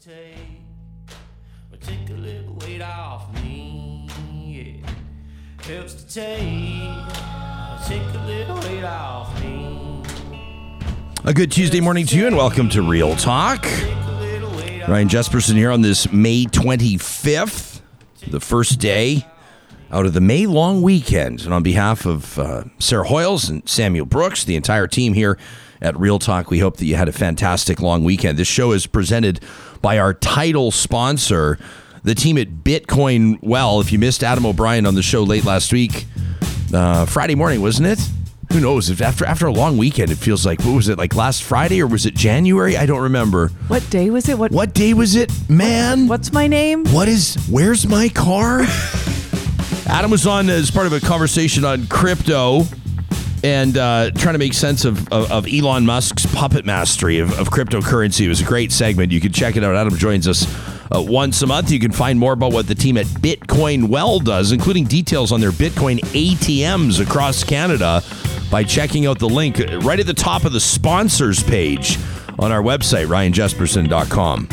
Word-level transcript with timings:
take, 0.00 0.36
take 1.80 2.10
a 2.10 2.12
little 2.12 2.54
weight 2.54 2.80
off 2.80 3.32
me. 3.42 4.08
Yeah. 4.44 4.88
Helps 5.62 5.94
to 5.94 6.06
take, 6.06 6.38
take 7.84 8.02
a 8.14 8.24
little 8.24 8.56
weight 8.60 8.84
off 8.84 9.42
me. 9.42 10.04
A 11.24 11.34
good 11.34 11.50
Tuesday 11.50 11.80
morning 11.80 12.06
to 12.06 12.16
you, 12.16 12.28
and 12.28 12.36
welcome 12.36 12.68
to 12.70 12.82
Real 12.82 13.16
Talk. 13.16 13.64
Ryan 13.64 15.08
Jesperson 15.08 15.54
here 15.54 15.72
on 15.72 15.82
this 15.82 16.12
May 16.12 16.44
25th, 16.44 17.80
the 18.28 18.40
first 18.40 18.78
day 18.78 19.26
out 19.90 20.06
of 20.06 20.12
the 20.12 20.20
May 20.20 20.46
long 20.46 20.80
weekend. 20.80 21.42
And 21.42 21.52
on 21.52 21.64
behalf 21.64 22.06
of 22.06 22.38
uh, 22.38 22.64
Sarah 22.78 23.06
Hoyles 23.06 23.50
and 23.50 23.68
Samuel 23.68 24.06
Brooks, 24.06 24.44
the 24.44 24.54
entire 24.54 24.86
team 24.86 25.12
here 25.12 25.38
at 25.80 25.98
Real 25.98 26.18
Talk, 26.18 26.50
we 26.50 26.58
hope 26.58 26.76
that 26.78 26.86
you 26.86 26.96
had 26.96 27.08
a 27.08 27.12
fantastic 27.12 27.80
long 27.80 28.04
weekend. 28.04 28.38
This 28.38 28.48
show 28.48 28.72
is 28.72 28.86
presented 28.86 29.40
by 29.80 29.98
our 29.98 30.14
title 30.14 30.70
sponsor, 30.70 31.58
the 32.02 32.14
team 32.14 32.38
at 32.38 32.48
Bitcoin 32.64 33.38
Well. 33.42 33.80
If 33.80 33.92
you 33.92 33.98
missed 33.98 34.24
Adam 34.24 34.46
O'Brien 34.46 34.86
on 34.86 34.94
the 34.94 35.02
show 35.02 35.22
late 35.22 35.44
last 35.44 35.72
week, 35.72 36.06
uh, 36.72 37.06
Friday 37.06 37.34
morning, 37.34 37.60
wasn't 37.60 37.88
it? 37.88 38.00
Who 38.52 38.60
knows? 38.60 38.88
If 38.88 39.02
after 39.02 39.26
after 39.26 39.46
a 39.46 39.52
long 39.52 39.76
weekend, 39.76 40.10
it 40.10 40.16
feels 40.16 40.46
like 40.46 40.60
what 40.60 40.74
was 40.74 40.88
it 40.88 40.96
like 40.96 41.14
last 41.14 41.42
Friday 41.42 41.82
or 41.82 41.86
was 41.86 42.06
it 42.06 42.14
January? 42.14 42.78
I 42.78 42.86
don't 42.86 43.02
remember. 43.02 43.48
What 43.68 43.88
day 43.90 44.08
was 44.08 44.26
it? 44.28 44.38
What? 44.38 44.52
What 44.52 44.72
day 44.72 44.94
was 44.94 45.16
it, 45.16 45.30
man? 45.50 46.08
What's 46.08 46.32
my 46.32 46.46
name? 46.46 46.84
What 46.86 47.08
is? 47.08 47.34
Where's 47.50 47.86
my 47.86 48.08
car? 48.08 48.62
Adam 49.86 50.10
was 50.10 50.26
on 50.26 50.48
as 50.48 50.70
part 50.70 50.86
of 50.86 50.94
a 50.94 51.00
conversation 51.00 51.64
on 51.64 51.86
crypto 51.88 52.62
and 53.44 53.76
uh, 53.76 54.10
trying 54.12 54.34
to 54.34 54.38
make 54.38 54.54
sense 54.54 54.84
of, 54.84 55.10
of, 55.12 55.30
of 55.30 55.46
Elon 55.52 55.86
Musk's 55.86 56.26
puppet 56.26 56.64
mastery 56.64 57.18
of, 57.18 57.38
of 57.38 57.50
cryptocurrency. 57.50 58.24
It 58.26 58.28
was 58.28 58.40
a 58.40 58.44
great 58.44 58.72
segment. 58.72 59.12
You 59.12 59.20
can 59.20 59.32
check 59.32 59.56
it 59.56 59.64
out. 59.64 59.74
Adam 59.74 59.96
joins 59.96 60.26
us 60.26 60.46
uh, 60.94 61.02
once 61.02 61.42
a 61.42 61.46
month. 61.46 61.70
You 61.70 61.78
can 61.78 61.92
find 61.92 62.18
more 62.18 62.32
about 62.32 62.52
what 62.52 62.66
the 62.66 62.74
team 62.74 62.96
at 62.96 63.06
Bitcoin 63.06 63.88
Well 63.88 64.18
does, 64.18 64.52
including 64.52 64.84
details 64.84 65.32
on 65.32 65.40
their 65.40 65.52
Bitcoin 65.52 65.98
ATMs 65.98 67.00
across 67.00 67.44
Canada, 67.44 68.02
by 68.50 68.64
checking 68.64 69.06
out 69.06 69.18
the 69.18 69.28
link 69.28 69.58
right 69.82 70.00
at 70.00 70.06
the 70.06 70.14
top 70.14 70.44
of 70.44 70.52
the 70.52 70.60
sponsors 70.60 71.42
page 71.42 71.98
on 72.38 72.50
our 72.50 72.62
website, 72.62 73.06
ryanjesperson.com. 73.06 74.48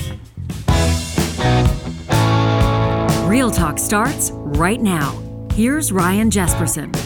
Real 3.30 3.52
Talk 3.52 3.80
starts 3.80 4.32
right 4.34 4.82
now. 4.82 5.22
Here's 5.54 5.92
Ryan 5.92 6.30
Jesperson. 6.30 7.05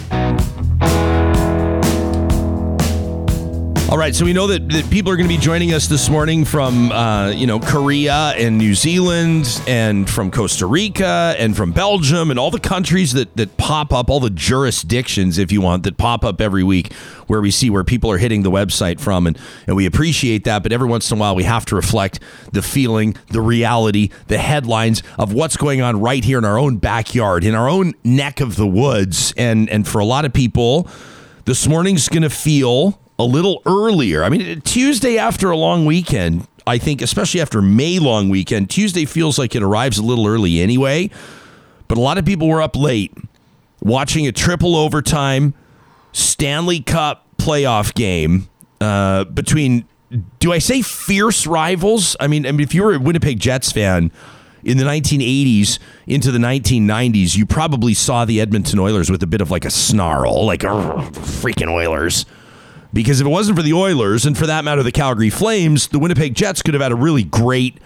All 3.90 3.98
right, 3.98 4.14
so 4.14 4.24
we 4.24 4.34
know 4.34 4.46
that, 4.46 4.70
that 4.70 4.88
people 4.92 5.12
are 5.12 5.16
going 5.16 5.28
to 5.28 5.36
be 5.36 5.42
joining 5.42 5.74
us 5.74 5.88
this 5.88 6.10
morning 6.10 6.46
from, 6.46 6.92
uh, 6.92 7.30
you 7.32 7.48
know, 7.48 7.60
Korea 7.60 8.36
and 8.38 8.56
New 8.56 8.76
Zealand 8.76 9.60
and 9.66 10.08
from 10.08 10.30
Costa 10.30 10.68
Rica 10.68 11.34
and 11.40 11.58
from 11.58 11.72
Belgium 11.72 12.30
and 12.30 12.40
all 12.40 12.52
the 12.52 12.60
countries 12.60 13.14
that, 13.14 13.36
that 13.36 13.58
pop 13.58 13.92
up, 13.92 14.12
all 14.12 14.20
the 14.20 14.30
jurisdictions, 14.30 15.40
if 15.40 15.52
you 15.52 15.60
want, 15.62 15.82
that 15.86 15.98
pop 15.98 16.24
up 16.24 16.40
every 16.40 16.64
week 16.64 16.94
where 17.26 17.42
we 17.42 17.50
see 17.50 17.72
where 17.72 17.84
people 17.84 18.12
are 18.12 18.20
hitting 18.20 18.44
the 18.44 18.52
website 18.52 19.00
from. 19.00 19.26
And, 19.26 19.36
and 19.66 19.76
we 19.76 19.88
appreciate 19.88 20.44
that. 20.44 20.62
But 20.62 20.72
every 20.72 20.88
once 20.88 21.10
in 21.10 21.18
a 21.18 21.20
while, 21.20 21.36
we 21.36 21.46
have 21.46 21.66
to 21.66 21.76
reflect 21.76 22.20
the 22.54 22.62
feeling, 22.62 23.16
the 23.32 23.42
reality, 23.42 24.12
the 24.28 24.38
headlines 24.38 25.02
of 25.18 25.34
what's 25.34 25.58
going 25.58 25.82
on 25.82 26.00
right 26.00 26.24
here 26.24 26.38
in 26.38 26.46
our 26.46 26.60
own 26.60 26.78
backyard, 26.78 27.44
in 27.44 27.56
our 27.56 27.68
own 27.68 27.96
neck 28.04 28.40
of 28.40 28.56
the 28.56 28.68
woods. 28.68 29.34
And, 29.36 29.68
and 29.68 29.88
for 29.88 29.98
a 29.98 30.06
lot 30.06 30.26
of 30.26 30.34
people, 30.34 30.88
this 31.46 31.68
morning's 31.68 32.08
going 32.08 32.22
to 32.22 32.30
feel 32.30 33.00
a 33.20 33.24
little 33.24 33.62
earlier. 33.66 34.24
I 34.24 34.30
mean, 34.30 34.62
Tuesday 34.62 35.18
after 35.18 35.52
a 35.52 35.58
long 35.58 35.86
weekend, 35.86 36.48
I 36.66 36.78
think, 36.78 37.02
especially 37.02 37.42
after 37.42 37.62
May 37.62 38.00
long 38.00 38.30
weekend, 38.30 38.70
Tuesday 38.70 39.04
feels 39.06 39.38
like 39.38 39.56
it 39.56 39.62
arrives 39.62 39.98
a 39.98 40.04
little 40.04 40.26
early 40.26 40.62
anyway. 40.62 41.10
But 41.90 41.98
a 41.98 42.02
lot 42.02 42.18
of 42.18 42.26
people 42.26 42.48
were 42.48 42.62
up 42.62 42.76
late 42.76 43.14
watching 43.82 44.26
a 44.26 44.32
triple 44.32 44.76
overtime 44.76 45.54
Stanley 46.14 46.80
Cup 46.80 47.26
playoff 47.38 47.94
game 47.94 48.48
uh, 48.80 49.26
between, 49.26 49.86
do 50.40 50.54
I 50.54 50.60
say 50.60 50.82
fierce 50.82 51.46
rivals? 51.46 52.16
I 52.20 52.28
mean, 52.28 52.46
I 52.46 52.52
mean, 52.52 52.62
if 52.62 52.74
you 52.74 52.84
were 52.84 52.94
a 52.94 53.00
Winnipeg 53.00 53.40
Jets 53.40 53.72
fan, 53.72 54.12
in 54.64 54.78
the 54.78 54.84
1980s 54.84 55.80
into 56.06 56.32
the 56.32 56.38
1990s, 56.38 57.38
you 57.38 57.46
probably 57.46 57.94
saw 57.94 58.26
the 58.26 58.42
Edmonton 58.42 58.78
Oilers 58.78 59.10
with 59.10 59.24
a 59.24 59.28
bit 59.28 59.40
of 59.42 59.52
like 59.52 59.64
a 59.64 59.70
snarl, 59.70 60.46
like 60.46 60.62
freaking 60.62 61.70
Oilers. 61.70 62.26
Because 62.92 63.22
if 63.22 63.28
it 63.28 63.30
wasn't 63.30 63.58
for 63.58 63.64
the 63.64 63.74
Oilers, 63.74 64.26
and 64.26 64.38
for 64.38 64.48
that 64.48 64.64
matter, 64.64 64.82
the 64.82 64.92
Calgary 64.92 65.30
Flames, 65.30 65.88
the 65.90 66.00
Winnipeg 66.00 66.34
Jets 66.34 66.62
could 66.62 66.74
have 66.74 66.82
had 66.82 66.92
a 66.92 66.96
really 66.96 67.24
great 67.24 67.78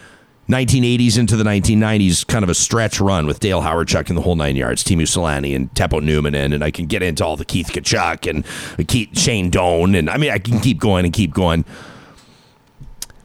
1980s 0.50 1.18
into 1.18 1.38
the 1.38 1.44
1990s 1.44 2.28
kind 2.28 2.44
of 2.44 2.50
a 2.50 2.54
stretch 2.54 3.00
run 3.00 3.26
with 3.26 3.40
Dale 3.40 3.62
Hawerchuk 3.62 4.10
and 4.10 4.18
the 4.18 4.22
whole 4.22 4.36
nine 4.36 4.56
yards, 4.56 4.84
Teemu 4.84 5.04
Selanne 5.04 5.56
and 5.56 5.74
Teppo 5.74 6.02
Numminen, 6.02 6.54
and 6.54 6.64
I 6.64 6.72
can 6.72 6.86
get 6.86 7.02
into 7.02 7.26
all 7.26 7.38
the 7.38 7.46
Keith 7.46 7.68
Tkachuk 7.68 8.30
and 8.30 8.88
Keith, 8.88 9.18
Shane 9.18 9.50
Doan, 9.50 9.96
and 9.96 10.10
I 10.10 10.18
mean 10.18 10.32
I 10.32 10.40
can 10.40 10.60
keep 10.60 10.80
going 10.80 11.06
and 11.06 11.14
keep 11.14 11.34
going. 11.34 11.64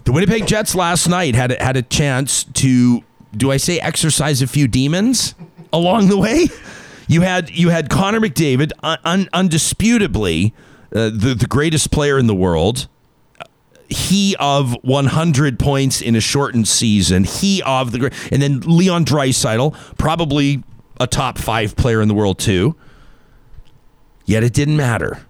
The 0.04 0.12
Winnipeg 0.12 0.46
Jets 0.46 0.74
last 0.74 1.08
night 1.08 1.34
had 1.34 1.52
a, 1.52 1.62
had 1.62 1.76
a 1.76 1.82
chance 1.82 2.44
to, 2.44 3.02
do 3.36 3.50
I 3.50 3.56
say, 3.56 3.78
exercise 3.80 4.40
a 4.40 4.46
few 4.46 4.68
demons 4.68 5.34
along 5.72 6.08
the 6.08 6.16
way. 6.16 6.48
You 7.08 7.22
had 7.22 7.50
you 7.50 7.70
had 7.70 7.90
Connor 7.90 8.20
McDavid, 8.20 8.72
un, 8.82 8.98
un, 9.04 9.28
undisputably 9.34 10.52
uh, 10.94 11.10
the 11.10 11.36
the 11.38 11.46
greatest 11.46 11.90
player 11.90 12.18
in 12.18 12.26
the 12.26 12.34
world. 12.34 12.88
He 13.90 14.36
of 14.38 14.76
100 14.82 15.58
points 15.58 16.02
in 16.02 16.14
a 16.14 16.20
shortened 16.20 16.68
season. 16.68 17.24
He 17.24 17.62
of 17.62 17.92
the 17.92 17.98
great, 17.98 18.12
and 18.30 18.42
then 18.42 18.60
Leon 18.60 19.06
Draisaitl, 19.06 19.96
probably 19.96 20.62
a 21.00 21.06
top 21.06 21.38
five 21.38 21.74
player 21.74 22.02
in 22.02 22.08
the 22.08 22.14
world 22.14 22.38
too. 22.38 22.76
Yet 24.26 24.44
it 24.44 24.52
didn't 24.52 24.76
matter. 24.76 25.22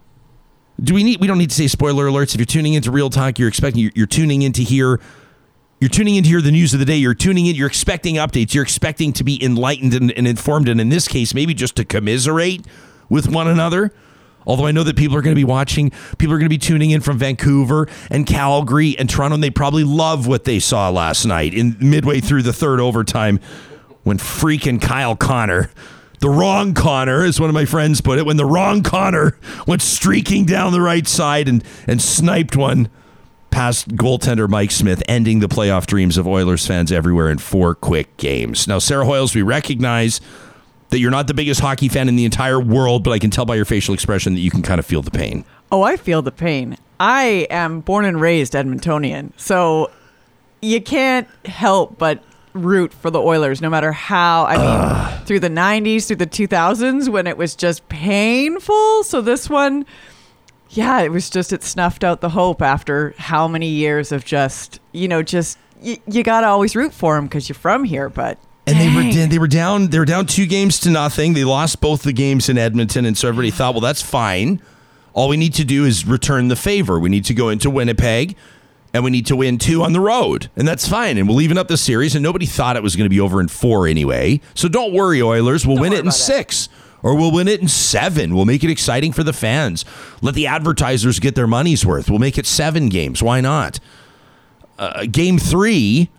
Do 0.81 0.95
we 0.95 1.03
need? 1.03 1.21
We 1.21 1.27
don't 1.27 1.39
need 1.39 1.51
to 1.51 1.57
say 1.57 1.67
spoiler 1.67 2.07
alerts. 2.07 2.35
If 2.35 2.37
you're 2.37 2.47
tuning 2.47 2.75
into 2.75 2.91
Real 2.91 3.11
Talk, 3.11 3.39
you're 3.39 3.49
expecting 3.49 3.83
you're, 3.83 3.93
you're 3.95 4.07
tuning 4.07 4.43
in 4.43 4.53
to 4.55 4.63
hear. 4.63 5.01
You're 5.81 5.89
tuning 5.91 6.17
in 6.17 6.25
to 6.25 6.29
hear 6.29 6.41
the 6.41 6.51
news 6.51 6.73
of 6.73 6.81
the 6.81 6.85
day. 6.85 6.97
You're 6.97 7.15
tuning 7.15 7.47
in. 7.47 7.55
You're 7.55 7.69
expecting 7.69 8.17
updates. 8.17 8.55
You're 8.55 8.65
expecting 8.65 9.13
to 9.15 9.25
be 9.25 9.43
enlightened 9.43 9.95
and, 9.95 10.11
and 10.13 10.27
informed, 10.27 10.69
and 10.69 10.81
in 10.81 10.89
this 10.89 11.07
case, 11.07 11.35
maybe 11.35 11.55
just 11.55 11.77
to 11.77 11.85
commiserate 11.85 12.65
with 13.09 13.29
one 13.29 13.47
another. 13.47 13.93
Although 14.48 14.66
I 14.66 14.72
know 14.72 14.82
that 14.82 14.97
people 14.97 15.16
are 15.16 15.22
going 15.22 15.36
to 15.36 15.38
be 15.38 15.44
watching, 15.44 15.91
people 16.16 16.34
are 16.34 16.38
going 16.38 16.47
to 16.47 16.48
be 16.48 16.59
tuning 16.59 16.91
in 16.91 17.03
from 17.03 17.19
Vancouver 17.19 17.86
and 18.10 18.26
Calgary 18.26 18.98
and 18.98 19.09
Toronto, 19.09 19.34
and 19.34 19.44
they 19.44 19.50
probably 19.50 19.84
love 19.84 20.26
what 20.26 20.44
they 20.44 20.59
saw 20.59 20.88
last 20.88 21.26
night 21.26 21.53
in 21.53 21.76
midway 21.78 22.20
through 22.20 22.42
the 22.42 22.53
third 22.53 22.81
overtime 22.81 23.38
when 24.04 24.16
freaking 24.16 24.81
Kyle 24.81 25.14
Connor, 25.14 25.70
the 26.20 26.31
wrong 26.31 26.72
Connor, 26.72 27.25
as 27.25 27.38
one 27.38 27.50
of 27.50 27.54
my 27.54 27.66
friends 27.66 28.00
put 28.00 28.19
it, 28.19 28.25
when 28.25 28.38
the 28.38 28.47
wrong 28.47 28.82
Connor 28.82 29.38
went 29.66 29.82
streaking 29.82 30.47
down 30.47 30.72
the 30.72 30.80
right 30.80 31.06
side 31.06 31.47
and, 31.47 31.62
and 31.86 32.00
sniped 32.00 32.56
one 32.56 32.88
past 33.50 33.88
goaltender 33.97 34.48
Mike 34.48 34.70
Smith, 34.70 35.03
ending 35.09 35.41
the 35.41 35.48
playoff 35.48 35.86
dreams 35.86 36.16
of 36.16 36.26
Oilers 36.26 36.66
fans 36.66 36.91
everywhere 36.91 37.28
in 37.28 37.36
four 37.36 37.75
quick 37.75 38.16
games. 38.16 38.66
Now, 38.66 38.78
Sarah 38.78 39.04
Hoyles, 39.04 39.34
we 39.34 39.42
recognize 39.42 40.22
that 40.91 40.99
you're 40.99 41.10
not 41.10 41.26
the 41.26 41.34
biggest 41.34 41.60
hockey 41.60 41.88
fan 41.88 42.09
in 42.09 42.16
the 42.16 42.25
entire 42.25 42.60
world, 42.60 43.04
but 43.04 43.10
I 43.10 43.19
can 43.19 43.31
tell 43.31 43.44
by 43.44 43.54
your 43.56 43.65
facial 43.65 43.94
expression 43.94 44.34
that 44.34 44.41
you 44.41 44.50
can 44.50 44.62
kind 44.62 44.78
of 44.78 44.87
feel 44.87 45.03
the 45.03 45.10
pain. 45.10 45.44
Oh, 45.71 45.82
I 45.82 45.97
feel 45.97 46.22
the 46.22 46.32
pain. 46.32 46.76
I 46.99 47.47
am 47.50 47.81
born 47.81 48.04
and 48.04 48.21
raised 48.21 48.54
Edmontonian, 48.54 49.32
so 49.37 49.91
you 50.62 50.81
can't 50.81 51.28
help 51.44 51.98
but 51.98 52.22
root 52.54 52.93
for 52.93 53.10
the 53.10 53.21
Oilers, 53.21 53.60
no 53.60 53.69
matter 53.71 53.93
how. 53.93 54.47
I 54.47 54.56
mean, 55.16 55.27
through 55.27 55.41
the 55.41 55.50
'90s, 55.50 56.06
through 56.06 56.16
the 56.16 56.27
2000s, 56.27 57.09
when 57.09 57.27
it 57.27 57.37
was 57.37 57.54
just 57.54 57.88
painful. 57.88 59.04
So 59.04 59.21
this 59.21 59.48
one, 59.50 59.84
yeah, 60.71 61.00
it 61.00 61.12
was 61.12 61.31
just 61.31 61.53
it 61.53 61.62
snuffed 61.62 62.03
out 62.03 62.21
the 62.21 62.31
hope 62.31 62.62
after 62.62 63.15
how 63.19 63.47
many 63.47 63.69
years 63.69 64.10
of 64.10 64.25
just 64.25 64.81
you 64.93 65.06
know 65.06 65.22
just 65.22 65.59
y- 65.82 66.00
you 66.09 66.22
got 66.25 66.41
to 66.41 66.47
always 66.48 66.75
root 66.75 66.92
for 66.95 67.15
them 67.15 67.27
because 67.27 67.48
you're 67.48 67.54
from 67.54 67.84
here, 67.84 68.09
but. 68.09 68.39
And 68.68 68.80
they 68.80 68.94
were 68.94 69.26
they 69.28 69.38
were 69.38 69.48
down 69.48 69.88
they 69.88 69.98
were 69.98 70.04
down 70.04 70.26
two 70.26 70.47
games 70.47 70.78
to 70.80 70.91
nothing. 70.91 71.32
They 71.34 71.44
lost 71.44 71.80
both 71.80 72.03
the 72.03 72.12
games 72.12 72.48
in 72.48 72.59
Edmonton, 72.59 73.04
and 73.04 73.16
so 73.16 73.28
everybody 73.28 73.50
thought, 73.50 73.74
well, 73.74 73.80
that's 73.80 74.03
fine. 74.03 74.60
All 75.15 75.28
we 75.28 75.36
need 75.36 75.54
to 75.54 75.65
do 75.65 75.84
is 75.84 76.06
return 76.06 76.48
the 76.48 76.56
favor. 76.56 76.98
We 76.98 77.09
need 77.09 77.24
to 77.24 77.34
go 77.34 77.48
into 77.48 77.70
Winnipeg, 77.70 78.36
and 78.92 79.03
we 79.03 79.10
need 79.10 79.26
to 79.26 79.36
win 79.36 79.59
two 79.59 79.82
on 79.82 79.92
the 79.92 80.00
road, 80.00 80.50
and 80.54 80.68
that's 80.68 80.86
fine. 80.86 81.18
And 81.18 81.28
we'll 81.28 81.41
even 81.41 81.59
up 81.59 81.68
the 81.68 81.76
series. 81.76 82.15
And 82.15 82.22
nobody 82.22 82.47
thought 82.47 82.76
it 82.76 82.82
was 82.82 82.94
going 82.94 83.06
to 83.06 83.10
be 83.10 83.20
over 83.20 83.41
in 83.41 83.48
four 83.48 83.86
anyway. 83.86 84.41
So 84.54 84.68
don't 84.68 84.92
worry, 84.92 85.20
Oilers. 85.20 85.66
We'll 85.66 85.78
win 85.78 85.92
it 85.92 86.00
in 86.00 86.00
about 86.03 86.15
it. 86.15 86.18
six. 86.18 86.68
Or 87.00 87.15
we'll 87.15 87.30
win 87.32 87.47
it 87.47 87.60
in 87.60 87.68
seven. 87.68 88.34
We'll 88.34 88.44
make 88.44 88.65
it 88.65 88.70
exciting 88.70 89.12
for 89.12 89.22
the 89.22 89.32
fans. 89.32 89.84
Let 90.20 90.34
the 90.34 90.48
advertisers 90.48 91.20
get 91.20 91.36
their 91.36 91.47
money's 91.47 91.86
worth. 91.86 92.10
We'll 92.10 92.18
make 92.18 92.38
it 92.38 92.44
seven 92.47 92.88
games. 92.88 93.22
Why 93.22 93.41
not? 93.41 93.78
Uh, 94.78 95.06
game 95.06 95.38
three, 95.38 96.10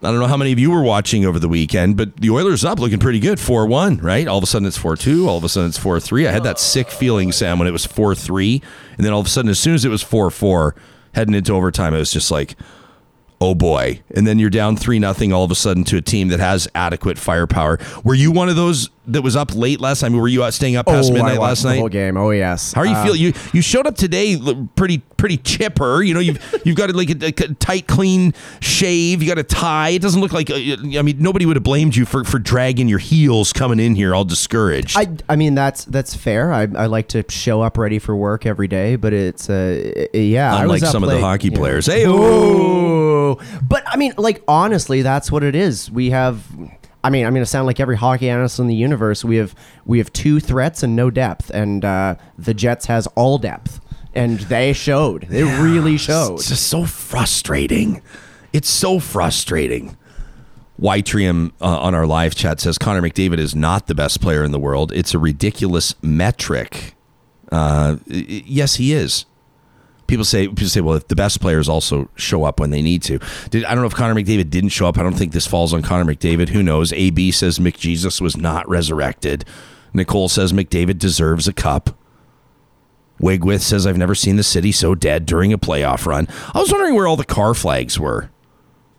I 0.00 0.10
don't 0.10 0.18
know 0.18 0.26
how 0.26 0.36
many 0.36 0.52
of 0.52 0.58
you 0.58 0.70
were 0.70 0.82
watching 0.82 1.24
over 1.24 1.38
the 1.38 1.48
weekend, 1.48 1.96
but 1.96 2.16
the 2.16 2.30
Oilers 2.30 2.64
up 2.64 2.78
looking 2.78 2.98
pretty 2.98 3.20
good, 3.20 3.38
four 3.38 3.66
one, 3.66 3.98
right? 3.98 4.26
All 4.26 4.38
of 4.38 4.44
a 4.44 4.46
sudden 4.46 4.66
it's 4.66 4.78
four 4.78 4.96
two. 4.96 5.28
All 5.28 5.36
of 5.36 5.44
a 5.44 5.48
sudden 5.48 5.68
it's 5.68 5.78
four 5.78 6.00
three. 6.00 6.26
I 6.26 6.32
had 6.32 6.44
that 6.44 6.58
sick 6.58 6.90
feeling, 6.90 7.30
Sam, 7.30 7.58
when 7.58 7.68
it 7.68 7.72
was 7.72 7.84
four 7.84 8.14
three, 8.14 8.62
and 8.96 9.04
then 9.04 9.12
all 9.12 9.20
of 9.20 9.26
a 9.26 9.30
sudden, 9.30 9.50
as 9.50 9.60
soon 9.60 9.74
as 9.74 9.84
it 9.84 9.90
was 9.90 10.02
four 10.02 10.30
four, 10.30 10.74
heading 11.14 11.34
into 11.34 11.52
overtime, 11.52 11.94
it 11.94 11.98
was 11.98 12.12
just 12.12 12.30
like, 12.30 12.56
oh 13.42 13.54
boy. 13.54 14.00
And 14.14 14.26
then 14.26 14.38
you're 14.38 14.50
down 14.50 14.76
3 14.76 14.98
nothing 15.00 15.32
all 15.32 15.44
of 15.44 15.50
a 15.50 15.56
sudden 15.56 15.82
to 15.84 15.96
a 15.96 16.00
team 16.00 16.28
that 16.28 16.38
has 16.38 16.68
adequate 16.74 17.18
firepower. 17.18 17.78
Were 18.04 18.14
you 18.14 18.30
one 18.30 18.48
of 18.48 18.56
those 18.56 18.88
that 19.08 19.22
was 19.22 19.34
up 19.34 19.54
late 19.54 19.80
last 19.80 20.02
night? 20.02 20.12
Were 20.12 20.28
you 20.28 20.44
out 20.44 20.54
staying 20.54 20.76
up 20.76 20.86
past 20.86 21.10
oh, 21.10 21.14
midnight 21.14 21.40
last 21.40 21.62
the 21.62 21.70
night? 21.70 21.78
whole 21.78 21.88
game. 21.88 22.16
Oh 22.16 22.30
yes. 22.30 22.72
How 22.72 22.82
are 22.82 22.86
you 22.86 22.92
Uh, 22.94 23.04
feel? 23.04 23.16
You 23.16 23.32
you 23.52 23.60
showed 23.62 23.86
up 23.86 23.96
today 23.96 24.38
pretty 24.76 24.98
pretty 25.16 25.36
chipper. 25.38 26.02
You 26.02 26.14
know 26.14 26.20
you've 26.20 26.60
you've 26.64 26.76
got 26.76 26.94
like 26.94 27.10
a, 27.10 27.26
a 27.26 27.32
tight, 27.54 27.86
clean 27.88 28.32
shave. 28.60 29.22
You 29.22 29.28
got 29.28 29.38
a 29.38 29.42
tie. 29.42 29.90
It 29.90 30.02
doesn't 30.02 30.20
look 30.20 30.32
like. 30.32 30.50
uh, 30.50 30.54
I 30.54 31.02
mean, 31.02 31.16
nobody 31.18 31.46
would 31.46 31.56
have 31.56 31.62
blamed 31.64 31.96
you 31.96 32.04
for 32.04 32.22
for 32.24 32.38
dragging 32.38 32.88
your 32.88 33.00
heels 33.00 33.52
coming 33.52 33.80
in 33.80 33.94
here 33.96 34.14
all 34.14 34.24
discouraged. 34.24 34.96
I, 34.96 35.08
I 35.28 35.34
mean 35.36 35.54
that's 35.54 35.84
that's 35.86 36.14
fair. 36.14 36.52
I, 36.52 36.62
I 36.76 36.86
like 36.86 37.08
to 37.08 37.24
show 37.28 37.60
up 37.62 37.78
ready 37.78 37.98
for 37.98 38.14
work 38.14 38.46
every 38.46 38.68
day, 38.68 38.94
but 38.96 39.12
it's 39.12 39.50
uh 39.50 40.06
yeah. 40.14 40.54
I 40.54 40.62
Unlike 40.62 40.82
some 40.82 41.02
of 41.02 41.10
the 41.10 41.20
hockey 41.20 41.50
know. 41.50 41.58
players. 41.58 41.86
Hey, 41.86 42.04
Ooh. 42.06 43.36
But 43.66 43.82
I 43.86 43.96
mean, 43.96 44.12
like 44.16 44.42
honestly, 44.46 45.02
that's 45.02 45.32
what 45.32 45.42
it 45.42 45.54
is. 45.56 45.90
We 45.90 46.10
have. 46.10 46.44
I 47.04 47.10
mean, 47.10 47.26
I'm 47.26 47.32
going 47.32 47.42
to 47.42 47.50
sound 47.50 47.66
like 47.66 47.80
every 47.80 47.96
hockey 47.96 48.28
analyst 48.28 48.58
in 48.58 48.68
the 48.68 48.74
universe. 48.74 49.24
We 49.24 49.36
have 49.36 49.54
we 49.84 49.98
have 49.98 50.12
two 50.12 50.40
threats 50.40 50.82
and 50.82 50.94
no 50.94 51.10
depth, 51.10 51.50
and 51.50 51.84
uh, 51.84 52.14
the 52.38 52.54
Jets 52.54 52.86
has 52.86 53.06
all 53.08 53.38
depth, 53.38 53.80
and 54.14 54.38
they 54.40 54.72
showed. 54.72 55.22
They 55.28 55.42
really 55.42 55.96
showed. 55.96 56.34
It's 56.34 56.48
just 56.48 56.68
so 56.68 56.84
frustrating. 56.84 58.02
It's 58.52 58.68
so 58.70 58.98
frustrating. 59.00 59.96
Ytrium 60.80 61.52
uh, 61.60 61.80
on 61.80 61.94
our 61.94 62.06
live 62.06 62.34
chat 62.34 62.60
says 62.60 62.78
Connor 62.78 63.02
McDavid 63.02 63.38
is 63.38 63.54
not 63.54 63.86
the 63.86 63.94
best 63.94 64.20
player 64.20 64.42
in 64.42 64.52
the 64.52 64.58
world. 64.58 64.92
It's 64.92 65.14
a 65.14 65.18
ridiculous 65.18 65.94
metric. 66.02 66.94
Uh, 67.50 67.96
yes, 68.06 68.76
he 68.76 68.92
is. 68.92 69.26
People 70.06 70.24
say 70.24 70.48
people 70.48 70.68
say, 70.68 70.80
well, 70.80 70.96
if 70.96 71.08
the 71.08 71.16
best 71.16 71.40
players 71.40 71.68
also 71.68 72.08
show 72.16 72.44
up 72.44 72.60
when 72.60 72.70
they 72.70 72.82
need 72.82 73.02
to. 73.04 73.18
Did, 73.50 73.64
I 73.64 73.74
don't 73.74 73.82
know 73.82 73.86
if 73.86 73.94
Connor 73.94 74.14
McDavid 74.14 74.50
didn't 74.50 74.70
show 74.70 74.86
up. 74.86 74.98
I 74.98 75.02
don't 75.02 75.14
think 75.14 75.32
this 75.32 75.46
falls 75.46 75.72
on 75.72 75.82
Connor 75.82 76.12
McDavid. 76.12 76.50
Who 76.50 76.62
knows? 76.62 76.92
AB 76.92 77.30
says 77.32 77.58
McJesus 77.58 78.20
was 78.20 78.36
not 78.36 78.68
resurrected. 78.68 79.44
Nicole 79.94 80.28
says 80.28 80.52
McDavid 80.52 80.98
deserves 80.98 81.46
a 81.46 81.52
cup. 81.52 81.96
Wigwith 83.20 83.60
says 83.60 83.86
I've 83.86 83.96
never 83.96 84.16
seen 84.16 84.36
the 84.36 84.42
city 84.42 84.72
so 84.72 84.94
dead 84.96 85.26
during 85.26 85.52
a 85.52 85.58
playoff 85.58 86.06
run. 86.06 86.26
I 86.52 86.58
was 86.58 86.72
wondering 86.72 86.94
where 86.94 87.06
all 87.06 87.16
the 87.16 87.24
car 87.24 87.54
flags 87.54 87.98
were. 87.98 88.30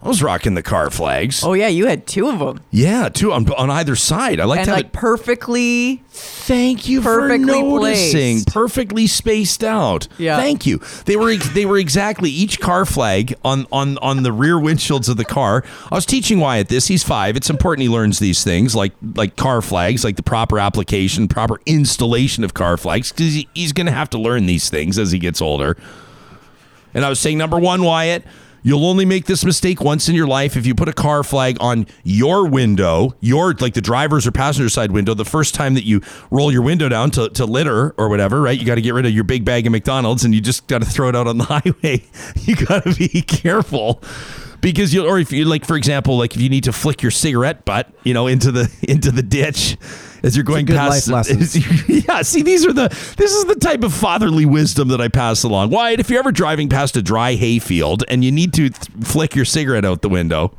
I 0.03 0.07
was 0.09 0.21
rocking 0.21 0.53
the 0.53 0.61
car 0.61 0.89
flags. 0.89 1.43
Oh 1.45 1.53
yeah, 1.53 1.69
you 1.69 1.87
had 1.87 2.05
two 2.05 2.27
of 2.27 2.39
them, 2.39 2.59
Yeah, 2.71 3.07
two 3.07 3.31
on, 3.31 3.49
on 3.53 3.69
either 3.71 3.95
side. 3.95 4.41
I 4.41 4.43
like 4.43 4.65
to 4.65 4.71
have 4.71 4.77
like 4.79 4.85
it. 4.87 4.91
perfectly. 4.91 6.03
Thank 6.09 6.89
you 6.89 7.01
perfectly 7.01 7.53
for 7.53 7.79
noticing. 7.79 8.35
placed. 8.35 8.47
Perfectly 8.53 9.07
spaced 9.07 9.63
out. 9.63 10.09
Yeah. 10.17 10.35
Thank 10.35 10.65
you. 10.65 10.79
They 11.05 11.15
were 11.15 11.37
they 11.37 11.65
were 11.65 11.77
exactly 11.77 12.29
each 12.29 12.59
car 12.59 12.85
flag 12.85 13.33
on 13.45 13.65
on 13.71 13.97
on 13.99 14.23
the 14.23 14.33
rear 14.33 14.55
windshields 14.55 15.07
of 15.07 15.15
the 15.15 15.23
car. 15.25 15.63
I 15.89 15.95
was 15.95 16.05
teaching 16.05 16.39
Wyatt 16.41 16.67
this. 16.67 16.87
He's 16.87 17.03
five. 17.03 17.37
It's 17.37 17.49
important 17.49 17.83
he 17.83 17.89
learns 17.89 18.19
these 18.19 18.43
things 18.43 18.75
like 18.75 18.91
like 19.15 19.37
car 19.37 19.61
flags, 19.61 20.03
like 20.03 20.17
the 20.17 20.23
proper 20.23 20.59
application, 20.59 21.29
proper 21.29 21.61
installation 21.65 22.43
of 22.43 22.53
car 22.53 22.75
flags, 22.75 23.13
because 23.13 23.33
he, 23.33 23.47
he's 23.53 23.71
going 23.71 23.87
to 23.87 23.93
have 23.93 24.09
to 24.09 24.17
learn 24.19 24.47
these 24.47 24.69
things 24.69 24.99
as 24.99 25.13
he 25.13 25.17
gets 25.19 25.41
older. 25.41 25.77
And 26.93 27.03
I 27.05 27.09
was 27.09 27.19
saying, 27.19 27.37
number 27.37 27.57
one, 27.57 27.83
Wyatt, 27.83 28.23
you'll 28.63 28.85
only 28.85 29.05
make 29.05 29.25
this 29.25 29.45
mistake 29.45 29.81
once 29.81 30.09
in 30.09 30.15
your 30.15 30.27
life 30.27 30.57
if 30.57 30.65
you 30.65 30.73
put 30.73 30.89
a 30.89 30.93
car 30.93 31.23
flag 31.23 31.57
on 31.59 31.85
your 32.03 32.47
window, 32.47 33.15
your 33.19 33.53
like 33.53 33.73
the 33.73 33.81
driver's 33.81 34.25
or 34.25 34.31
passenger 34.31 34.69
side 34.69 34.91
window, 34.91 35.13
the 35.13 35.25
first 35.25 35.53
time 35.53 35.73
that 35.75 35.83
you 35.83 36.01
roll 36.31 36.51
your 36.51 36.61
window 36.61 36.89
down 36.89 37.11
to, 37.11 37.29
to 37.29 37.45
litter 37.45 37.93
or 37.97 38.09
whatever, 38.09 38.41
right? 38.41 38.59
You 38.59 38.65
got 38.65 38.75
to 38.75 38.81
get 38.81 38.93
rid 38.93 39.05
of 39.05 39.11
your 39.11 39.23
big 39.23 39.45
bag 39.45 39.65
of 39.67 39.71
McDonald's 39.71 40.23
and 40.23 40.33
you 40.33 40.41
just 40.41 40.67
got 40.67 40.81
to 40.81 40.87
throw 40.87 41.09
it 41.09 41.15
out 41.15 41.27
on 41.27 41.37
the 41.37 41.43
highway. 41.83 42.03
You 42.41 42.55
got 42.55 42.83
to 42.85 42.95
be 42.95 43.21
careful. 43.21 44.01
Because 44.61 44.93
you, 44.93 45.05
or 45.05 45.19
if 45.19 45.33
you 45.33 45.43
like, 45.43 45.65
for 45.65 45.75
example, 45.75 46.17
like 46.17 46.35
if 46.35 46.41
you 46.41 46.47
need 46.47 46.63
to 46.63 46.71
flick 46.71 47.01
your 47.01 47.11
cigarette 47.11 47.65
butt, 47.65 47.89
you 48.03 48.13
know, 48.13 48.27
into 48.27 48.49
the 48.49 48.73
into 48.87 49.11
the 49.11 49.21
ditch 49.21 49.77
as 50.23 50.35
you're 50.35 50.43
going 50.43 50.65
past. 50.65 51.07
life 51.07 51.27
lessons. 51.29 51.87
yeah, 51.89 52.21
see, 52.21 52.41
these 52.41 52.65
are 52.65 52.73
the 52.73 52.87
this 53.17 53.31
is 53.33 53.45
the 53.45 53.55
type 53.55 53.83
of 53.83 53.93
fatherly 53.93 54.45
wisdom 54.45 54.87
that 54.87 55.01
I 55.01 55.09
pass 55.09 55.43
along. 55.43 55.69
Wyatt, 55.69 55.99
if 55.99 56.09
you're 56.09 56.19
ever 56.19 56.31
driving 56.31 56.69
past 56.69 56.95
a 56.97 57.01
dry 57.01 57.35
hayfield 57.35 58.03
and 58.07 58.23
you 58.23 58.31
need 58.31 58.53
to 58.53 58.69
th- 58.69 59.07
flick 59.07 59.35
your 59.35 59.45
cigarette 59.45 59.85
out 59.85 60.01
the 60.01 60.09
window, 60.09 60.55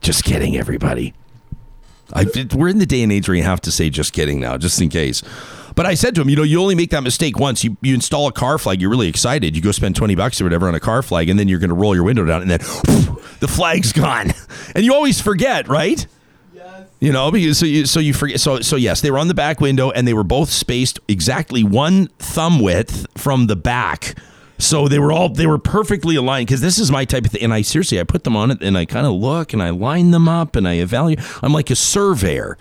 just 0.00 0.24
kidding, 0.24 0.56
everybody. 0.56 1.14
I, 2.12 2.26
we're 2.54 2.68
in 2.68 2.78
the 2.78 2.86
day 2.86 3.02
and 3.02 3.10
age 3.10 3.28
where 3.28 3.36
you 3.36 3.42
have 3.42 3.62
to 3.62 3.72
say 3.72 3.88
just 3.88 4.12
kidding 4.12 4.38
now, 4.38 4.58
just 4.58 4.80
in 4.80 4.90
case. 4.90 5.22
But 5.74 5.86
I 5.86 5.94
said 5.94 6.14
to 6.14 6.20
him, 6.20 6.28
you 6.28 6.36
know, 6.36 6.42
you 6.42 6.60
only 6.60 6.74
make 6.74 6.90
that 6.90 7.02
mistake 7.02 7.38
once. 7.38 7.64
You, 7.64 7.76
you 7.80 7.94
install 7.94 8.28
a 8.28 8.32
car 8.32 8.58
flag, 8.58 8.80
you're 8.80 8.90
really 8.90 9.08
excited. 9.08 9.56
You 9.56 9.62
go 9.62 9.72
spend 9.72 9.96
20 9.96 10.14
bucks 10.14 10.40
or 10.40 10.44
whatever 10.44 10.68
on 10.68 10.74
a 10.74 10.80
car 10.80 11.02
flag, 11.02 11.28
and 11.28 11.38
then 11.38 11.48
you're 11.48 11.58
going 11.58 11.70
to 11.70 11.74
roll 11.74 11.94
your 11.94 12.04
window 12.04 12.24
down, 12.24 12.42
and 12.42 12.50
then 12.50 12.58
the 13.40 13.48
flag's 13.48 13.92
gone. 13.92 14.32
And 14.76 14.84
you 14.84 14.94
always 14.94 15.20
forget, 15.20 15.66
right? 15.66 16.06
You 17.04 17.12
know, 17.12 17.30
because 17.30 17.58
so 17.58 17.66
you 17.66 17.84
so 17.84 18.00
you 18.00 18.14
forget 18.14 18.40
so 18.40 18.62
so 18.62 18.76
yes, 18.76 19.02
they 19.02 19.10
were 19.10 19.18
on 19.18 19.28
the 19.28 19.34
back 19.34 19.60
window 19.60 19.90
and 19.90 20.08
they 20.08 20.14
were 20.14 20.24
both 20.24 20.48
spaced 20.48 20.98
exactly 21.06 21.62
one 21.62 22.06
thumb 22.18 22.60
width 22.60 23.06
from 23.14 23.46
the 23.46 23.56
back. 23.56 24.16
So 24.56 24.88
they 24.88 24.98
were 24.98 25.12
all 25.12 25.28
they 25.28 25.46
were 25.46 25.58
perfectly 25.58 26.16
aligned 26.16 26.46
because 26.46 26.62
this 26.62 26.78
is 26.78 26.90
my 26.90 27.04
type 27.04 27.26
of 27.26 27.32
thing. 27.32 27.42
And 27.42 27.52
I 27.52 27.60
seriously 27.60 28.00
I 28.00 28.04
put 28.04 28.24
them 28.24 28.34
on 28.34 28.50
it 28.50 28.62
and 28.62 28.78
I 28.78 28.86
kind 28.86 29.06
of 29.06 29.12
look 29.12 29.52
and 29.52 29.62
I 29.62 29.68
line 29.68 30.12
them 30.12 30.30
up 30.30 30.56
and 30.56 30.66
I 30.66 30.76
evaluate. 30.76 31.20
I'm 31.42 31.52
like 31.52 31.68
a 31.68 31.76
surveyor. 31.76 32.56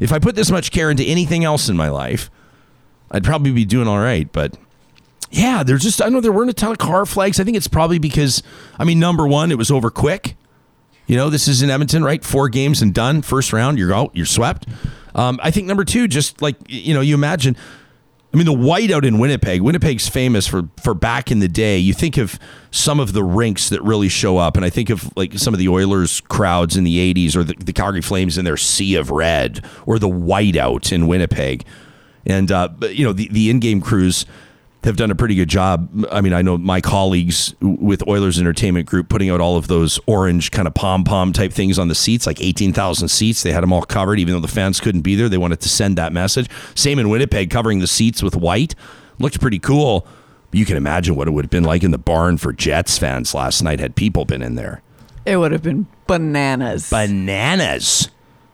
If 0.00 0.14
I 0.14 0.18
put 0.18 0.34
this 0.34 0.50
much 0.50 0.70
care 0.70 0.90
into 0.90 1.04
anything 1.04 1.44
else 1.44 1.68
in 1.68 1.76
my 1.76 1.90
life, 1.90 2.30
I'd 3.10 3.22
probably 3.22 3.52
be 3.52 3.66
doing 3.66 3.86
all 3.86 3.98
right. 3.98 4.32
But 4.32 4.56
yeah, 5.30 5.62
there's 5.62 5.82
just 5.82 6.00
I 6.00 6.08
know 6.08 6.22
there 6.22 6.32
weren't 6.32 6.48
a 6.48 6.54
ton 6.54 6.72
of 6.72 6.78
car 6.78 7.04
flags. 7.04 7.38
I 7.38 7.44
think 7.44 7.58
it's 7.58 7.68
probably 7.68 7.98
because 7.98 8.42
I 8.78 8.84
mean 8.84 8.98
number 8.98 9.26
one, 9.26 9.52
it 9.52 9.58
was 9.58 9.70
over 9.70 9.90
quick. 9.90 10.37
You 11.08 11.16
know, 11.16 11.30
this 11.30 11.48
is 11.48 11.62
in 11.62 11.70
Edmonton, 11.70 12.04
right? 12.04 12.22
Four 12.22 12.48
games 12.48 12.82
and 12.82 12.94
done. 12.94 13.22
First 13.22 13.52
round, 13.52 13.78
you're 13.78 13.94
out, 13.94 14.10
you're 14.14 14.26
swept. 14.26 14.66
Um, 15.14 15.40
I 15.42 15.50
think 15.50 15.66
number 15.66 15.84
two, 15.84 16.06
just 16.06 16.40
like 16.40 16.56
you 16.68 16.94
know, 16.94 17.00
you 17.00 17.14
imagine. 17.14 17.56
I 18.32 18.36
mean, 18.36 18.44
the 18.44 18.52
whiteout 18.52 19.06
in 19.06 19.18
Winnipeg. 19.18 19.62
Winnipeg's 19.62 20.06
famous 20.06 20.46
for 20.46 20.68
for 20.82 20.92
back 20.92 21.30
in 21.30 21.38
the 21.38 21.48
day. 21.48 21.78
You 21.78 21.94
think 21.94 22.18
of 22.18 22.38
some 22.70 23.00
of 23.00 23.14
the 23.14 23.24
rinks 23.24 23.70
that 23.70 23.82
really 23.82 24.10
show 24.10 24.36
up, 24.36 24.54
and 24.54 24.66
I 24.66 24.70
think 24.70 24.90
of 24.90 25.10
like 25.16 25.38
some 25.38 25.54
of 25.54 25.58
the 25.58 25.68
Oilers 25.68 26.20
crowds 26.20 26.76
in 26.76 26.84
the 26.84 27.14
'80s, 27.14 27.34
or 27.34 27.42
the, 27.42 27.54
the 27.54 27.72
Calgary 27.72 28.02
Flames 28.02 28.36
in 28.36 28.44
their 28.44 28.58
sea 28.58 28.94
of 28.96 29.10
red, 29.10 29.64
or 29.86 29.98
the 29.98 30.10
whiteout 30.10 30.92
in 30.92 31.06
Winnipeg. 31.06 31.64
And 32.26 32.52
uh, 32.52 32.68
you 32.82 33.02
know, 33.02 33.14
the 33.14 33.28
the 33.32 33.48
in-game 33.48 33.80
crews 33.80 34.26
have 34.84 34.96
done 34.96 35.10
a 35.10 35.14
pretty 35.14 35.34
good 35.34 35.48
job. 35.48 36.06
I 36.10 36.20
mean, 36.20 36.32
I 36.32 36.42
know 36.42 36.56
my 36.56 36.80
colleagues 36.80 37.54
with 37.60 38.06
Oilers 38.06 38.38
Entertainment 38.38 38.86
Group 38.86 39.08
putting 39.08 39.28
out 39.28 39.40
all 39.40 39.56
of 39.56 39.66
those 39.66 39.98
orange 40.06 40.50
kind 40.50 40.68
of 40.68 40.74
pom 40.74 41.04
pom 41.04 41.32
type 41.32 41.52
things 41.52 41.78
on 41.78 41.88
the 41.88 41.94
seats, 41.94 42.26
like 42.26 42.40
18,000 42.40 43.08
seats. 43.08 43.42
They 43.42 43.52
had 43.52 43.62
them 43.62 43.72
all 43.72 43.82
covered, 43.82 44.18
even 44.20 44.34
though 44.34 44.40
the 44.40 44.48
fans 44.48 44.80
couldn't 44.80 45.02
be 45.02 45.16
there. 45.16 45.28
They 45.28 45.38
wanted 45.38 45.60
to 45.60 45.68
send 45.68 45.98
that 45.98 46.12
message. 46.12 46.48
Same 46.74 46.98
in 46.98 47.08
Winnipeg, 47.08 47.50
covering 47.50 47.80
the 47.80 47.86
seats 47.86 48.22
with 48.22 48.36
white. 48.36 48.74
Looked 49.18 49.40
pretty 49.40 49.58
cool. 49.58 50.06
You 50.52 50.64
can 50.64 50.76
imagine 50.76 51.16
what 51.16 51.28
it 51.28 51.32
would 51.32 51.44
have 51.44 51.50
been 51.50 51.64
like 51.64 51.82
in 51.82 51.90
the 51.90 51.98
barn 51.98 52.38
for 52.38 52.52
Jets 52.52 52.96
fans 52.96 53.34
last 53.34 53.62
night 53.62 53.80
had 53.80 53.96
people 53.96 54.24
been 54.24 54.42
in 54.42 54.54
there. 54.54 54.82
It 55.26 55.36
would 55.36 55.52
have 55.52 55.62
been 55.62 55.86
bananas. 56.06 56.88
Bananas. 56.88 58.10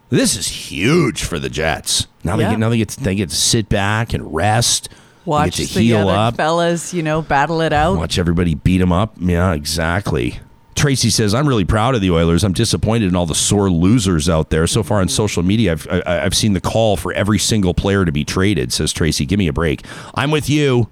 This 0.08 0.36
is 0.36 0.48
huge 0.48 1.22
for 1.22 1.38
the 1.38 1.48
Jets. 1.48 2.06
Now 2.24 2.36
they 2.36 2.44
get 2.44 2.58
now 2.58 2.68
they 2.68 2.78
get 2.78 2.88
to, 2.90 3.00
they 3.00 3.14
get 3.14 3.30
to 3.30 3.36
sit 3.36 3.68
back 3.68 4.12
and 4.12 4.34
rest. 4.34 4.88
Watch 5.24 5.56
they 5.56 5.64
get 5.64 5.72
to 5.72 5.78
the 5.78 5.94
other 5.94 6.10
up. 6.10 6.36
fellas, 6.36 6.92
you 6.92 7.02
know, 7.02 7.22
battle 7.22 7.60
it 7.60 7.72
out. 7.72 7.96
Watch 7.96 8.18
everybody 8.18 8.54
beat 8.54 8.78
them 8.78 8.92
up. 8.92 9.14
Yeah, 9.18 9.52
exactly. 9.52 10.40
Tracy 10.74 11.08
says, 11.08 11.34
"I'm 11.34 11.48
really 11.48 11.64
proud 11.64 11.94
of 11.94 12.00
the 12.00 12.10
Oilers. 12.10 12.44
I'm 12.44 12.52
disappointed 12.52 13.08
in 13.08 13.16
all 13.16 13.26
the 13.26 13.34
sore 13.34 13.70
losers 13.70 14.28
out 14.28 14.50
there. 14.50 14.66
So 14.66 14.82
far 14.82 15.00
on 15.00 15.08
social 15.08 15.42
media, 15.42 15.72
I've 15.72 15.86
I, 15.90 16.24
I've 16.24 16.34
seen 16.34 16.52
the 16.52 16.60
call 16.60 16.96
for 16.96 17.12
every 17.12 17.38
single 17.38 17.72
player 17.74 18.04
to 18.04 18.12
be 18.12 18.24
traded." 18.24 18.72
Says 18.72 18.92
Tracy, 18.92 19.24
"Give 19.24 19.38
me 19.38 19.48
a 19.48 19.52
break. 19.52 19.84
I'm 20.14 20.30
with 20.30 20.50
you. 20.50 20.88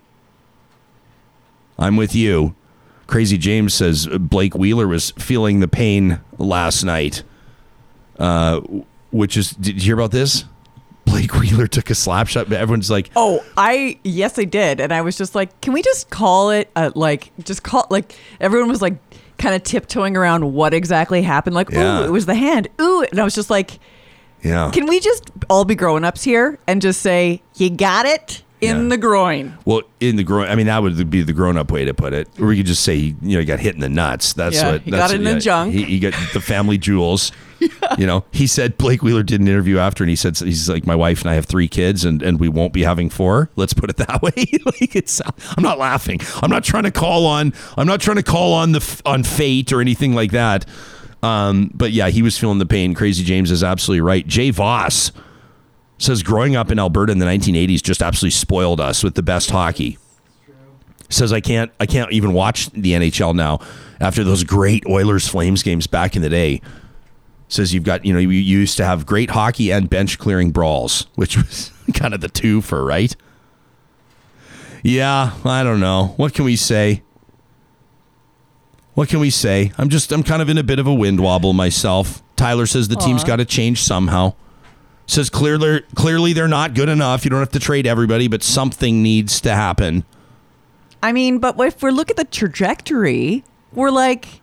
I'm 1.79 1.97
with 1.97 2.15
you." 2.15 2.55
Crazy 3.07 3.37
James 3.37 3.75
says 3.75 4.07
Blake 4.07 4.55
Wheeler 4.55 4.89
was 4.89 5.11
feeling 5.19 5.61
the 5.61 5.69
pain 5.69 6.21
last 6.39 6.85
night. 6.85 7.25
Uh, 8.19 8.61
which 9.11 9.37
is, 9.37 9.51
did 9.51 9.77
you 9.77 9.83
hear 9.83 9.95
about 9.95 10.13
this? 10.13 10.45
Blake 11.13 11.35
Wheeler 11.35 11.67
took 11.67 11.91
a 11.91 11.95
slap 11.95 12.27
shot, 12.27 12.49
but 12.49 12.59
everyone's 12.59 12.91
like, 12.91 13.11
Oh, 13.15 13.45
I 13.57 13.99
yes, 14.03 14.39
I 14.39 14.45
did, 14.45 14.81
and 14.81 14.93
I 14.95 15.03
was 15.03 15.19
just 15.19 15.35
like, 15.35 15.61
can 15.61 15.75
we 15.75 15.83
just 15.83 16.09
call 16.09 16.51
it 16.51 16.71
a, 16.75 16.91
like 16.95 17.31
just 17.45 17.63
call 17.63 17.87
like 17.91 18.17
everyone 18.41 18.71
was 18.71 18.81
like 18.81 18.95
kind 19.37 19.55
of 19.55 19.63
tiptoeing 19.63 20.17
around 20.17 20.55
what 20.55 20.73
exactly 20.73 21.21
happened, 21.21 21.55
like 21.55 21.71
Yeah. 21.71 22.01
ooh, 22.01 22.05
it 22.05 22.11
was 22.11 22.25
the 22.25 22.35
hand, 22.35 22.69
ooh, 22.81 23.03
and 23.11 23.21
I 23.21 23.25
was 23.25 23.35
just 23.35 23.51
like, 23.51 23.79
"Yeah, 24.43 24.71
can 24.73 24.87
we 24.87 25.01
just 25.01 25.31
all 25.51 25.67
be 25.67 25.75
grown 25.75 26.03
ups 26.03 26.23
here 26.23 26.59
and 26.67 26.81
just 26.81 27.03
say 27.03 27.43
you 27.57 27.69
got 27.69 28.07
it? 28.07 28.43
In 28.63 28.83
Yeah. 28.85 28.89
the 28.89 28.97
groin. 28.97 29.53
Well, 29.67 29.83
in 30.01 30.17
the 30.17 30.25
groin. 30.25 30.49
I 30.49 30.55
mean, 30.55 30.67
that 30.67 30.83
would 30.83 31.11
be 31.11 31.21
the 31.23 31.33
grown-up 31.35 31.71
way 31.71 31.85
to 31.85 31.93
put 31.93 32.15
it. 32.15 32.29
Or 32.41 32.53
you 32.53 32.61
could 32.63 32.69
just 32.69 32.83
say, 32.83 32.95
you 32.97 33.17
know, 33.21 33.41
he 33.41 33.45
got 33.45 33.61
hit 33.61 33.75
in 33.75 33.81
the 33.81 33.89
nuts. 33.91 34.33
That's 34.33 34.57
Yeah, 34.57 34.73
what 34.73 34.83
he 34.83 34.91
that's 34.91 35.13
got 35.13 35.17
in 35.17 35.25
the 35.25 35.39
junk. 35.39 35.75
He, 35.75 35.85
he 35.85 35.99
got 35.99 36.15
the 36.33 36.41
family 36.41 36.79
jewels. 36.79 37.31
You 37.97 38.07
know, 38.09 38.25
he 38.33 38.49
said 38.49 38.77
Blake 38.77 39.05
Wheeler 39.05 39.23
did 39.23 39.41
an 39.41 39.47
interview 39.47 39.79
after, 39.79 40.03
and 40.03 40.09
he 40.11 40.17
said 40.17 40.37
he's 40.37 40.69
like, 40.69 40.85
my 40.85 40.97
wife 40.97 41.21
and 41.21 41.31
I 41.31 41.35
have 41.35 41.45
three 41.47 41.69
kids, 41.69 42.05
and 42.05 42.21
and 42.21 42.41
we 42.41 42.49
won't 42.49 42.73
be 42.73 42.83
having 42.83 43.09
four. 43.09 43.51
Let's 43.55 43.73
put 43.73 43.89
it 43.89 43.99
that 43.99 44.21
way. 44.21 44.33
like 44.65 44.97
it's, 44.97 45.21
I'm 45.57 45.63
not 45.63 45.79
laughing. 45.79 46.19
I'm 46.43 46.51
not 46.51 46.65
trying 46.65 46.83
to 46.85 46.91
call 46.91 47.25
on. 47.27 47.53
I'm 47.77 47.87
not 47.87 48.01
trying 48.01 48.17
to 48.17 48.25
call 48.25 48.53
on 48.55 48.73
the 48.73 49.03
on 49.07 49.23
fate 49.23 49.73
or 49.73 49.81
anything 49.81 50.13
like 50.13 50.33
that. 50.33 50.67
Um, 51.23 51.71
but 51.73 51.93
yeah, 51.93 52.09
he 52.09 52.21
was 52.21 52.37
feeling 52.37 52.59
the 52.59 52.67
pain. 52.67 52.95
Crazy 52.95 53.23
James 53.23 53.53
is 53.53 53.63
absolutely 53.63 54.01
right. 54.01 54.27
Jay 54.27 54.51
Voss 54.51 55.13
says 56.03 56.23
growing 56.23 56.57
up 56.57 56.71
in 56.71 56.79
Alberta 56.79 57.13
in 57.13 57.19
the 57.19 57.27
1980s 57.27 57.83
just 57.83 58.03
absolutely 58.03 58.33
spoiled 58.33 58.81
us 58.81 59.05
with 59.05 59.15
the 59.15 59.23
best 59.23 59.51
hockey. 59.51 59.99
Says 61.09 61.33
I 61.33 61.41
can't 61.41 61.71
I 61.79 61.87
can't 61.87 62.11
even 62.13 62.33
watch 62.33 62.71
the 62.71 62.93
NHL 62.93 63.35
now 63.35 63.61
after 64.01 64.25
those 64.25 64.45
great 64.45 64.85
Oilers 64.89 65.29
Flames 65.29 65.63
games 65.63 65.87
back 65.87 66.17
in 66.17 66.23
the 66.23 66.31
day. 66.31 66.61
Says 67.49 67.75
you've 67.75 67.85
got 67.85 68.05
you 68.05 68.13
know 68.13 68.19
you 68.19 68.31
used 68.31 68.79
to 68.79 68.85
have 68.85 69.05
great 69.07 69.31
hockey 69.31 69.71
and 69.71 69.91
bench 69.91 70.19
clearing 70.19 70.51
brawls, 70.51 71.07
which 71.15 71.37
was 71.37 71.71
kind 71.95 72.15
of 72.15 72.21
the 72.21 72.29
two 72.29 72.63
for 72.63 72.85
right. 72.85 73.15
Yeah, 74.83 75.35
I 75.45 75.63
don't 75.63 75.81
know. 75.81 76.15
What 76.17 76.35
can 76.35 76.45
we 76.45 76.57
say? 76.57 77.03
What 78.95 79.09
can 79.09 79.21
we 79.21 79.31
say? 79.31 79.73
I'm 79.79 79.91
just 79.91 80.11
I'm 80.13 80.23
kind 80.23 80.43
of 80.43 80.49
in 80.49 80.59
a 80.59 80.63
bit 80.63 80.79
of 80.79 80.87
a 80.87 80.95
wind 80.95 81.21
wobble 81.21 81.53
myself. 81.53 82.23
Tyler 82.37 82.67
says 82.67 82.89
the 82.89 82.97
team's 82.97 83.23
got 83.23 83.37
to 83.37 83.45
change 83.45 83.83
somehow. 83.83 84.35
Says 85.13 85.29
clearly 85.29 85.83
clearly 85.95 86.33
they're 86.33 86.49
not 86.49 86.73
good 86.73 86.89
enough. 86.89 87.23
You 87.27 87.31
don't 87.31 87.41
have 87.41 87.51
to 87.51 87.59
trade 87.59 87.87
everybody, 87.87 88.29
but 88.29 88.43
something 88.43 89.03
needs 89.03 89.43
to 89.43 89.53
happen. 89.55 90.07
I 91.03 91.13
mean, 91.13 91.39
but 91.39 91.61
if 91.61 91.83
we 91.83 91.91
look 91.91 92.11
at 92.11 92.17
the 92.17 92.25
trajectory, 92.25 93.45
we're 93.75 93.91
like 93.91 94.41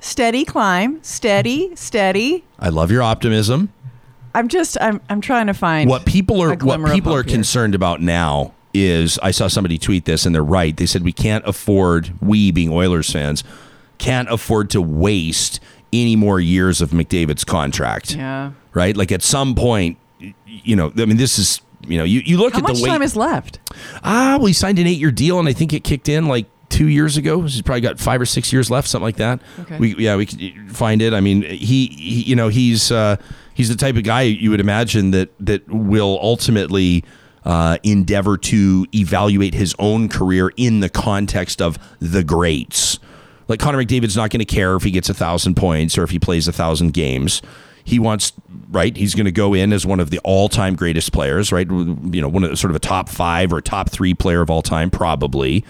steady 0.00 0.46
climb, 0.46 1.02
steady, 1.02 1.76
steady. 1.76 2.42
I 2.58 2.70
love 2.70 2.90
your 2.90 3.02
optimism. 3.02 3.70
I'm 4.34 4.48
just 4.48 4.78
I'm 4.80 5.02
I'm 5.10 5.20
trying 5.20 5.48
to 5.48 5.54
find 5.54 5.90
What 5.90 6.06
people 6.06 6.40
are 6.40 6.54
what 6.54 6.82
people 6.90 7.12
are 7.12 7.22
here. 7.22 7.34
concerned 7.34 7.74
about 7.74 8.00
now 8.00 8.54
is 8.72 9.18
I 9.22 9.30
saw 9.30 9.46
somebody 9.46 9.76
tweet 9.76 10.06
this 10.06 10.24
and 10.24 10.34
they're 10.34 10.42
right. 10.42 10.74
They 10.74 10.86
said 10.86 11.02
we 11.02 11.12
can't 11.12 11.46
afford 11.46 12.14
we 12.22 12.50
being 12.50 12.72
Oilers 12.72 13.12
fans 13.12 13.44
can't 13.98 14.30
afford 14.30 14.70
to 14.70 14.80
waste 14.80 15.60
any 15.92 16.16
more 16.16 16.40
years 16.40 16.80
of 16.80 16.92
McDavid's 16.92 17.44
contract. 17.44 18.14
Yeah. 18.16 18.52
Right? 18.74 18.96
Like 18.96 19.12
at 19.12 19.22
some 19.22 19.54
point 19.54 19.98
you 20.46 20.76
know, 20.76 20.92
I 20.96 21.04
mean 21.04 21.16
this 21.16 21.38
is 21.38 21.60
you 21.86 21.98
know, 21.98 22.04
you, 22.04 22.20
you 22.20 22.38
look 22.38 22.52
How 22.52 22.60
at 22.60 22.66
the 22.66 22.80
way 22.80 22.88
time 22.88 23.02
is 23.02 23.16
left? 23.16 23.58
Ah, 24.04 24.36
well, 24.38 24.46
he 24.46 24.52
signed 24.52 24.78
an 24.78 24.86
eight-year 24.86 25.10
deal, 25.10 25.40
and 25.40 25.48
I 25.48 25.52
think 25.52 25.72
it 25.72 25.82
kicked 25.82 26.08
in 26.08 26.28
like 26.28 26.46
two 26.68 26.86
years 26.88 27.16
ago. 27.16 27.42
He's 27.42 27.60
probably 27.60 27.80
got 27.80 27.98
five 27.98 28.20
or 28.20 28.26
six 28.26 28.52
years 28.52 28.70
left, 28.70 28.88
something 28.88 29.04
like 29.04 29.16
that. 29.16 29.40
Okay. 29.60 29.78
We 29.78 29.96
yeah, 29.96 30.16
we 30.16 30.26
could 30.26 30.74
find 30.74 31.02
it. 31.02 31.12
I 31.12 31.20
mean, 31.20 31.42
he, 31.42 31.86
he 31.88 32.22
you 32.22 32.36
know 32.36 32.48
he's 32.48 32.92
uh, 32.92 33.16
he's 33.54 33.68
the 33.68 33.76
type 33.76 33.96
of 33.96 34.04
guy 34.04 34.22
you 34.22 34.50
would 34.50 34.60
imagine 34.60 35.10
that 35.12 35.30
that 35.40 35.68
will 35.68 36.18
ultimately. 36.22 37.04
Uh, 37.44 37.76
endeavor 37.82 38.38
to 38.38 38.86
evaluate 38.94 39.52
his 39.52 39.74
own 39.80 40.08
career 40.08 40.52
in 40.56 40.78
the 40.78 40.88
context 40.88 41.60
of 41.60 41.76
the 41.98 42.22
greats. 42.22 43.00
Like 43.48 43.58
Connor 43.58 43.84
McDavid's 43.84 44.16
not 44.16 44.30
going 44.30 44.38
to 44.38 44.44
care 44.44 44.76
if 44.76 44.84
he 44.84 44.92
gets 44.92 45.08
a 45.08 45.14
thousand 45.14 45.56
points 45.56 45.98
or 45.98 46.04
if 46.04 46.10
he 46.10 46.20
plays 46.20 46.46
a 46.46 46.52
thousand 46.52 46.92
games. 46.92 47.42
He 47.84 47.98
wants 47.98 48.32
right. 48.70 48.96
He's 48.96 49.14
going 49.14 49.26
to 49.26 49.32
go 49.32 49.54
in 49.54 49.72
as 49.72 49.84
one 49.84 50.00
of 50.00 50.10
the 50.10 50.18
all-time 50.20 50.76
greatest 50.76 51.12
players, 51.12 51.52
right? 51.52 51.68
You 51.68 52.20
know, 52.20 52.28
one 52.28 52.44
of 52.44 52.50
the, 52.50 52.56
sort 52.56 52.70
of 52.70 52.76
a 52.76 52.80
top 52.80 53.08
five 53.08 53.52
or 53.52 53.60
top 53.60 53.90
three 53.90 54.14
player 54.14 54.40
of 54.40 54.50
all 54.50 54.62
time, 54.62 54.90
probably. 54.90 55.64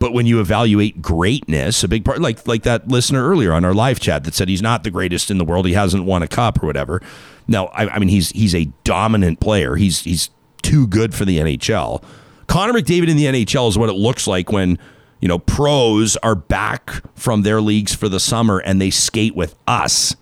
But 0.00 0.14
when 0.14 0.24
you 0.24 0.40
evaluate 0.40 1.02
greatness, 1.02 1.84
a 1.84 1.88
big 1.88 2.06
part, 2.06 2.20
like 2.20 2.48
like 2.48 2.62
that 2.62 2.88
listener 2.88 3.28
earlier 3.28 3.52
on 3.52 3.66
our 3.66 3.74
live 3.74 4.00
chat 4.00 4.24
that 4.24 4.34
said 4.34 4.48
he's 4.48 4.62
not 4.62 4.82
the 4.82 4.90
greatest 4.90 5.30
in 5.30 5.36
the 5.36 5.44
world, 5.44 5.66
he 5.66 5.74
hasn't 5.74 6.04
won 6.04 6.22
a 6.22 6.28
cup 6.28 6.62
or 6.62 6.66
whatever. 6.66 7.02
No, 7.46 7.66
I, 7.66 7.86
I 7.88 7.98
mean 7.98 8.08
he's 8.08 8.30
he's 8.30 8.54
a 8.54 8.64
dominant 8.82 9.40
player. 9.40 9.76
He's 9.76 10.00
he's 10.00 10.30
too 10.62 10.86
good 10.86 11.14
for 11.14 11.26
the 11.26 11.38
NHL. 11.38 12.02
Connor 12.46 12.72
McDavid 12.72 13.08
in 13.08 13.16
the 13.18 13.26
NHL 13.26 13.68
is 13.68 13.76
what 13.76 13.90
it 13.90 13.94
looks 13.94 14.26
like 14.26 14.50
when 14.50 14.78
you 15.20 15.28
know 15.28 15.38
pros 15.38 16.16
are 16.18 16.34
back 16.34 17.02
from 17.14 17.42
their 17.42 17.60
leagues 17.60 17.94
for 17.94 18.08
the 18.08 18.18
summer 18.20 18.58
and 18.58 18.80
they 18.80 18.90
skate 18.90 19.36
with 19.36 19.54
us. 19.68 20.16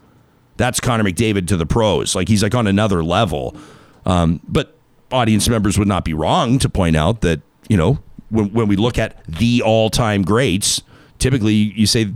That's 0.58 0.80
Connor 0.80 1.04
McDavid 1.04 1.48
to 1.48 1.56
the 1.56 1.64
pros. 1.64 2.14
Like 2.14 2.28
he's 2.28 2.42
like 2.42 2.54
on 2.54 2.66
another 2.66 3.02
level. 3.02 3.56
Um, 4.04 4.40
but 4.46 4.76
audience 5.10 5.48
members 5.48 5.78
would 5.78 5.88
not 5.88 6.04
be 6.04 6.12
wrong 6.12 6.58
to 6.58 6.68
point 6.68 6.96
out 6.96 7.22
that 7.22 7.40
you 7.68 7.76
know 7.78 7.98
when 8.30 8.52
when 8.52 8.68
we 8.68 8.76
look 8.76 8.98
at 8.98 9.24
the 9.26 9.62
all 9.62 9.88
time 9.88 10.22
greats, 10.22 10.82
typically 11.18 11.54
you 11.54 11.86
say 11.86 12.12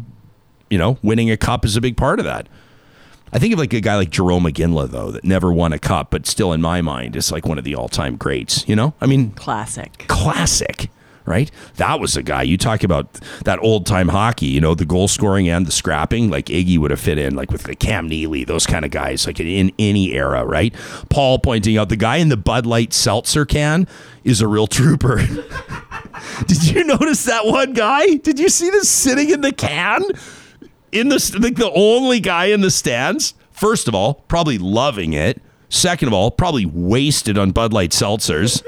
you 0.68 0.76
know 0.78 0.98
winning 1.02 1.30
a 1.30 1.36
cup 1.36 1.64
is 1.64 1.76
a 1.76 1.80
big 1.80 1.96
part 1.96 2.18
of 2.18 2.26
that. 2.26 2.48
I 3.34 3.38
think 3.38 3.54
of 3.54 3.58
like 3.58 3.72
a 3.72 3.80
guy 3.80 3.96
like 3.96 4.10
Jarome 4.10 4.50
Iginla 4.52 4.90
though 4.90 5.10
that 5.10 5.24
never 5.24 5.50
won 5.52 5.72
a 5.72 5.78
cup, 5.78 6.10
but 6.10 6.26
still 6.26 6.52
in 6.52 6.60
my 6.60 6.82
mind 6.82 7.16
is 7.16 7.32
like 7.32 7.46
one 7.46 7.56
of 7.56 7.64
the 7.64 7.74
all 7.74 7.88
time 7.88 8.16
greats. 8.16 8.68
You 8.68 8.76
know, 8.76 8.92
I 9.00 9.06
mean, 9.06 9.30
Classic. 9.30 10.04
classic, 10.08 10.90
right? 11.24 11.50
That 11.76 12.00
was 12.00 12.16
a 12.16 12.22
guy. 12.22 12.42
You 12.42 12.56
talk 12.58 12.82
about 12.82 13.12
that 13.44 13.58
old 13.60 13.86
time 13.86 14.08
hockey, 14.08 14.46
you 14.46 14.60
know, 14.60 14.74
the 14.74 14.84
goal 14.84 15.08
scoring 15.08 15.48
and 15.48 15.66
the 15.66 15.72
scrapping. 15.72 16.30
Like 16.30 16.46
Iggy 16.46 16.78
would 16.78 16.90
have 16.90 17.00
fit 17.00 17.18
in, 17.18 17.34
like 17.34 17.50
with 17.50 17.64
the 17.64 17.74
Cam 17.74 18.08
Neely, 18.08 18.44
those 18.44 18.66
kind 18.66 18.84
of 18.84 18.90
guys, 18.90 19.26
like 19.26 19.40
in 19.40 19.72
any 19.78 20.12
era, 20.12 20.44
right? 20.44 20.74
Paul 21.08 21.38
pointing 21.38 21.76
out 21.76 21.88
the 21.88 21.96
guy 21.96 22.16
in 22.16 22.28
the 22.28 22.36
Bud 22.36 22.66
Light 22.66 22.92
seltzer 22.92 23.44
can 23.44 23.86
is 24.24 24.40
a 24.40 24.48
real 24.48 24.66
trooper. 24.66 25.16
Did 26.46 26.64
you 26.68 26.84
notice 26.84 27.24
that 27.24 27.46
one 27.46 27.72
guy? 27.72 28.14
Did 28.16 28.38
you 28.38 28.48
see 28.48 28.70
this 28.70 28.88
sitting 28.88 29.30
in 29.30 29.40
the 29.40 29.52
can? 29.52 30.02
In 30.92 31.08
the 31.08 31.38
like 31.40 31.56
the 31.56 31.72
only 31.72 32.20
guy 32.20 32.46
in 32.46 32.60
the 32.60 32.70
stands. 32.70 33.34
First 33.50 33.88
of 33.88 33.94
all, 33.94 34.14
probably 34.28 34.58
loving 34.58 35.12
it. 35.12 35.40
Second 35.68 36.08
of 36.08 36.14
all, 36.14 36.30
probably 36.30 36.66
wasted 36.66 37.38
on 37.38 37.50
Bud 37.52 37.72
Light 37.72 37.90
seltzers. 37.92 38.62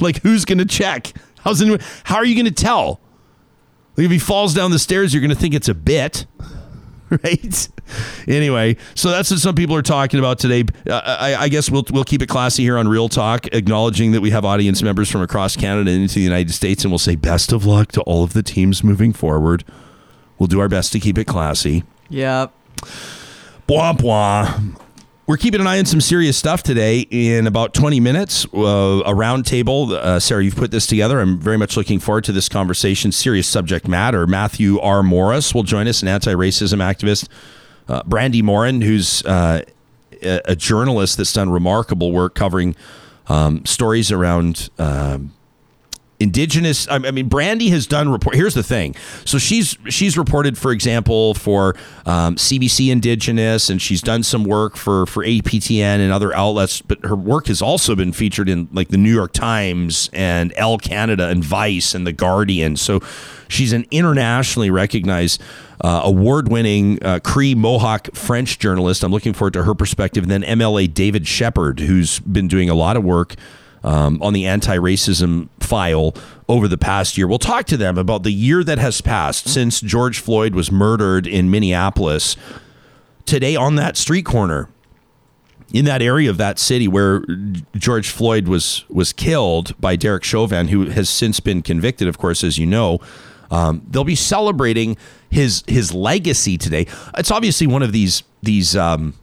like 0.00 0.22
who's 0.22 0.44
gonna 0.44 0.64
check? 0.64 1.12
How's 1.44 1.60
anyone, 1.62 1.80
how 2.04 2.16
are 2.16 2.24
you 2.24 2.36
gonna 2.36 2.50
tell? 2.50 3.00
Like 3.96 4.06
if 4.06 4.10
he 4.10 4.18
falls 4.18 4.54
down 4.54 4.70
the 4.70 4.78
stairs, 4.78 5.12
you're 5.12 5.20
gonna 5.22 5.34
think 5.34 5.54
it's 5.54 5.68
a 5.68 5.74
bit. 5.74 6.26
Right. 7.10 7.68
Anyway, 8.26 8.76
so 8.94 9.08
that's 9.08 9.30
what 9.30 9.40
some 9.40 9.54
people 9.54 9.74
are 9.74 9.80
talking 9.80 10.18
about 10.20 10.38
today. 10.38 10.64
Uh, 10.86 11.00
I, 11.06 11.34
I 11.36 11.48
guess 11.48 11.70
we'll 11.70 11.84
we'll 11.90 12.04
keep 12.04 12.20
it 12.20 12.26
classy 12.28 12.62
here 12.64 12.76
on 12.76 12.86
Real 12.86 13.08
Talk, 13.08 13.46
acknowledging 13.54 14.12
that 14.12 14.20
we 14.20 14.28
have 14.28 14.44
audience 14.44 14.82
members 14.82 15.10
from 15.10 15.22
across 15.22 15.56
Canada 15.56 15.90
and 15.90 16.02
into 16.02 16.16
the 16.16 16.20
United 16.20 16.52
States, 16.52 16.84
and 16.84 16.90
we'll 16.92 16.98
say 16.98 17.16
best 17.16 17.50
of 17.50 17.64
luck 17.64 17.92
to 17.92 18.02
all 18.02 18.24
of 18.24 18.34
the 18.34 18.42
teams 18.42 18.84
moving 18.84 19.14
forward. 19.14 19.64
We'll 20.38 20.48
do 20.48 20.60
our 20.60 20.68
best 20.68 20.92
to 20.92 21.00
keep 21.00 21.16
it 21.16 21.24
classy. 21.24 21.82
Yep. 22.10 22.52
Blah 23.66 23.94
blah. 23.94 24.60
We're 25.28 25.36
keeping 25.36 25.60
an 25.60 25.66
eye 25.66 25.78
on 25.78 25.84
some 25.84 26.00
serious 26.00 26.38
stuff 26.38 26.62
today. 26.62 27.00
In 27.10 27.46
about 27.46 27.74
20 27.74 28.00
minutes, 28.00 28.46
uh, 28.46 29.02
a 29.04 29.12
roundtable. 29.12 29.90
Uh, 29.90 30.18
Sarah, 30.18 30.42
you've 30.42 30.56
put 30.56 30.70
this 30.70 30.86
together. 30.86 31.20
I'm 31.20 31.38
very 31.38 31.58
much 31.58 31.76
looking 31.76 31.98
forward 31.98 32.24
to 32.24 32.32
this 32.32 32.48
conversation. 32.48 33.12
Serious 33.12 33.46
subject 33.46 33.86
matter. 33.86 34.26
Matthew 34.26 34.80
R. 34.80 35.02
Morris 35.02 35.54
will 35.54 35.64
join 35.64 35.86
us, 35.86 36.00
an 36.00 36.08
anti-racism 36.08 36.78
activist. 36.78 37.28
Uh, 37.86 38.02
Brandi 38.04 38.42
Morin, 38.42 38.80
who's 38.80 39.22
uh, 39.26 39.60
a, 40.22 40.40
a 40.46 40.56
journalist 40.56 41.18
that's 41.18 41.34
done 41.34 41.50
remarkable 41.50 42.10
work 42.10 42.34
covering 42.34 42.74
um, 43.26 43.66
stories 43.66 44.10
around. 44.10 44.70
Um, 44.78 45.34
indigenous 46.20 46.88
I 46.90 46.98
mean 46.98 47.30
Brandi 47.30 47.70
has 47.70 47.86
done 47.86 48.08
report 48.08 48.34
here's 48.34 48.54
the 48.54 48.62
thing. 48.62 48.94
So 49.24 49.38
she's 49.38 49.78
she's 49.88 50.18
reported 50.18 50.58
for 50.58 50.72
example 50.72 51.34
for 51.34 51.76
um, 52.06 52.36
CBC 52.36 52.90
indigenous 52.90 53.70
and 53.70 53.80
she's 53.80 54.02
done 54.02 54.22
some 54.22 54.44
work 54.44 54.76
for 54.76 55.06
for 55.06 55.24
APTN 55.24 56.00
and 56.00 56.12
other 56.12 56.34
outlets 56.34 56.82
but 56.82 57.04
her 57.04 57.16
work 57.16 57.46
has 57.46 57.62
also 57.62 57.94
been 57.94 58.12
featured 58.12 58.48
in 58.48 58.68
like 58.72 58.88
the 58.88 58.96
New 58.96 59.12
York 59.12 59.32
Times 59.32 60.10
and 60.12 60.52
l 60.56 60.78
Canada 60.78 61.28
and 61.28 61.44
Vice 61.44 61.94
and 61.94 62.06
the 62.06 62.12
Guardian. 62.12 62.76
So 62.76 63.00
she's 63.48 63.72
an 63.72 63.86
internationally 63.90 64.70
recognized 64.70 65.40
uh, 65.80 66.00
award-winning 66.02 67.00
uh, 67.04 67.20
Cree 67.22 67.54
Mohawk 67.54 68.12
French 68.12 68.58
journalist. 68.58 69.04
I'm 69.04 69.12
looking 69.12 69.32
forward 69.32 69.52
to 69.52 69.62
her 69.62 69.74
perspective. 69.74 70.24
And 70.24 70.30
then 70.30 70.42
MLA 70.42 70.92
David 70.92 71.28
Shepherd 71.28 71.78
who's 71.78 72.18
been 72.20 72.48
doing 72.48 72.68
a 72.68 72.74
lot 72.74 72.96
of 72.96 73.04
work 73.04 73.36
um, 73.82 74.20
on 74.22 74.32
the 74.32 74.46
anti 74.46 74.76
racism 74.76 75.48
file 75.60 76.14
over 76.48 76.66
the 76.68 76.78
past 76.78 77.18
year. 77.18 77.26
We'll 77.26 77.38
talk 77.38 77.66
to 77.66 77.76
them 77.76 77.98
about 77.98 78.22
the 78.22 78.32
year 78.32 78.64
that 78.64 78.78
has 78.78 79.00
passed 79.00 79.48
since 79.48 79.80
George 79.80 80.18
Floyd 80.18 80.54
was 80.54 80.72
murdered 80.72 81.26
in 81.26 81.50
Minneapolis. 81.50 82.36
Today, 83.26 83.56
on 83.56 83.74
that 83.76 83.96
street 83.96 84.24
corner, 84.24 84.68
in 85.72 85.84
that 85.84 86.00
area 86.00 86.30
of 86.30 86.38
that 86.38 86.58
city 86.58 86.88
where 86.88 87.22
George 87.76 88.08
Floyd 88.10 88.48
was 88.48 88.84
was 88.88 89.12
killed 89.12 89.78
by 89.80 89.96
Derek 89.96 90.24
Chauvin, 90.24 90.68
who 90.68 90.86
has 90.86 91.08
since 91.10 91.40
been 91.40 91.62
convicted, 91.62 92.08
of 92.08 92.18
course, 92.18 92.42
as 92.42 92.58
you 92.58 92.66
know. 92.66 93.00
Um, 93.50 93.82
they'll 93.88 94.04
be 94.04 94.14
celebrating 94.14 94.96
his 95.30 95.64
his 95.66 95.92
legacy 95.92 96.56
today. 96.56 96.86
It's 97.16 97.30
obviously 97.30 97.66
one 97.66 97.82
of 97.82 97.92
these 97.92 98.22
these 98.42 98.76
um, 98.76 99.14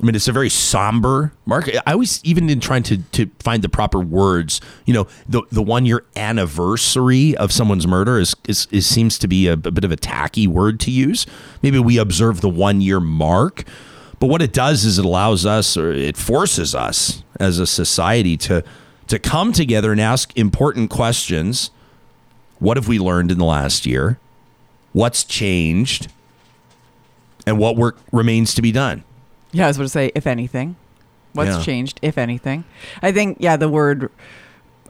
I 0.00 0.04
mean, 0.04 0.14
it's 0.14 0.28
a 0.28 0.32
very 0.32 0.50
somber 0.50 1.32
mark. 1.46 1.70
I 1.86 1.92
always, 1.92 2.22
even 2.22 2.50
in 2.50 2.60
trying 2.60 2.82
to, 2.84 2.98
to 2.98 3.30
find 3.38 3.62
the 3.62 3.68
proper 3.70 3.98
words, 3.98 4.60
you 4.84 4.92
know, 4.92 5.06
the 5.26 5.42
the 5.50 5.62
one 5.62 5.86
year 5.86 6.04
anniversary 6.16 7.34
of 7.36 7.50
someone's 7.50 7.86
murder 7.86 8.18
is, 8.18 8.34
is, 8.46 8.68
is 8.70 8.86
seems 8.86 9.18
to 9.18 9.26
be 9.26 9.48
a, 9.48 9.54
a 9.54 9.56
bit 9.56 9.84
of 9.84 9.92
a 9.92 9.96
tacky 9.96 10.46
word 10.46 10.80
to 10.80 10.90
use. 10.90 11.24
Maybe 11.62 11.78
we 11.78 11.96
observe 11.96 12.42
the 12.42 12.48
one 12.50 12.82
year 12.82 13.00
mark, 13.00 13.64
but 14.20 14.26
what 14.26 14.42
it 14.42 14.52
does 14.52 14.84
is 14.84 14.98
it 14.98 15.04
allows 15.06 15.46
us, 15.46 15.78
or 15.78 15.92
it 15.92 16.18
forces 16.18 16.74
us 16.74 17.22
as 17.40 17.58
a 17.58 17.66
society 17.66 18.36
to 18.38 18.62
to 19.06 19.18
come 19.18 19.52
together 19.52 19.92
and 19.92 20.00
ask 20.00 20.36
important 20.36 20.90
questions. 20.90 21.70
What 22.58 22.76
have 22.76 22.88
we 22.88 22.98
learned 22.98 23.30
in 23.30 23.38
the 23.38 23.44
last 23.46 23.86
year? 23.86 24.18
What's 24.92 25.24
changed? 25.24 26.08
And 27.46 27.58
what 27.58 27.76
work 27.76 27.98
remains 28.12 28.54
to 28.54 28.62
be 28.62 28.72
done? 28.72 29.04
Yeah, 29.52 29.64
I 29.64 29.68
was 29.68 29.76
going 29.76 29.86
to 29.86 29.90
say, 29.90 30.10
if 30.14 30.26
anything, 30.26 30.76
what's 31.32 31.56
Yeah. 31.58 31.62
changed, 31.62 31.98
if 32.02 32.18
anything. 32.18 32.64
I 33.02 33.12
think, 33.12 33.38
yeah, 33.40 33.56
the 33.56 33.68
word 33.68 34.10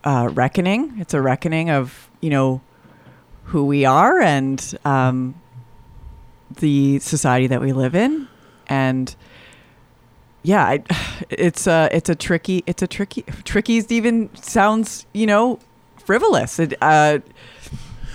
uh, 0.05 0.29
reckoning. 0.33 0.95
It's 0.99 1.15
a 1.15 1.21
reckoning 1.21 1.71
of 1.71 2.09
you 2.21 2.31
know 2.31 2.61
who 3.45 3.65
we 3.65 3.85
are 3.85 4.21
and 4.21 4.75
um, 4.85 5.35
the 6.59 6.99
society 7.01 7.47
that 7.49 7.61
we 7.61 7.73
live 7.73 7.95
in, 7.95 8.29
and 8.69 9.15
yeah, 10.43 10.65
I, 10.65 10.83
it's 11.31 11.67
a 11.67 11.89
it's 11.93 12.09
a 12.09 12.15
tricky 12.15 12.63
it's 12.67 12.83
a 12.83 12.87
tricky 12.87 13.23
tricky 13.45 13.83
even 13.91 14.31
sounds 14.37 15.07
you 15.13 15.27
know 15.27 15.59
frivolous. 16.05 16.59
It, 16.59 16.75
uh, 16.81 17.19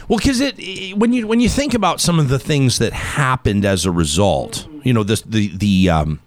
Well, 0.08 0.18
because 0.18 0.40
it, 0.42 0.56
it- 0.58 0.98
when 0.98 1.14
you 1.14 1.28
when 1.28 1.40
you 1.40 1.50
think 1.50 1.74
about 1.74 2.00
some 2.02 2.20
of 2.20 2.30
the 2.30 2.40
things 2.40 2.80
that 2.80 2.94
happened 2.94 3.66
as 3.66 3.86
a 3.86 3.92
result, 3.92 4.68
you 4.84 4.94
know, 4.94 5.04
this 5.04 5.22
the 5.22 5.50
the 5.56 5.90
um, 5.90 6.20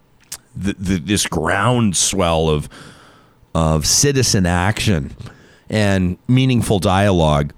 the, 0.56 0.74
the 0.74 0.98
this 0.98 1.26
groundswell 1.26 2.48
of 2.48 2.68
of 3.54 3.86
citizen 3.86 4.46
action 4.46 5.16
and 5.68 6.18
meaningful 6.28 6.78
dialogue. 6.78 7.52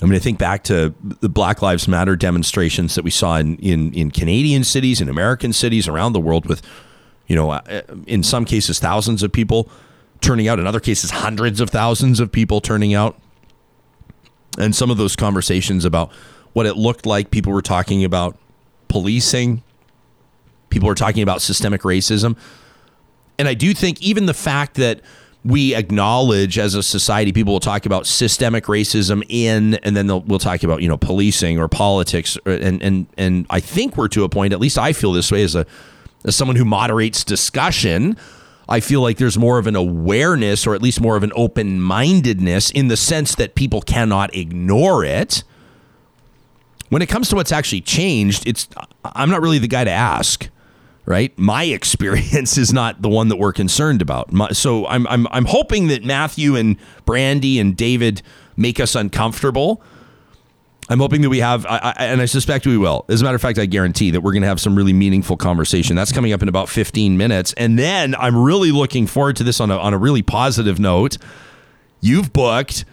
I 0.00 0.06
mean, 0.06 0.14
I 0.14 0.18
think 0.18 0.38
back 0.38 0.64
to 0.64 0.94
the 1.20 1.28
Black 1.28 1.62
Lives 1.62 1.86
Matter 1.86 2.16
demonstrations 2.16 2.96
that 2.96 3.04
we 3.04 3.10
saw 3.10 3.36
in, 3.36 3.56
in, 3.58 3.92
in 3.94 4.10
Canadian 4.10 4.64
cities 4.64 5.00
and 5.00 5.08
American 5.08 5.52
cities 5.52 5.86
around 5.86 6.12
the 6.12 6.20
world 6.20 6.46
with, 6.46 6.60
you 7.28 7.36
know, 7.36 7.52
uh, 7.52 7.82
in 8.08 8.24
some 8.24 8.44
cases, 8.44 8.80
thousands 8.80 9.22
of 9.22 9.30
people 9.30 9.68
turning 10.20 10.48
out, 10.48 10.58
in 10.58 10.66
other 10.66 10.80
cases, 10.80 11.10
hundreds 11.10 11.60
of 11.60 11.70
thousands 11.70 12.18
of 12.18 12.32
people 12.32 12.60
turning 12.60 12.94
out 12.94 13.16
and 14.58 14.74
some 14.74 14.90
of 14.90 14.96
those 14.96 15.14
conversations 15.14 15.84
about 15.84 16.10
what 16.52 16.66
it 16.66 16.76
looked 16.76 17.06
like 17.06 17.30
people 17.30 17.52
were 17.52 17.62
talking 17.62 18.04
about 18.04 18.36
policing 18.88 19.62
people 20.72 20.88
are 20.88 20.94
talking 20.94 21.22
about 21.22 21.40
systemic 21.40 21.82
racism 21.82 22.36
and 23.38 23.46
i 23.46 23.54
do 23.54 23.72
think 23.72 24.00
even 24.02 24.26
the 24.26 24.34
fact 24.34 24.74
that 24.74 25.00
we 25.44 25.74
acknowledge 25.74 26.58
as 26.58 26.74
a 26.74 26.82
society 26.82 27.32
people 27.32 27.52
will 27.52 27.60
talk 27.60 27.86
about 27.86 28.06
systemic 28.06 28.64
racism 28.64 29.24
in 29.28 29.74
and 29.76 29.96
then 29.96 30.06
we'll 30.26 30.38
talk 30.38 30.62
about 30.62 30.82
you 30.82 30.88
know 30.88 30.96
policing 30.96 31.58
or 31.58 31.68
politics 31.68 32.36
and 32.46 32.82
and 32.82 33.06
and 33.16 33.46
i 33.50 33.60
think 33.60 33.96
we're 33.96 34.08
to 34.08 34.24
a 34.24 34.28
point 34.28 34.52
at 34.52 34.60
least 34.60 34.78
i 34.78 34.92
feel 34.92 35.12
this 35.12 35.30
way 35.30 35.42
as 35.42 35.54
a 35.54 35.66
as 36.24 36.34
someone 36.34 36.56
who 36.56 36.64
moderates 36.64 37.24
discussion 37.24 38.16
I 38.68 38.80
feel 38.80 39.02
like 39.02 39.18
there's 39.18 39.38
more 39.38 39.58
of 39.58 39.66
an 39.66 39.76
awareness 39.76 40.66
or 40.66 40.74
at 40.74 40.82
least 40.82 41.00
more 41.00 41.16
of 41.16 41.22
an 41.22 41.32
open 41.34 41.80
mindedness 41.80 42.70
in 42.70 42.88
the 42.88 42.96
sense 42.96 43.34
that 43.34 43.54
people 43.54 43.82
cannot 43.82 44.34
ignore 44.34 45.04
it. 45.04 45.44
When 46.88 47.02
it 47.02 47.08
comes 47.08 47.28
to 47.30 47.36
what's 47.36 47.52
actually 47.52 47.80
changed, 47.80 48.46
it's 48.46 48.68
I'm 49.04 49.30
not 49.30 49.42
really 49.42 49.58
the 49.58 49.68
guy 49.68 49.84
to 49.84 49.90
ask, 49.90 50.48
right? 51.06 51.36
My 51.38 51.64
experience 51.64 52.56
is 52.58 52.72
not 52.72 53.02
the 53.02 53.08
one 53.08 53.28
that 53.28 53.36
we're 53.36 53.52
concerned 53.52 54.02
about. 54.02 54.32
My, 54.32 54.50
so 54.50 54.86
I'm 54.86 55.06
I'm 55.06 55.26
I'm 55.30 55.46
hoping 55.46 55.88
that 55.88 56.04
Matthew 56.04 56.56
and 56.56 56.76
Brandi 57.06 57.60
and 57.60 57.76
David 57.76 58.22
make 58.56 58.80
us 58.80 58.94
uncomfortable. 58.94 59.82
I'm 60.88 60.98
hoping 60.98 61.22
that 61.22 61.30
we 61.30 61.38
have, 61.38 61.64
I, 61.64 61.94
I, 61.96 62.04
and 62.06 62.20
I 62.20 62.26
suspect 62.26 62.66
we 62.66 62.76
will. 62.76 63.06
As 63.08 63.22
a 63.22 63.24
matter 63.24 63.36
of 63.36 63.40
fact, 63.40 63.58
I 63.58 63.66
guarantee 63.66 64.10
that 64.10 64.20
we're 64.20 64.32
going 64.32 64.42
to 64.42 64.48
have 64.48 64.60
some 64.60 64.76
really 64.76 64.92
meaningful 64.92 65.36
conversation. 65.36 65.94
That's 65.94 66.12
coming 66.12 66.32
up 66.32 66.42
in 66.42 66.48
about 66.48 66.68
15 66.68 67.16
minutes. 67.16 67.54
And 67.54 67.78
then 67.78 68.14
I'm 68.16 68.36
really 68.36 68.72
looking 68.72 69.06
forward 69.06 69.36
to 69.36 69.44
this 69.44 69.60
on 69.60 69.70
a, 69.70 69.78
on 69.78 69.94
a 69.94 69.98
really 69.98 70.22
positive 70.22 70.80
note. 70.80 71.18
You've 72.00 72.32
booked 72.32 72.84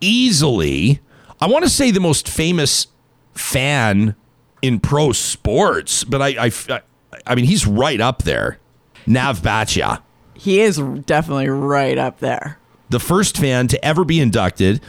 easily, 0.00 1.00
I 1.40 1.46
want 1.46 1.64
to 1.64 1.70
say 1.70 1.90
the 1.90 2.00
most 2.00 2.28
famous 2.28 2.88
fan 3.34 4.16
in 4.60 4.80
pro 4.80 5.12
sports, 5.12 6.04
but 6.04 6.20
I, 6.20 6.46
I, 6.46 6.82
I 7.26 7.34
mean, 7.34 7.44
he's 7.44 7.66
right 7.66 8.00
up 8.00 8.22
there. 8.22 8.58
Nav 9.06 9.40
Bhatia 9.40 10.02
he 10.42 10.60
is 10.60 10.78
definitely 11.06 11.48
right 11.48 11.96
up 11.96 12.18
there. 12.18 12.58
the 12.90 12.98
first 12.98 13.36
fan 13.36 13.68
to 13.68 13.84
ever 13.84 14.04
be 14.04 14.18
inducted 14.20 14.80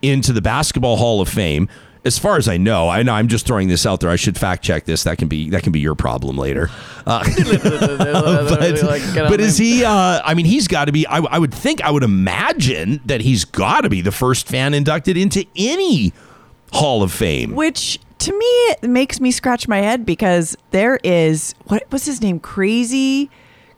into 0.00 0.32
the 0.32 0.40
Basketball 0.40 0.96
Hall 0.96 1.20
of 1.20 1.28
Fame. 1.28 1.68
As 2.04 2.16
far 2.16 2.36
as 2.36 2.48
I 2.48 2.56
know, 2.56 2.88
I 2.88 3.02
know 3.02 3.12
I'm 3.12 3.26
just 3.26 3.44
throwing 3.44 3.68
this 3.68 3.84
out 3.84 4.00
there. 4.00 4.08
I 4.08 4.16
should 4.16 4.38
fact 4.38 4.62
check 4.62 4.84
this. 4.84 5.02
That 5.02 5.18
can 5.18 5.26
be 5.26 5.50
that 5.50 5.64
can 5.64 5.72
be 5.72 5.80
your 5.80 5.96
problem 5.96 6.38
later. 6.38 6.70
Uh, 7.06 7.24
but, 8.48 9.28
but 9.28 9.40
is 9.40 9.58
he? 9.58 9.84
Uh, 9.84 10.22
I 10.24 10.32
mean, 10.34 10.46
he's 10.46 10.66
got 10.68 10.86
to 10.86 10.92
be. 10.92 11.06
I, 11.06 11.18
I 11.18 11.38
would 11.38 11.52
think. 11.52 11.82
I 11.82 11.90
would 11.90 12.04
imagine 12.04 13.02
that 13.04 13.20
he's 13.20 13.44
got 13.44 13.82
to 13.82 13.90
be 13.90 14.00
the 14.00 14.12
first 14.12 14.48
fan 14.48 14.72
inducted 14.72 15.18
into 15.18 15.44
any 15.56 16.14
Hall 16.72 17.02
of 17.02 17.12
Fame. 17.12 17.54
Which 17.54 17.98
to 18.20 18.32
me 18.32 18.46
it 18.46 18.82
makes 18.84 19.20
me 19.20 19.30
scratch 19.30 19.66
my 19.66 19.78
head 19.78 20.04
because 20.06 20.56
there 20.70 20.98
is 21.02 21.54
what 21.64 21.84
what's 21.90 22.06
his 22.06 22.20
name? 22.20 22.40
Crazy 22.40 23.30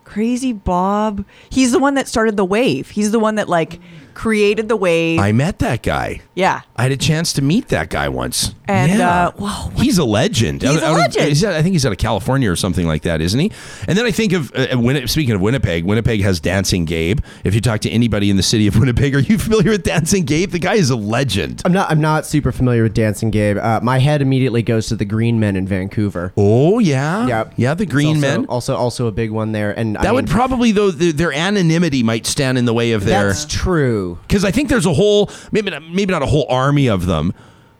Crazy 0.03 0.53
Bob. 0.53 1.25
He's 1.49 1.71
the 1.71 1.79
one 1.79 1.95
that 1.95 2.07
started 2.07 2.37
the 2.37 2.45
wave. 2.45 2.89
He's 2.91 3.11
the 3.11 3.19
one 3.19 3.35
that 3.35 3.49
like 3.49 3.79
created 4.13 4.69
the 4.69 4.75
wave. 4.75 5.19
I 5.19 5.31
met 5.31 5.59
that 5.59 5.81
guy. 5.81 6.21
yeah. 6.35 6.61
I 6.75 6.83
had 6.83 6.91
a 6.91 6.97
chance 6.97 7.33
to 7.33 7.41
meet 7.41 7.69
that 7.69 7.89
guy 7.89 8.09
once. 8.09 8.53
And, 8.67 8.91
yeah. 8.93 9.27
uh, 9.27 9.31
whoa, 9.31 9.69
he's 9.81 9.97
a 9.97 10.05
legend. 10.05 10.61
He's 10.61 10.71
a 10.71 10.85
Out 10.85 10.91
of- 10.91 10.97
legend. 10.97 11.27
he's 11.27 11.43
out- 11.43 11.53
I 11.53 11.61
think 11.61 11.73
he's 11.73 11.85
out 11.85 11.91
of 11.91 11.97
California 11.97 12.49
or 12.49 12.55
something 12.55 12.87
like 12.87 13.01
that, 13.01 13.19
isn't 13.21 13.39
he? 13.39 13.51
And 13.87 13.97
then 13.97 14.05
I 14.05 14.11
think 14.11 14.31
of 14.33 14.51
uh, 14.55 14.67
Win- 14.79 15.07
speaking 15.07 15.35
of 15.35 15.41
Winnipeg. 15.41 15.83
Winnipeg 15.83 16.21
has 16.21 16.39
Dancing 16.39 16.85
Gabe. 16.85 17.19
If 17.43 17.53
you 17.55 17.61
talk 17.61 17.81
to 17.81 17.89
anybody 17.89 18.29
in 18.29 18.37
the 18.37 18.43
city 18.43 18.67
of 18.67 18.75
Winnipeg, 18.79 19.15
are 19.15 19.19
you 19.19 19.37
familiar 19.37 19.71
with 19.71 19.83
Dancing 19.83 20.23
Gabe? 20.23 20.51
The 20.51 20.59
guy 20.59 20.75
is 20.75 20.89
a 20.89 20.95
legend. 20.95 21.61
I'm 21.65 21.73
not. 21.73 21.91
I'm 21.91 21.99
not 22.01 22.25
super 22.25 22.51
familiar 22.51 22.83
with 22.83 22.93
Dancing 22.93 23.31
Gabe. 23.31 23.57
Uh, 23.57 23.79
my 23.83 23.99
head 23.99 24.21
immediately 24.21 24.61
goes 24.63 24.87
to 24.87 24.95
the 24.95 25.05
Green 25.05 25.39
Men 25.39 25.55
in 25.55 25.67
Vancouver. 25.67 26.31
Oh 26.37 26.79
yeah, 26.79 27.27
Yeah, 27.27 27.49
yeah. 27.57 27.73
The 27.73 27.85
Green 27.85 28.15
also, 28.17 28.21
Men. 28.21 28.45
also 28.45 28.75
also 28.75 29.07
a 29.07 29.11
big 29.11 29.31
one 29.31 29.51
there, 29.51 29.77
and 29.77 29.95
That 29.97 30.13
would 30.13 30.27
probably 30.27 30.71
though 30.71 30.91
their, 30.91 31.11
their 31.11 31.33
anonymity 31.33 32.01
might 32.03 32.25
stand 32.25 32.57
in 32.57 32.65
the 32.65 32.73
way 32.73 32.93
of 32.93 33.03
their 33.05 33.27
That's 33.27 33.45
true. 33.45 34.17
because 34.27 34.45
I 34.45 34.51
think 34.51 34.69
there's 34.69 34.85
a 34.85 34.93
whole 34.93 35.29
maybe 35.51 35.69
not, 35.71 35.83
maybe 35.83 36.11
not 36.11 36.21
a 36.21 36.25
whole 36.27 36.45
army 36.49 36.87
of 36.87 37.05
them, 37.05 37.33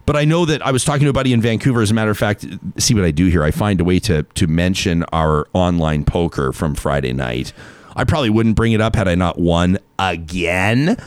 but 0.05 0.15
I 0.15 0.25
know 0.25 0.45
that 0.45 0.65
I 0.65 0.71
was 0.71 0.83
talking 0.83 1.03
to 1.03 1.09
a 1.09 1.13
buddy 1.13 1.33
in 1.33 1.41
Vancouver. 1.41 1.81
As 1.81 1.91
a 1.91 1.93
matter 1.93 2.11
of 2.11 2.17
fact, 2.17 2.45
see 2.77 2.93
what 2.93 3.03
I 3.03 3.11
do 3.11 3.27
here. 3.27 3.43
I 3.43 3.51
find 3.51 3.79
a 3.79 3.83
way 3.83 3.99
to 3.99 4.23
to 4.23 4.47
mention 4.47 5.03
our 5.13 5.47
online 5.53 6.05
poker 6.05 6.51
from 6.51 6.75
Friday 6.75 7.13
night. 7.13 7.53
I 7.95 8.03
probably 8.03 8.29
wouldn't 8.29 8.55
bring 8.55 8.71
it 8.73 8.81
up 8.81 8.95
had 8.95 9.07
I 9.07 9.15
not 9.15 9.37
won 9.39 9.77
again. 9.99 10.97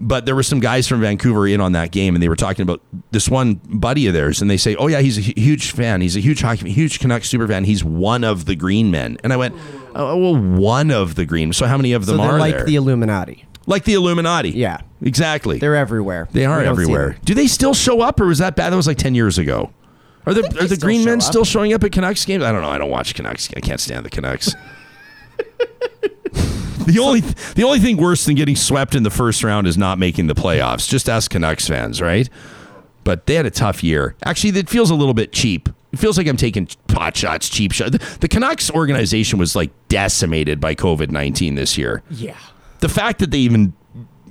But 0.00 0.26
there 0.26 0.36
were 0.36 0.44
some 0.44 0.60
guys 0.60 0.86
from 0.86 1.00
Vancouver 1.00 1.48
in 1.48 1.60
on 1.60 1.72
that 1.72 1.90
game, 1.90 2.14
and 2.14 2.22
they 2.22 2.28
were 2.28 2.36
talking 2.36 2.62
about 2.62 2.80
this 3.10 3.28
one 3.28 3.54
buddy 3.64 4.06
of 4.06 4.14
theirs, 4.14 4.40
and 4.40 4.48
they 4.48 4.56
say, 4.56 4.76
"Oh 4.76 4.86
yeah, 4.86 5.00
he's 5.00 5.18
a 5.18 5.20
huge 5.20 5.72
fan. 5.72 6.00
He's 6.02 6.14
a 6.14 6.20
huge 6.20 6.40
hockey, 6.40 6.70
huge 6.70 7.00
Canucks 7.00 7.28
super 7.28 7.48
fan. 7.48 7.64
He's 7.64 7.82
one 7.82 8.22
of 8.22 8.44
the 8.44 8.54
Green 8.54 8.92
Men." 8.92 9.18
And 9.24 9.32
I 9.32 9.36
went, 9.36 9.56
"Oh 9.96 10.16
well, 10.16 10.36
one 10.36 10.92
of 10.92 11.16
the 11.16 11.26
Green. 11.26 11.52
So 11.52 11.66
how 11.66 11.76
many 11.76 11.94
of 11.94 12.06
them 12.06 12.18
they're 12.18 12.30
are 12.30 12.38
like 12.38 12.54
there? 12.54 12.64
the 12.64 12.76
Illuminati. 12.76 13.44
Like 13.68 13.84
the 13.84 13.94
Illuminati. 13.94 14.50
Yeah. 14.50 14.80
exactly. 15.00 15.58
They're 15.58 15.76
everywhere. 15.76 16.26
They 16.32 16.44
are 16.44 16.58
We 16.58 16.64
don't 16.64 16.74
see 16.76 16.82
everywhere. 16.82 17.10
them. 17.12 17.20
Do 17.24 17.34
they 17.34 17.46
still 17.46 17.74
show 17.74 18.00
up, 18.00 18.18
or 18.20 18.26
was 18.26 18.38
that 18.38 18.56
bad? 18.56 18.70
That 18.72 18.76
was 18.76 18.86
like 18.88 18.98
ten 18.98 19.14
years 19.14 19.38
ago. 19.38 19.72
Are 20.26 20.34
the 20.34 20.40
are 20.44 20.66
the 20.66 20.74
still 20.74 20.78
Green 20.86 21.00
show 21.02 21.04
Men 21.06 21.18
up. 21.18 21.22
still 21.22 21.44
showing 21.44 21.72
up 21.72 21.84
at 21.84 21.92
Canucks 21.92 22.24
games? 22.24 22.42
I 22.42 22.50
don't 22.52 22.62
know. 22.62 22.68
I 22.70 22.78
don't 22.78 22.90
watch 22.90 23.14
Canucks. 23.14 23.48
I 23.56 23.60
can't 23.60 23.80
stand 23.80 24.04
the 24.04 24.10
Canucks. 24.10 24.52
the 26.86 26.98
only 27.00 27.20
the 27.20 27.62
only 27.64 27.78
thing 27.78 27.96
worse 27.96 28.24
than 28.24 28.34
getting 28.34 28.56
swept 28.56 28.94
in 28.94 29.02
the 29.02 29.10
first 29.10 29.42
round 29.44 29.66
is 29.66 29.76
not 29.78 29.98
making 29.98 30.26
the 30.26 30.34
playoffs. 30.34 30.88
Just 30.88 31.08
ask 31.08 31.30
Canucks 31.30 31.66
fans, 31.68 32.00
right? 32.00 32.28
But 33.04 33.26
they 33.26 33.34
had 33.34 33.46
a 33.46 33.50
tough 33.50 33.82
year. 33.82 34.16
Actually, 34.24 34.58
it 34.58 34.68
feels 34.68 34.90
a 34.90 34.94
little 34.94 35.14
bit 35.14 35.32
cheap. 35.32 35.68
It 35.92 35.98
feels 35.98 36.18
like 36.18 36.26
I'm 36.26 36.36
taking 36.36 36.68
pot 36.88 37.16
shots, 37.16 37.48
cheap 37.48 37.72
shots. 37.72 37.92
The, 37.92 38.18
the 38.20 38.28
Canucks 38.28 38.70
organization 38.70 39.38
was 39.38 39.56
like 39.56 39.70
decimated 39.88 40.60
by 40.60 40.74
COVID 40.74 41.10
nineteen 41.10 41.54
this 41.54 41.78
year 41.78 42.02
Yeah. 42.10 42.36
The 42.80 42.88
fact 42.88 43.18
that 43.20 43.30
they 43.30 43.38
even 43.38 43.72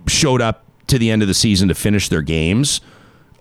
showed 0.08 0.42
up 0.42 0.64
to 0.88 0.98
the 0.98 1.10
end 1.12 1.22
of 1.22 1.28
the 1.28 1.34
season 1.34 1.68
to 1.68 1.76
finish 1.76 2.10
their 2.10 2.22
games, 2.22 2.82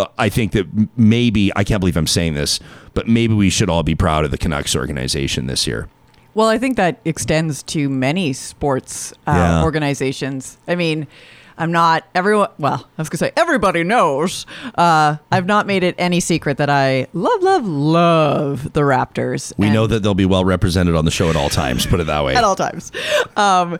uh, 0.00 0.06
I 0.18 0.28
think 0.28 0.52
that 0.52 0.66
maybe 0.96 1.52
I 1.56 1.64
can't 1.64 1.80
believe 1.80 1.96
I'm 1.96 2.06
saying 2.06 2.34
this, 2.34 2.60
but 2.94 3.06
maybe 3.08 3.34
we 3.34 3.50
should 3.50 3.70
all 3.70 3.82
be 3.82 3.94
proud 3.94 4.24
of 4.24 4.30
the 4.30 4.38
Canucks 4.38 4.74
organization 4.74 5.46
this 5.46 5.66
year. 5.66 5.88
Well, 6.34 6.48
I 6.48 6.58
think 6.58 6.76
that 6.76 7.00
extends 7.04 7.62
to 7.64 7.88
many 7.88 8.32
sports 8.34 9.12
uh, 9.26 9.32
Yeah. 9.32 9.62
organizations. 9.64 10.58
I 10.68 10.74
mean, 10.74 11.06
I'm 11.56 11.72
not 11.72 12.04
everyone. 12.14 12.48
Well, 12.58 12.86
I 12.98 13.00
was 13.00 13.08
gonna 13.08 13.18
say 13.20 13.32
everybody 13.36 13.82
knows. 13.84 14.44
Uh, 14.74 15.16
I've 15.32 15.46
not 15.46 15.66
made 15.66 15.82
it 15.82 15.94
any 15.96 16.20
secret 16.20 16.58
that 16.58 16.68
I 16.68 17.06
love, 17.14 17.42
love, 17.42 17.66
love 17.66 18.72
the 18.74 18.82
Raptors. 18.82 19.54
We 19.56 19.70
know 19.70 19.86
that 19.86 20.02
they'll 20.02 20.14
be 20.14 20.26
well 20.26 20.44
represented 20.44 20.94
on 20.94 21.06
the 21.06 21.10
show 21.10 21.30
at 21.30 21.36
all 21.36 21.48
times. 21.48 21.86
Put 21.86 22.00
it 22.00 22.06
that 22.08 22.22
way. 22.22 22.34
at 22.36 22.44
all 22.44 22.56
times. 22.56 22.92
Um, 23.38 23.78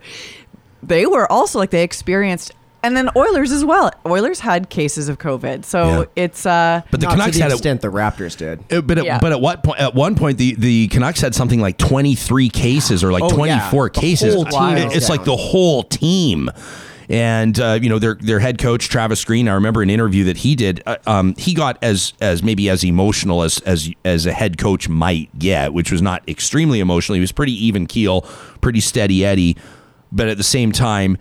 they 0.83 1.05
were 1.05 1.31
also 1.31 1.59
like 1.59 1.69
they 1.71 1.83
experienced, 1.83 2.51
and 2.83 2.95
then 2.95 3.09
Oilers 3.15 3.51
as 3.51 3.65
well. 3.65 3.91
Oilers 4.05 4.39
had 4.41 4.69
cases 4.69 5.09
of 5.09 5.17
COVID, 5.17 5.65
so 5.65 6.01
Yeah. 6.01 6.05
it's 6.23 6.45
uh, 6.45 6.81
But 6.91 6.99
the 7.01 7.07
Not 7.07 7.13
Canucks 7.13 7.31
to 7.33 7.37
the 7.39 7.43
had 7.43 7.51
a, 7.51 7.55
extent 7.55 7.81
the 7.81 7.87
Raptors 7.89 8.37
did. 8.37 8.63
Uh, 8.71 8.81
But 8.81 8.99
at, 8.99 9.05
Yeah. 9.05 9.19
but 9.19 9.31
at 9.31 9.41
what 9.41 9.63
point? 9.63 9.79
At 9.79 9.95
one 9.95 10.15
point, 10.15 10.37
the, 10.37 10.55
the 10.55 10.87
Canucks 10.89 11.19
had 11.21 11.33
something 11.35 11.59
like 11.59 11.77
twenty 11.77 12.15
three 12.15 12.49
cases 12.49 13.03
or 13.03 13.11
like 13.11 13.23
Oh, 13.23 13.29
twenty 13.29 13.51
yeah. 13.53 13.69
four 13.69 13.89
The 13.89 13.99
cases. 13.99 14.33
whole 14.35 14.45
team 14.45 14.61
I- 14.61 14.85
was 14.85 14.95
it's 14.95 15.09
like 15.09 15.23
the 15.25 15.35
whole 15.35 15.83
team. 15.83 16.49
And 17.09 17.57
uh, 17.57 17.79
you 17.81 17.87
know 17.87 17.99
their 17.99 18.15
their 18.15 18.39
head 18.39 18.57
coach 18.57 18.89
Travis 18.89 19.23
Green. 19.23 19.47
I 19.47 19.53
remember 19.53 19.81
an 19.81 19.89
interview 19.89 20.25
that 20.25 20.35
he 20.35 20.55
did. 20.57 20.83
Uh, 20.85 20.97
um, 21.07 21.35
he 21.37 21.53
got 21.53 21.77
as 21.81 22.11
as 22.19 22.43
maybe 22.43 22.69
as 22.69 22.83
emotional 22.83 23.43
as 23.43 23.59
as 23.59 23.89
as 24.03 24.25
a 24.25 24.33
head 24.33 24.57
coach 24.57 24.89
might 24.89 25.29
get, 25.39 25.73
which 25.73 25.89
was 25.89 26.01
not 26.01 26.27
extremely 26.27 26.81
emotional. 26.81 27.13
He 27.13 27.21
was 27.21 27.31
pretty 27.31 27.53
even 27.65 27.85
keel, 27.87 28.23
pretty 28.59 28.81
steady 28.81 29.23
Eddie, 29.23 29.55
but 30.11 30.27
at 30.27 30.37
the 30.37 30.43
same 30.43 30.71
time, 30.71 31.17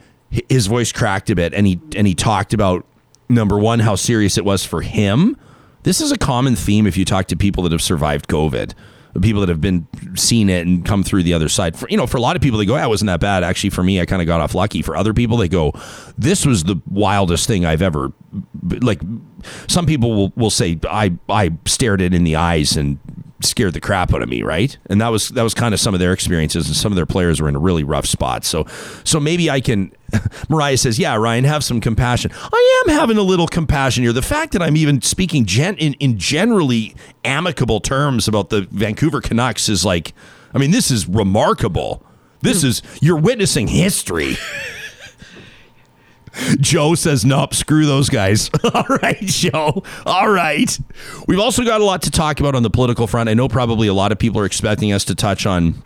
his 0.49 0.67
voice 0.67 0.93
cracked 0.93 1.31
a 1.31 1.35
bit, 1.35 1.55
and 1.55 1.67
he 1.67 1.81
and 1.97 2.07
he 2.07 2.15
talked 2.15 2.53
about 2.53 2.85
number 3.29 3.59
one 3.59 3.81
how 3.81 3.95
serious 3.95 4.39
it 4.39 4.45
was 4.45 4.65
for 4.65 4.83
him. 4.83 5.37
This 5.83 6.01
is 6.01 6.11
a 6.11 6.19
common 6.19 6.57
theme 6.57 6.87
if 6.87 6.97
you 6.97 7.05
talk 7.05 7.27
to 7.27 7.37
people 7.37 7.63
that 7.63 7.73
have 7.73 7.83
survived 7.83 8.29
COVID, 8.29 8.75
people 9.21 9.41
that 9.41 9.49
have 9.49 9.61
been 9.61 9.87
seen 10.17 10.51
it 10.51 10.67
and 10.67 10.85
come 10.85 11.03
through 11.03 11.23
the 11.23 11.33
other 11.33 11.49
side. 11.49 11.77
For 11.77 11.89
you 11.89 11.97
know, 11.97 12.07
for 12.07 12.17
a 12.17 12.21
lot 12.21 12.37
of 12.37 12.43
people, 12.43 12.59
they 12.59 12.67
go, 12.67 12.77
"Yeah, 12.77 12.87
it 12.87 12.89
wasn't 12.89 13.07
that 13.07 13.21
bad." 13.21 13.45
Actually, 13.45 13.71
for 13.71 13.83
me, 13.83 14.01
I 14.01 14.07
kind 14.07 14.21
of 14.21 14.27
got 14.27 14.41
off 14.41 14.55
lucky. 14.55 14.83
For 14.83 14.97
other 14.97 15.15
people, 15.15 15.37
they 15.37 15.49
go, 15.49 15.73
"This 16.19 16.45
was 16.45 16.65
the 16.65 16.81
wildest 16.91 17.47
thing 17.47 17.65
I've 17.65 17.83
ever." 17.83 18.13
Like, 18.81 19.01
some 19.69 19.87
people 19.87 20.15
will, 20.15 20.33
will 20.37 20.51
say, 20.51 20.79
"I 20.91 21.13
I 21.29 21.53
stared 21.67 22.01
it 22.01 22.15
in 22.15 22.25
the 22.25 22.37
eyes 22.37 22.77
and." 22.77 22.99
Scared 23.43 23.75
the 23.75 23.81
crap 23.81 24.15
out 24.15 24.23
of 24.23 24.29
me 24.29 24.43
right? 24.43 24.77
And 24.87 25.01
that 25.01 25.09
was 25.09 25.29
that 25.31 25.43
was 25.43 25.55
kind 25.55 25.75
of 25.75 25.81
some 25.81 25.95
of 25.95 26.01
their 26.01 26.13
experiences 26.13 26.67
and 26.67 26.77
some 26.77 26.93
of 26.93 26.97
their 26.97 27.07
players 27.07 27.41
were 27.41 27.49
in 27.49 27.57
a 27.57 27.61
really 27.61 27.85
rough 27.85 28.07
spot. 28.07 28.45
So 28.45 28.67
so 29.05 29.21
maybe 29.21 29.51
i 29.51 29.61
can 29.61 29.93
mariah 30.49 30.77
says 30.77 30.99
yeah 30.99 31.15
ryan 31.17 31.45
have 31.45 31.65
some 31.65 31.81
compassion. 31.81 32.31
I 32.35 32.85
am 32.87 32.95
having 32.95 33.19
a 33.19 33.23
little 33.23 33.47
compassion 33.47 34.05
here. 34.05 34.13
The 34.13 34.23
fact 34.23 34.53
that 34.53 34.63
i'm 34.63 34.77
even 34.77 35.03
speaking 35.03 35.45
gen- 35.45 35.77
in, 35.77 35.95
in 35.95 36.19
generally 36.19 36.95
amicable 37.25 37.81
terms 37.81 38.29
about 38.29 38.51
the 38.51 38.63
vancouver 38.71 39.21
canucks 39.21 39.69
is 39.69 39.85
like 39.85 40.15
i 40.55 40.59
mean 40.59 40.71
this 40.71 40.91
is 40.91 41.09
remarkable. 41.09 42.03
This 42.41 42.63
hmm. 42.63 42.69
is 42.69 42.83
you're 43.01 43.19
witnessing 43.19 43.69
history 43.69 44.37
Joe 46.61 46.95
says, 46.95 47.25
nope, 47.25 47.55
screw 47.55 47.87
those 47.87 48.09
guys. 48.09 48.51
All 48.75 48.87
right, 49.03 49.21
Joe. 49.21 49.83
All 50.05 50.29
right. 50.29 50.79
We've 51.27 51.41
also 51.41 51.65
got 51.65 51.81
a 51.81 51.85
lot 51.85 52.03
to 52.03 52.11
talk 52.11 52.41
about 52.41 52.55
on 52.55 52.63
the 52.63 52.71
political 52.71 53.07
front. 53.07 53.29
I 53.29 53.35
know 53.35 53.49
probably 53.49 53.89
a 53.89 53.95
lot 53.95 54.13
of 54.13 54.19
people 54.19 54.41
are 54.41 54.47
expecting 54.47 54.93
us 54.93 55.05
to 55.07 55.15
touch 55.15 55.47
on. 55.47 55.83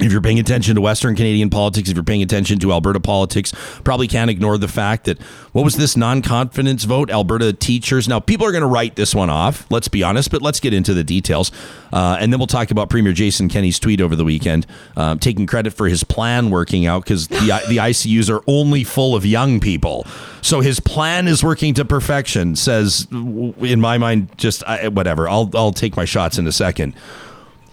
If 0.00 0.12
you're 0.12 0.20
paying 0.20 0.38
attention 0.38 0.76
to 0.76 0.80
Western 0.80 1.16
Canadian 1.16 1.50
politics, 1.50 1.88
if 1.88 1.96
you're 1.96 2.04
paying 2.04 2.22
attention 2.22 2.58
to 2.60 2.72
Alberta 2.72 3.00
politics, 3.00 3.52
probably 3.82 4.06
can't 4.06 4.30
ignore 4.30 4.56
the 4.56 4.68
fact 4.68 5.04
that 5.06 5.20
what 5.52 5.64
was 5.64 5.76
this 5.76 5.96
non 5.96 6.22
confidence 6.22 6.84
vote? 6.84 7.10
Alberta 7.10 7.52
teachers. 7.52 8.06
Now, 8.06 8.20
people 8.20 8.46
are 8.46 8.52
going 8.52 8.62
to 8.62 8.68
write 8.68 8.96
this 8.96 9.14
one 9.14 9.30
off, 9.30 9.68
let's 9.70 9.88
be 9.88 10.02
honest, 10.02 10.30
but 10.30 10.40
let's 10.40 10.60
get 10.60 10.72
into 10.72 10.94
the 10.94 11.02
details. 11.02 11.50
Uh, 11.92 12.16
and 12.20 12.32
then 12.32 12.38
we'll 12.38 12.46
talk 12.46 12.70
about 12.70 12.90
Premier 12.90 13.12
Jason 13.12 13.48
Kenney's 13.48 13.78
tweet 13.78 14.00
over 14.00 14.14
the 14.14 14.24
weekend, 14.24 14.66
uh, 14.96 15.16
taking 15.16 15.46
credit 15.46 15.72
for 15.72 15.88
his 15.88 16.04
plan 16.04 16.50
working 16.50 16.86
out 16.86 17.02
because 17.02 17.28
the, 17.28 17.62
the 17.68 17.78
ICUs 17.78 18.30
are 18.30 18.42
only 18.46 18.84
full 18.84 19.16
of 19.16 19.26
young 19.26 19.58
people. 19.58 20.06
So 20.42 20.60
his 20.60 20.80
plan 20.80 21.26
is 21.26 21.42
working 21.42 21.74
to 21.74 21.84
perfection, 21.84 22.54
says, 22.56 23.08
in 23.10 23.80
my 23.80 23.98
mind, 23.98 24.28
just 24.36 24.62
I, 24.64 24.88
whatever. 24.88 25.28
I'll, 25.28 25.50
I'll 25.54 25.72
take 25.72 25.96
my 25.96 26.04
shots 26.04 26.38
in 26.38 26.46
a 26.46 26.52
second. 26.52 26.94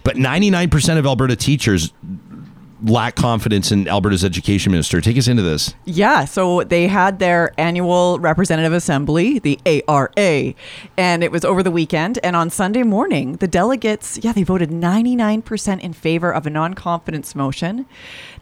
But 0.05 0.17
99% 0.17 0.99
of 0.99 1.05
Alberta 1.07 1.35
teachers 1.35 1.91
lack 2.83 3.15
confidence 3.15 3.71
in 3.71 3.87
Alberta's 3.87 4.23
education 4.23 4.71
minister. 4.71 5.01
Take 5.01 5.17
us 5.17 5.27
into 5.27 5.41
this. 5.41 5.73
Yeah, 5.85 6.25
so 6.25 6.63
they 6.63 6.87
had 6.87 7.17
their 7.17 7.59
annual 7.59 8.19
representative 8.19 8.71
assembly, 8.71 9.39
the 9.39 9.59
ARA, 9.65 10.53
and 10.95 11.23
it 11.23 11.31
was 11.31 11.43
over 11.43 11.63
the 11.63 11.71
weekend. 11.71 12.19
And 12.23 12.35
on 12.35 12.51
Sunday 12.51 12.83
morning, 12.83 13.37
the 13.37 13.47
delegates, 13.47 14.19
yeah, 14.21 14.31
they 14.31 14.43
voted 14.43 14.69
99% 14.69 15.79
in 15.79 15.93
favor 15.93 16.31
of 16.31 16.45
a 16.45 16.51
non 16.51 16.75
confidence 16.75 17.33
motion. 17.33 17.87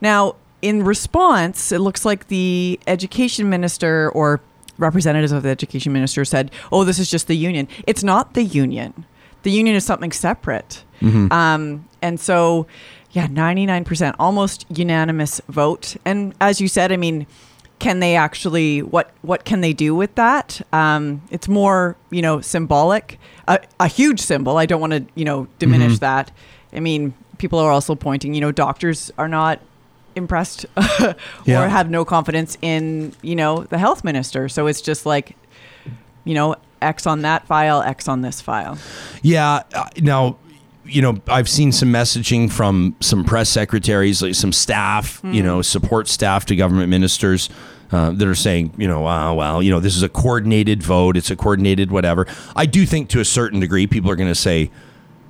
Now, 0.01 0.35
in 0.61 0.83
response, 0.83 1.71
it 1.71 1.79
looks 1.79 2.03
like 2.03 2.27
the 2.27 2.77
education 2.87 3.49
minister 3.49 4.09
or 4.09 4.41
representatives 4.77 5.31
of 5.31 5.43
the 5.43 5.49
education 5.49 5.93
minister 5.93 6.25
said, 6.25 6.51
oh, 6.73 6.83
this 6.83 6.99
is 6.99 7.09
just 7.09 7.27
the 7.27 7.35
union. 7.37 7.69
It's 7.87 8.03
not 8.03 8.33
the 8.33 8.43
union, 8.43 9.05
the 9.43 9.51
union 9.51 9.77
is 9.77 9.85
something 9.85 10.11
separate. 10.11 10.83
Um, 11.31 11.87
and 12.01 12.19
so, 12.19 12.65
yeah, 13.11 13.27
99%, 13.27 14.15
almost 14.19 14.65
unanimous 14.69 15.41
vote. 15.49 15.97
And 16.05 16.33
as 16.39 16.61
you 16.61 16.67
said, 16.67 16.91
I 16.91 16.97
mean, 16.97 17.27
can 17.79 17.99
they 17.99 18.15
actually 18.15 18.81
what 18.81 19.11
what 19.23 19.43
can 19.43 19.59
they 19.59 19.73
do 19.73 19.93
with 19.93 20.15
that? 20.15 20.61
Um, 20.71 21.21
it's 21.31 21.49
more 21.49 21.97
you 22.11 22.21
know 22.21 22.39
symbolic, 22.39 23.19
a, 23.47 23.59
a 23.79 23.87
huge 23.89 24.21
symbol. 24.21 24.55
I 24.57 24.65
don't 24.65 24.79
want 24.79 24.93
to 24.93 25.05
you 25.15 25.25
know 25.25 25.47
diminish 25.59 25.99
that. 25.99 26.31
I 26.71 26.79
mean, 26.79 27.13
people 27.39 27.59
are 27.59 27.71
also 27.71 27.93
pointing. 27.95 28.33
You 28.33 28.39
know, 28.41 28.51
doctors 28.53 29.11
are 29.17 29.27
not 29.27 29.59
impressed 30.15 30.65
or 31.01 31.15
Yeah. 31.45 31.67
have 31.67 31.89
no 31.89 32.05
confidence 32.05 32.57
in 32.61 33.13
you 33.21 33.35
know 33.35 33.65
the 33.65 33.77
health 33.79 34.05
minister. 34.05 34.47
So 34.47 34.67
it's 34.67 34.79
just 34.79 35.05
like 35.05 35.35
you 36.23 36.35
know 36.35 36.55
X 36.81 37.05
on 37.05 37.23
that 37.23 37.45
file, 37.47 37.81
X 37.81 38.07
on 38.07 38.21
this 38.21 38.39
file. 38.39 38.77
Yeah. 39.23 39.63
Uh, 39.73 39.87
now, 39.99 40.37
you 40.85 41.01
know, 41.01 41.17
I've 41.27 41.49
seen 41.49 41.71
some 41.71 41.89
messaging 41.91 42.51
from 42.51 42.95
some 42.99 43.23
press 43.23 43.49
secretaries, 43.49 44.21
like 44.21 44.35
some 44.35 44.51
staff, 44.51 45.21
you 45.23 45.43
know, 45.43 45.61
support 45.61 46.07
staff 46.07 46.45
to 46.47 46.55
government 46.55 46.89
ministers. 46.89 47.49
Uh, 47.91 48.09
that 48.09 48.27
are 48.27 48.33
saying, 48.33 48.73
you 48.75 48.87
know, 48.87 49.05
uh, 49.05 49.31
well, 49.35 49.61
you 49.61 49.69
know, 49.69 49.79
this 49.79 49.95
is 49.95 50.01
a 50.01 50.09
coordinated 50.09 50.81
vote. 50.81 51.15
It's 51.15 51.29
a 51.29 51.35
coordinated 51.35 51.91
whatever. 51.91 52.25
I 52.55 52.65
do 52.65 52.87
think 52.87 53.09
to 53.09 53.19
a 53.19 53.25
certain 53.25 53.59
degree, 53.59 53.85
people 53.85 54.09
are 54.09 54.15
going 54.15 54.31
to 54.31 54.33
say, 54.33 54.71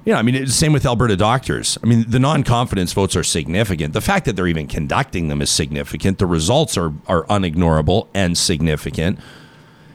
yeah, 0.05 0.17
I 0.17 0.21
mean, 0.21 0.35
it's 0.35 0.51
the 0.51 0.57
same 0.57 0.71
with 0.71 0.85
Alberta 0.85 1.17
doctors. 1.17 1.77
I 1.83 1.87
mean, 1.87 2.05
the 2.07 2.19
non-confidence 2.19 2.93
votes 2.93 3.17
are 3.17 3.23
significant. 3.23 3.93
The 3.93 3.99
fact 3.99 4.23
that 4.25 4.37
they're 4.37 4.47
even 4.47 4.67
conducting 4.67 5.27
them 5.27 5.41
is 5.41 5.49
significant. 5.49 6.19
The 6.19 6.25
results 6.25 6.77
are 6.77 6.93
are 7.07 7.23
unignorable 7.25 8.07
and 8.13 8.37
significant, 8.37 9.19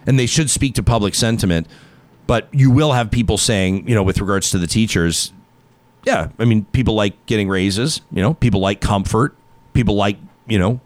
and 0.06 0.18
they 0.18 0.26
should 0.26 0.50
speak 0.50 0.74
to 0.74 0.82
public 0.82 1.14
sentiment. 1.14 1.66
But 2.26 2.48
you 2.52 2.70
will 2.70 2.92
have 2.92 3.10
people 3.10 3.38
saying, 3.38 3.88
you 3.88 3.94
know, 3.94 4.02
with 4.02 4.20
regards 4.20 4.50
to 4.50 4.58
the 4.58 4.66
teachers, 4.66 5.32
yeah, 6.08 6.30
I 6.38 6.46
mean, 6.46 6.64
people 6.72 6.94
like 6.94 7.26
getting 7.26 7.50
raises. 7.50 8.00
You 8.10 8.22
know, 8.22 8.32
people 8.32 8.60
like 8.60 8.80
comfort. 8.80 9.36
People 9.74 9.94
like, 9.94 10.16
you 10.46 10.58
know, 10.58 10.80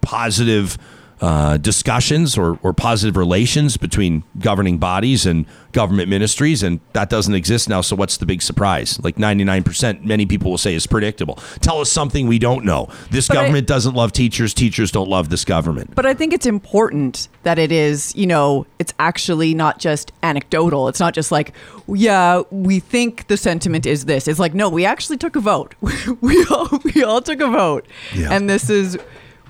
positive 0.00 0.76
uh, 1.20 1.56
discussions 1.56 2.36
or, 2.36 2.58
or 2.62 2.72
positive 2.74 3.16
relations 3.16 3.76
between 3.76 4.22
governing 4.38 4.76
bodies 4.78 5.24
and 5.24 5.46
government 5.72 6.08
ministries, 6.08 6.62
and 6.62 6.80
that 6.92 7.08
doesn't 7.08 7.34
exist 7.34 7.68
now. 7.68 7.80
So 7.80 7.96
what's 7.96 8.18
the 8.18 8.26
big 8.26 8.42
surprise? 8.42 9.02
Like 9.02 9.18
ninety 9.18 9.42
nine 9.44 9.62
percent, 9.62 10.04
many 10.04 10.26
people 10.26 10.50
will 10.50 10.58
say 10.58 10.74
is 10.74 10.86
predictable. 10.86 11.36
Tell 11.60 11.80
us 11.80 11.90
something 11.90 12.26
we 12.26 12.38
don't 12.38 12.64
know. 12.64 12.88
This 13.10 13.28
But 13.28 13.36
I- 13.38 13.40
government 13.42 13.66
doesn't 13.66 13.94
love 13.94 14.12
teachers. 14.12 14.52
Teachers 14.52 14.90
don't 14.90 15.08
love 15.08 15.30
this 15.30 15.44
government. 15.44 15.94
But 15.94 16.04
I 16.04 16.12
think 16.14 16.32
it's 16.34 16.46
important 16.46 17.28
that 17.44 17.58
it 17.58 17.72
is, 17.72 18.14
you 18.14 18.26
know, 18.26 18.66
it's 18.78 18.92
actually 18.98 19.54
not 19.54 19.78
just 19.78 20.12
anecdotal. 20.22 20.88
It's 20.88 21.00
not 21.00 21.14
just 21.14 21.32
like, 21.32 21.54
yeah, 21.88 22.42
we 22.50 22.80
think 22.80 23.26
the 23.28 23.36
sentiment 23.36 23.86
is 23.86 24.04
this. 24.04 24.28
It's 24.28 24.38
like, 24.38 24.52
no, 24.54 24.68
we 24.68 24.84
actually 24.84 25.16
took 25.16 25.36
a 25.36 25.40
vote. 25.40 25.74
we 26.20 26.44
all 26.50 26.68
we 26.94 27.02
all 27.02 27.22
took 27.22 27.40
a 27.40 27.46
vote, 27.48 27.86
Yeah. 28.14 28.32
and 28.32 28.50
this 28.50 28.68
is 28.68 28.98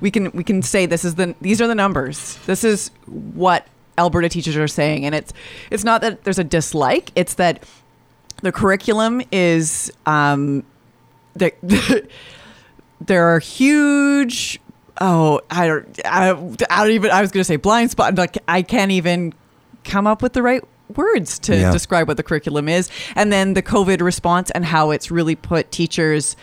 we 0.01 0.11
can 0.11 0.31
we 0.33 0.45
can 0.45 0.63
say 0.63 0.87
this 0.87 1.05
is 1.05 1.15
the 1.15 1.35
these 1.41 1.61
are 1.61 1.67
the 1.67 1.75
numbers. 1.75 2.37
This 2.47 2.65
is 2.65 2.91
what 3.07 3.67
Alberta 3.99 4.29
teachers 4.29 4.57
are 4.57 4.69
saying, 4.69 5.05
and 5.05 5.15
it's 5.15 5.33
it's 5.71 5.85
not 5.85 6.01
that 6.03 6.25
there's 6.25 6.39
a 6.39 6.45
dislike. 6.45 7.11
It's 7.15 7.35
that 7.35 7.63
the 8.43 8.53
curriculum 8.53 9.23
is 9.33 9.91
um, 10.05 10.63
the, 11.35 11.53
there 13.01 13.27
are 13.29 13.39
huge 13.39 14.61
oh 14.99 15.41
i 15.51 15.67
don't 15.67 16.01
i, 16.07 16.31
I 16.31 16.33
don't 16.85 16.91
even 16.93 17.11
i 17.11 17.21
was 17.21 17.31
going 17.31 17.41
to 17.41 17.45
say 17.45 17.57
blind 17.57 17.91
spot 17.91 18.15
like 18.15 18.39
i 18.49 18.63
can't 18.63 18.91
even 18.93 19.35
come 19.85 20.07
up 20.07 20.23
with 20.23 20.33
the 20.33 20.43
right 20.43 20.63
words 20.95 21.39
to 21.41 21.55
Yeah. 21.55 21.71
describe 21.71 22.09
what 22.09 22.17
the 22.17 22.23
curriculum 22.23 22.67
is 22.67 22.89
and 23.15 23.31
then 23.31 23.53
the 23.53 23.63
covid 23.63 24.01
response 24.01 24.51
and 24.53 24.65
how 24.65 24.93
it's 24.93 25.11
really 25.11 25.35
put 25.35 25.71
teachers 25.71 26.35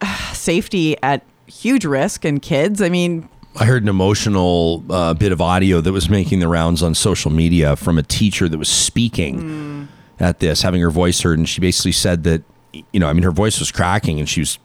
safety 0.32 0.96
at 1.02 1.22
huge 1.46 1.84
risk 1.84 2.24
and 2.24 2.42
kids 2.42 2.82
i 2.82 2.88
mean 2.88 3.28
I 3.58 3.64
heard 3.64 3.82
an 3.82 3.88
emotional 3.88 4.84
uh, 4.90 5.14
bit 5.14 5.32
of 5.32 5.40
audio 5.40 5.80
that 5.80 5.90
was 5.90 6.10
making 6.10 6.40
the 6.40 6.48
rounds 6.48 6.82
on 6.82 6.94
social 6.94 7.30
media 7.30 7.74
from 7.74 7.96
a 7.96 8.02
teacher 8.02 8.50
that 8.50 8.58
was 8.58 8.68
speaking 8.68 9.88
at 10.20 10.40
this, 10.40 10.60
having 10.60 10.82
her 10.82 10.90
voice 10.90 11.22
heard, 11.22 11.38
and 11.38 11.48
she 11.48 11.62
basically 11.62 11.92
said 11.92 12.24
that, 12.24 12.42
you 12.92 13.00
know, 13.00 13.08
I 13.08 13.14
mean, 13.14 13.22
her 13.22 13.30
voice 13.30 13.58
was 13.58 13.72
cracking, 13.72 14.18
and 14.18 14.28
she 14.28 14.40
was 14.40 14.58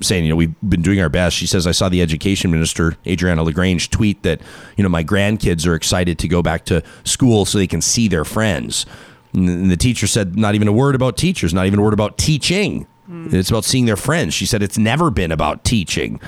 saying, 0.00 0.24
you 0.24 0.30
know, 0.30 0.36
we've 0.36 0.54
been 0.68 0.82
doing 0.82 1.00
our 1.00 1.08
best. 1.08 1.36
She 1.36 1.46
says, 1.46 1.66
I 1.66 1.72
saw 1.72 1.88
the 1.88 2.00
education 2.00 2.50
minister, 2.50 2.96
Adriana 3.06 3.42
LaGrange, 3.42 3.90
tweet 3.90 4.22
that, 4.22 4.40
you 4.76 4.82
know, 4.82 4.88
my 4.88 5.02
grandkids 5.02 5.66
are 5.66 5.74
excited 5.74 6.18
to 6.20 6.28
go 6.28 6.42
back 6.42 6.64
to 6.66 6.82
school 7.04 7.44
so 7.44 7.58
they 7.58 7.66
can 7.66 7.82
see 7.82 8.08
their 8.08 8.24
friends. 8.24 8.86
And 9.34 9.70
the 9.70 9.76
teacher 9.76 10.06
said, 10.06 10.36
not 10.36 10.54
even 10.54 10.68
a 10.68 10.72
word 10.72 10.94
about 10.94 11.16
teachers, 11.16 11.52
not 11.52 11.66
even 11.66 11.80
a 11.80 11.82
word 11.82 11.92
about 11.92 12.16
teaching. 12.16 12.86
It's 13.08 13.50
about 13.50 13.64
seeing 13.64 13.86
their 13.86 13.96
friends. 13.96 14.34
She 14.34 14.46
said, 14.46 14.62
it's 14.62 14.78
never 14.78 15.10
been 15.10 15.32
about 15.32 15.64
teaching 15.64 16.20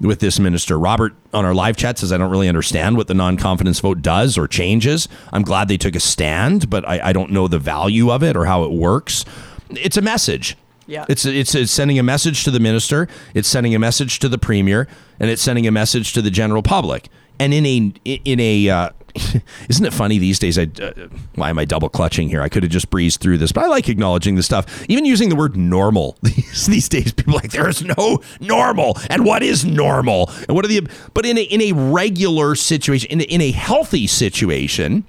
with 0.00 0.20
this 0.20 0.38
minister. 0.38 0.78
Robert 0.78 1.14
on 1.32 1.44
our 1.44 1.54
live 1.54 1.76
chat 1.76 1.98
says, 1.98 2.12
I 2.12 2.18
don't 2.18 2.30
really 2.30 2.48
understand 2.48 2.96
what 2.96 3.08
the 3.08 3.14
non 3.14 3.36
confidence 3.36 3.80
vote 3.80 4.02
does 4.02 4.36
or 4.36 4.46
changes. 4.46 5.08
I'm 5.32 5.42
glad 5.42 5.68
they 5.68 5.78
took 5.78 5.94
a 5.94 6.00
stand, 6.00 6.68
but 6.68 6.86
I, 6.86 7.08
I 7.08 7.12
don't 7.12 7.30
know 7.30 7.48
the 7.48 7.58
value 7.58 8.10
of 8.10 8.22
it 8.22 8.36
or 8.36 8.44
how 8.44 8.64
it 8.64 8.72
works. 8.72 9.24
It's 9.70 9.96
a 9.96 10.02
message. 10.02 10.56
Yeah. 10.86 11.04
It's, 11.08 11.24
it's 11.24 11.54
it's 11.54 11.72
sending 11.72 11.98
a 11.98 12.02
message 12.04 12.44
to 12.44 12.52
the 12.52 12.60
minister, 12.60 13.08
it's 13.34 13.48
sending 13.48 13.74
a 13.74 13.78
message 13.78 14.20
to 14.20 14.28
the 14.28 14.38
premier, 14.38 14.86
and 15.18 15.28
it's 15.30 15.42
sending 15.42 15.66
a 15.66 15.72
message 15.72 16.12
to 16.12 16.22
the 16.22 16.30
general 16.30 16.62
public. 16.62 17.08
And 17.40 17.52
in 17.52 17.66
a 17.66 18.20
in 18.24 18.38
a 18.40 18.68
uh, 18.68 18.90
isn't 19.68 19.84
it 19.84 19.92
funny 19.92 20.18
these 20.18 20.38
days? 20.38 20.58
I 20.58 20.68
uh, 20.80 21.08
why 21.34 21.50
am 21.50 21.58
I 21.58 21.64
double 21.64 21.88
clutching 21.88 22.28
here? 22.28 22.42
I 22.42 22.48
could 22.48 22.62
have 22.62 22.72
just 22.72 22.90
breezed 22.90 23.20
through 23.20 23.38
this, 23.38 23.52
but 23.52 23.64
I 23.64 23.68
like 23.68 23.88
acknowledging 23.88 24.36
the 24.36 24.42
stuff. 24.42 24.84
Even 24.88 25.04
using 25.04 25.28
the 25.28 25.36
word 25.36 25.56
normal 25.56 26.16
these, 26.22 26.66
these 26.66 26.88
days, 26.88 27.12
people 27.12 27.34
like 27.34 27.50
there 27.50 27.68
is 27.68 27.82
no 27.82 28.22
normal, 28.40 28.98
and 29.10 29.24
what 29.24 29.42
is 29.42 29.64
normal, 29.64 30.30
and 30.48 30.54
what 30.54 30.64
are 30.64 30.68
the? 30.68 30.88
But 31.14 31.26
in 31.26 31.38
a 31.38 31.42
in 31.42 31.60
a 31.60 31.72
regular 31.72 32.54
situation, 32.54 33.10
in 33.10 33.20
a, 33.20 33.24
in 33.24 33.40
a 33.40 33.50
healthy 33.50 34.06
situation, 34.06 35.04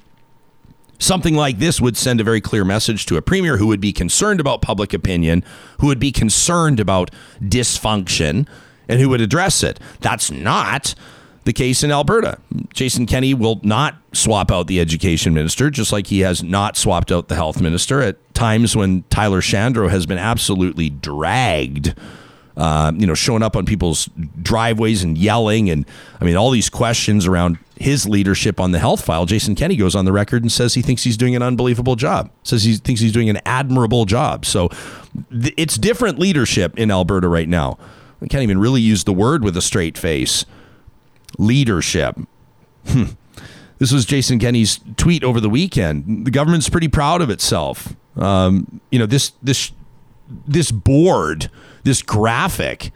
Something 1.00 1.36
like 1.36 1.60
this 1.60 1.80
would 1.80 1.96
send 1.96 2.20
a 2.20 2.24
very 2.24 2.42
clear 2.42 2.66
message 2.66 3.06
to 3.06 3.18
a 3.18 3.22
premier 3.22 3.58
who 3.58 3.68
would 3.68 3.80
be 3.80 3.94
concerned 3.94 4.40
about 4.40 4.64
public 4.64 4.94
opinion, 4.94 5.44
who 5.80 5.88
would 5.88 6.00
be 6.00 6.12
concerned 6.12 6.80
about 6.80 7.12
dysfunction, 7.40 8.48
and 8.90 9.00
who 9.00 9.10
would 9.10 9.22
address 9.22 9.62
it. 9.64 9.80
That's 10.02 10.32
not 10.32 10.96
the 11.48 11.54
case 11.54 11.82
in 11.82 11.92
Alberta. 11.92 12.38
Jason 12.74 13.08
Kenney 13.08 13.34
will 13.34 13.60
not 13.64 13.96
swap 14.14 14.52
out 14.52 14.68
the 14.68 14.80
education 14.80 15.34
minister, 15.34 15.72
just 15.72 15.92
like 15.92 16.08
he 16.08 16.20
has 16.20 16.44
not 16.44 16.78
swapped 16.78 17.12
out 17.12 17.30
the 17.30 17.36
health 17.36 17.62
minister 17.62 18.02
at 18.02 18.18
times 18.36 18.76
when 18.76 19.04
Tyler 19.10 19.42
Shandro 19.42 19.90
has 19.90 20.06
been 20.06 20.18
absolutely 20.20 20.90
dragged 20.90 21.96
uh, 22.58 22.92
you 22.96 23.06
know, 23.06 23.14
showing 23.14 23.44
up 23.44 23.56
on 23.56 23.66
people's 23.66 24.10
driveways 24.42 25.04
and 25.04 25.16
yelling. 25.18 25.70
And 25.70 25.86
I 26.20 26.26
mean, 26.26 26.36
all 26.36 26.50
these 26.50 26.70
questions 26.70 27.28
around 27.28 27.60
his 27.76 28.10
leadership 28.10 28.60
on 28.60 28.72
the 28.72 28.80
health 28.80 29.06
file. 29.06 29.28
Jason 29.28 29.54
Kenney 29.54 29.76
goes 29.76 29.96
on 29.96 30.06
the 30.06 30.12
record 30.12 30.42
and 30.42 30.52
says 30.52 30.74
he 30.74 30.82
thinks 30.82 31.04
he's 31.04 31.18
doing 31.18 31.36
an 31.36 31.44
unbelievable 31.44 31.96
job, 31.96 32.32
says 32.44 32.64
he 32.64 32.76
thinks 32.76 33.00
he's 33.00 33.12
doing 33.12 33.30
an 33.30 33.40
admirable 33.46 34.06
job. 34.06 34.44
So 34.44 34.70
th- 35.32 35.54
it's 35.56 35.78
different 35.78 36.18
leadership 36.18 36.78
in 36.80 36.90
Alberta 36.90 37.28
right 37.28 37.48
now. 37.48 37.78
I 38.24 38.26
can't 38.26 38.42
even 38.42 38.58
really 38.58 38.82
use 38.82 39.04
the 39.04 39.14
word 39.14 39.44
with 39.44 39.56
a 39.56 39.62
straight 39.62 39.96
face. 39.96 40.44
Leadership. 41.38 42.18
Hmm. 42.88 43.04
This 43.80 43.92
was 43.92 44.06
Jason 44.06 44.40
Kenney's 44.40 44.80
tweet 44.96 45.24
over 45.24 45.40
the 45.40 45.50
weekend. 45.50 46.26
The 46.26 46.32
government's 46.32 46.70
pretty 46.70 46.88
proud 46.88 47.22
of 47.22 47.30
itself. 47.30 47.96
Um, 48.16 48.82
you 48.92 48.98
know, 48.98 49.06
this 49.06 49.34
this 49.44 49.72
this 50.48 50.72
board, 50.72 51.52
this 51.84 52.02
graphic. 52.02 52.92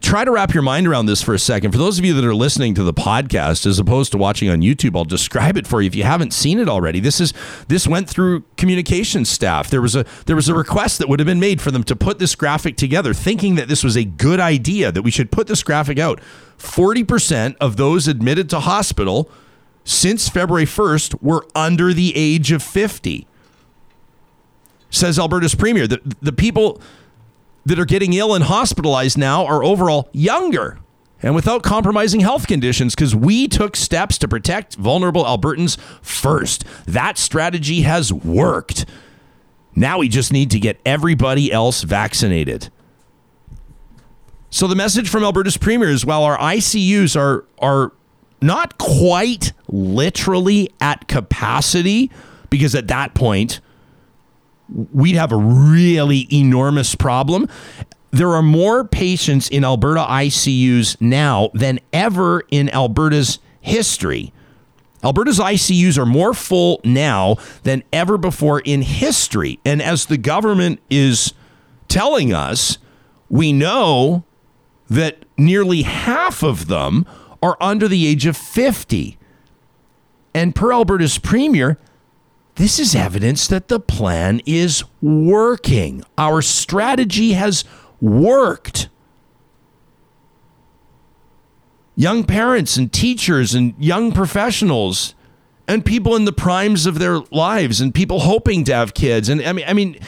Try 0.00 0.24
to 0.24 0.30
wrap 0.30 0.54
your 0.54 0.62
mind 0.62 0.86
around 0.86 1.06
this 1.06 1.22
for 1.22 1.34
a 1.34 1.38
second. 1.38 1.72
For 1.72 1.78
those 1.78 1.98
of 1.98 2.04
you 2.04 2.14
that 2.14 2.24
are 2.24 2.34
listening 2.34 2.74
to 2.74 2.82
the 2.82 2.94
podcast 2.94 3.66
as 3.66 3.78
opposed 3.78 4.12
to 4.12 4.18
watching 4.18 4.48
on 4.48 4.60
YouTube, 4.60 4.96
I'll 4.96 5.04
describe 5.04 5.56
it 5.56 5.66
for 5.66 5.82
you 5.82 5.86
if 5.86 5.94
you 5.94 6.04
haven't 6.04 6.32
seen 6.32 6.58
it 6.58 6.68
already. 6.68 7.00
This 7.00 7.20
is 7.20 7.32
this 7.68 7.86
went 7.86 8.08
through 8.08 8.44
communications 8.56 9.28
staff. 9.28 9.70
There 9.70 9.82
was 9.82 9.94
a 9.94 10.04
there 10.26 10.36
was 10.36 10.48
a 10.48 10.54
request 10.54 10.98
that 10.98 11.08
would 11.08 11.20
have 11.20 11.26
been 11.26 11.40
made 11.40 11.60
for 11.60 11.70
them 11.70 11.84
to 11.84 11.96
put 11.96 12.18
this 12.18 12.34
graphic 12.34 12.76
together, 12.76 13.12
thinking 13.14 13.54
that 13.56 13.68
this 13.68 13.84
was 13.84 13.96
a 13.96 14.04
good 14.04 14.40
idea 14.40 14.90
that 14.92 15.02
we 15.02 15.10
should 15.10 15.30
put 15.30 15.46
this 15.46 15.62
graphic 15.62 15.98
out. 15.98 16.20
40% 16.58 17.56
of 17.60 17.76
those 17.76 18.08
admitted 18.08 18.50
to 18.50 18.60
hospital 18.60 19.30
since 19.84 20.28
February 20.28 20.66
1st 20.66 21.22
were 21.22 21.46
under 21.54 21.92
the 21.92 22.12
age 22.16 22.50
of 22.50 22.62
50 22.62 23.26
says 24.90 25.18
Alberta's 25.18 25.54
premier. 25.54 25.86
The, 25.86 26.00
the 26.20 26.32
people 26.32 26.80
that 27.66 27.78
are 27.78 27.84
getting 27.84 28.12
ill 28.12 28.34
and 28.34 28.44
hospitalized 28.44 29.18
now 29.18 29.44
are 29.44 29.62
overall 29.62 30.08
younger 30.12 30.78
and 31.22 31.34
without 31.34 31.62
compromising 31.62 32.20
health 32.20 32.46
conditions 32.46 32.94
because 32.94 33.14
we 33.14 33.48
took 33.48 33.76
steps 33.76 34.18
to 34.18 34.28
protect 34.28 34.76
vulnerable 34.76 35.24
Albertans 35.24 35.78
first. 36.00 36.64
That 36.86 37.18
strategy 37.18 37.82
has 37.82 38.12
worked. 38.12 38.86
Now 39.74 39.98
we 39.98 40.08
just 40.08 40.32
need 40.32 40.50
to 40.52 40.60
get 40.60 40.80
everybody 40.86 41.52
else 41.52 41.82
vaccinated. 41.82 42.70
So 44.50 44.66
the 44.66 44.76
message 44.76 45.08
from 45.08 45.24
Alberta's 45.24 45.56
premier 45.56 45.88
is 45.88 46.06
while 46.06 46.22
our 46.22 46.38
ICUs 46.38 47.18
are 47.20 47.44
are 47.58 47.92
not 48.40 48.78
quite 48.78 49.52
literally 49.68 50.70
at 50.80 51.08
capacity 51.08 52.10
because 52.48 52.74
at 52.74 52.86
that 52.88 53.14
point 53.14 53.60
we'd 54.68 55.16
have 55.16 55.32
a 55.32 55.36
really 55.36 56.26
enormous 56.32 56.94
problem. 56.94 57.48
There 58.10 58.32
are 58.34 58.42
more 58.42 58.84
patients 58.84 59.48
in 59.48 59.64
Alberta 59.64 60.00
ICUs 60.00 61.00
now 61.00 61.50
than 61.54 61.80
ever 61.92 62.42
in 62.50 62.68
Alberta's 62.70 63.38
history. 63.60 64.32
Alberta's 65.04 65.38
ICUs 65.38 65.96
are 65.96 66.06
more 66.06 66.34
full 66.34 66.80
now 66.84 67.36
than 67.62 67.82
ever 67.92 68.18
before 68.18 68.60
in 68.60 68.82
history. 68.82 69.60
And 69.64 69.80
as 69.80 70.06
the 70.06 70.16
government 70.16 70.80
is 70.90 71.34
telling 71.86 72.32
us, 72.32 72.78
we 73.28 73.52
know 73.52 74.24
that 74.88 75.24
nearly 75.36 75.82
half 75.82 76.42
of 76.42 76.66
them 76.66 77.06
are 77.42 77.56
under 77.60 77.86
the 77.86 78.06
age 78.06 78.26
of 78.26 78.36
50. 78.36 79.18
And 80.34 80.54
per 80.54 80.72
Alberta's 80.72 81.18
premier, 81.18 81.78
this 82.58 82.80
is 82.80 82.94
evidence 82.94 83.46
that 83.46 83.68
the 83.68 83.78
plan 83.78 84.42
is 84.44 84.82
working. 85.00 86.02
Our 86.18 86.42
strategy 86.42 87.32
has 87.32 87.64
worked. 88.00 88.88
Young 91.94 92.24
parents 92.24 92.76
and 92.76 92.92
teachers 92.92 93.54
and 93.54 93.74
young 93.78 94.10
professionals 94.10 95.14
and 95.68 95.84
people 95.84 96.16
in 96.16 96.24
the 96.24 96.32
primes 96.32 96.84
of 96.84 96.98
their 96.98 97.20
lives 97.30 97.80
and 97.80 97.94
people 97.94 98.20
hoping 98.20 98.64
to 98.64 98.74
have 98.74 98.92
kids. 98.92 99.28
And 99.28 99.40
I 99.42 99.52
mean, 99.52 99.64
I 99.68 99.72
mean, 99.72 99.98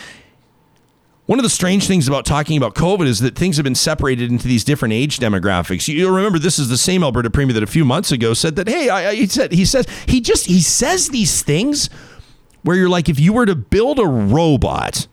one 1.26 1.38
of 1.38 1.44
the 1.44 1.50
strange 1.50 1.86
things 1.86 2.08
about 2.08 2.24
talking 2.24 2.56
about 2.56 2.74
COVID 2.74 3.06
is 3.06 3.20
that 3.20 3.36
things 3.36 3.58
have 3.58 3.64
been 3.64 3.76
separated 3.76 4.28
into 4.32 4.48
these 4.48 4.64
different 4.64 4.94
age 4.94 5.20
demographics. 5.20 5.86
You 5.86 6.12
remember 6.12 6.40
this 6.40 6.58
is 6.58 6.68
the 6.68 6.76
same 6.76 7.04
Alberta 7.04 7.30
Premier 7.30 7.54
that 7.54 7.62
a 7.62 7.68
few 7.68 7.84
months 7.84 8.10
ago 8.10 8.34
said 8.34 8.56
that, 8.56 8.66
hey, 8.66 8.88
I, 8.88 9.10
I, 9.10 9.14
he 9.14 9.26
said 9.28 9.52
he 9.52 9.64
says 9.64 9.86
he 10.08 10.20
just 10.20 10.46
he 10.46 10.60
says 10.60 11.10
these 11.10 11.42
things 11.42 11.88
where 12.62 12.76
you're 12.76 12.88
like, 12.88 13.08
if 13.08 13.18
you 13.18 13.32
were 13.32 13.46
to 13.46 13.54
build 13.54 13.98
a 13.98 14.06
robot 14.06 15.06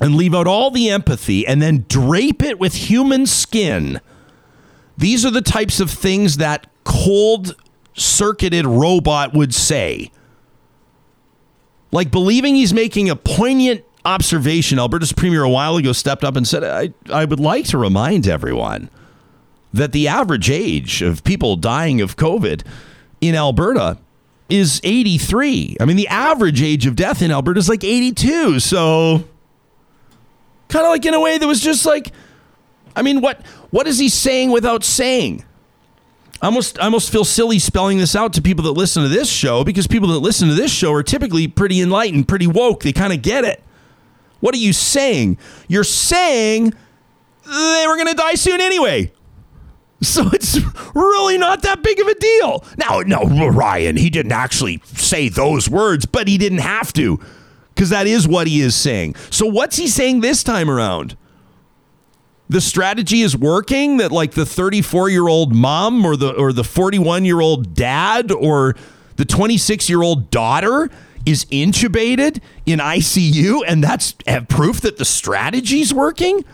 and 0.00 0.14
leave 0.14 0.34
out 0.34 0.46
all 0.46 0.70
the 0.70 0.90
empathy 0.90 1.46
and 1.46 1.62
then 1.62 1.86
drape 1.88 2.42
it 2.42 2.58
with 2.58 2.74
human 2.74 3.26
skin, 3.26 4.00
these 4.96 5.24
are 5.24 5.30
the 5.30 5.42
types 5.42 5.80
of 5.80 5.90
things 5.90 6.38
that 6.38 6.66
cold 6.84 7.54
circuited 7.94 8.66
robot 8.66 9.34
would 9.34 9.54
say. 9.54 10.10
Like 11.92 12.10
believing 12.10 12.54
he's 12.54 12.74
making 12.74 13.08
a 13.08 13.16
poignant 13.16 13.84
observation, 14.04 14.78
Alberta's 14.78 15.12
premier 15.12 15.42
a 15.42 15.50
while 15.50 15.76
ago 15.76 15.92
stepped 15.92 16.24
up 16.24 16.36
and 16.36 16.46
said, 16.46 16.64
I, 16.64 16.92
I 17.12 17.24
would 17.24 17.40
like 17.40 17.66
to 17.66 17.78
remind 17.78 18.26
everyone 18.26 18.90
that 19.72 19.92
the 19.92 20.08
average 20.08 20.50
age 20.50 21.02
of 21.02 21.24
people 21.24 21.56
dying 21.56 22.00
of 22.00 22.16
COVID 22.16 22.62
in 23.20 23.34
Alberta 23.34 23.98
is 24.48 24.80
83. 24.84 25.76
I 25.80 25.84
mean, 25.84 25.96
the 25.96 26.08
average 26.08 26.62
age 26.62 26.86
of 26.86 26.96
death 26.96 27.22
in 27.22 27.30
Alberta 27.30 27.58
is 27.58 27.68
like 27.68 27.84
82. 27.84 28.60
So, 28.60 29.24
kind 30.68 30.84
of 30.84 30.90
like 30.90 31.04
in 31.04 31.14
a 31.14 31.20
way 31.20 31.38
that 31.38 31.46
was 31.46 31.60
just 31.60 31.86
like, 31.86 32.12
I 32.94 33.02
mean, 33.02 33.20
what 33.20 33.44
what 33.70 33.86
is 33.86 33.98
he 33.98 34.08
saying 34.08 34.50
without 34.50 34.84
saying? 34.84 35.44
I 36.40 36.46
almost 36.46 36.78
I 36.78 36.84
almost 36.84 37.10
feel 37.10 37.24
silly 37.24 37.58
spelling 37.58 37.98
this 37.98 38.14
out 38.14 38.32
to 38.34 38.42
people 38.42 38.64
that 38.64 38.72
listen 38.72 39.02
to 39.02 39.08
this 39.08 39.28
show 39.28 39.64
because 39.64 39.86
people 39.86 40.08
that 40.08 40.18
listen 40.20 40.48
to 40.48 40.54
this 40.54 40.70
show 40.70 40.92
are 40.92 41.02
typically 41.02 41.48
pretty 41.48 41.80
enlightened, 41.80 42.28
pretty 42.28 42.46
woke. 42.46 42.82
They 42.82 42.92
kind 42.92 43.12
of 43.12 43.22
get 43.22 43.44
it. 43.44 43.62
What 44.40 44.54
are 44.54 44.58
you 44.58 44.72
saying? 44.72 45.38
You're 45.66 45.84
saying 45.84 46.74
they 47.44 47.84
were 47.86 47.96
going 47.96 48.08
to 48.08 48.14
die 48.14 48.34
soon 48.34 48.60
anyway. 48.60 49.12
So 50.02 50.28
it's 50.32 50.58
really 50.94 51.38
not 51.38 51.62
that 51.62 51.82
big 51.82 51.98
of 51.98 52.06
a 52.06 52.14
deal. 52.14 52.64
Now, 52.76 53.00
no, 53.00 53.48
Ryan, 53.48 53.96
he 53.96 54.10
didn't 54.10 54.32
actually 54.32 54.82
say 54.84 55.28
those 55.28 55.70
words, 55.70 56.04
but 56.04 56.28
he 56.28 56.36
didn't 56.36 56.58
have 56.58 56.92
to 56.94 57.18
because 57.74 57.90
that 57.90 58.06
is 58.06 58.28
what 58.28 58.46
he 58.46 58.60
is 58.60 58.74
saying. 58.74 59.14
So 59.30 59.46
what's 59.46 59.76
he 59.76 59.88
saying 59.88 60.20
this 60.20 60.42
time 60.42 60.70
around? 60.70 61.16
The 62.48 62.60
strategy 62.60 63.22
is 63.22 63.36
working 63.36 63.96
that 63.96 64.12
like 64.12 64.32
the 64.32 64.44
34-year-old 64.44 65.54
mom 65.54 66.04
or 66.04 66.16
the 66.16 66.32
or 66.32 66.52
the 66.52 66.62
41-year-old 66.62 67.74
dad 67.74 68.30
or 68.30 68.76
the 69.16 69.24
26-year-old 69.24 70.30
daughter 70.30 70.88
is 71.24 71.44
intubated 71.46 72.40
in 72.64 72.78
ICU 72.78 73.62
and 73.66 73.82
that's 73.82 74.14
have 74.26 74.46
proof 74.46 74.80
that 74.82 74.96
the 74.96 75.04
strategy's 75.04 75.92
working? 75.92 76.44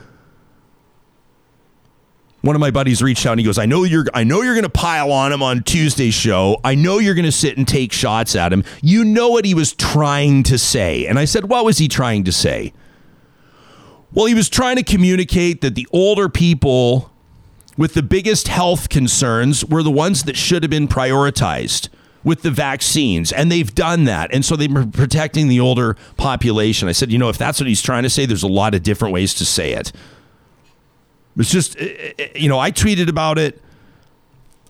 One 2.42 2.54
of 2.54 2.60
my 2.60 2.70
buddies 2.70 3.02
reached 3.02 3.24
out 3.24 3.32
and 3.32 3.40
he 3.40 3.46
goes, 3.46 3.58
"I 3.58 3.66
know 3.66 3.84
you're 3.84 4.04
I 4.12 4.24
know 4.24 4.42
you're 4.42 4.54
going 4.54 4.64
to 4.64 4.68
pile 4.68 5.10
on 5.10 5.32
him 5.32 5.42
on 5.42 5.62
Tuesday's 5.62 6.14
show. 6.14 6.60
I 6.62 6.74
know 6.74 6.98
you're 6.98 7.14
going 7.14 7.24
to 7.24 7.32
sit 7.32 7.56
and 7.56 7.66
take 7.66 7.92
shots 7.92 8.36
at 8.36 8.52
him. 8.52 8.64
You 8.82 9.04
know 9.04 9.30
what 9.30 9.44
he 9.44 9.54
was 9.54 9.72
trying 9.72 10.42
to 10.44 10.58
say." 10.58 11.06
And 11.06 11.18
I 11.18 11.24
said, 11.24 11.48
"What 11.48 11.64
was 11.64 11.78
he 11.78 11.88
trying 11.88 12.24
to 12.24 12.32
say?" 12.32 12.72
Well, 14.12 14.26
he 14.26 14.34
was 14.34 14.50
trying 14.50 14.76
to 14.76 14.82
communicate 14.82 15.62
that 15.62 15.74
the 15.74 15.86
older 15.90 16.28
people 16.28 17.10
with 17.78 17.94
the 17.94 18.02
biggest 18.02 18.48
health 18.48 18.90
concerns 18.90 19.64
were 19.64 19.82
the 19.82 19.90
ones 19.90 20.24
that 20.24 20.36
should 20.36 20.62
have 20.62 20.70
been 20.70 20.88
prioritized 20.88 21.88
with 22.24 22.42
the 22.42 22.50
vaccines, 22.50 23.32
and 23.32 23.50
they've 23.50 23.74
done 23.74 24.04
that. 24.04 24.32
And 24.32 24.44
so 24.44 24.54
they 24.54 24.68
were 24.68 24.86
protecting 24.86 25.48
the 25.48 25.58
older 25.58 25.96
population. 26.16 26.88
I 26.88 26.92
said, 26.92 27.10
you 27.10 27.18
know, 27.18 27.28
if 27.28 27.38
that's 27.38 27.58
what 27.58 27.66
he's 27.66 27.82
trying 27.82 28.02
to 28.04 28.10
say, 28.10 28.26
there's 28.26 28.42
a 28.42 28.48
lot 28.48 28.74
of 28.74 28.82
different 28.82 29.12
ways 29.12 29.34
to 29.34 29.44
say 29.44 29.72
it. 29.72 29.92
It's 31.36 31.50
just, 31.50 31.78
eh, 31.78 32.12
eh, 32.18 32.28
you 32.36 32.48
know, 32.48 32.58
I 32.58 32.70
tweeted 32.70 33.08
about 33.08 33.38
it. 33.38 33.60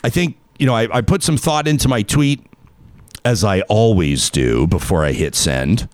I 0.05 0.11
think, 0.11 0.37
you 0.59 0.66
know, 0.66 0.75
I, 0.75 0.98
I 0.98 1.01
put 1.01 1.22
some 1.22 1.37
thought 1.37 1.66
into 1.66 1.88
my 1.88 2.03
tweet, 2.03 2.44
as 3.25 3.44
I 3.44 3.61
always 3.62 4.31
do 4.31 4.66
before 4.66 5.05
I 5.05 5.12
hit 5.12 5.35
send. 5.35 5.88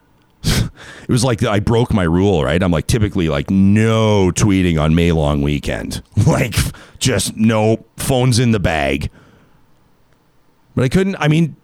it 0.44 1.08
was 1.08 1.24
like 1.24 1.42
I 1.42 1.60
broke 1.60 1.92
my 1.92 2.02
rule, 2.02 2.44
right? 2.44 2.62
I'm 2.62 2.70
like 2.70 2.86
typically 2.86 3.28
like 3.28 3.50
no 3.50 4.30
tweeting 4.30 4.80
on 4.80 4.94
May 4.94 5.12
long 5.12 5.42
weekend. 5.42 6.02
Like 6.26 6.56
just 6.98 7.36
no 7.36 7.84
phones 7.96 8.38
in 8.38 8.52
the 8.52 8.58
bag. 8.58 9.10
But 10.74 10.84
I 10.84 10.88
couldn't 10.88 11.16
I 11.16 11.28
mean 11.28 11.56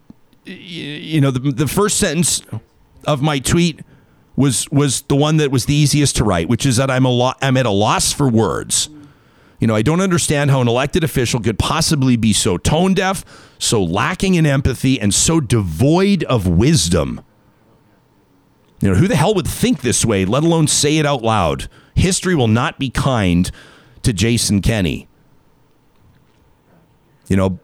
you 0.45 1.21
know 1.21 1.31
the 1.31 1.41
the 1.53 1.67
first 1.67 1.99
sentence 1.99 2.43
of 3.07 3.23
my 3.23 3.39
tweet 3.39 3.81
was 4.41 4.69
was 4.71 5.03
the 5.03 5.17
one 5.17 5.37
that 5.37 5.51
was 5.51 5.67
the 5.67 5.75
easiest 5.75 6.17
to 6.17 6.25
write, 6.25 6.49
which 6.49 6.65
is 6.65 6.77
that 6.77 6.91
I'm 6.91 7.05
a 7.05 7.11
lo- 7.11 7.35
I'm 7.43 7.57
at 7.57 7.67
a 7.67 7.71
loss 7.71 8.13
for 8.13 8.29
words. 8.29 8.89
You 9.61 9.67
know, 9.67 9.75
I 9.75 9.83
don't 9.83 10.01
understand 10.01 10.51
how 10.51 10.63
an 10.63 10.69
elected 10.69 11.05
official 11.05 11.39
could 11.39 11.59
possibly 11.59 12.17
be 12.17 12.33
so 12.33 12.57
tone 12.57 12.95
deaf, 12.95 13.23
so 13.59 13.83
lacking 13.83 14.35
in 14.35 14.47
empathy, 14.47 14.99
and 14.99 15.13
so 15.13 15.39
devoid 15.39 16.25
of 16.25 16.49
wisdom. 16.49 17.21
You 18.81 18.89
know, 18.89 18.95
who 18.95 19.07
the 19.07 19.17
hell 19.17 19.35
would 19.35 19.47
think 19.47 19.83
this 19.83 20.07
way, 20.07 20.25
let 20.25 20.43
alone 20.43 20.67
say 20.67 20.97
it 20.97 21.05
out 21.05 21.23
loud? 21.23 21.69
History 21.95 22.35
will 22.35 22.49
not 22.49 22.79
be 22.79 22.89
kind 22.89 23.51
to 24.03 24.15
Jason 24.15 24.63
Kenney. 24.63 25.07
You 27.29 27.37
know, 27.37 27.59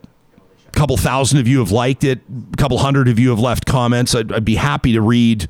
a 0.69 0.71
couple 0.73 0.99
thousand 0.99 1.39
of 1.39 1.49
you 1.49 1.61
have 1.61 1.71
liked 1.71 2.05
it, 2.05 2.21
a 2.53 2.57
couple 2.59 2.77
hundred 2.77 3.09
of 3.09 3.19
you 3.19 3.31
have 3.31 3.41
left 3.41 3.65
comments. 3.65 4.15
I'd, 4.15 4.31
I'd 4.31 4.45
be 4.45 4.57
happy 4.57 4.93
to 4.93 5.01
read 5.01 5.49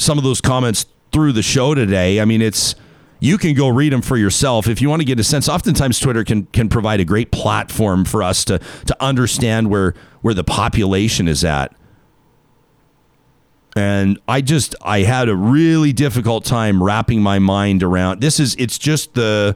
some 0.00 0.18
of 0.18 0.24
those 0.24 0.40
comments 0.40 0.86
through 1.12 1.32
the 1.32 1.42
show 1.42 1.74
today. 1.74 2.20
I 2.20 2.24
mean, 2.24 2.42
it's 2.42 2.74
you 3.20 3.36
can 3.36 3.54
go 3.54 3.68
read 3.68 3.92
them 3.92 4.02
for 4.02 4.16
yourself 4.16 4.66
if 4.66 4.80
you 4.80 4.88
want 4.88 5.00
to 5.00 5.06
get 5.06 5.20
a 5.20 5.24
sense. 5.24 5.48
Oftentimes, 5.48 5.98
Twitter 6.00 6.24
can 6.24 6.46
can 6.46 6.68
provide 6.68 7.00
a 7.00 7.04
great 7.04 7.30
platform 7.30 8.04
for 8.04 8.22
us 8.22 8.44
to 8.46 8.58
to 8.58 8.96
understand 9.00 9.70
where 9.70 9.94
where 10.22 10.34
the 10.34 10.44
population 10.44 11.28
is 11.28 11.44
at. 11.44 11.74
And 13.76 14.18
I 14.26 14.40
just 14.40 14.74
I 14.82 15.00
had 15.00 15.28
a 15.28 15.36
really 15.36 15.92
difficult 15.92 16.44
time 16.44 16.82
wrapping 16.82 17.20
my 17.20 17.38
mind 17.38 17.82
around 17.82 18.20
this. 18.20 18.40
Is 18.40 18.56
it's 18.58 18.78
just 18.78 19.14
the 19.14 19.54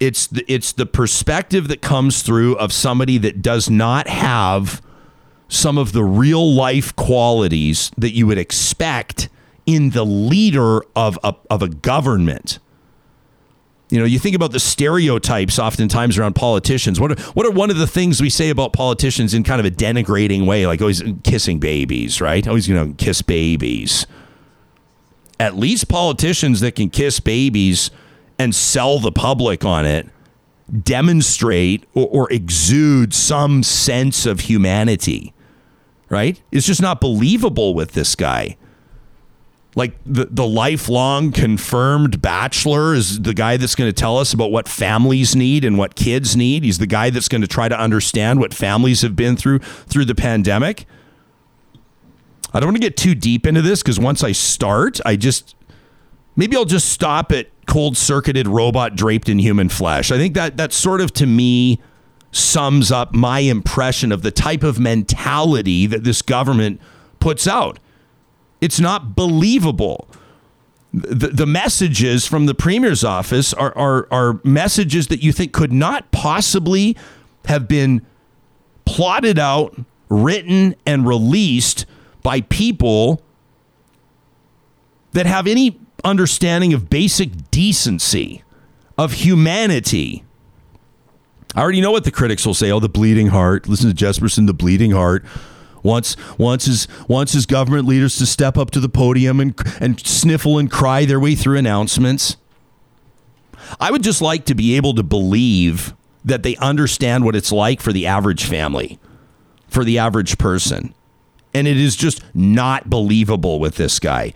it's 0.00 0.26
the 0.26 0.50
it's 0.50 0.72
the 0.72 0.86
perspective 0.86 1.68
that 1.68 1.82
comes 1.82 2.22
through 2.22 2.56
of 2.56 2.72
somebody 2.72 3.18
that 3.18 3.42
does 3.42 3.68
not 3.68 4.08
have 4.08 4.82
some 5.50 5.76
of 5.76 5.92
the 5.92 6.02
real 6.02 6.54
life 6.54 6.96
qualities 6.96 7.90
that 7.98 8.14
you 8.14 8.26
would 8.26 8.38
expect 8.38 9.28
in 9.66 9.90
the 9.90 10.04
leader 10.04 10.80
of 10.96 11.18
a, 11.22 11.34
of 11.50 11.60
a 11.60 11.68
government. 11.68 12.58
You 13.90 13.98
know, 13.98 14.04
you 14.04 14.18
think 14.18 14.36
about 14.36 14.52
the 14.52 14.60
stereotypes 14.60 15.58
oftentimes 15.58 16.16
around 16.16 16.34
politicians. 16.34 17.00
What 17.00 17.18
are, 17.18 17.22
what 17.32 17.44
are 17.44 17.50
one 17.50 17.70
of 17.70 17.76
the 17.76 17.88
things 17.88 18.22
we 18.22 18.30
say 18.30 18.48
about 18.48 18.72
politicians 18.72 19.34
in 19.34 19.42
kind 19.42 19.58
of 19.60 19.66
a 19.66 19.70
denigrating 19.70 20.46
way, 20.46 20.66
like 20.66 20.80
always 20.80 21.02
kissing 21.24 21.58
babies, 21.58 22.20
right? 22.20 22.46
Always 22.46 22.68
going 22.68 22.94
to 22.94 23.04
kiss 23.04 23.20
babies. 23.20 24.06
At 25.40 25.56
least 25.56 25.88
politicians 25.88 26.60
that 26.60 26.76
can 26.76 26.88
kiss 26.88 27.18
babies 27.18 27.90
and 28.38 28.54
sell 28.54 29.00
the 29.00 29.12
public 29.12 29.64
on 29.64 29.84
it 29.84 30.08
demonstrate 30.82 31.84
or, 31.94 32.06
or 32.08 32.32
exude 32.32 33.12
some 33.12 33.62
sense 33.62 34.26
of 34.26 34.40
humanity, 34.40 35.32
right? 36.10 36.40
It's 36.52 36.66
just 36.66 36.82
not 36.82 37.00
believable 37.00 37.72
with 37.74 37.92
this 37.92 38.14
guy 38.14 38.56
like 39.76 39.96
the, 40.04 40.26
the 40.26 40.46
lifelong 40.46 41.30
confirmed 41.30 42.20
bachelor 42.20 42.94
is 42.94 43.20
the 43.20 43.34
guy 43.34 43.56
that's 43.56 43.74
going 43.74 43.88
to 43.88 43.92
tell 43.92 44.18
us 44.18 44.32
about 44.32 44.50
what 44.50 44.68
families 44.68 45.36
need 45.36 45.64
and 45.64 45.78
what 45.78 45.94
kids 45.94 46.36
need. 46.36 46.64
He's 46.64 46.78
the 46.78 46.86
guy 46.86 47.10
that's 47.10 47.28
going 47.28 47.40
to 47.42 47.46
try 47.46 47.68
to 47.68 47.78
understand 47.78 48.40
what 48.40 48.52
families 48.52 49.02
have 49.02 49.14
been 49.14 49.36
through 49.36 49.60
through 49.60 50.06
the 50.06 50.14
pandemic. 50.14 50.86
I 52.52 52.58
don't 52.58 52.68
want 52.68 52.76
to 52.76 52.82
get 52.82 52.96
too 52.96 53.14
deep 53.14 53.46
into 53.46 53.62
this 53.62 53.80
because 53.80 54.00
once 54.00 54.24
I 54.24 54.32
start, 54.32 55.00
I 55.06 55.14
just 55.14 55.54
maybe 56.34 56.56
I'll 56.56 56.64
just 56.64 56.88
stop 56.88 57.30
at 57.30 57.46
cold 57.66 57.96
circuited 57.96 58.48
robot 58.48 58.96
draped 58.96 59.28
in 59.28 59.38
human 59.38 59.68
flesh. 59.68 60.10
I 60.10 60.16
think 60.16 60.34
that 60.34 60.56
that's 60.56 60.74
sort 60.74 61.00
of 61.00 61.12
to 61.14 61.26
me 61.26 61.80
sums 62.32 62.92
up 62.92 63.12
my 63.14 63.40
impression 63.40 64.12
of 64.12 64.22
the 64.22 64.30
type 64.30 64.62
of 64.62 64.78
mentality 64.78 65.86
that 65.86 66.04
this 66.04 66.22
government 66.22 66.80
puts 67.18 67.46
out 67.46 67.78
it's 68.60 68.78
not 68.78 69.16
believable. 69.16 70.08
The, 70.92 71.28
the 71.28 71.46
messages 71.46 72.26
from 72.26 72.46
the 72.46 72.54
premier's 72.54 73.04
office 73.04 73.54
are, 73.54 73.76
are, 73.76 74.08
are 74.10 74.40
messages 74.44 75.06
that 75.06 75.22
you 75.22 75.32
think 75.32 75.52
could 75.52 75.72
not 75.72 76.10
possibly 76.10 76.96
have 77.46 77.68
been 77.68 78.04
plotted 78.84 79.38
out, 79.38 79.78
written, 80.08 80.74
and 80.84 81.06
released 81.06 81.86
by 82.22 82.42
people 82.42 83.22
that 85.12 85.26
have 85.26 85.46
any 85.46 85.78
understanding 86.04 86.72
of 86.72 86.90
basic 86.90 87.50
decency, 87.50 88.42
of 88.98 89.12
humanity. 89.12 90.24
I 91.54 91.62
already 91.62 91.80
know 91.80 91.90
what 91.90 92.04
the 92.04 92.10
critics 92.10 92.46
will 92.46 92.54
say. 92.54 92.70
Oh, 92.70 92.80
the 92.80 92.88
bleeding 92.88 93.28
heart. 93.28 93.68
Listen 93.68 93.92
to 93.92 94.04
Jespersen, 94.04 94.46
the 94.46 94.54
bleeding 94.54 94.92
heart 94.92 95.24
wants 95.82 96.16
wants 96.38 96.66
his 96.66 96.86
wants 97.08 97.32
his 97.32 97.46
government 97.46 97.86
leaders 97.86 98.18
to 98.18 98.26
step 98.26 98.58
up 98.58 98.70
to 98.70 98.80
the 98.80 98.88
podium 98.88 99.40
and 99.40 99.58
and 99.80 99.98
sniffle 100.00 100.58
and 100.58 100.70
cry 100.70 101.04
their 101.04 101.20
way 101.20 101.34
through 101.34 101.56
announcements. 101.56 102.36
I 103.78 103.90
would 103.90 104.02
just 104.02 104.20
like 104.20 104.44
to 104.46 104.54
be 104.54 104.76
able 104.76 104.94
to 104.94 105.02
believe 105.02 105.94
that 106.24 106.42
they 106.42 106.56
understand 106.56 107.24
what 107.24 107.36
it's 107.36 107.52
like 107.52 107.80
for 107.80 107.92
the 107.92 108.06
average 108.06 108.44
family, 108.44 108.98
for 109.68 109.84
the 109.84 109.98
average 109.98 110.38
person. 110.38 110.94
And 111.54 111.66
it 111.66 111.76
is 111.76 111.96
just 111.96 112.22
not 112.34 112.90
believable 112.90 113.58
with 113.58 113.76
this 113.76 113.98
guy. 113.98 114.32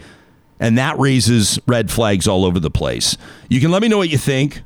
And 0.61 0.79
that 0.79 0.99
raises 0.99 1.59
red 1.67 1.91
flags 1.91 2.27
all 2.27 2.45
over 2.45 2.59
the 2.59 2.71
place. 2.71 3.17
You 3.49 3.61
can 3.61 3.71
let 3.71 3.83
me 3.83 3.89
know 3.89 3.99
what 3.99 4.09
you 4.09 4.19
think. 4.19 4.63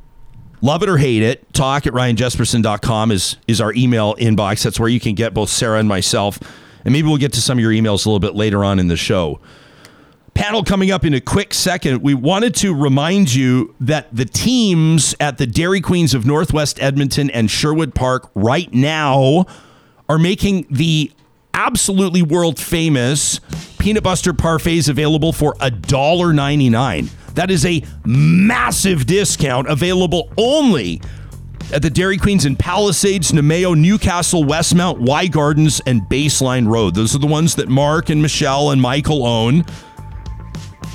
Love 0.61 0.83
it 0.83 0.89
or 0.89 0.97
hate 0.97 1.23
it, 1.23 1.53
talk 1.53 1.87
at 1.87 1.93
ryanjespersen.com 1.93 3.13
is, 3.13 3.37
is 3.47 3.61
our 3.61 3.73
email 3.75 4.15
inbox. 4.17 4.65
That's 4.65 4.81
where 4.81 4.89
you 4.89 5.01
can 5.01 5.15
get 5.15 5.33
both 5.33 5.51
Sarah 5.51 5.79
and 5.79 5.89
myself 5.89 6.41
and 6.85 6.93
maybe 6.93 7.09
we'll 7.09 7.19
get 7.19 7.35
to 7.35 7.43
some 7.43 7.59
of 7.59 7.63
your 7.63 7.73
emails 7.73 8.07
a 8.07 8.09
little 8.09 8.19
bit 8.19 8.35
later 8.35 8.65
on 8.65 8.79
in 8.79 8.89
the 8.89 8.97
show. 8.97 9.41
Panel 10.33 10.63
coming 10.63 10.91
up 10.91 11.05
in 11.05 11.13
a 11.13 11.21
quick 11.21 11.53
second. 11.53 12.01
We 12.03 12.15
wanted 12.15 12.55
to 12.57 12.75
remind 12.75 13.35
you 13.35 13.75
that 13.81 14.09
the 14.11 14.25
teams 14.25 15.15
at 15.21 15.37
the 15.37 15.47
Dairy 15.47 15.81
Queens 15.83 16.15
of 16.15 16.25
Northwest 16.25 16.81
Edmonton 16.81 17.29
and 17.31 17.51
Sherwood 17.51 17.95
Park 17.95 18.31
right 18.35 18.73
now 18.73 19.47
are 20.09 20.19
making 20.19 20.67
the 20.71 21.13
absolutely 21.53 22.23
world 22.23 22.59
famous 22.59 23.41
peanut 23.79 24.05
buster 24.05 24.33
parfaits 24.33 24.89
available 24.89 25.33
for 25.33 25.55
$1.99. 25.57 27.11
That 27.39 27.53
is 27.53 27.65
a 27.65 27.85
massive 28.05 29.07
discount 29.07 29.69
available 29.69 30.29
only 30.37 31.01
at 31.73 31.83
the 31.83 31.89
Dairy 31.89 32.19
Queens 32.19 32.45
in 32.45 32.57
Palisades, 32.57 33.31
Namao, 33.31 33.79
Newcastle, 33.79 34.43
Westmount, 34.43 34.99
Y 34.99 35.29
Gardens, 35.29 35.81
and 35.87 36.03
Baseline 36.03 36.67
Road. 36.67 36.97
Those 36.97 37.15
are 37.15 37.21
the 37.21 37.29
ones 37.29 37.55
that 37.55 37.69
Mark 37.69 38.11
and 38.11 38.21
Michelle 38.21 38.73
and 38.73 38.83
Michael 38.83 39.25
own. 39.25 39.65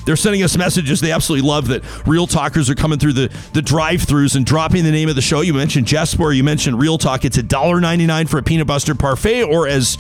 They're 0.06 0.18
sending 0.18 0.44
us 0.44 0.58
messages. 0.58 1.00
They 1.00 1.14
absolutely 1.14 1.48
love 1.48 1.70
that 1.70 1.82
Real 2.06 2.28
Talkers 2.28 2.70
are 2.70 2.76
coming 2.76 3.00
through 3.00 3.14
the, 3.14 3.34
the 3.54 3.62
drive 3.62 4.02
throughs 4.02 4.36
and 4.36 4.46
dropping 4.46 4.84
the 4.84 4.92
name 4.92 5.08
of 5.08 5.16
the 5.16 5.22
show. 5.22 5.40
You 5.40 5.54
mentioned 5.54 5.88
Jesper, 5.88 6.34
you 6.34 6.44
mentioned 6.44 6.78
Real 6.78 6.98
Talk. 6.98 7.24
It's 7.24 7.38
$1.99 7.38 8.28
for 8.28 8.38
a 8.38 8.44
peanut 8.44 8.68
buster 8.68 8.96
parfait, 8.96 9.44
or 9.44 9.66
as 9.66 9.98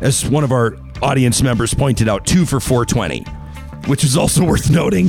as 0.00 0.28
one 0.28 0.42
of 0.42 0.50
our 0.50 0.76
audience 1.00 1.42
members 1.42 1.74
pointed 1.74 2.08
out, 2.08 2.26
two 2.26 2.44
for 2.44 2.58
420, 2.58 3.24
which 3.86 4.04
is 4.04 4.16
also 4.16 4.44
worth 4.46 4.70
noting. 4.70 5.08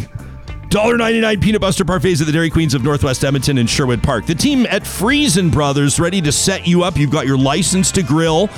$1.99 0.69 1.41
peanut 1.41 1.61
buster 1.61 1.83
parfaits 1.83 2.21
at 2.21 2.27
the 2.27 2.31
Dairy 2.31 2.51
Queens 2.51 2.75
of 2.75 2.83
Northwest 2.83 3.23
Edmonton 3.23 3.57
and 3.57 3.67
Sherwood 3.67 4.03
Park. 4.03 4.27
The 4.27 4.35
team 4.35 4.67
at 4.67 4.85
Freson 4.85 5.49
Brothers 5.49 5.99
ready 5.99 6.21
to 6.21 6.31
set 6.31 6.67
you 6.67 6.83
up. 6.83 6.95
You've 6.95 7.09
got 7.09 7.25
your 7.25 7.39
license 7.39 7.91
to 7.93 8.03
grill 8.03 8.49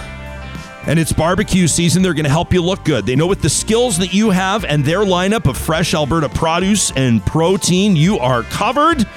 and 0.87 0.99
it's 0.99 1.13
barbecue 1.13 1.67
season. 1.67 2.01
They're 2.01 2.13
going 2.13 2.25
to 2.25 2.29
help 2.29 2.53
you 2.53 2.61
look 2.61 2.83
good. 2.83 3.05
They 3.05 3.15
know 3.15 3.27
with 3.27 3.41
the 3.41 3.49
skills 3.49 3.97
that 3.99 4.13
you 4.13 4.31
have 4.31 4.65
and 4.65 4.83
their 4.83 4.99
lineup 4.99 5.47
of 5.47 5.57
fresh 5.57 5.93
Alberta 5.93 6.29
produce 6.29 6.91
and 6.91 7.25
protein, 7.25 7.95
you 7.95 8.17
are 8.17 8.43
covered. 8.43 9.07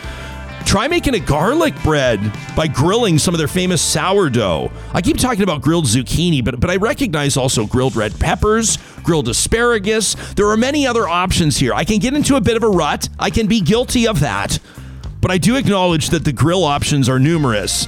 Try 0.66 0.88
making 0.88 1.14
a 1.14 1.20
garlic 1.20 1.74
bread 1.82 2.20
by 2.56 2.66
grilling 2.66 3.18
some 3.18 3.34
of 3.34 3.38
their 3.38 3.48
famous 3.48 3.82
sourdough. 3.82 4.72
I 4.92 5.02
keep 5.02 5.18
talking 5.18 5.42
about 5.42 5.62
grilled 5.62 5.84
zucchini, 5.84 6.44
but 6.44 6.58
but 6.58 6.70
I 6.70 6.76
recognize 6.76 7.36
also 7.36 7.66
grilled 7.66 7.96
red 7.96 8.18
peppers, 8.18 8.78
grilled 9.04 9.28
asparagus. 9.28 10.14
There 10.34 10.48
are 10.48 10.56
many 10.56 10.86
other 10.86 11.06
options 11.06 11.58
here. 11.58 11.72
I 11.72 11.84
can 11.84 11.98
get 11.98 12.14
into 12.14 12.34
a 12.34 12.40
bit 12.40 12.56
of 12.56 12.64
a 12.64 12.68
rut. 12.68 13.08
I 13.18 13.30
can 13.30 13.46
be 13.46 13.60
guilty 13.60 14.08
of 14.08 14.20
that. 14.20 14.58
But 15.20 15.30
I 15.30 15.38
do 15.38 15.56
acknowledge 15.56 16.10
that 16.10 16.24
the 16.24 16.32
grill 16.32 16.64
options 16.64 17.08
are 17.08 17.18
numerous. 17.18 17.86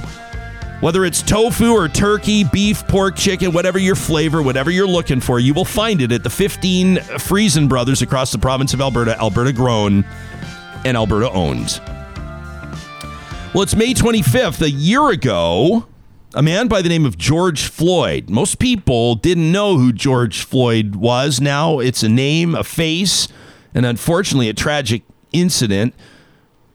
Whether 0.80 1.04
it's 1.06 1.22
tofu 1.22 1.72
or 1.72 1.88
turkey, 1.88 2.44
beef, 2.44 2.86
pork, 2.86 3.16
chicken, 3.16 3.52
whatever 3.52 3.78
your 3.78 3.94
flavor, 3.94 4.42
whatever 4.42 4.70
you're 4.70 4.86
looking 4.86 5.20
for, 5.20 5.40
you 5.40 5.54
will 5.54 5.64
find 5.64 6.02
it 6.02 6.12
at 6.12 6.22
the 6.22 6.30
15 6.30 6.98
Freson 7.18 7.66
brothers 7.66 8.02
across 8.02 8.30
the 8.30 8.38
province 8.38 8.74
of 8.74 8.80
Alberta, 8.82 9.18
Alberta 9.18 9.52
grown 9.52 10.04
and 10.84 10.96
Alberta 10.96 11.30
owned. 11.30 11.80
Well, 13.54 13.62
it's 13.62 13.74
May 13.74 13.94
25th. 13.94 14.60
A 14.60 14.70
year 14.70 15.08
ago, 15.08 15.86
a 16.36 16.42
man 16.42 16.68
by 16.68 16.82
the 16.82 16.88
name 16.90 17.06
of 17.06 17.16
George 17.16 17.66
Floyd. 17.66 18.28
Most 18.28 18.58
people 18.58 19.14
didn't 19.14 19.50
know 19.50 19.78
who 19.78 19.90
George 19.90 20.42
Floyd 20.44 20.94
was. 20.94 21.40
Now 21.40 21.78
it's 21.78 22.02
a 22.02 22.10
name, 22.10 22.54
a 22.54 22.62
face, 22.62 23.26
and 23.74 23.86
unfortunately 23.86 24.50
a 24.50 24.52
tragic 24.52 25.02
incident 25.32 25.94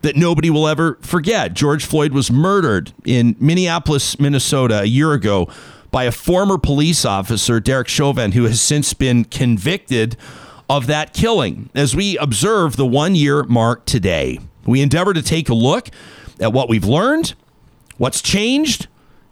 that 0.01 0.15
nobody 0.15 0.49
will 0.49 0.67
ever 0.67 0.97
forget. 1.01 1.53
George 1.53 1.85
Floyd 1.85 2.11
was 2.11 2.31
murdered 2.31 2.91
in 3.05 3.35
Minneapolis, 3.39 4.19
Minnesota 4.19 4.79
a 4.81 4.85
year 4.85 5.13
ago 5.13 5.47
by 5.91 6.05
a 6.05 6.11
former 6.11 6.57
police 6.57 7.05
officer, 7.05 7.59
Derek 7.59 7.87
Chauvin, 7.87 8.31
who 8.31 8.45
has 8.45 8.59
since 8.59 8.95
been 8.95 9.25
convicted 9.25 10.17
of 10.71 10.87
that 10.87 11.13
killing. 11.13 11.69
As 11.75 11.95
we 11.95 12.17
observe 12.17 12.77
the 12.77 12.87
one 12.87 13.13
year 13.13 13.43
mark 13.43 13.85
today, 13.85 14.39
we 14.65 14.81
endeavor 14.81 15.13
to 15.13 15.21
take 15.21 15.49
a 15.49 15.53
look 15.53 15.89
at 16.39 16.51
what 16.51 16.67
we've 16.67 16.85
learned, 16.85 17.35
what's 17.99 18.23
changed, 18.23 18.87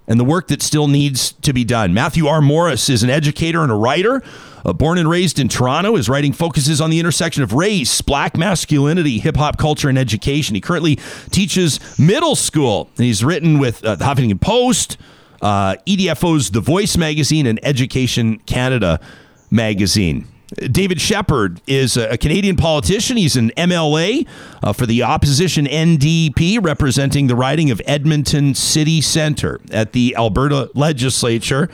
and 0.09 0.19
the 0.19 0.25
work 0.25 0.47
that 0.47 0.61
still 0.61 0.87
needs 0.87 1.31
to 1.33 1.53
be 1.53 1.63
done. 1.63 1.93
Matthew 1.93 2.27
R. 2.27 2.41
Morris 2.41 2.89
is 2.89 3.03
an 3.03 3.09
educator 3.09 3.61
and 3.61 3.71
a 3.71 3.75
writer. 3.75 4.21
Uh, 4.65 4.73
born 4.73 4.97
and 4.97 5.09
raised 5.09 5.39
in 5.39 5.47
Toronto, 5.47 5.95
his 5.95 6.09
writing 6.09 6.33
focuses 6.33 6.81
on 6.81 6.89
the 6.89 6.99
intersection 6.99 7.43
of 7.43 7.53
race, 7.53 8.01
black 8.01 8.35
masculinity, 8.35 9.19
hip 9.19 9.37
hop 9.37 9.57
culture, 9.57 9.87
and 9.87 9.97
education. 9.97 10.55
He 10.55 10.61
currently 10.61 10.97
teaches 11.29 11.79
middle 11.97 12.35
school. 12.35 12.89
And 12.97 13.05
he's 13.05 13.23
written 13.23 13.59
with 13.59 13.85
uh, 13.85 13.95
the 13.95 14.03
Huffington 14.03 14.41
Post, 14.41 14.97
uh, 15.41 15.75
ETFO's 15.87 16.51
The 16.51 16.59
Voice 16.59 16.97
magazine, 16.97 17.45
and 17.45 17.59
Education 17.63 18.39
Canada 18.39 18.99
magazine. 19.49 20.27
David 20.71 20.99
Shepherd 20.99 21.61
is 21.67 21.95
a 21.95 22.17
Canadian 22.17 22.55
politician. 22.55 23.17
He's 23.17 23.35
an 23.35 23.51
MLA 23.51 24.27
uh, 24.63 24.73
for 24.73 24.85
the 24.85 25.03
opposition 25.03 25.65
NDP, 25.65 26.63
representing 26.63 27.27
the 27.27 27.35
riding 27.35 27.69
of 27.69 27.81
Edmonton 27.85 28.55
City 28.55 29.01
Centre 29.01 29.59
at 29.71 29.91
the 29.93 30.15
Alberta 30.15 30.71
legislature. 30.73 31.69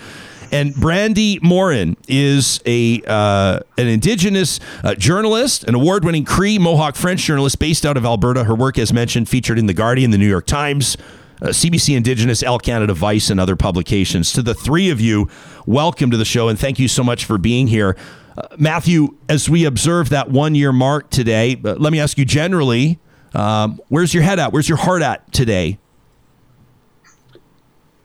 And 0.51 0.73
Brandi 0.73 1.41
Morin 1.41 1.97
is 2.07 2.61
a 2.65 3.01
uh, 3.07 3.59
an 3.77 3.87
Indigenous 3.87 4.59
uh, 4.83 4.93
journalist, 4.95 5.63
an 5.63 5.75
award-winning 5.75 6.23
Cree 6.23 6.59
Mohawk 6.59 6.95
French 6.95 7.21
journalist 7.21 7.59
based 7.59 7.85
out 7.85 7.97
of 7.97 8.05
Alberta. 8.05 8.43
Her 8.43 8.55
work, 8.55 8.77
as 8.77 8.93
mentioned, 8.93 9.27
featured 9.27 9.57
in 9.57 9.65
the 9.65 9.73
Guardian, 9.73 10.11
the 10.11 10.17
New 10.17 10.29
York 10.29 10.45
Times, 10.45 10.97
uh, 11.41 11.47
CBC 11.47 11.97
Indigenous, 11.97 12.43
Elle 12.43 12.59
Canada, 12.59 12.93
Vice, 12.93 13.29
and 13.29 13.39
other 13.39 13.55
publications. 13.55 14.31
To 14.33 14.41
the 14.41 14.53
three 14.53 14.89
of 14.89 15.01
you, 15.01 15.29
welcome 15.65 16.11
to 16.11 16.17
the 16.17 16.25
show, 16.25 16.47
and 16.47 16.59
thank 16.59 16.77
you 16.77 16.87
so 16.87 17.03
much 17.03 17.25
for 17.25 17.37
being 17.37 17.67
here. 17.67 17.97
Uh, 18.37 18.47
Matthew, 18.57 19.15
as 19.29 19.49
we 19.49 19.65
observe 19.65 20.09
that 20.09 20.29
one 20.29 20.55
year 20.55 20.73
mark 20.73 21.09
today, 21.09 21.59
uh, 21.63 21.75
let 21.75 21.93
me 21.93 21.99
ask 21.99 22.17
you 22.17 22.25
generally, 22.25 22.99
um, 23.33 23.79
where's 23.87 24.13
your 24.13 24.23
head 24.23 24.39
at? 24.39 24.51
Where's 24.51 24.67
your 24.67 24.77
heart 24.77 25.01
at 25.01 25.31
today? 25.31 25.77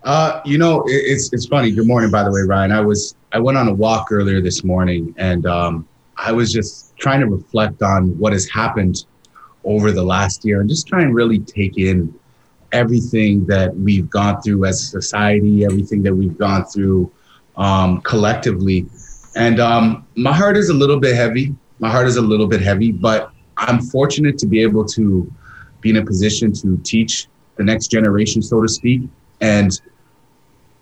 Uh, 0.05 0.41
you 0.45 0.57
know, 0.57 0.83
it, 0.83 0.93
it's 0.93 1.33
it's 1.33 1.47
funny. 1.47 1.73
Good 1.73 1.87
morning, 1.87 2.11
by 2.11 2.23
the 2.23 2.31
way, 2.31 2.43
Ryan. 2.43 2.73
I 2.73 2.81
was 2.81 3.17
I 3.33 3.39
went 3.39 3.59
on 3.59 3.69
a 3.69 3.75
walk 3.75 4.09
earlier 4.11 4.41
this 4.41 4.65
morning, 4.65 5.15
and 5.19 5.47
um, 5.47 5.87
I 6.17 6.33
was 6.33 6.53
just 6.53 6.97
trying 6.97 7.21
to 7.21 7.27
reflect 7.27 7.83
on 7.83 8.17
what 8.19 8.33
has 8.33 8.49
happened 8.49 9.05
over 9.65 9.91
the 9.91 10.03
last 10.03 10.45
year, 10.45 10.61
and 10.61 10.69
just 10.69 10.87
try 10.87 11.03
and 11.03 11.15
really 11.15 11.41
take 11.41 11.77
in 11.77 12.15
everything 12.73 13.45
that 13.47 13.77
we've 13.77 14.09
gone 14.09 14.41
through 14.43 14.65
as 14.65 14.81
a 14.81 14.87
society, 14.87 15.65
everything 15.65 16.03
that 16.03 16.15
we've 16.15 16.39
gone 16.39 16.65
through 16.65 17.11
um, 17.57 18.01
collectively. 18.03 18.87
And 19.41 19.59
um, 19.59 20.07
my 20.17 20.35
heart 20.35 20.59
is 20.59 20.69
a 20.69 20.75
little 20.75 21.01
bit 21.01 21.17
heavy. 21.17 21.55
My 21.79 21.89
heart 21.89 22.07
is 22.07 22.17
a 22.17 22.21
little 22.21 22.47
bit 22.47 22.61
heavy, 22.61 22.93
but 22.93 23.33
I'm 23.57 23.81
fortunate 23.81 24.37
to 24.37 24.47
be 24.47 24.61
able 24.61 24.85
to 24.89 25.33
be 25.81 25.89
in 25.89 25.97
a 25.97 26.05
position 26.05 26.53
to 26.61 26.77
teach 26.85 27.27
the 27.57 27.65
next 27.65 27.87
generation, 27.87 28.43
so 28.43 28.61
to 28.61 28.69
speak. 28.69 29.01
And 29.41 29.71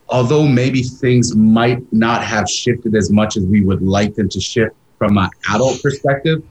although 0.08 0.44
maybe 0.44 0.82
things 0.82 1.36
might 1.36 1.80
not 1.92 2.24
have 2.24 2.50
shifted 2.50 2.96
as 2.96 3.12
much 3.12 3.36
as 3.36 3.46
we 3.46 3.60
would 3.60 3.80
like 3.80 4.16
them 4.16 4.28
to 4.30 4.40
shift 4.40 4.74
from 4.98 5.18
an 5.18 5.30
adult 5.50 5.80
perspective, 5.80 6.42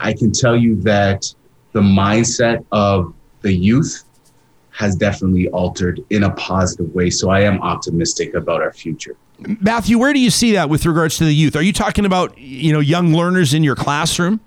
I 0.00 0.14
can 0.14 0.32
tell 0.32 0.56
you 0.56 0.76
that 0.76 1.26
the 1.72 1.82
mindset 1.82 2.64
of 2.72 3.12
the 3.42 3.52
youth 3.52 4.04
has 4.70 4.96
definitely 4.96 5.48
altered 5.50 6.02
in 6.08 6.22
a 6.22 6.30
positive 6.36 6.94
way. 6.94 7.10
So 7.10 7.28
I 7.28 7.40
am 7.40 7.60
optimistic 7.60 8.32
about 8.32 8.62
our 8.62 8.72
future. 8.72 9.18
Matthew, 9.60 9.98
where 9.98 10.12
do 10.12 10.18
you 10.18 10.30
see 10.30 10.52
that 10.52 10.68
with 10.68 10.86
regards 10.86 11.18
to 11.18 11.24
the 11.24 11.34
youth? 11.34 11.56
Are 11.56 11.62
you 11.62 11.72
talking 11.72 12.04
about 12.06 12.36
you 12.38 12.72
know 12.72 12.80
young 12.80 13.14
learners 13.14 13.54
in 13.54 13.62
your 13.62 13.76
classroom? 13.76 14.40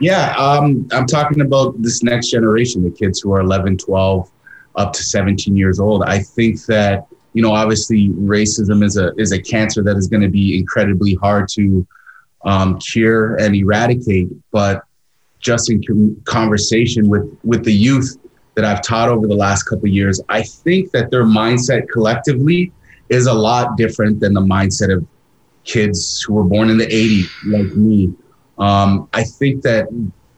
Yeah, 0.00 0.34
um, 0.36 0.88
I'm 0.92 1.06
talking 1.06 1.42
about 1.42 1.80
this 1.82 2.02
next 2.02 2.30
generation, 2.30 2.82
the 2.82 2.90
kids 2.90 3.20
who 3.20 3.32
are 3.34 3.40
11, 3.40 3.76
12, 3.76 4.30
up 4.76 4.94
to 4.94 5.02
17 5.02 5.54
years 5.56 5.78
old. 5.78 6.02
I 6.04 6.20
think 6.20 6.64
that 6.64 7.06
you 7.32 7.42
know, 7.42 7.52
obviously, 7.52 8.08
racism 8.10 8.84
is 8.84 8.96
a 8.96 9.12
is 9.16 9.32
a 9.32 9.40
cancer 9.40 9.82
that 9.84 9.96
is 9.96 10.08
going 10.08 10.22
to 10.22 10.28
be 10.28 10.58
incredibly 10.58 11.14
hard 11.14 11.48
to 11.50 11.86
um, 12.44 12.78
cure 12.80 13.36
and 13.36 13.54
eradicate. 13.54 14.28
But 14.50 14.82
just 15.38 15.70
in 15.70 16.20
conversation 16.24 17.08
with 17.08 17.30
with 17.44 17.64
the 17.64 17.72
youth 17.72 18.16
that 18.56 18.64
I've 18.64 18.82
taught 18.82 19.08
over 19.08 19.28
the 19.28 19.34
last 19.34 19.64
couple 19.64 19.86
years, 19.88 20.20
I 20.28 20.42
think 20.42 20.90
that 20.90 21.10
their 21.10 21.24
mindset 21.24 21.88
collectively 21.88 22.72
is 23.10 23.26
a 23.26 23.34
lot 23.34 23.76
different 23.76 24.20
than 24.20 24.32
the 24.32 24.40
mindset 24.40 24.94
of 24.94 25.06
kids 25.64 26.22
who 26.22 26.34
were 26.34 26.44
born 26.44 26.70
in 26.70 26.78
the 26.78 26.86
80s, 26.86 27.28
like 27.46 27.76
me. 27.76 28.14
Um, 28.58 29.08
I 29.12 29.24
think 29.24 29.62
that 29.62 29.88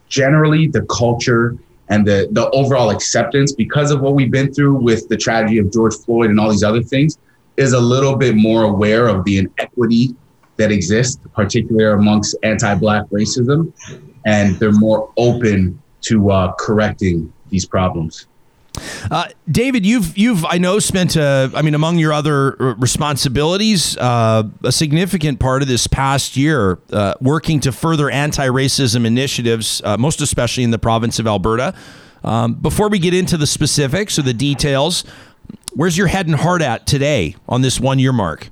generally 0.09 0.67
the 0.67 0.83
culture 0.83 1.57
and 1.89 2.07
the, 2.07 2.29
the 2.33 2.49
overall 2.51 2.91
acceptance, 2.91 3.53
because 3.53 3.91
of 3.91 4.01
what 4.01 4.15
we've 4.15 4.31
been 4.31 4.53
through 4.53 4.75
with 4.77 5.09
the 5.09 5.17
tragedy 5.17 5.59
of 5.59 5.71
George 5.73 5.95
Floyd 5.95 6.31
and 6.31 6.41
all 6.41 6.51
these 6.51 6.63
other 6.63 6.83
things, 6.83 7.19
is 7.57 7.75
a 7.75 7.81
little 7.81 8.17
bit 8.17 8.35
more 8.35 8.65
aware 8.65 9.09
of 9.09 9.25
the 9.25 9.39
inequity 9.39 10.15
that 10.57 10.73
exists, 10.73 11.21
particularly 11.35 11.99
amongst 12.01 12.37
anti 12.43 12.75
Black 12.77 13.05
racism. 13.07 13.73
And 14.25 14.57
they're 14.57 14.73
more 14.73 15.13
open 15.17 15.81
to 16.03 16.31
uh, 16.31 16.53
correcting 16.59 17.33
these 17.51 17.67
problems. 17.67 18.27
Uh, 19.11 19.29
David, 19.51 19.85
you've 19.85 20.17
you've 20.17 20.45
I 20.45 20.59
know 20.59 20.79
spent 20.79 21.17
a, 21.17 21.51
I 21.55 21.63
mean 21.63 21.75
among 21.75 21.99
your 21.99 22.13
other 22.13 22.53
responsibilities 22.79 23.97
uh, 23.97 24.45
a 24.65 24.73
significant 24.73 25.41
part 25.41 25.63
of 25.63 25.69
this 25.69 25.87
past 25.87 26.37
year 26.37 26.79
uh, 26.93 27.15
working 27.21 27.61
to 27.61 27.73
further 27.73 28.11
anti-racism 28.11 29.05
initiatives, 29.05 29.83
uh, 29.85 29.97
most 29.97 30.21
especially 30.21 30.65
in 30.65 30.71
the 30.71 30.79
province 30.79 31.19
of 31.19 31.27
Alberta. 31.27 31.75
Um, 32.25 32.55
before 32.55 32.89
we 32.89 32.99
get 32.99 33.15
into 33.15 33.37
the 33.37 33.47
specifics 33.47 34.19
or 34.19 34.23
the 34.23 34.35
details, 34.35 35.05
where's 35.75 35.99
your 35.99 36.07
head 36.07 36.27
and 36.27 36.37
heart 36.37 36.63
at 36.63 36.87
today 36.87 37.37
on 37.49 37.63
this 37.63 37.81
one 37.81 37.99
year 37.99 38.13
mark? 38.13 38.51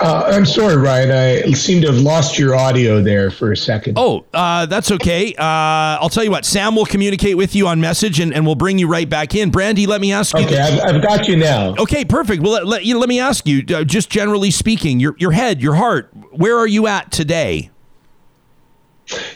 Uh, 0.00 0.24
I'm 0.26 0.44
sorry, 0.44 0.76
Ryan. 0.76 1.10
I 1.10 1.52
seem 1.52 1.80
to 1.82 1.88
have 1.88 2.00
lost 2.00 2.38
your 2.38 2.54
audio 2.54 3.02
there 3.02 3.30
for 3.30 3.52
a 3.52 3.56
second. 3.56 3.98
Oh, 3.98 4.24
uh, 4.34 4.66
that's 4.66 4.90
okay. 4.90 5.34
Uh, 5.34 5.42
I'll 6.00 6.08
tell 6.08 6.24
you 6.24 6.30
what. 6.30 6.44
Sam 6.44 6.74
will 6.74 6.86
communicate 6.86 7.36
with 7.36 7.54
you 7.54 7.68
on 7.68 7.80
message, 7.80 8.20
and, 8.20 8.34
and 8.34 8.44
we'll 8.44 8.54
bring 8.54 8.78
you 8.78 8.88
right 8.88 9.08
back 9.08 9.34
in. 9.34 9.50
Brandi, 9.50 9.86
let 9.86 10.00
me 10.00 10.12
ask 10.12 10.36
you. 10.36 10.44
Okay, 10.44 10.58
I've, 10.58 10.96
I've 10.96 11.02
got 11.02 11.28
you 11.28 11.36
now. 11.36 11.74
Okay, 11.78 12.04
perfect. 12.04 12.42
Well, 12.42 12.52
let, 12.52 12.66
let, 12.66 12.84
you, 12.84 12.98
let 12.98 13.08
me 13.08 13.20
ask 13.20 13.46
you, 13.46 13.64
uh, 13.74 13.84
just 13.84 14.10
generally 14.10 14.50
speaking, 14.50 15.00
your 15.00 15.14
your 15.18 15.32
head, 15.32 15.62
your 15.62 15.74
heart. 15.74 16.10
Where 16.32 16.58
are 16.58 16.66
you 16.66 16.86
at 16.86 17.12
today? 17.12 17.70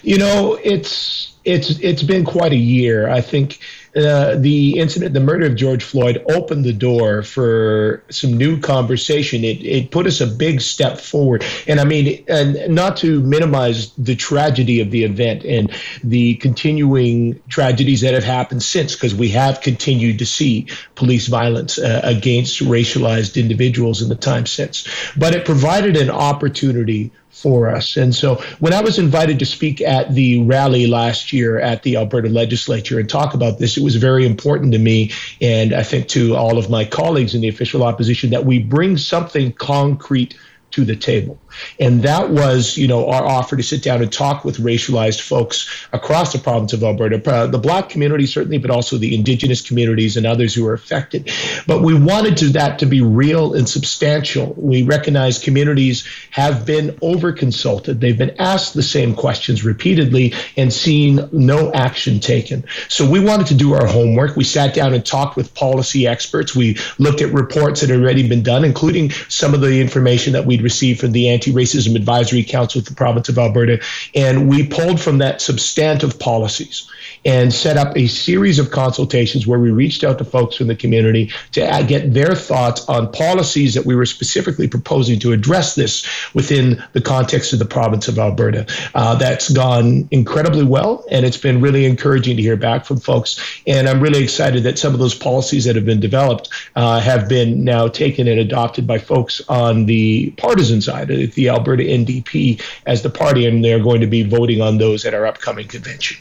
You 0.03 0.19
know, 0.19 0.59
it's 0.65 1.35
it's 1.45 1.79
it's 1.81 2.03
been 2.03 2.25
quite 2.25 2.53
a 2.53 2.57
year. 2.57 3.09
I 3.09 3.21
think 3.21 3.61
uh, 3.97 4.37
the 4.37 4.79
incident, 4.79 5.15
the 5.15 5.21
murder 5.21 5.47
of 5.47 5.57
George 5.57 5.83
Floyd, 5.83 6.23
opened 6.31 6.65
the 6.65 6.73
door 6.73 7.23
for 7.23 8.03
some 8.11 8.37
new 8.37 8.61
conversation. 8.61 9.45
It, 9.45 9.63
it 9.63 9.91
put 9.91 10.07
us 10.07 10.21
a 10.21 10.27
big 10.27 10.61
step 10.61 10.99
forward. 10.99 11.45
And 11.67 11.81
I 11.81 11.85
mean, 11.85 12.25
and 12.29 12.75
not 12.75 12.97
to 12.99 13.21
minimize 13.21 13.93
the 13.95 14.15
tragedy 14.15 14.81
of 14.81 14.91
the 14.91 15.05
event 15.05 15.45
and 15.45 15.73
the 16.05 16.35
continuing 16.37 17.41
tragedies 17.49 18.01
that 18.03 18.15
have 18.15 18.25
happened 18.25 18.63
since, 18.63 18.95
because 18.95 19.15
we 19.15 19.29
have 19.31 19.61
continued 19.61 20.19
to 20.19 20.27
see 20.27 20.67
police 20.95 21.27
violence 21.27 21.79
uh, 21.79 22.01
against 22.05 22.61
racialized 22.61 23.41
individuals 23.41 24.03
in 24.03 24.09
the 24.09 24.17
time 24.17 24.47
since. 24.47 24.87
But 25.17 25.35
it 25.35 25.45
provided 25.45 25.97
an 25.97 26.11
opportunity 26.11 27.11
for 27.41 27.71
us. 27.71 27.97
And 27.97 28.15
so 28.15 28.37
when 28.59 28.73
I 28.73 28.81
was 28.81 28.99
invited 28.99 29.39
to 29.39 29.47
speak 29.47 29.81
at 29.81 30.15
the 30.15 30.43
rally 30.43 30.87
last 30.87 31.33
year 31.33 31.61
at 31.61 31.83
the 31.83 31.97
Alberta 31.97 32.29
legislature 32.29 32.99
and 32.99 33.09
talk 33.09 33.35
about 33.35 33.59
this, 33.59 33.77
it 33.77 33.83
was 33.83 33.97
very 33.97 34.27
important 34.27 34.73
to 34.73 34.79
me 34.79 35.13
and 35.41 35.73
I 35.73 35.83
think 35.83 36.09
to 36.09 36.35
all 36.35 36.59
of 36.59 36.69
my 36.69 36.85
colleagues 36.85 37.35
in 37.35 37.41
the 37.41 37.49
official 37.49 37.85
opposition 37.85 38.31
that 38.31 38.45
we 38.45 38.59
bring 38.59 38.97
something 38.97 39.53
concrete 39.53 40.37
to 40.71 40.85
the 40.85 40.97
table. 40.97 41.39
And 41.81 42.03
that 42.03 42.31
was, 42.31 42.77
you 42.77 42.87
know, 42.87 43.09
our 43.09 43.25
offer 43.25 43.57
to 43.57 43.63
sit 43.63 43.83
down 43.83 44.03
and 44.03 44.13
talk 44.13 44.45
with 44.45 44.59
racialized 44.59 45.21
folks 45.21 45.87
across 45.93 46.33
the 46.33 46.39
province 46.39 46.73
of 46.73 46.83
Alberta, 46.83 47.21
uh, 47.31 47.47
the 47.47 47.59
black 47.59 47.89
community 47.89 48.27
certainly, 48.27 48.59
but 48.59 48.71
also 48.71 48.99
the 48.99 49.15
indigenous 49.15 49.67
communities 49.67 50.17
and 50.17 50.27
others 50.27 50.55
who 50.55 50.67
are 50.67 50.75
affected. 50.75 51.31
But 51.67 51.83
we 51.83 51.95
wanted 51.95 52.37
to, 52.39 52.49
that 52.51 52.79
to 52.81 52.87
be 52.87 53.01
real 53.01 53.55
and 53.55 53.69
substantial. 53.69 54.55
We 54.57 54.83
recognize 54.83 55.39
communities 55.39 56.07
have 56.31 56.67
been 56.67 56.99
over 57.03 57.33
consulted. 57.33 58.01
They've 58.01 58.19
been 58.19 58.37
asked 58.39 58.75
the 58.75 58.83
same 58.83 59.15
questions 59.15 59.65
repeatedly 59.65 60.35
and 60.57 60.73
seen 60.73 61.29
no 61.33 61.73
action 61.73 62.21
taken. 62.21 62.65
So 62.89 63.09
we 63.09 63.21
wanted 63.21 63.47
to 63.49 63.55
do 63.55 63.75
our 63.75 63.87
homework. 63.87 64.37
We 64.37 64.45
sat 64.45 64.75
down 64.75 64.95
and 64.95 65.05
talked 65.05 65.37
with 65.37 65.55
policy 65.55 66.07
experts. 66.07 66.55
We 66.55 66.77
looked 66.99 67.23
at 67.23 67.33
reports 67.33 67.81
that 67.81 67.91
had 67.91 68.01
already 68.01 68.29
been 68.29 68.43
done, 68.43 68.65
including 68.65 69.11
some 69.29 69.55
of 69.55 69.61
the 69.61 69.81
information 69.81 70.33
that 70.33 70.45
we'd 70.59 70.65
received 70.65 71.01
from 71.01 71.13
the 71.13 71.29
Anti 71.29 71.53
Racism 71.53 71.95
Advisory 71.95 72.43
Council 72.43 72.81
of 72.81 72.85
the 72.87 72.95
province 72.95 73.29
of 73.29 73.39
Alberta. 73.39 73.81
And 74.15 74.49
we 74.49 74.67
pulled 74.67 75.01
from 75.01 75.19
that 75.19 75.41
substantive 75.41 76.19
policies 76.19 76.91
and 77.25 77.53
set 77.53 77.77
up 77.77 77.97
a 77.97 78.07
series 78.07 78.59
of 78.59 78.71
consultations 78.71 79.47
where 79.47 79.59
we 79.59 79.71
reached 79.71 80.05
out 80.05 80.19
to 80.19 80.25
folks 80.25 80.57
from 80.57 80.67
the 80.67 80.77
community 80.77 81.31
to 81.53 81.85
get 81.87 82.13
their 82.13 82.35
thoughts 82.35 82.89
on 82.89 83.11
policies 83.13 83.75
that 83.75 83.85
we 83.85 83.95
were 83.95 84.07
specifically 84.07 84.69
proposing 84.69 85.19
to 85.21 85.33
address 85.33 85.75
this 85.75 86.07
within 86.35 86.83
the 86.93 87.01
context 87.01 87.53
of 87.53 87.59
the 87.59 87.65
province 87.65 88.09
of 88.09 88.19
Alberta. 88.19 88.67
Uh, 88.95 89.15
that's 89.15 89.51
gone 89.51 90.09
incredibly 90.11 90.65
well, 90.65 91.05
and 91.11 91.25
it's 91.25 91.37
been 91.37 91.61
really 91.61 91.85
encouraging 91.85 92.37
to 92.37 92.43
hear 92.43 92.57
back 92.57 92.85
from 92.85 92.99
folks. 92.99 93.63
And 93.67 93.89
I'm 93.89 94.01
really 94.01 94.23
excited 94.23 94.63
that 94.65 94.79
some 94.79 94.93
of 94.93 94.99
those 94.99 95.15
policies 95.15 95.65
that 95.65 95.77
have 95.77 95.87
been 95.87 96.01
developed 96.01 96.49
uh, 96.77 97.01
have 97.01 97.29
been 97.29 97.65
now 97.65 97.89
taken 97.89 98.29
and 98.29 98.41
adopted 98.41 98.87
by 98.87 98.99
folks 98.99 99.41
on 99.49 99.87
the 99.87 100.33
partisan 100.49 100.81
side, 100.81 101.09
the 101.09 101.49
Alberta 101.51 101.83
NDP 101.83 102.63
as 102.87 103.03
the 103.03 103.11
party, 103.11 103.45
and 103.45 103.63
they're 103.63 103.83
going 103.83 104.01
to 104.01 104.07
be 104.07 104.23
voting 104.23 104.63
on 104.63 104.79
those 104.79 105.05
at 105.05 105.13
our 105.13 105.27
upcoming 105.27 105.69
convention. 105.69 106.17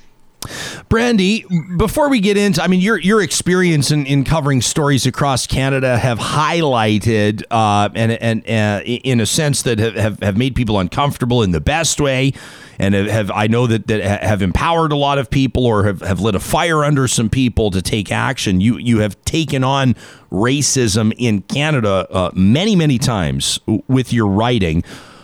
Brandi, 0.90 1.46
before 1.78 2.10
we 2.10 2.20
get 2.20 2.36
into, 2.36 2.62
I 2.62 2.68
mean, 2.68 2.82
your 2.82 3.00
your 3.00 3.22
experience 3.22 3.90
in, 3.90 4.06
in 4.06 4.26
covering 4.26 4.62
stories 4.62 5.06
across 5.06 5.48
Canada 5.48 5.98
have 5.98 6.20
highlighted 6.20 7.44
uh, 7.50 7.90
and 7.96 8.12
and 8.12 8.50
uh, 8.50 8.84
in 8.86 9.22
a 9.22 9.26
sense 9.26 9.62
that 9.62 9.80
have, 9.80 10.20
have 10.20 10.38
made 10.38 10.56
people 10.56 10.78
uncomfortable 10.78 11.42
in 11.42 11.52
the 11.52 11.62
best 11.62 12.02
way, 12.02 12.34
and 12.80 12.94
have, 12.94 13.32
I 13.32 13.48
know 13.48 13.68
that 13.68 13.88
that 13.88 14.02
have 14.24 14.42
empowered 14.42 14.92
a 14.92 14.96
lot 14.96 15.18
of 15.18 15.30
people 15.30 15.66
or 15.66 15.86
have, 15.86 16.02
have 16.02 16.20
lit 16.20 16.36
a 16.36 16.40
fire 16.40 16.84
under 16.84 17.08
some 17.08 17.30
people 17.30 17.72
to 17.72 17.82
take 17.82 18.12
action. 18.12 18.62
You 18.62 18.78
you 18.78 19.00
have 19.00 19.20
taken 19.26 19.64
on 19.64 19.96
racism 20.32 21.14
in 21.18 21.42
Canada 21.44 22.08
uh, 22.12 22.32
many 22.34 22.76
many 22.76 22.98
times 22.98 23.60
with 23.88 24.14
your 24.14 24.28
writing. 24.28 24.84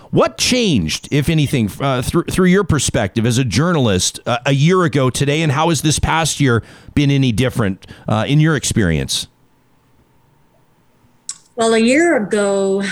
What 0.10 0.38
changed, 0.38 1.08
if 1.12 1.28
anything, 1.28 1.72
uh, 1.80 2.04
through 2.04 2.26
through 2.26 2.47
your 2.47 2.64
perspective 2.64 3.26
as 3.26 3.39
a 3.39 3.43
journalist 3.43 4.20
uh, 4.26 4.38
a 4.45 4.51
year 4.51 4.84
ago 4.84 5.10
today, 5.10 5.41
and 5.41 5.51
how 5.51 5.70
has 5.70 5.82
this 5.82 5.97
past 5.97 6.39
year 6.39 6.64
been 6.93 7.10
any 7.10 7.32
different 7.32 7.88
uh, 8.08 8.26
in 8.28 8.39
your 8.39 8.56
experience? 8.56 9.28
Well, 11.56 11.74
a 11.74 11.80
year 11.80 12.18
ago, 12.18 12.84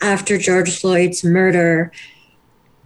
after 0.00 0.38
George 0.38 0.78
Floyd's 0.80 1.24
murder, 1.24 1.92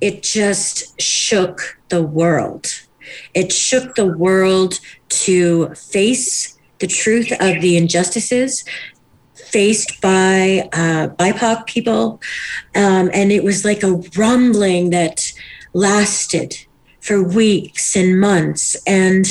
it 0.01 0.23
just 0.23 1.01
shook 1.01 1.79
the 1.89 2.03
world. 2.03 2.67
It 3.35 3.53
shook 3.53 3.95
the 3.95 4.07
world 4.07 4.81
to 5.09 5.75
face 5.75 6.59
the 6.79 6.87
truth 6.87 7.33
of 7.33 7.61
the 7.61 7.77
injustices 7.77 8.65
faced 9.35 10.01
by 10.01 10.69
uh, 10.73 11.09
BIPOC 11.09 11.67
people. 11.67 12.21
Um, 12.75 13.11
and 13.13 13.33
it 13.33 13.43
was 13.43 13.65
like 13.65 13.83
a 13.83 13.95
rumbling 14.17 14.91
that 14.91 15.33
lasted 15.73 16.57
for 17.01 17.23
weeks 17.23 17.97
and 17.97 18.21
months. 18.21 18.77
And 18.87 19.27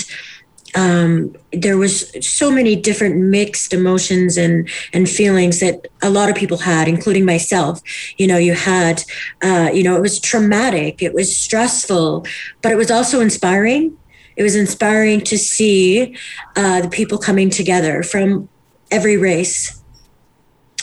um, 0.76 1.36
there 1.52 1.78
was 1.78 2.12
so 2.26 2.52
many 2.52 2.76
different 2.76 3.16
mixed 3.18 3.74
emotions 3.74 4.38
and 4.38 4.70
and 4.94 5.10
feelings 5.10 5.60
that 5.60 5.88
a 6.02 6.10
lot 6.10 6.30
of 6.30 6.36
people 6.36 6.58
had, 6.58 6.88
including 6.88 7.26
myself. 7.26 7.82
You 8.18 8.28
know, 8.28 8.38
you 8.38 8.54
had, 8.54 9.04
uh, 9.42 9.70
you 9.74 9.84
know, 9.84 9.96
it 9.96 10.02
was 10.02 10.20
traumatic, 10.20 11.02
it 11.02 11.14
was 11.14 11.36
stressful, 11.36 12.26
but 12.62 12.72
it 12.72 12.76
was 12.76 12.92
also 12.92 13.20
inspiring. 13.20 13.98
It 14.36 14.44
was 14.44 14.56
inspiring 14.56 15.22
to 15.22 15.38
see 15.38 16.16
uh, 16.56 16.82
the 16.82 16.90
people 16.90 17.18
coming 17.18 17.50
together 17.50 18.04
from 18.04 18.48
every 18.90 19.18
race, 19.18 19.79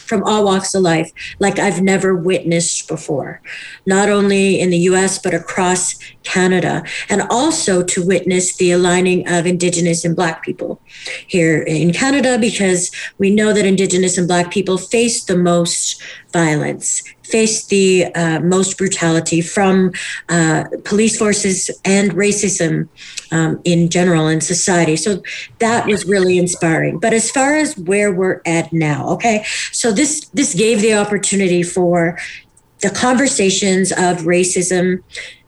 from 0.07 0.23
all 0.23 0.45
walks 0.45 0.75
of 0.75 0.83
life 0.83 1.11
like 1.39 1.59
I've 1.59 1.83
never 1.83 2.15
witnessed 2.15 2.89
before, 2.89 3.41
not 3.85 4.09
only 4.09 4.61
in 4.61 4.71
the 4.71 4.79
US, 4.91 5.19
but 5.19 5.35
across 5.35 5.97
Canada, 6.23 6.83
and 7.09 7.23
also 7.31 7.83
to 7.83 8.07
witness 8.07 8.57
the 8.57 8.73
aligning 8.73 9.29
of 9.29 9.47
Indigenous 9.47 10.05
and 10.05 10.17
Black 10.17 10.43
people 10.43 10.81
here 11.27 11.63
in 11.63 11.93
Canada, 11.93 12.39
because 12.39 12.91
we 13.19 13.31
know 13.31 13.53
that 13.53 13.67
Indigenous 13.67 14.19
and 14.19 14.29
Black 14.29 14.51
people 14.51 14.79
face 14.79 15.25
the 15.25 15.37
most 15.37 16.03
violence, 16.37 17.03
face 17.23 17.67
the 17.67 18.05
uh, 18.15 18.41
most 18.41 18.77
brutality 18.79 19.41
from 19.41 19.93
uh, 20.29 20.65
police 20.85 21.17
forces 21.19 21.71
and 21.85 22.13
racism 22.13 22.89
um, 23.33 23.61
in 23.65 23.89
general 23.89 24.29
in 24.29 24.41
society. 24.41 24.97
So 24.97 25.23
that 25.59 25.87
was 25.87 26.05
really 26.05 26.37
inspiring. 26.39 26.99
But 26.99 27.13
as 27.15 27.31
far 27.31 27.57
as 27.57 27.77
where 27.79 28.13
we're 28.13 28.41
at 28.45 28.73
now, 28.73 29.09
okay, 29.15 29.45
so 29.73 29.93
this 29.93 30.13
this 30.39 30.55
gave 30.55 30.81
the 30.81 30.95
opportunity 30.95 31.63
for 31.63 32.19
the 32.81 32.91
conversations 32.91 33.93
of 33.93 34.27
racism 34.37 35.03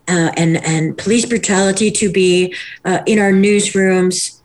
uh, 0.09 0.31
and 0.37 0.57
and 0.65 0.97
police 0.97 1.27
brutality 1.27 1.91
to 1.91 2.11
be 2.11 2.55
uh, 2.85 3.01
in 3.07 3.19
our 3.19 3.33
newsrooms. 3.33 4.38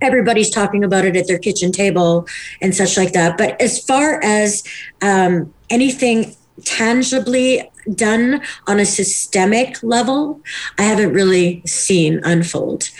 Everybody's 0.00 0.50
talking 0.50 0.84
about 0.84 1.04
it 1.04 1.16
at 1.16 1.26
their 1.26 1.38
kitchen 1.38 1.72
table 1.72 2.26
and 2.60 2.74
such 2.74 2.96
like 2.96 3.12
that. 3.12 3.36
But 3.36 3.60
as 3.60 3.82
far 3.82 4.22
as 4.22 4.62
um, 5.02 5.52
anything 5.70 6.36
tangibly 6.64 7.70
done 7.94 8.42
on 8.66 8.78
a 8.80 8.84
systemic 8.84 9.82
level, 9.82 10.40
I 10.78 10.82
haven't 10.82 11.12
really 11.12 11.62
seen 11.66 12.20
unfold. 12.24 12.90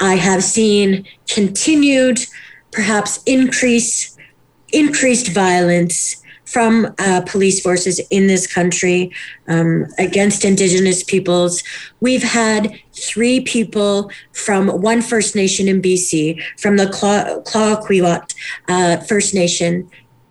I 0.00 0.14
have 0.16 0.42
seen 0.42 1.06
continued, 1.28 2.20
perhaps 2.72 3.22
increase, 3.24 4.16
increased 4.72 5.28
violence 5.28 6.22
from 6.44 6.94
uh, 6.98 7.22
police 7.26 7.60
forces 7.60 7.98
in 8.10 8.26
this 8.26 8.52
country 8.52 9.10
um, 9.48 9.86
against 9.98 10.44
Indigenous 10.44 11.02
peoples. 11.02 11.62
We've 12.00 12.22
had 12.22 12.78
three 13.02 13.40
people 13.40 14.10
from 14.32 14.68
one 14.68 15.02
First 15.02 15.34
Nation 15.34 15.68
in 15.68 15.82
BC, 15.82 16.40
from 16.58 16.76
the 16.76 16.86
Clayoquot 16.86 18.34
uh, 18.68 18.96
First 18.98 19.34
Nation, 19.34 19.90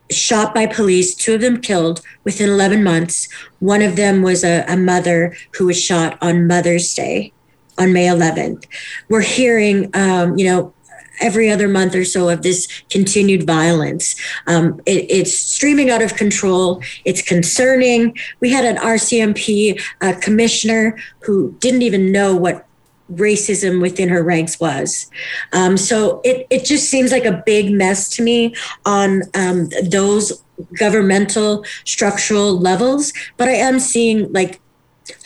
shot 0.10 0.54
by 0.54 0.66
police, 0.66 1.16
two 1.16 1.36
of 1.36 1.42
them 1.42 1.62
killed 1.62 2.02
within 2.24 2.50
11 2.50 2.84
months. 2.84 3.30
One 3.60 3.82
of 3.82 3.96
them 3.96 4.22
was 4.22 4.44
a, 4.44 4.64
a 4.68 4.78
mother 4.78 5.36
who 5.58 5.68
was 5.68 5.82
shot 5.82 6.18
on 6.22 6.48
Mother's 6.48 6.94
Day 6.94 7.34
on 7.78 7.94
May 7.94 8.06
11th. 8.06 8.66
We're 9.10 9.22
hearing, 9.22 9.90
um, 9.96 10.38
you 10.38 10.46
know, 10.46 10.74
every 11.22 11.50
other 11.50 11.68
month 11.68 11.96
or 11.96 12.06
so 12.06 12.30
of 12.30 12.42
this 12.42 12.68
continued 12.90 13.46
violence. 13.46 14.16
Um, 14.48 14.82
it, 14.86 15.06
it's 15.10 15.38
streaming 15.38 15.90
out 15.90 16.02
of 16.02 16.16
control. 16.16 16.82
It's 17.06 17.22
concerning. 17.22 18.18
We 18.40 18.52
had 18.52 18.66
an 18.66 18.78
RCMP 18.78 19.82
uh, 20.02 20.14
commissioner 20.20 20.98
who 21.20 21.56
didn't 21.60 21.84
even 21.84 22.12
know 22.12 22.36
what 22.36 22.66
racism 23.14 23.82
within 23.82 24.10
her 24.10 24.24
ranks 24.24 24.60
was. 24.60 25.10
Um, 25.54 25.78
so 25.78 26.22
it, 26.24 26.48
it 26.50 26.66
just 26.66 26.90
seems 26.90 27.12
like 27.12 27.26
a 27.26 27.44
big 27.46 27.72
mess 27.72 28.10
to 28.10 28.24
me 28.24 28.56
on 28.86 29.24
um, 29.34 29.70
those 29.84 30.44
governmental 30.78 31.66
structural 31.86 32.58
levels. 32.58 33.14
But 33.38 33.50
I 33.50 33.54
am 33.54 33.80
seeing 33.80 34.32
like 34.32 34.62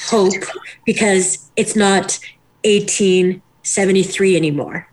hope 0.10 0.34
because 0.86 1.52
it's 1.56 1.76
not 1.76 2.20
1873 2.64 4.36
anymore. 4.36 4.88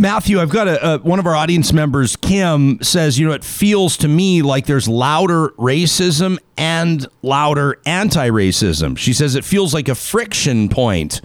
Matthew, 0.00 0.40
I've 0.40 0.48
got 0.48 0.66
a, 0.66 0.94
a, 0.94 0.98
one 1.00 1.18
of 1.18 1.26
our 1.26 1.36
audience 1.36 1.74
members, 1.74 2.16
Kim, 2.16 2.82
says, 2.82 3.18
you 3.18 3.26
know, 3.28 3.34
it 3.34 3.44
feels 3.44 3.98
to 3.98 4.08
me 4.08 4.40
like 4.40 4.64
there's 4.64 4.88
louder 4.88 5.48
racism 5.58 6.38
and 6.56 7.06
louder 7.20 7.78
anti 7.84 8.30
racism. 8.30 8.96
She 8.96 9.12
says 9.12 9.34
it 9.34 9.44
feels 9.44 9.74
like 9.74 9.88
a 9.88 9.94
friction 9.94 10.70
point. 10.70 11.20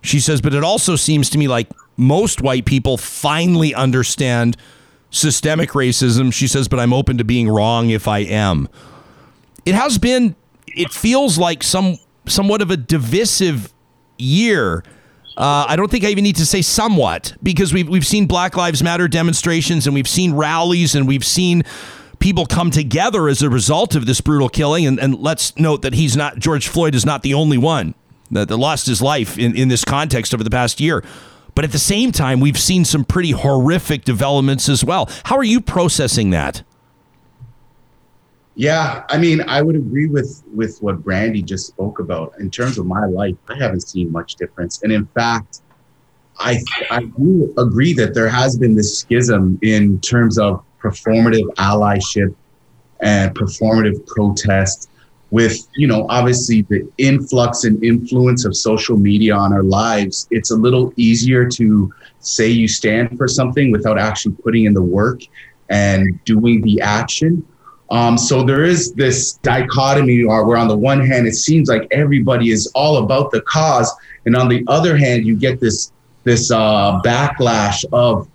She 0.00 0.20
says, 0.20 0.40
but 0.40 0.54
it 0.54 0.64
also 0.64 0.96
seems 0.96 1.28
to 1.30 1.38
me 1.38 1.48
like 1.48 1.68
most 1.98 2.40
white 2.40 2.64
people 2.64 2.96
finally 2.96 3.74
understand 3.74 4.56
systemic 5.10 5.72
racism. 5.72 6.32
She 6.32 6.48
says, 6.48 6.66
but 6.66 6.80
I'm 6.80 6.94
open 6.94 7.18
to 7.18 7.24
being 7.24 7.50
wrong 7.50 7.90
if 7.90 8.08
I 8.08 8.20
am. 8.20 8.70
It 9.66 9.74
has 9.74 9.98
been 9.98 10.34
it 10.66 10.92
feels 10.92 11.36
like 11.36 11.62
some 11.62 11.98
somewhat 12.26 12.62
of 12.62 12.70
a 12.70 12.78
divisive 12.78 13.72
year. 14.18 14.82
Uh, 15.36 15.66
I 15.68 15.76
don't 15.76 15.90
think 15.90 16.04
I 16.04 16.08
even 16.08 16.24
need 16.24 16.36
to 16.36 16.46
say 16.46 16.62
somewhat 16.62 17.34
because 17.42 17.72
we've 17.72 17.88
we've 17.88 18.06
seen 18.06 18.26
Black 18.26 18.56
Lives 18.56 18.82
Matter 18.82 19.08
demonstrations 19.08 19.86
and 19.86 19.94
we've 19.94 20.08
seen 20.08 20.34
rallies 20.34 20.94
and 20.94 21.08
we've 21.08 21.24
seen 21.24 21.64
people 22.20 22.46
come 22.46 22.70
together 22.70 23.28
as 23.28 23.42
a 23.42 23.50
result 23.50 23.94
of 23.94 24.06
this 24.06 24.20
brutal 24.20 24.48
killing. 24.48 24.86
And, 24.86 24.98
and 24.98 25.18
let's 25.18 25.58
note 25.58 25.82
that 25.82 25.94
he's 25.94 26.16
not 26.16 26.38
George 26.38 26.68
Floyd 26.68 26.94
is 26.94 27.04
not 27.04 27.22
the 27.22 27.34
only 27.34 27.58
one 27.58 27.94
that, 28.30 28.48
that 28.48 28.56
lost 28.56 28.86
his 28.86 29.02
life 29.02 29.36
in, 29.36 29.56
in 29.56 29.68
this 29.68 29.84
context 29.84 30.32
over 30.32 30.44
the 30.44 30.50
past 30.50 30.80
year. 30.80 31.04
But 31.54 31.64
at 31.64 31.72
the 31.72 31.78
same 31.78 32.12
time, 32.12 32.40
we've 32.40 32.58
seen 32.58 32.84
some 32.84 33.04
pretty 33.04 33.32
horrific 33.32 34.04
developments 34.04 34.68
as 34.68 34.84
well. 34.84 35.08
How 35.24 35.36
are 35.36 35.44
you 35.44 35.60
processing 35.60 36.30
that? 36.30 36.62
Yeah, 38.56 39.04
I 39.08 39.18
mean, 39.18 39.40
I 39.48 39.62
would 39.62 39.74
agree 39.74 40.06
with 40.06 40.42
with 40.54 40.78
what 40.80 41.02
Brandi 41.02 41.44
just 41.44 41.66
spoke 41.66 41.98
about. 41.98 42.34
In 42.38 42.50
terms 42.50 42.78
of 42.78 42.86
my 42.86 43.04
life, 43.06 43.34
I 43.48 43.56
haven't 43.56 43.80
seen 43.82 44.12
much 44.12 44.36
difference, 44.36 44.82
and 44.82 44.92
in 44.92 45.06
fact, 45.06 45.62
I 46.38 46.62
I 46.90 47.04
do 47.04 47.52
agree 47.58 47.94
that 47.94 48.14
there 48.14 48.28
has 48.28 48.56
been 48.56 48.76
this 48.76 49.00
schism 49.00 49.58
in 49.62 50.00
terms 50.00 50.38
of 50.38 50.64
performative 50.80 51.48
allyship 51.56 52.34
and 53.00 53.34
performative 53.34 54.06
protest 54.06 54.88
with 55.30 55.66
you 55.76 55.88
know 55.88 56.06
obviously 56.08 56.62
the 56.62 56.88
influx 56.98 57.64
and 57.64 57.82
influence 57.82 58.44
of 58.44 58.56
social 58.56 58.96
media 58.96 59.34
on 59.34 59.52
our 59.52 59.64
lives. 59.64 60.28
It's 60.30 60.52
a 60.52 60.56
little 60.56 60.92
easier 60.96 61.48
to 61.50 61.92
say 62.20 62.48
you 62.48 62.68
stand 62.68 63.18
for 63.18 63.26
something 63.26 63.72
without 63.72 63.98
actually 63.98 64.36
putting 64.44 64.64
in 64.64 64.74
the 64.74 64.82
work 64.82 65.22
and 65.70 66.22
doing 66.24 66.60
the 66.62 66.80
action 66.80 67.44
um, 67.90 68.16
so 68.16 68.42
there 68.42 68.64
is 68.64 68.92
this 68.94 69.34
dichotomy 69.34 70.24
where 70.24 70.56
on 70.56 70.68
the 70.68 70.76
one 70.76 71.04
hand, 71.06 71.26
it 71.26 71.34
seems 71.34 71.68
like 71.68 71.86
everybody 71.90 72.50
is 72.50 72.66
all 72.74 72.98
about 72.98 73.30
the 73.30 73.40
cause. 73.42 73.92
And 74.26 74.34
on 74.36 74.48
the 74.48 74.64
other 74.68 74.96
hand, 74.96 75.26
you 75.26 75.36
get 75.36 75.60
this, 75.60 75.92
this 76.24 76.50
uh, 76.50 77.00
backlash 77.04 77.84
of, 77.92 78.28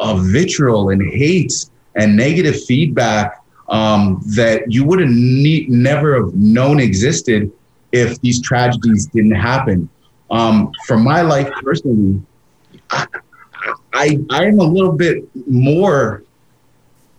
of 0.00 0.24
vitriol 0.26 0.90
and 0.90 1.02
hate 1.12 1.52
and 1.94 2.16
negative 2.16 2.64
feedback 2.64 3.42
um, 3.68 4.22
that 4.34 4.72
you 4.72 4.84
would 4.84 5.00
have 5.00 5.10
ne- 5.10 5.66
never 5.68 6.14
have 6.16 6.34
known 6.34 6.80
existed 6.80 7.52
if 7.92 8.20
these 8.20 8.40
tragedies 8.40 9.06
didn't 9.06 9.34
happen. 9.34 9.88
Um, 10.30 10.72
for 10.86 10.96
my 10.96 11.20
life 11.20 11.50
personally, 11.62 12.20
I, 12.90 13.06
I 14.30 14.44
am 14.44 14.58
a 14.58 14.64
little 14.64 14.92
bit 14.92 15.24
more 15.46 16.24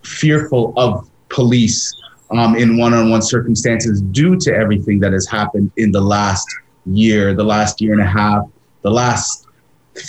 fearful 0.02 0.74
of 0.76 1.08
police 1.28 1.94
um, 2.30 2.56
in 2.56 2.76
one-on-one 2.76 3.22
circumstances 3.22 4.02
due 4.02 4.36
to 4.36 4.54
everything 4.54 4.98
that 5.00 5.12
has 5.12 5.26
happened 5.26 5.70
in 5.76 5.92
the 5.92 6.00
last 6.00 6.46
year, 6.86 7.34
the 7.34 7.44
last 7.44 7.80
year 7.80 7.92
and 7.92 8.02
a 8.02 8.06
half, 8.06 8.48
the 8.82 8.90
last 8.90 9.46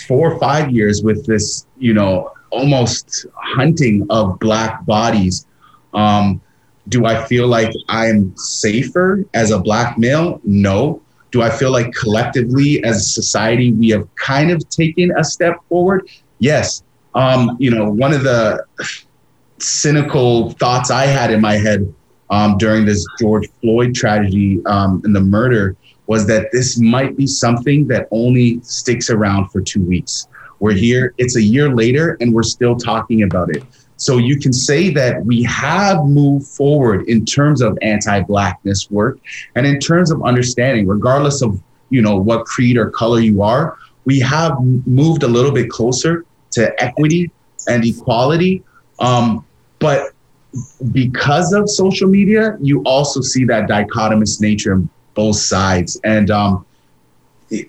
four 0.06 0.32
or 0.32 0.38
five 0.38 0.70
years 0.70 1.02
with 1.02 1.26
this, 1.26 1.66
you 1.78 1.94
know, 1.94 2.32
almost 2.50 3.26
hunting 3.34 4.06
of 4.10 4.38
black 4.38 4.84
bodies. 4.86 5.46
Um, 5.94 6.40
do 6.88 7.06
I 7.06 7.24
feel 7.26 7.46
like 7.46 7.72
I'm 7.88 8.34
safer 8.36 9.24
as 9.34 9.50
a 9.50 9.58
black 9.58 9.98
male? 9.98 10.40
No. 10.44 11.02
Do 11.30 11.42
I 11.42 11.50
feel 11.50 11.70
like 11.70 11.92
collectively 11.92 12.82
as 12.84 12.96
a 12.96 13.04
society 13.04 13.72
we 13.72 13.90
have 13.90 14.08
kind 14.16 14.50
of 14.50 14.66
taken 14.70 15.12
a 15.16 15.24
step 15.24 15.56
forward? 15.68 16.08
Yes. 16.38 16.82
Um, 17.14 17.56
you 17.58 17.70
know, 17.70 17.90
one 17.90 18.14
of 18.14 18.22
the 18.22 18.64
cynical 19.60 20.50
thoughts 20.52 20.90
I 20.90 21.06
had 21.06 21.30
in 21.30 21.40
my 21.40 21.54
head 21.54 21.92
um, 22.30 22.58
during 22.58 22.84
this 22.84 23.04
George 23.20 23.48
Floyd 23.60 23.94
tragedy 23.94 24.60
um, 24.66 25.00
and 25.04 25.14
the 25.14 25.20
murder 25.20 25.76
was 26.06 26.26
that 26.26 26.50
this 26.52 26.78
might 26.78 27.16
be 27.16 27.26
something 27.26 27.86
that 27.88 28.08
only 28.10 28.60
sticks 28.62 29.10
around 29.10 29.50
for 29.50 29.60
two 29.60 29.82
weeks. 29.82 30.26
We're 30.58 30.72
here, 30.72 31.14
it's 31.18 31.36
a 31.36 31.42
year 31.42 31.74
later, 31.74 32.16
and 32.20 32.32
we're 32.32 32.42
still 32.42 32.76
talking 32.76 33.22
about 33.22 33.54
it. 33.54 33.62
So 33.96 34.16
you 34.16 34.38
can 34.38 34.52
say 34.52 34.90
that 34.90 35.24
we 35.24 35.42
have 35.42 36.04
moved 36.04 36.46
forward 36.46 37.08
in 37.08 37.24
terms 37.24 37.60
of 37.60 37.76
anti-blackness 37.82 38.90
work 38.90 39.18
and 39.56 39.66
in 39.66 39.80
terms 39.80 40.10
of 40.10 40.22
understanding, 40.22 40.86
regardless 40.86 41.42
of 41.42 41.60
you 41.90 42.00
know 42.00 42.16
what 42.16 42.44
creed 42.44 42.76
or 42.76 42.90
color 42.90 43.20
you 43.20 43.42
are, 43.42 43.76
we 44.04 44.20
have 44.20 44.56
moved 44.86 45.24
a 45.24 45.28
little 45.28 45.50
bit 45.50 45.68
closer 45.68 46.24
to 46.52 46.82
equity 46.82 47.30
and 47.66 47.84
equality. 47.84 48.62
Um, 49.00 49.44
but 49.78 50.12
because 50.92 51.52
of 51.52 51.68
social 51.68 52.08
media, 52.08 52.56
you 52.60 52.82
also 52.84 53.20
see 53.20 53.44
that 53.44 53.68
dichotomous 53.68 54.40
nature 54.40 54.72
on 54.72 54.88
both 55.14 55.36
sides. 55.36 56.00
And 56.04 56.30
um, 56.30 56.64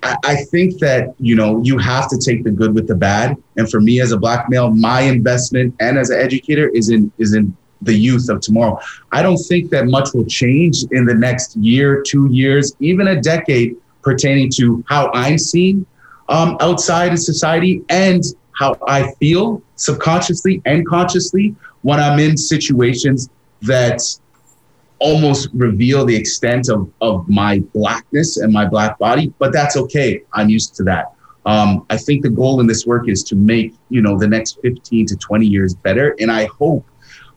I, 0.04 0.18
I 0.24 0.36
think 0.36 0.80
that, 0.80 1.14
you 1.20 1.36
know, 1.36 1.62
you 1.64 1.78
have 1.78 2.10
to 2.10 2.18
take 2.18 2.44
the 2.44 2.52
good 2.52 2.74
with 2.74 2.88
the 2.88 2.96
bad. 2.96 3.38
And 3.58 3.70
for 3.70 3.82
me 3.82 4.00
as 4.02 4.12
a 4.12 4.18
black 4.18 4.50
male, 4.50 4.72
my 4.72 5.02
investment 5.02 5.76
and 5.80 5.98
as 5.98 6.10
an 6.10 6.20
educator 6.20 6.70
is 6.70 6.90
in 6.90 7.12
is 7.18 7.34
in 7.34 7.56
the 7.82 7.94
youth 7.94 8.30
of 8.30 8.42
tomorrow. 8.42 8.78
I 9.12 9.22
don't 9.22 9.38
think 9.38 9.72
that 9.72 9.88
much 9.88 10.10
will 10.14 10.26
change 10.26 10.84
in 10.92 11.06
the 11.06 11.14
next 11.14 11.56
year, 11.56 12.04
two 12.06 12.28
years, 12.30 12.76
even 12.80 13.08
a 13.08 13.22
decade 13.22 13.78
pertaining 14.02 14.50
to 14.58 14.84
how 14.88 15.10
I'm 15.14 15.38
seen 15.38 15.86
um, 16.28 16.58
outside 16.60 17.14
of 17.14 17.20
society 17.20 17.82
and 17.90 18.24
how 18.52 18.78
I 18.86 19.14
feel 19.14 19.62
subconsciously 19.76 20.62
and 20.66 20.86
consciously 20.86 21.56
when 21.82 22.00
I'm 22.00 22.20
in 22.20 22.38
situations 22.38 23.30
that 23.62 24.02
almost 25.00 25.50
reveal 25.54 26.06
the 26.06 26.16
extent 26.16 26.70
of, 26.70 26.92
of 27.02 27.28
my 27.30 27.60
blackness 27.74 28.38
and 28.38 28.52
my 28.52 28.66
black 28.66 29.00
body, 29.00 29.34
but 29.40 29.54
that's 29.54 29.78
okay. 29.78 30.24
I'm 30.34 30.50
used 30.50 30.76
to 30.76 30.84
that. 30.84 31.14
Um, 31.46 31.86
I 31.90 31.98
think 31.98 32.22
the 32.22 32.30
goal 32.30 32.60
in 32.60 32.68
this 32.68 32.86
work 32.86 33.08
is 33.08 33.24
to 33.24 33.36
make, 33.36 33.74
you 33.90 34.02
know, 34.02 34.18
the 34.18 34.28
next 34.28 34.60
15 34.62 35.06
to 35.08 35.16
20 35.16 35.46
years 35.46 35.74
better. 35.74 36.16
And 36.20 36.32
I 36.32 36.46
hope 36.46 36.86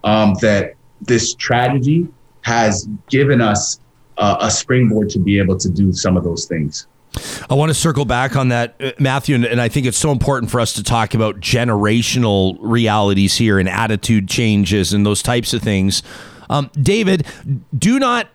um, 0.04 0.34
that 0.40 0.74
this 1.00 1.34
tragedy 1.34 2.08
has 2.42 2.88
given 3.08 3.40
us 3.40 3.80
uh, 4.18 4.36
a 4.40 4.50
springboard 4.50 5.08
to 5.10 5.18
be 5.18 5.38
able 5.38 5.56
to 5.56 5.68
do 5.68 5.92
some 5.92 6.16
of 6.16 6.24
those 6.24 6.46
things. 6.46 6.88
I 7.50 7.54
want 7.54 7.70
to 7.70 7.74
circle 7.74 8.04
back 8.04 8.36
on 8.36 8.48
that, 8.48 8.74
uh, 8.80 8.92
Matthew, 8.98 9.34
and 9.34 9.60
I 9.60 9.68
think 9.68 9.86
it's 9.86 9.98
so 9.98 10.10
important 10.10 10.50
for 10.50 10.60
us 10.60 10.72
to 10.74 10.82
talk 10.82 11.14
about 11.14 11.40
generational 11.40 12.56
realities 12.60 13.36
here 13.36 13.58
and 13.58 13.68
attitude 13.68 14.28
changes 14.28 14.92
and 14.92 15.04
those 15.04 15.22
types 15.22 15.52
of 15.52 15.62
things. 15.62 16.02
Um, 16.48 16.70
David, 16.80 17.26
do 17.76 17.98
not 17.98 18.28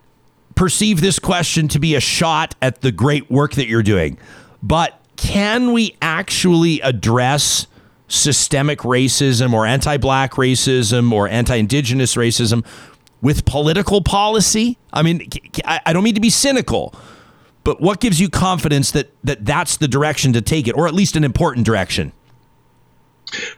perceive 0.56 1.02
this 1.02 1.20
question 1.20 1.68
to 1.70 1.80
be 1.80 1.96
a 1.96 2.00
shot 2.00 2.56
at 2.62 2.82
the 2.82 2.92
great 2.92 3.30
work 3.30 3.54
that 3.54 3.68
you're 3.68 3.84
doing, 3.84 4.18
but 4.62 5.00
can 5.16 5.74
we 5.74 5.96
actually 6.02 6.80
address 6.82 7.68
systemic 8.08 8.80
racism 8.80 9.54
or 9.54 9.66
anti 9.66 9.98
black 9.98 10.34
racism 10.34 11.12
or 11.12 11.28
anti 11.28 11.56
indigenous 11.56 12.16
racism 12.16 12.66
with 13.22 13.46
political 13.46 14.02
policy? 14.02 14.78
I 14.94 15.02
mean, 15.02 15.28
I 15.66 15.92
don't 15.94 16.04
mean 16.04 16.16
to 16.16 16.22
be 16.22 16.30
cynical 16.30 16.94
but 17.68 17.82
what 17.82 18.00
gives 18.00 18.18
you 18.18 18.30
confidence 18.30 18.92
that, 18.92 19.12
that 19.26 19.44
that's 19.46 19.76
the 19.76 19.90
direction 19.90 20.32
to 20.32 20.42
take 20.42 20.70
it, 20.70 20.78
or 20.78 20.88
at 20.88 20.94
least 20.94 21.18
an 21.18 21.26
important 21.26 21.66
direction? 21.66 22.14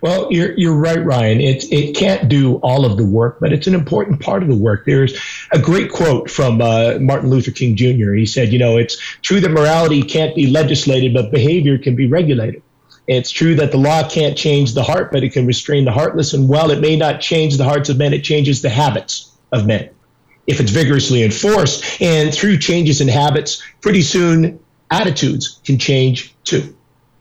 Well, 0.02 0.34
you're 0.34 0.58
you're 0.58 0.74
right, 0.74 1.06
Ryan. 1.06 1.40
It 1.40 1.72
it 1.72 1.96
can't 1.96 2.28
do 2.28 2.56
all 2.64 2.86
of 2.86 2.98
the 2.98 3.06
work, 3.06 3.38
but 3.40 3.54
it's 3.54 3.68
an 3.68 3.76
important 3.76 4.20
part 4.20 4.42
of 4.42 4.50
the 4.50 4.56
work. 4.56 4.88
There's 4.88 5.14
a 5.52 5.60
great 5.60 5.92
quote 5.92 6.28
from 6.28 6.60
uh, 6.60 6.98
Martin 7.00 7.30
Luther 7.30 7.52
King 7.52 7.76
Jr. 7.76 8.14
He 8.14 8.26
said, 8.26 8.52
"You 8.52 8.58
know, 8.58 8.78
it's 8.78 8.98
true 9.22 9.40
that 9.42 9.50
morality 9.50 10.02
can't 10.02 10.36
be 10.36 10.48
legislated, 10.48 11.14
but 11.14 11.30
behavior 11.30 11.78
can 11.78 11.96
be 11.96 12.08
regulated. 12.08 12.64
It's 13.06 13.30
true 13.30 13.54
that 13.58 13.72
the 13.72 13.78
law 13.78 14.10
can't 14.10 14.36
change 14.36 14.74
the 14.74 14.82
heart, 14.82 15.12
but 15.12 15.24
it 15.24 15.34
can 15.34 15.46
restrain 15.46 15.86
the 15.86 15.92
heartless. 15.92 16.34
And 16.34 16.50
while 16.50 16.72
it 16.72 16.80
may 16.80 16.96
not 16.96 17.22
change 17.22 17.58
the 17.58 17.64
hearts 17.64 17.90
of 17.90 17.98
men, 18.00 18.12
it 18.14 18.24
changes 18.24 18.64
the 18.64 18.70
habits 18.70 19.30
of 19.52 19.68
men." 19.68 19.88
If 20.50 20.60
it's 20.60 20.72
vigorously 20.72 21.24
enforced. 21.24 22.02
And 22.02 22.34
through 22.34 22.58
changes 22.58 23.00
in 23.00 23.08
habits, 23.08 23.64
pretty 23.82 24.02
soon 24.02 24.60
attitudes 24.92 25.62
can 25.64 25.78
change 25.78 26.36
too. 26.44 26.76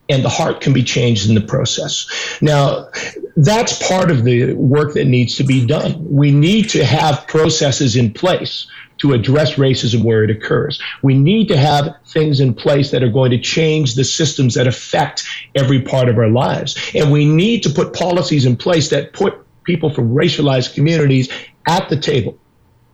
And 0.08 0.24
the 0.24 0.30
heart 0.30 0.62
can 0.62 0.72
be 0.72 0.82
changed 0.82 1.28
in 1.28 1.34
the 1.34 1.42
process. 1.42 2.08
Now, 2.40 2.88
that's 3.36 3.86
part 3.86 4.10
of 4.10 4.24
the 4.24 4.54
work 4.54 4.94
that 4.94 5.04
needs 5.04 5.36
to 5.36 5.44
be 5.44 5.66
done. 5.66 6.02
We 6.08 6.30
need 6.30 6.70
to 6.70 6.82
have 6.82 7.26
processes 7.26 7.94
in 7.94 8.14
place 8.14 8.66
to 8.98 9.12
address 9.12 9.54
racism 9.56 10.02
where 10.02 10.24
it 10.24 10.30
occurs. 10.30 10.80
We 11.02 11.14
need 11.14 11.48
to 11.48 11.58
have 11.58 11.94
things 12.06 12.40
in 12.40 12.54
place 12.54 12.90
that 12.90 13.02
are 13.02 13.10
going 13.10 13.30
to 13.32 13.38
change 13.38 13.94
the 13.94 14.02
systems 14.02 14.54
that 14.54 14.66
affect 14.66 15.24
every 15.54 15.82
part 15.82 16.08
of 16.08 16.16
our 16.16 16.30
lives. 16.30 16.76
And 16.94 17.12
we 17.12 17.26
need 17.26 17.62
to 17.64 17.70
put 17.70 17.92
policies 17.92 18.46
in 18.46 18.56
place 18.56 18.88
that 18.88 19.12
put 19.12 19.34
people 19.64 19.90
from 19.90 20.14
racialized 20.14 20.74
communities 20.74 21.28
at 21.66 21.90
the 21.90 21.96
table 21.96 22.38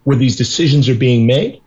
where 0.05 0.17
these 0.17 0.37
decisions 0.37 0.89
are 0.89 0.95
being 0.95 1.27
made 1.27 1.61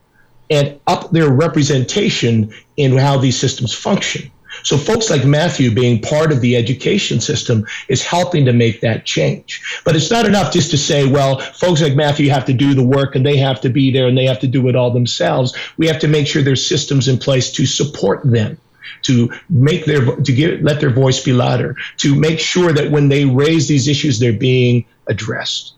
and 0.50 0.80
up 0.86 1.10
their 1.10 1.28
representation 1.28 2.52
in 2.76 2.96
how 2.96 3.18
these 3.18 3.38
systems 3.38 3.74
function. 3.74 4.30
So, 4.62 4.76
folks 4.76 5.10
like 5.10 5.24
Matthew 5.24 5.72
being 5.72 6.00
part 6.00 6.32
of 6.32 6.40
the 6.40 6.56
education 6.56 7.20
system 7.20 7.66
is 7.88 8.02
helping 8.02 8.44
to 8.46 8.52
make 8.52 8.80
that 8.80 9.04
change. 9.04 9.62
But 9.84 9.94
it's 9.94 10.10
not 10.10 10.26
enough 10.26 10.52
just 10.52 10.70
to 10.70 10.78
say, 10.78 11.06
well, 11.06 11.38
folks 11.38 11.80
like 11.80 11.94
Matthew 11.94 12.30
have 12.30 12.44
to 12.46 12.52
do 12.52 12.74
the 12.74 12.82
work 12.82 13.14
and 13.14 13.24
they 13.24 13.36
have 13.36 13.60
to 13.60 13.68
be 13.68 13.92
there 13.92 14.08
and 14.08 14.16
they 14.16 14.24
have 14.24 14.40
to 14.40 14.46
do 14.48 14.68
it 14.68 14.74
all 14.74 14.90
themselves. 14.90 15.56
We 15.76 15.86
have 15.86 16.00
to 16.00 16.08
make 16.08 16.26
sure 16.26 16.42
there's 16.42 16.66
systems 16.66 17.08
in 17.08 17.18
place 17.18 17.52
to 17.52 17.66
support 17.66 18.22
them 18.24 18.58
to 19.02 19.30
make 19.48 19.84
their 19.84 20.16
to 20.16 20.32
give 20.32 20.60
let 20.62 20.80
their 20.80 20.90
voice 20.90 21.22
be 21.22 21.32
louder 21.32 21.76
to 21.98 22.14
make 22.14 22.40
sure 22.40 22.72
that 22.72 22.90
when 22.90 23.08
they 23.08 23.24
raise 23.24 23.68
these 23.68 23.86
issues 23.86 24.18
they're 24.18 24.32
being 24.32 24.84
addressed 25.06 25.74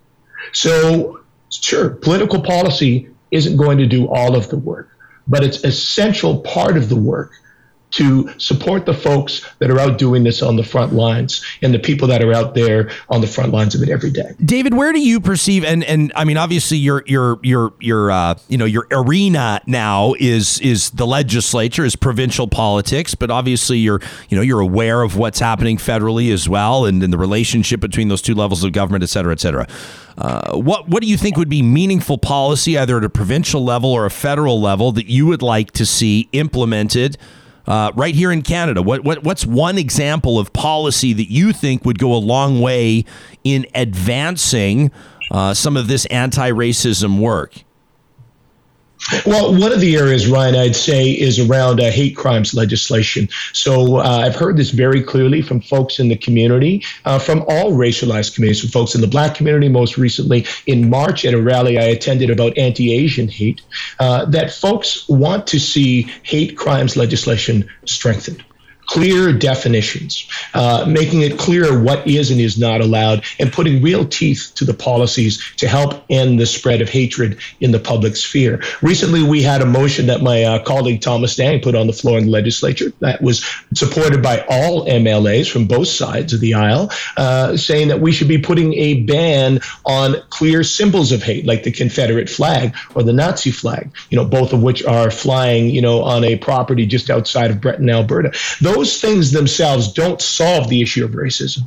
so 0.52 1.19
sure. 1.50 1.90
Political 1.90 2.42
policy 2.42 3.08
isn't 3.30 3.56
going 3.56 3.78
to 3.78 3.86
do 3.86 4.08
all 4.08 4.36
of 4.36 4.48
the 4.48 4.56
work 4.56 4.90
but 5.30 5.44
it's 5.44 5.62
essential 5.64 6.40
part 6.40 6.76
of 6.76 6.88
the 6.88 6.96
work 6.96 7.32
to 7.90 8.30
support 8.38 8.86
the 8.86 8.94
folks 8.94 9.46
that 9.58 9.70
are 9.70 9.78
out 9.78 9.98
doing 9.98 10.24
this 10.24 10.42
on 10.42 10.56
the 10.56 10.62
front 10.62 10.92
lines 10.92 11.44
and 11.62 11.74
the 11.74 11.78
people 11.78 12.06
that 12.08 12.22
are 12.22 12.32
out 12.32 12.54
there 12.54 12.90
on 13.08 13.20
the 13.20 13.26
front 13.26 13.52
lines 13.52 13.74
of 13.74 13.82
it 13.82 13.88
every 13.88 14.10
day. 14.10 14.34
David, 14.44 14.74
where 14.74 14.92
do 14.92 15.00
you 15.00 15.20
perceive 15.20 15.64
and 15.64 15.82
and 15.84 16.12
I 16.14 16.24
mean 16.24 16.36
obviously 16.36 16.78
your 16.78 17.02
your 17.06 17.38
your 17.42 17.72
your 17.80 18.10
uh, 18.10 18.34
you 18.48 18.58
know 18.58 18.64
your 18.64 18.86
arena 18.90 19.60
now 19.66 20.14
is 20.18 20.60
is 20.60 20.90
the 20.90 21.06
legislature 21.06 21.84
is 21.84 21.96
provincial 21.96 22.46
politics, 22.46 23.14
but 23.14 23.30
obviously 23.30 23.78
you're 23.78 24.00
you 24.28 24.36
know 24.36 24.42
you're 24.42 24.60
aware 24.60 25.02
of 25.02 25.16
what's 25.16 25.38
happening 25.38 25.76
federally 25.76 26.32
as 26.32 26.48
well 26.48 26.84
and, 26.84 27.02
and 27.02 27.12
the 27.12 27.18
relationship 27.18 27.80
between 27.80 28.08
those 28.08 28.22
two 28.22 28.34
levels 28.34 28.64
of 28.64 28.72
government, 28.72 29.02
et 29.02 29.08
cetera, 29.08 29.32
et 29.32 29.40
cetera. 29.40 29.66
Uh, 30.16 30.56
what 30.56 30.88
what 30.88 31.02
do 31.02 31.08
you 31.08 31.16
think 31.16 31.36
would 31.36 31.48
be 31.48 31.62
meaningful 31.62 32.18
policy 32.18 32.76
either 32.76 32.98
at 32.98 33.04
a 33.04 33.10
provincial 33.10 33.64
level 33.64 33.90
or 33.90 34.04
a 34.06 34.10
federal 34.10 34.60
level 34.60 34.92
that 34.92 35.06
you 35.06 35.26
would 35.26 35.42
like 35.42 35.70
to 35.72 35.86
see 35.86 36.28
implemented? 36.32 37.16
Uh, 37.70 37.92
right 37.94 38.16
here 38.16 38.32
in 38.32 38.42
Canada? 38.42 38.82
What, 38.82 39.04
what 39.04 39.22
what's 39.22 39.46
one 39.46 39.78
example 39.78 40.38
of 40.40 40.52
policy 40.52 41.12
that 41.12 41.30
you 41.30 41.52
think 41.52 41.84
would 41.84 42.00
go 42.00 42.12
a 42.12 42.18
long 42.18 42.60
way 42.60 43.04
in 43.44 43.64
advancing 43.74 44.90
uh, 45.30 45.54
some 45.54 45.76
of 45.76 45.86
this 45.86 46.04
anti-racism 46.06 47.20
work? 47.20 47.62
Well, 49.26 49.54
one 49.58 49.72
of 49.72 49.80
the 49.80 49.96
areas, 49.96 50.28
Ryan, 50.28 50.54
I'd 50.54 50.76
say 50.76 51.10
is 51.10 51.38
around 51.38 51.80
uh, 51.80 51.90
hate 51.90 52.16
crimes 52.16 52.54
legislation. 52.54 53.28
So 53.52 53.96
uh, 53.96 54.22
I've 54.24 54.36
heard 54.36 54.56
this 54.56 54.70
very 54.70 55.02
clearly 55.02 55.42
from 55.42 55.60
folks 55.60 55.98
in 55.98 56.08
the 56.08 56.16
community, 56.16 56.84
uh, 57.04 57.18
from 57.18 57.44
all 57.48 57.72
racialized 57.72 58.34
communities, 58.34 58.60
from 58.60 58.70
folks 58.70 58.94
in 58.94 59.00
the 59.00 59.06
black 59.06 59.34
community, 59.34 59.68
most 59.68 59.98
recently 59.98 60.46
in 60.66 60.88
March 60.88 61.24
at 61.24 61.34
a 61.34 61.42
rally 61.42 61.78
I 61.78 61.84
attended 61.84 62.30
about 62.30 62.56
anti 62.56 62.92
Asian 62.92 63.28
hate, 63.28 63.62
uh, 63.98 64.24
that 64.26 64.52
folks 64.52 65.08
want 65.08 65.46
to 65.48 65.58
see 65.58 66.02
hate 66.22 66.56
crimes 66.56 66.96
legislation 66.96 67.68
strengthened 67.84 68.44
clear 68.90 69.32
definitions, 69.32 70.26
uh, 70.52 70.84
making 70.88 71.22
it 71.22 71.38
clear 71.38 71.80
what 71.80 72.04
is 72.08 72.32
and 72.32 72.40
is 72.40 72.58
not 72.58 72.80
allowed, 72.80 73.22
and 73.38 73.52
putting 73.52 73.80
real 73.80 74.04
teeth 74.04 74.50
to 74.56 74.64
the 74.64 74.74
policies 74.74 75.54
to 75.54 75.68
help 75.68 76.04
end 76.10 76.40
the 76.40 76.46
spread 76.46 76.82
of 76.82 76.88
hatred 76.88 77.38
in 77.60 77.70
the 77.70 77.78
public 77.78 78.16
sphere. 78.16 78.60
Recently, 78.82 79.22
we 79.22 79.42
had 79.42 79.62
a 79.62 79.66
motion 79.66 80.06
that 80.06 80.22
my 80.22 80.42
uh, 80.42 80.64
colleague 80.64 81.00
Thomas 81.00 81.36
Dang 81.36 81.60
put 81.60 81.76
on 81.76 81.86
the 81.86 81.92
floor 81.92 82.18
in 82.18 82.24
the 82.24 82.32
legislature 82.32 82.92
that 82.98 83.22
was 83.22 83.44
supported 83.74 84.24
by 84.24 84.44
all 84.50 84.84
MLAs 84.86 85.48
from 85.48 85.66
both 85.66 85.86
sides 85.86 86.32
of 86.32 86.40
the 86.40 86.54
aisle, 86.54 86.90
uh, 87.16 87.56
saying 87.56 87.88
that 87.88 88.00
we 88.00 88.10
should 88.10 88.26
be 88.26 88.38
putting 88.38 88.74
a 88.74 89.02
ban 89.04 89.60
on 89.86 90.16
clear 90.30 90.64
symbols 90.64 91.12
of 91.12 91.22
hate, 91.22 91.46
like 91.46 91.62
the 91.62 91.70
Confederate 91.70 92.28
flag 92.28 92.74
or 92.96 93.04
the 93.04 93.12
Nazi 93.12 93.52
flag, 93.52 93.92
you 94.08 94.16
know, 94.16 94.24
both 94.24 94.52
of 94.52 94.64
which 94.64 94.84
are 94.84 95.12
flying, 95.12 95.70
you 95.70 95.80
know, 95.80 96.02
on 96.02 96.24
a 96.24 96.36
property 96.36 96.86
just 96.86 97.08
outside 97.08 97.52
of 97.52 97.60
Breton, 97.60 97.88
Alberta. 97.88 98.32
Those 98.60 98.79
those 98.80 98.98
things 98.98 99.32
themselves 99.32 99.92
don't 99.92 100.22
solve 100.22 100.70
the 100.70 100.80
issue 100.80 101.04
of 101.04 101.10
racism 101.10 101.60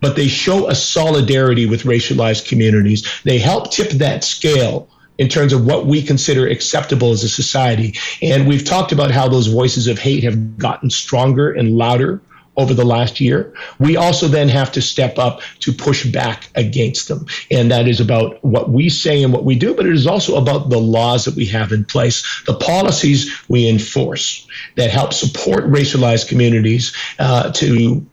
but 0.00 0.16
they 0.16 0.28
show 0.28 0.68
a 0.68 0.74
solidarity 0.74 1.64
with 1.64 1.84
racialized 1.84 2.48
communities. 2.48 3.08
They 3.22 3.38
help 3.38 3.70
tip 3.70 3.90
that 3.90 4.24
scale 4.24 4.88
in 5.18 5.28
terms 5.28 5.52
of 5.52 5.64
what 5.64 5.86
we 5.86 6.02
consider 6.02 6.48
acceptable 6.48 7.12
as 7.12 7.22
a 7.22 7.28
society. 7.28 7.94
And 8.20 8.48
we've 8.48 8.64
talked 8.64 8.90
about 8.90 9.12
how 9.12 9.28
those 9.28 9.46
voices 9.46 9.86
of 9.86 10.00
hate 10.00 10.24
have 10.24 10.58
gotten 10.58 10.90
stronger 10.90 11.52
and 11.52 11.78
louder 11.78 12.20
over 12.56 12.74
the 12.74 12.84
last 12.84 13.20
year. 13.20 13.52
We 13.78 13.96
also 13.96 14.28
then 14.28 14.48
have 14.48 14.72
to 14.72 14.82
step 14.82 15.18
up 15.18 15.40
to 15.60 15.72
push 15.72 16.04
back 16.06 16.50
against 16.54 17.08
them. 17.08 17.26
And 17.50 17.70
that 17.70 17.88
is 17.88 18.00
about 18.00 18.42
what 18.44 18.70
we 18.70 18.88
say 18.88 19.22
and 19.22 19.32
what 19.32 19.44
we 19.44 19.54
do, 19.54 19.74
but 19.74 19.86
it 19.86 19.94
is 19.94 20.06
also 20.06 20.36
about 20.36 20.68
the 20.68 20.78
laws 20.78 21.24
that 21.24 21.34
we 21.34 21.46
have 21.46 21.72
in 21.72 21.84
place, 21.84 22.22
the 22.46 22.54
policies 22.54 23.30
we 23.48 23.68
enforce 23.68 24.46
that 24.76 24.90
help 24.90 25.12
support 25.12 25.64
racialized 25.64 26.28
communities 26.28 26.94
uh, 27.18 27.50
to 27.52 28.06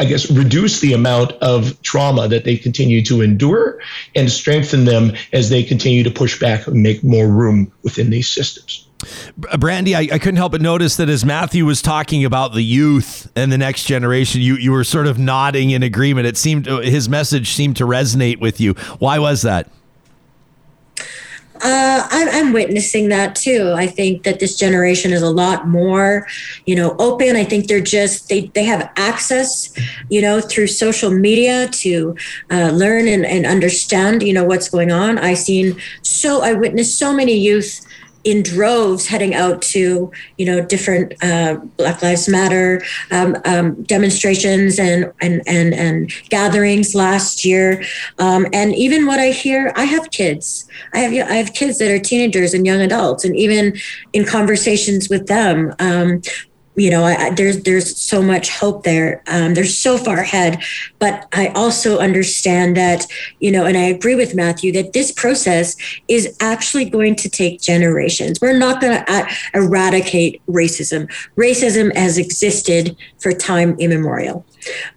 I 0.00 0.04
guess, 0.04 0.30
reduce 0.30 0.78
the 0.78 0.92
amount 0.92 1.32
of 1.42 1.80
trauma 1.82 2.28
that 2.28 2.44
they 2.44 2.56
continue 2.56 3.02
to 3.06 3.20
endure 3.20 3.80
and 4.14 4.30
strengthen 4.30 4.84
them 4.84 5.12
as 5.32 5.50
they 5.50 5.64
continue 5.64 6.04
to 6.04 6.10
push 6.10 6.38
back 6.38 6.68
and 6.68 6.84
make 6.84 7.02
more 7.02 7.26
room 7.26 7.72
within 7.82 8.10
these 8.10 8.28
systems. 8.28 8.87
Brandi, 8.98 9.94
I, 9.94 10.14
I, 10.14 10.18
couldn't 10.18 10.36
help 10.38 10.52
but 10.52 10.60
notice 10.60 10.96
that 10.96 11.08
as 11.08 11.24
Matthew 11.24 11.64
was 11.64 11.80
talking 11.80 12.24
about 12.24 12.52
the 12.52 12.62
youth 12.62 13.30
and 13.36 13.52
the 13.52 13.58
next 13.58 13.84
generation, 13.84 14.40
you, 14.40 14.56
you 14.56 14.72
were 14.72 14.82
sort 14.82 15.06
of 15.06 15.18
nodding 15.18 15.70
in 15.70 15.84
agreement. 15.84 16.26
It 16.26 16.36
seemed 16.36 16.66
his 16.66 17.08
message 17.08 17.52
seemed 17.52 17.76
to 17.76 17.84
resonate 17.84 18.40
with 18.40 18.60
you. 18.60 18.74
Why 18.98 19.20
was 19.20 19.42
that? 19.42 19.70
Uh, 21.60 22.06
I'm, 22.10 22.28
I'm, 22.28 22.52
witnessing 22.52 23.08
that 23.08 23.34
too. 23.34 23.72
I 23.76 23.88
think 23.88 24.22
that 24.22 24.38
this 24.38 24.56
generation 24.56 25.12
is 25.12 25.22
a 25.22 25.30
lot 25.30 25.66
more, 25.66 26.26
you 26.66 26.76
know, 26.76 26.94
open. 27.00 27.34
I 27.34 27.42
think 27.42 27.66
they're 27.66 27.80
just 27.80 28.28
they 28.28 28.46
they 28.54 28.62
have 28.62 28.88
access, 28.96 29.72
you 30.08 30.22
know, 30.22 30.40
through 30.40 30.68
social 30.68 31.10
media 31.10 31.66
to 31.68 32.16
uh, 32.52 32.70
learn 32.70 33.08
and, 33.08 33.26
and 33.26 33.44
understand, 33.44 34.22
you 34.22 34.32
know, 34.32 34.44
what's 34.44 34.68
going 34.68 34.92
on. 34.92 35.18
I've 35.18 35.38
seen 35.38 35.80
so 36.02 36.42
I 36.42 36.52
witnessed 36.52 36.96
so 36.96 37.12
many 37.12 37.36
youth 37.36 37.84
in 38.28 38.42
droves 38.42 39.06
heading 39.06 39.34
out 39.34 39.62
to 39.62 40.12
you 40.36 40.44
know 40.46 40.64
different 40.64 41.14
uh, 41.22 41.56
Black 41.78 42.02
Lives 42.02 42.28
Matter 42.28 42.82
um, 43.10 43.36
um, 43.46 43.82
demonstrations 43.84 44.78
and, 44.78 45.10
and 45.20 45.42
and 45.46 45.72
and 45.72 46.12
gatherings 46.28 46.94
last 46.94 47.44
year, 47.44 47.82
um, 48.18 48.46
and 48.52 48.74
even 48.74 49.06
what 49.06 49.18
I 49.18 49.30
hear, 49.30 49.72
I 49.76 49.84
have 49.84 50.10
kids. 50.10 50.68
I 50.92 50.98
have 50.98 51.30
I 51.30 51.34
have 51.34 51.54
kids 51.54 51.78
that 51.78 51.90
are 51.90 51.98
teenagers 51.98 52.52
and 52.52 52.66
young 52.66 52.82
adults, 52.82 53.24
and 53.24 53.34
even 53.34 53.76
in 54.12 54.26
conversations 54.26 55.08
with 55.08 55.26
them, 55.26 55.74
um, 55.78 56.20
you 56.78 56.90
know, 56.90 57.04
I, 57.04 57.30
there's 57.30 57.62
there's 57.62 57.96
so 57.96 58.22
much 58.22 58.50
hope 58.50 58.84
there. 58.84 59.22
Um, 59.26 59.54
they're 59.54 59.64
so 59.64 59.98
far 59.98 60.18
ahead, 60.18 60.62
but 60.98 61.26
I 61.32 61.48
also 61.48 61.98
understand 61.98 62.76
that 62.76 63.06
you 63.40 63.50
know, 63.50 63.66
and 63.66 63.76
I 63.76 63.82
agree 63.82 64.14
with 64.14 64.34
Matthew 64.34 64.72
that 64.72 64.92
this 64.92 65.12
process 65.12 65.76
is 66.06 66.36
actually 66.40 66.88
going 66.88 67.16
to 67.16 67.28
take 67.28 67.60
generations. 67.60 68.40
We're 68.40 68.58
not 68.58 68.80
going 68.80 69.04
to 69.04 69.12
uh, 69.12 69.28
eradicate 69.54 70.40
racism. 70.46 71.10
Racism 71.36 71.94
has 71.96 72.18
existed 72.18 72.96
for 73.18 73.32
time 73.32 73.76
immemorial. 73.78 74.44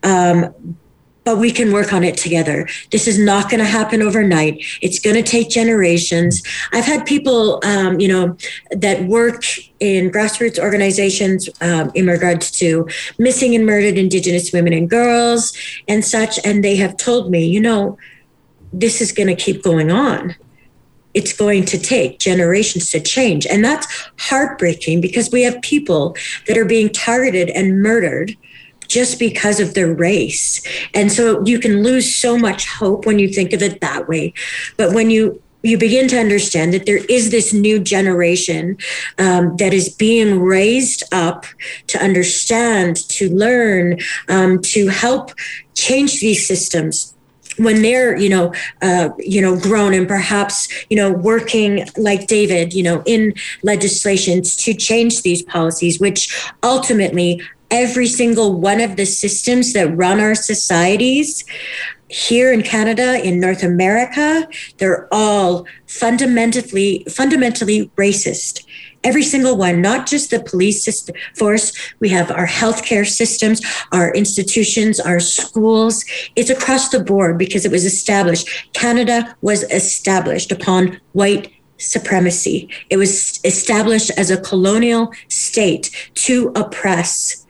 Um, 0.03 0.77
but 1.23 1.37
we 1.37 1.51
can 1.51 1.71
work 1.71 1.93
on 1.93 2.03
it 2.03 2.17
together. 2.17 2.67
This 2.91 3.07
is 3.07 3.19
not 3.19 3.49
going 3.49 3.59
to 3.59 3.65
happen 3.65 4.01
overnight. 4.01 4.63
It's 4.81 4.99
going 4.99 5.15
to 5.15 5.23
take 5.23 5.49
generations. 5.49 6.41
I've 6.73 6.85
had 6.85 7.05
people, 7.05 7.59
um, 7.63 7.99
you 7.99 8.07
know, 8.07 8.37
that 8.71 9.05
work 9.05 9.43
in 9.79 10.09
grassroots 10.09 10.57
organizations 10.57 11.49
um, 11.61 11.91
in 11.93 12.07
regards 12.07 12.49
to 12.59 12.87
missing 13.19 13.55
and 13.55 13.65
murdered 13.65 13.97
Indigenous 13.97 14.51
women 14.51 14.73
and 14.73 14.89
girls 14.89 15.53
and 15.87 16.03
such, 16.03 16.39
and 16.43 16.63
they 16.63 16.75
have 16.77 16.97
told 16.97 17.29
me, 17.29 17.45
you 17.45 17.61
know, 17.61 17.97
this 18.73 19.01
is 19.01 19.11
going 19.11 19.27
to 19.27 19.35
keep 19.35 19.63
going 19.63 19.91
on. 19.91 20.35
It's 21.13 21.33
going 21.33 21.65
to 21.65 21.77
take 21.77 22.19
generations 22.19 22.89
to 22.91 22.99
change. 23.01 23.45
And 23.45 23.65
that's 23.65 23.85
heartbreaking 24.17 25.01
because 25.01 25.29
we 25.29 25.43
have 25.43 25.61
people 25.61 26.15
that 26.47 26.57
are 26.57 26.65
being 26.65 26.89
targeted 26.89 27.49
and 27.49 27.81
murdered 27.81 28.37
just 28.91 29.19
because 29.19 29.61
of 29.61 29.73
their 29.73 29.93
race. 29.93 30.61
And 30.93 31.11
so 31.11 31.43
you 31.45 31.59
can 31.59 31.81
lose 31.81 32.13
so 32.13 32.37
much 32.37 32.67
hope 32.67 33.05
when 33.05 33.19
you 33.19 33.29
think 33.29 33.53
of 33.53 33.61
it 33.61 33.79
that 33.79 34.09
way. 34.09 34.33
But 34.77 34.93
when 34.93 35.09
you 35.09 35.41
you 35.63 35.77
begin 35.77 36.07
to 36.07 36.19
understand 36.19 36.73
that 36.73 36.87
there 36.87 37.05
is 37.07 37.29
this 37.29 37.53
new 37.53 37.79
generation 37.79 38.77
um, 39.19 39.55
that 39.57 39.75
is 39.75 39.89
being 39.89 40.41
raised 40.41 41.03
up 41.11 41.45
to 41.85 42.03
understand, 42.03 43.07
to 43.09 43.29
learn, 43.29 43.99
um, 44.27 44.59
to 44.63 44.87
help 44.87 45.29
change 45.75 46.19
these 46.19 46.47
systems 46.47 47.13
when 47.57 47.81
they're 47.81 48.17
you 48.17 48.29
know 48.29 48.53
uh, 48.81 49.09
you 49.19 49.41
know 49.41 49.59
grown 49.59 49.93
and 49.93 50.07
perhaps 50.07 50.67
you 50.89 50.97
know 50.97 51.11
working 51.11 51.85
like 51.97 52.25
david 52.27 52.73
you 52.73 52.81
know 52.81 53.03
in 53.05 53.33
legislations 53.61 54.55
to 54.55 54.73
change 54.73 55.21
these 55.21 55.43
policies 55.43 55.99
which 55.99 56.21
ultimately 56.63 57.41
every 57.71 58.07
single 58.07 58.59
one 58.59 58.81
of 58.81 58.97
the 58.97 59.05
systems 59.05 59.73
that 59.73 59.95
run 59.97 60.19
our 60.19 60.35
societies 60.35 61.43
here 62.09 62.51
in 62.51 62.61
Canada, 62.61 63.25
in 63.25 63.39
North 63.39 63.63
America, 63.63 64.45
they're 64.77 65.07
all 65.13 65.65
fundamentally 65.87 67.05
fundamentally 67.09 67.89
racist. 67.95 68.65
every 69.03 69.23
single 69.23 69.57
one, 69.57 69.81
not 69.81 70.05
just 70.05 70.29
the 70.29 70.43
police 70.43 70.83
system, 70.83 71.15
force. 71.35 71.73
We 71.99 72.09
have 72.09 72.29
our 72.29 72.45
healthcare 72.45 73.07
systems, 73.07 73.59
our 73.91 74.13
institutions, 74.13 74.99
our 74.99 75.19
schools. 75.19 76.05
It's 76.35 76.51
across 76.51 76.89
the 76.89 77.03
board 77.03 77.39
because 77.39 77.65
it 77.65 77.71
was 77.71 77.83
established. 77.83 78.47
Canada 78.73 79.35
was 79.41 79.63
established 79.71 80.51
upon 80.51 80.99
white 81.13 81.51
supremacy. 81.77 82.69
It 82.91 82.97
was 82.97 83.39
established 83.43 84.11
as 84.17 84.29
a 84.29 84.39
colonial 84.39 85.11
state 85.29 85.89
to 86.15 86.51
oppress 86.55 87.40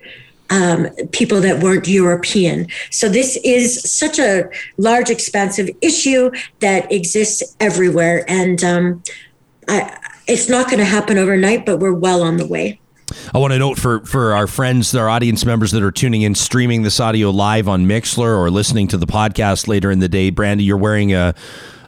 um, 0.51 0.89
people 1.11 1.41
that 1.41 1.63
weren't 1.63 1.87
European. 1.87 2.67
So 2.91 3.09
this 3.09 3.37
is 3.43 3.81
such 3.89 4.19
a 4.19 4.49
large, 4.77 5.09
expansive 5.09 5.69
issue 5.81 6.29
that 6.59 6.91
exists 6.91 7.55
everywhere, 7.59 8.23
and 8.27 8.63
um, 8.63 9.03
I, 9.67 9.97
it's 10.27 10.49
not 10.49 10.67
going 10.67 10.79
to 10.79 10.85
happen 10.85 11.17
overnight, 11.17 11.65
but 11.65 11.77
we're 11.79 11.93
well 11.93 12.21
on 12.21 12.37
the 12.37 12.45
way. 12.45 12.79
I 13.33 13.37
want 13.39 13.53
to 13.53 13.59
note 13.59 13.77
for 13.77 14.05
for 14.05 14.33
our 14.33 14.47
friends, 14.47 14.95
our 14.95 15.09
audience 15.09 15.45
members 15.45 15.71
that 15.71 15.83
are 15.83 15.91
tuning 15.91 16.21
in, 16.21 16.35
streaming 16.35 16.83
this 16.83 16.99
audio 16.99 17.29
live 17.29 17.67
on 17.67 17.85
Mixlr 17.85 18.37
or 18.37 18.49
listening 18.49 18.87
to 18.89 18.97
the 18.97 19.07
podcast 19.07 19.67
later 19.67 19.91
in 19.91 19.99
the 19.99 20.09
day. 20.09 20.31
Brandi, 20.31 20.65
you're 20.65 20.77
wearing 20.77 21.13
a 21.13 21.35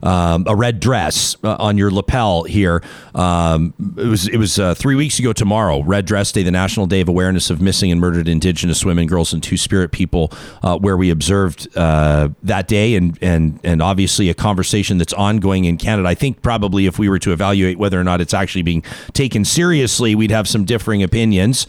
um, 0.03 0.43
a 0.47 0.55
red 0.55 0.79
dress 0.79 1.35
uh, 1.43 1.55
on 1.59 1.77
your 1.77 1.89
lapel 1.89 2.43
here. 2.43 2.83
Um, 3.15 3.73
it 3.97 4.05
was 4.05 4.27
it 4.27 4.37
was 4.37 4.59
uh, 4.59 4.75
three 4.75 4.95
weeks 4.95 5.17
ago 5.17 5.33
tomorrow, 5.33 5.81
Red 5.81 6.05
Dress 6.05 6.31
Day, 6.31 6.43
the 6.43 6.51
National 6.51 6.85
Day 6.85 7.01
of 7.01 7.09
Awareness 7.09 7.49
of 7.49 7.61
Missing 7.61 7.91
and 7.91 7.99
Murdered 7.99 8.27
Indigenous 8.27 8.85
Women, 8.85 9.07
Girls, 9.07 9.33
and 9.33 9.41
Two 9.41 9.57
Spirit 9.57 9.91
People, 9.91 10.31
uh, 10.61 10.77
where 10.77 10.97
we 10.97 11.09
observed 11.09 11.75
uh, 11.77 12.29
that 12.43 12.67
day 12.67 12.95
and 12.95 13.17
and 13.21 13.59
and 13.63 13.81
obviously 13.81 14.29
a 14.29 14.33
conversation 14.33 14.97
that's 14.97 15.13
ongoing 15.13 15.65
in 15.65 15.77
Canada. 15.77 16.07
I 16.07 16.15
think 16.15 16.41
probably 16.41 16.85
if 16.85 16.99
we 16.99 17.07
were 17.07 17.19
to 17.19 17.31
evaluate 17.31 17.77
whether 17.77 17.99
or 17.99 18.03
not 18.03 18.19
it's 18.19 18.33
actually 18.33 18.63
being 18.63 18.83
taken 19.13 19.45
seriously, 19.45 20.15
we'd 20.15 20.31
have 20.31 20.47
some 20.47 20.65
differing 20.65 21.01
opinions. 21.01 21.65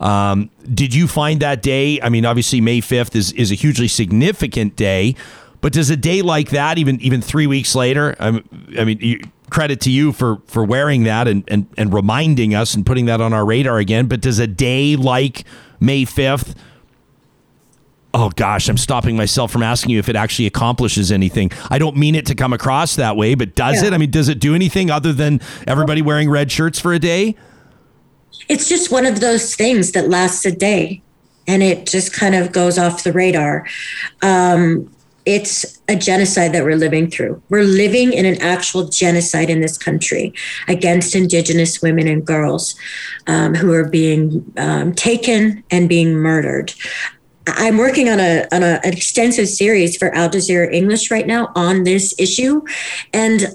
Um, 0.00 0.50
did 0.72 0.94
you 0.94 1.08
find 1.08 1.40
that 1.40 1.62
day? 1.62 2.00
I 2.00 2.08
mean, 2.08 2.24
obviously 2.24 2.60
May 2.60 2.80
fifth 2.80 3.14
is 3.16 3.32
is 3.32 3.50
a 3.50 3.54
hugely 3.54 3.88
significant 3.88 4.76
day. 4.76 5.14
But 5.60 5.72
does 5.72 5.90
a 5.90 5.96
day 5.96 6.22
like 6.22 6.50
that, 6.50 6.78
even 6.78 7.00
even 7.00 7.20
three 7.20 7.46
weeks 7.46 7.74
later, 7.74 8.14
I 8.20 8.30
mean, 8.84 8.98
you, 9.00 9.20
credit 9.50 9.80
to 9.82 9.90
you 9.90 10.12
for 10.12 10.40
for 10.46 10.64
wearing 10.64 11.04
that 11.04 11.26
and, 11.26 11.44
and 11.48 11.66
and 11.76 11.92
reminding 11.92 12.54
us 12.54 12.74
and 12.74 12.84
putting 12.86 13.06
that 13.06 13.20
on 13.20 13.32
our 13.32 13.44
radar 13.44 13.78
again. 13.78 14.06
But 14.06 14.20
does 14.20 14.38
a 14.38 14.46
day 14.46 14.96
like 14.96 15.44
May 15.80 16.04
fifth? 16.04 16.54
Oh 18.14 18.30
gosh, 18.30 18.68
I'm 18.68 18.78
stopping 18.78 19.16
myself 19.16 19.50
from 19.50 19.62
asking 19.62 19.90
you 19.90 19.98
if 19.98 20.08
it 20.08 20.16
actually 20.16 20.46
accomplishes 20.46 21.12
anything. 21.12 21.50
I 21.70 21.78
don't 21.78 21.96
mean 21.96 22.14
it 22.14 22.26
to 22.26 22.34
come 22.34 22.52
across 22.52 22.96
that 22.96 23.16
way, 23.16 23.34
but 23.34 23.54
does 23.54 23.82
yeah. 23.82 23.88
it? 23.88 23.94
I 23.94 23.98
mean, 23.98 24.10
does 24.10 24.28
it 24.28 24.38
do 24.38 24.54
anything 24.54 24.90
other 24.90 25.12
than 25.12 25.40
everybody 25.66 26.02
wearing 26.02 26.30
red 26.30 26.50
shirts 26.50 26.80
for 26.80 26.94
a 26.94 26.98
day? 26.98 27.36
It's 28.48 28.68
just 28.68 28.90
one 28.90 29.04
of 29.04 29.20
those 29.20 29.54
things 29.54 29.92
that 29.92 30.08
lasts 30.08 30.46
a 30.46 30.52
day 30.52 31.02
and 31.46 31.62
it 31.62 31.86
just 31.86 32.12
kind 32.12 32.34
of 32.34 32.52
goes 32.52 32.78
off 32.78 33.04
the 33.04 33.12
radar. 33.12 33.66
Um, 34.22 34.90
it's 35.28 35.78
a 35.88 35.94
genocide 35.94 36.54
that 36.54 36.64
we're 36.64 36.78
living 36.78 37.10
through. 37.10 37.42
We're 37.50 37.62
living 37.62 38.14
in 38.14 38.24
an 38.24 38.40
actual 38.40 38.88
genocide 38.88 39.50
in 39.50 39.60
this 39.60 39.76
country 39.76 40.32
against 40.68 41.14
Indigenous 41.14 41.82
women 41.82 42.08
and 42.08 42.26
girls 42.26 42.74
um, 43.26 43.54
who 43.54 43.70
are 43.74 43.86
being 43.86 44.50
um, 44.56 44.94
taken 44.94 45.62
and 45.70 45.86
being 45.86 46.14
murdered. 46.14 46.72
I'm 47.46 47.76
working 47.76 48.08
on 48.08 48.20
a 48.20 48.46
on 48.52 48.62
a, 48.62 48.80
an 48.82 48.94
extensive 48.94 49.48
series 49.48 49.98
for 49.98 50.14
Al 50.14 50.30
Jazeera 50.30 50.72
English 50.72 51.10
right 51.10 51.26
now 51.26 51.52
on 51.54 51.84
this 51.84 52.14
issue, 52.18 52.62
and 53.12 53.54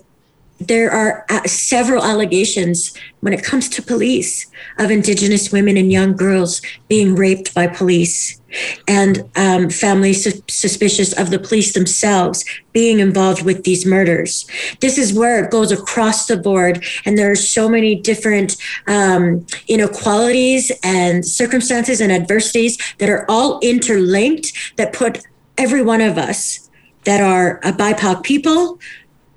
there 0.59 0.91
are 0.91 1.25
uh, 1.29 1.43
several 1.45 2.03
allegations 2.03 2.93
when 3.21 3.33
it 3.33 3.43
comes 3.43 3.67
to 3.69 3.81
police 3.81 4.45
of 4.77 4.91
Indigenous 4.91 5.51
women 5.51 5.77
and 5.77 5.91
young 5.91 6.15
girls 6.15 6.61
being 6.87 7.15
raped 7.15 7.53
by 7.55 7.65
police 7.65 8.39
and 8.87 9.23
um, 9.35 9.69
families 9.69 10.23
su- 10.23 10.43
suspicious 10.47 11.13
of 11.13 11.29
the 11.29 11.39
police 11.39 11.73
themselves 11.73 12.43
being 12.71 12.99
involved 12.99 13.43
with 13.43 13.63
these 13.63 13.85
murders. 13.85 14.45
This 14.79 14.97
is 14.97 15.13
where 15.13 15.43
it 15.43 15.51
goes 15.51 15.71
across 15.71 16.27
the 16.27 16.37
board, 16.37 16.83
and 17.05 17.17
there 17.17 17.31
are 17.31 17.35
so 17.35 17.69
many 17.69 17.95
different 17.95 18.57
um, 18.87 19.45
inequalities 19.67 20.71
and 20.83 21.25
circumstances 21.25 22.01
and 22.01 22.11
adversities 22.11 22.77
that 22.97 23.09
are 23.09 23.25
all 23.29 23.59
interlinked 23.61 24.51
that 24.77 24.93
put 24.93 25.21
every 25.57 25.81
one 25.81 26.01
of 26.01 26.17
us 26.17 26.69
that 27.05 27.21
are 27.21 27.57
a 27.63 27.71
BIPOC 27.71 28.23
people 28.23 28.79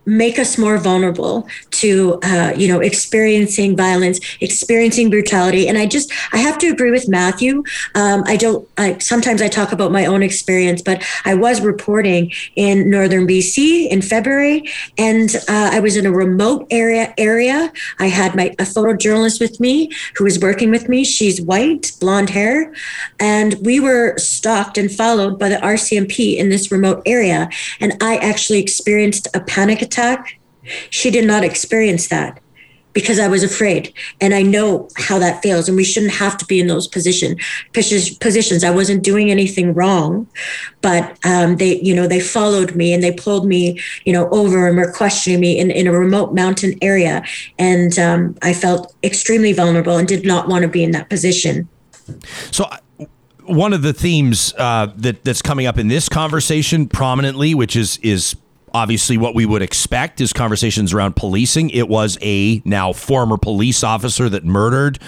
make 0.07 0.38
us 0.38 0.57
more 0.57 0.78
vulnerable 0.78 1.46
to 1.70 2.18
uh, 2.22 2.52
you 2.57 2.68
know 2.68 2.80
experiencing 2.80 3.76
violence 3.76 4.20
experiencing 4.40 5.11
brutality. 5.11 5.68
And 5.68 5.76
i 5.78 5.86
just 5.86 6.12
i 6.32 6.38
have 6.38 6.59
to 6.59 6.68
agree 6.68 6.90
with 6.90 7.09
matthew. 7.09 7.62
Um, 7.94 8.22
i 8.26 8.36
don't 8.36 8.68
I, 8.78 8.98
sometimes 8.98 9.42
i 9.42 9.48
talk 9.48 9.72
about 9.72 9.92
my 9.92 10.07
own 10.07 10.22
experience 10.22 10.82
but 10.82 11.02
i 11.24 11.34
was 11.34 11.61
reporting 11.61 12.32
in 12.54 12.90
northern 12.90 13.26
bc 13.26 13.88
in 13.88 14.00
february 14.02 14.68
and 14.98 15.34
uh, 15.48 15.70
i 15.72 15.80
was 15.80 15.96
in 15.96 16.07
a 16.07 16.12
remote 16.12 16.66
area 16.70 17.14
area. 17.18 17.72
I 17.98 18.07
had 18.07 18.34
my 18.34 18.46
a 18.59 18.66
photojournalist 18.74 19.40
with 19.40 19.61
me 19.61 19.90
who 20.16 20.24
was 20.24 20.38
working 20.38 20.70
with 20.70 20.88
me. 20.88 21.04
She's 21.04 21.40
white 21.40 21.92
blonde 22.00 22.30
hair. 22.30 22.72
And 23.18 23.54
we 23.62 23.80
were 23.80 24.16
stalked 24.18 24.78
and 24.78 24.90
followed 24.90 25.38
by 25.38 25.48
the 25.48 25.57
rcmp 25.57 26.36
in 26.36 26.48
this 26.48 26.70
remote 26.70 27.02
area. 27.07 27.48
And 27.80 27.92
i 28.00 28.16
actually 28.18 28.61
experienced 28.61 29.28
a 29.34 29.40
panic 29.40 29.82
attack 29.82 29.95
attack, 29.97 30.38
she 30.90 31.11
did 31.11 31.24
not 31.24 31.44
experience 31.44 32.09
that 32.09 32.40
because 32.92 33.18
I 33.18 33.28
was 33.28 33.42
afraid. 33.42 33.92
And 34.22 34.32
I 34.32 34.40
know 34.40 34.88
how 34.97 35.18
that 35.18 35.42
feels. 35.42 35.68
And 35.68 35.76
we 35.76 35.84
shouldn't 35.84 36.14
have 36.14 36.38
to 36.38 36.47
be 36.47 36.61
in 36.61 36.66
those 36.66 36.88
position, 36.88 37.36
positions. 37.74 38.64
I 38.64 38.70
wasn't 38.70 39.03
doing 39.03 39.30
anything 39.30 39.74
wrong, 39.74 40.26
but 40.80 41.18
um, 41.26 41.57
they, 41.57 41.78
you 41.82 41.94
know, 41.94 42.07
they 42.07 42.20
followed 42.20 42.74
me 42.74 42.94
and 42.94 43.03
they 43.03 43.12
pulled 43.12 43.47
me, 43.47 43.78
you 44.07 44.14
know, 44.14 44.30
over 44.30 44.66
and 44.66 44.78
were 44.78 44.90
questioning 44.90 45.40
me 45.40 45.59
in, 45.59 45.70
in 45.70 45.86
a 45.86 45.92
remote 45.92 46.32
mountain 46.34 46.78
area. 46.80 47.22
And 47.59 47.99
um, 47.99 48.34
I 48.40 48.55
felt 48.55 48.94
extremely 49.05 49.53
vulnerable 49.53 49.99
and 49.99 50.09
did 50.09 50.24
not 50.24 50.49
want 50.49 50.62
to 50.62 50.68
be 50.68 50.82
in 50.82 50.92
that 50.92 51.11
position. 51.11 51.68
So 52.51 52.64
one 53.44 53.74
of 53.74 53.82
the 53.82 53.92
themes 53.92 54.55
uh, 54.57 54.90
that 54.97 55.22
that's 55.22 55.42
coming 55.42 55.66
up 55.66 55.76
in 55.76 55.88
this 55.88 56.09
conversation 56.09 56.88
prominently, 56.88 57.55
which 57.55 57.76
is 57.76 57.99
is 57.99 58.36
obviously 58.76 59.16
what 59.16 59.34
we 59.34 59.46
would 59.46 59.62
expect 59.62 60.20
is 60.20 60.32
conversations 60.32 60.92
around 60.92 61.16
policing. 61.16 61.70
It 61.70 61.88
was 61.88 62.18
a 62.20 62.60
now 62.64 62.92
former 62.92 63.38
police 63.38 63.82
officer 63.82 64.28
that 64.28 64.44
murdered 64.44 64.98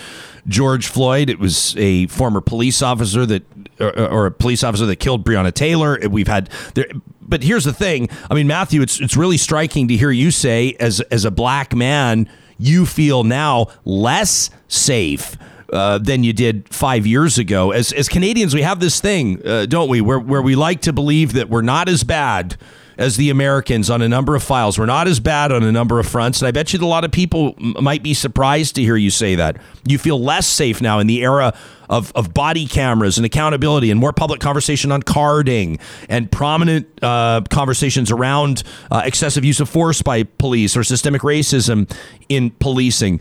George 0.46 0.86
Floyd. 0.86 1.28
It 1.28 1.38
was 1.38 1.76
a 1.76 2.06
former 2.06 2.40
police 2.40 2.80
officer 2.80 3.26
that, 3.26 3.44
or, 3.78 3.96
or 4.08 4.26
a 4.26 4.30
police 4.30 4.64
officer 4.64 4.86
that 4.86 4.96
killed 4.96 5.22
Breonna 5.22 5.52
Taylor. 5.52 5.98
We've 6.08 6.26
had 6.26 6.48
there, 6.74 6.86
but 7.20 7.42
here's 7.42 7.64
the 7.64 7.74
thing. 7.74 8.08
I 8.30 8.34
mean, 8.34 8.46
Matthew, 8.46 8.80
it's 8.80 9.00
it's 9.00 9.16
really 9.16 9.36
striking 9.36 9.86
to 9.88 9.96
hear 9.96 10.10
you 10.10 10.30
say, 10.30 10.74
as 10.80 11.00
as 11.12 11.26
a 11.26 11.30
black 11.30 11.76
man, 11.76 12.26
you 12.58 12.86
feel 12.86 13.22
now 13.22 13.66
less 13.84 14.50
safe. 14.66 15.36
Uh, 15.70 15.98
than 15.98 16.24
you 16.24 16.32
did 16.32 16.66
five 16.70 17.06
years 17.06 17.36
ago. 17.36 17.72
As, 17.72 17.92
as 17.92 18.08
Canadians, 18.08 18.54
we 18.54 18.62
have 18.62 18.80
this 18.80 19.02
thing, 19.02 19.46
uh, 19.46 19.66
don't 19.66 19.90
we, 19.90 20.00
where, 20.00 20.18
where 20.18 20.40
we 20.40 20.56
like 20.56 20.80
to 20.80 20.94
believe 20.94 21.34
that 21.34 21.50
we're 21.50 21.60
not 21.60 21.90
as 21.90 22.04
bad 22.04 22.56
as 22.98 23.16
the 23.16 23.30
Americans 23.30 23.88
on 23.88 24.02
a 24.02 24.08
number 24.08 24.34
of 24.34 24.42
files. 24.42 24.76
We're 24.76 24.86
not 24.86 25.06
as 25.06 25.20
bad 25.20 25.52
on 25.52 25.62
a 25.62 25.70
number 25.70 26.00
of 26.00 26.06
fronts. 26.06 26.42
And 26.42 26.48
I 26.48 26.50
bet 26.50 26.72
you 26.72 26.80
a 26.80 26.84
lot 26.84 27.04
of 27.04 27.12
people 27.12 27.54
m- 27.58 27.76
might 27.80 28.02
be 28.02 28.12
surprised 28.12 28.74
to 28.74 28.82
hear 28.82 28.96
you 28.96 29.10
say 29.10 29.36
that. 29.36 29.56
You 29.86 29.98
feel 29.98 30.20
less 30.20 30.48
safe 30.48 30.82
now 30.82 30.98
in 30.98 31.06
the 31.06 31.22
era 31.22 31.54
of, 31.88 32.12
of 32.16 32.34
body 32.34 32.66
cameras 32.66 33.16
and 33.16 33.24
accountability 33.24 33.92
and 33.92 34.00
more 34.00 34.12
public 34.12 34.40
conversation 34.40 34.90
on 34.90 35.02
carding 35.02 35.78
and 36.08 36.30
prominent 36.30 36.86
uh, 37.02 37.42
conversations 37.48 38.10
around 38.10 38.64
uh, 38.90 39.02
excessive 39.04 39.44
use 39.44 39.60
of 39.60 39.68
force 39.68 40.02
by 40.02 40.24
police 40.24 40.76
or 40.76 40.82
systemic 40.82 41.22
racism 41.22 41.90
in 42.28 42.50
policing. 42.50 43.20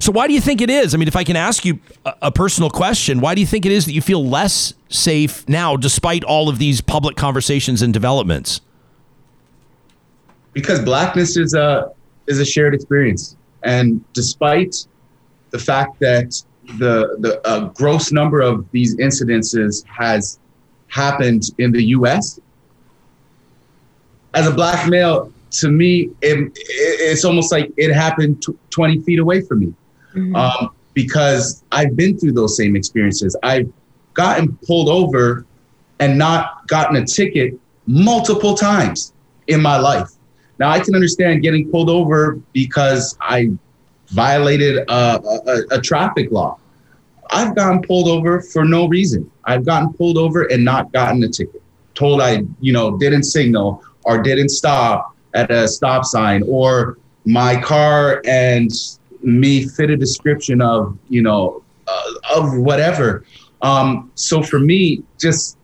So, 0.00 0.12
why 0.12 0.28
do 0.28 0.34
you 0.34 0.40
think 0.40 0.60
it 0.60 0.70
is? 0.70 0.94
I 0.94 0.98
mean, 0.98 1.08
if 1.08 1.16
I 1.16 1.24
can 1.24 1.34
ask 1.34 1.64
you 1.64 1.80
a, 2.04 2.14
a, 2.22 2.30
personal 2.30 2.70
question, 2.70 3.20
why 3.20 3.34
do 3.34 3.40
you 3.40 3.46
think 3.48 3.66
it 3.66 3.72
is 3.72 3.84
that 3.86 3.92
you 3.92 4.00
feel 4.00 4.24
less 4.24 4.74
safe 4.88 5.48
now 5.48 5.76
despite 5.76 6.22
all 6.22 6.48
of 6.48 6.60
these 6.60 6.80
public 6.80 7.16
conversations 7.16 7.82
and 7.82 7.92
developments? 7.92 8.60
Because 10.58 10.80
blackness 10.82 11.36
is 11.36 11.54
a 11.54 11.92
is 12.26 12.40
a 12.40 12.44
shared 12.44 12.74
experience, 12.74 13.36
and 13.62 14.04
despite 14.12 14.74
the 15.50 15.58
fact 15.58 16.00
that 16.00 16.42
the 16.78 17.16
the 17.20 17.40
uh, 17.46 17.66
gross 17.80 18.10
number 18.10 18.40
of 18.40 18.68
these 18.72 18.96
incidences 18.96 19.86
has 19.86 20.40
happened 20.88 21.44
in 21.58 21.70
the 21.70 21.84
U.S. 21.98 22.40
As 24.34 24.48
a 24.48 24.52
black 24.52 24.88
male, 24.88 25.32
to 25.60 25.70
me, 25.70 26.10
it, 26.22 26.50
it's 26.56 27.24
almost 27.24 27.52
like 27.52 27.72
it 27.76 27.94
happened 27.94 28.42
t- 28.42 28.52
20 28.70 29.00
feet 29.02 29.20
away 29.20 29.40
from 29.40 29.60
me. 29.60 29.74
Mm-hmm. 30.14 30.34
Um, 30.34 30.70
because 30.92 31.62
I've 31.70 31.94
been 31.94 32.18
through 32.18 32.32
those 32.32 32.56
same 32.56 32.74
experiences. 32.74 33.36
I've 33.44 33.72
gotten 34.14 34.58
pulled 34.66 34.88
over 34.88 35.46
and 36.00 36.18
not 36.18 36.66
gotten 36.66 36.96
a 36.96 37.06
ticket 37.06 37.54
multiple 37.86 38.54
times 38.56 39.12
in 39.46 39.62
my 39.62 39.78
life. 39.78 40.17
Now 40.58 40.70
I 40.70 40.80
can 40.80 40.94
understand 40.94 41.42
getting 41.42 41.70
pulled 41.70 41.90
over 41.90 42.40
because 42.52 43.16
I 43.20 43.50
violated 44.08 44.78
a, 44.88 44.92
a, 44.92 45.76
a 45.76 45.80
traffic 45.80 46.30
law. 46.32 46.58
I've 47.30 47.54
gotten 47.54 47.82
pulled 47.82 48.08
over 48.08 48.40
for 48.40 48.64
no 48.64 48.88
reason. 48.88 49.30
I've 49.44 49.64
gotten 49.64 49.92
pulled 49.92 50.16
over 50.16 50.44
and 50.44 50.64
not 50.64 50.92
gotten 50.92 51.22
a 51.22 51.28
ticket. 51.28 51.62
Told 51.94 52.20
I, 52.20 52.44
you 52.60 52.72
know, 52.72 52.96
didn't 52.96 53.24
signal 53.24 53.82
or 54.04 54.22
didn't 54.22 54.48
stop 54.48 55.14
at 55.34 55.50
a 55.50 55.68
stop 55.68 56.04
sign 56.04 56.42
or 56.48 56.96
my 57.24 57.60
car 57.60 58.22
and 58.24 58.70
me 59.22 59.68
fit 59.68 59.90
a 59.90 59.96
description 59.96 60.62
of, 60.62 60.96
you 61.08 61.22
know, 61.22 61.62
uh, 61.86 62.12
of 62.36 62.56
whatever. 62.56 63.24
Um, 63.62 64.10
so 64.14 64.42
for 64.42 64.58
me, 64.58 65.02
just 65.18 65.58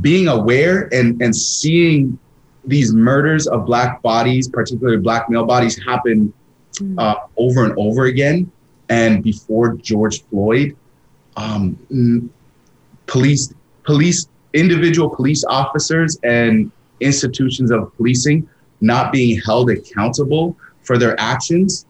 being 0.00 0.26
aware 0.26 0.92
and, 0.92 1.20
and 1.22 1.36
seeing 1.36 2.18
these 2.66 2.92
murders 2.92 3.46
of 3.46 3.66
black 3.66 4.02
bodies, 4.02 4.48
particularly 4.48 4.98
black 4.98 5.28
male 5.28 5.44
bodies, 5.44 5.82
happen 5.84 6.32
uh, 6.98 7.14
over 7.36 7.64
and 7.64 7.74
over 7.76 8.06
again. 8.06 8.50
And 8.88 9.22
before 9.22 9.74
George 9.74 10.24
Floyd, 10.24 10.76
um, 11.36 12.30
police, 13.06 13.52
police, 13.84 14.28
individual 14.52 15.08
police 15.08 15.44
officers 15.44 16.18
and 16.22 16.70
institutions 17.00 17.70
of 17.70 17.94
policing 17.96 18.48
not 18.80 19.12
being 19.12 19.40
held 19.40 19.70
accountable 19.70 20.56
for 20.82 20.98
their 20.98 21.18
actions 21.18 21.86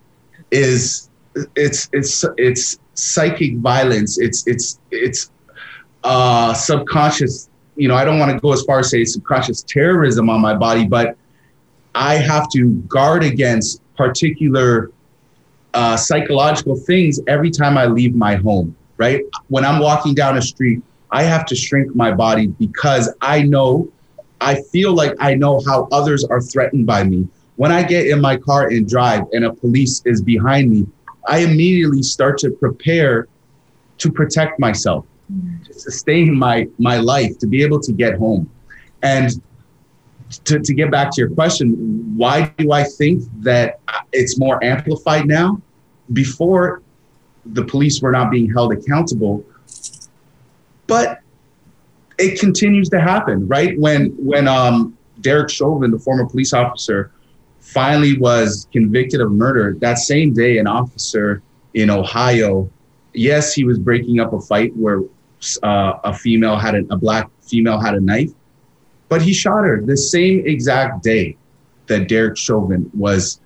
is 0.50 1.10
it's 1.56 1.88
it's 1.92 2.24
it's 2.36 2.78
psychic 2.94 3.56
violence. 3.56 4.18
It's 4.18 4.46
it's 4.46 4.78
it's 4.90 5.30
uh, 6.04 6.54
subconscious. 6.54 7.48
You 7.76 7.88
know, 7.88 7.94
I 7.94 8.04
don't 8.04 8.18
want 8.18 8.30
to 8.32 8.38
go 8.38 8.52
as 8.52 8.62
far 8.62 8.80
as 8.80 8.90
say 8.90 9.04
subconscious 9.04 9.62
terrorism 9.62 10.30
on 10.30 10.40
my 10.40 10.54
body, 10.54 10.86
but 10.86 11.16
I 11.94 12.16
have 12.16 12.48
to 12.50 12.70
guard 12.88 13.24
against 13.24 13.80
particular 13.96 14.90
uh, 15.74 15.96
psychological 15.96 16.76
things 16.76 17.20
every 17.26 17.50
time 17.50 17.76
I 17.76 17.86
leave 17.86 18.14
my 18.14 18.36
home. 18.36 18.76
Right 18.96 19.22
when 19.48 19.64
I'm 19.64 19.80
walking 19.80 20.14
down 20.14 20.38
a 20.38 20.42
street, 20.42 20.80
I 21.10 21.24
have 21.24 21.46
to 21.46 21.56
shrink 21.56 21.94
my 21.94 22.12
body 22.12 22.46
because 22.46 23.12
I 23.20 23.42
know, 23.42 23.90
I 24.40 24.62
feel 24.72 24.94
like 24.94 25.14
I 25.18 25.34
know 25.34 25.60
how 25.66 25.88
others 25.90 26.24
are 26.24 26.40
threatened 26.40 26.86
by 26.86 27.04
me. 27.04 27.28
When 27.56 27.70
I 27.70 27.82
get 27.82 28.06
in 28.08 28.20
my 28.20 28.36
car 28.36 28.68
and 28.68 28.88
drive, 28.88 29.22
and 29.32 29.44
a 29.44 29.52
police 29.52 30.02
is 30.04 30.20
behind 30.22 30.70
me, 30.70 30.86
I 31.26 31.38
immediately 31.38 32.02
start 32.02 32.38
to 32.38 32.50
prepare 32.50 33.28
to 33.98 34.10
protect 34.10 34.58
myself, 34.58 35.06
to 35.64 35.74
sustain 35.74 36.36
my 36.36 36.68
my 36.78 36.98
life, 36.98 37.38
to 37.38 37.46
be 37.46 37.62
able 37.62 37.80
to 37.80 37.92
get 37.92 38.14
home. 38.18 38.50
And 39.02 39.30
to, 40.44 40.58
to 40.58 40.74
get 40.74 40.90
back 40.90 41.10
to 41.12 41.20
your 41.20 41.30
question, 41.30 42.16
why 42.16 42.52
do 42.58 42.72
I 42.72 42.84
think 42.84 43.22
that 43.40 43.80
it's 44.12 44.38
more 44.38 44.62
amplified 44.64 45.26
now? 45.26 45.60
Before, 46.12 46.82
the 47.44 47.64
police 47.64 48.00
were 48.00 48.10
not 48.10 48.30
being 48.30 48.50
held 48.50 48.72
accountable, 48.72 49.44
but 50.86 51.20
it 52.18 52.40
continues 52.40 52.88
to 52.90 53.00
happen, 53.00 53.46
right? 53.46 53.78
When 53.78 54.08
when 54.18 54.48
um, 54.48 54.96
Derek 55.20 55.50
Chauvin, 55.50 55.90
the 55.90 55.98
former 55.98 56.26
police 56.26 56.52
officer, 56.52 57.12
finally 57.60 58.18
was 58.18 58.68
convicted 58.72 59.20
of 59.20 59.32
murder, 59.32 59.74
that 59.80 59.98
same 59.98 60.32
day, 60.32 60.58
an 60.58 60.66
officer 60.66 61.42
in 61.74 61.90
Ohio, 61.90 62.70
yes, 63.14 63.54
he 63.54 63.64
was 63.64 63.78
breaking 63.78 64.20
up 64.20 64.32
a 64.32 64.40
fight 64.40 64.74
where 64.76 65.00
uh, 65.62 65.94
a 66.04 66.14
female 66.14 66.56
had 66.56 66.74
a, 66.74 66.82
a 66.90 66.96
black 66.96 67.30
female 67.42 67.78
had 67.80 67.94
a 67.94 68.00
knife, 68.00 68.30
but 69.08 69.22
he 69.22 69.32
shot 69.32 69.64
her 69.64 69.80
the 69.82 69.96
same 69.96 70.46
exact 70.46 71.02
day 71.02 71.36
that 71.86 72.08
Derek 72.08 72.36
Chauvin 72.36 72.90
was 72.94 73.40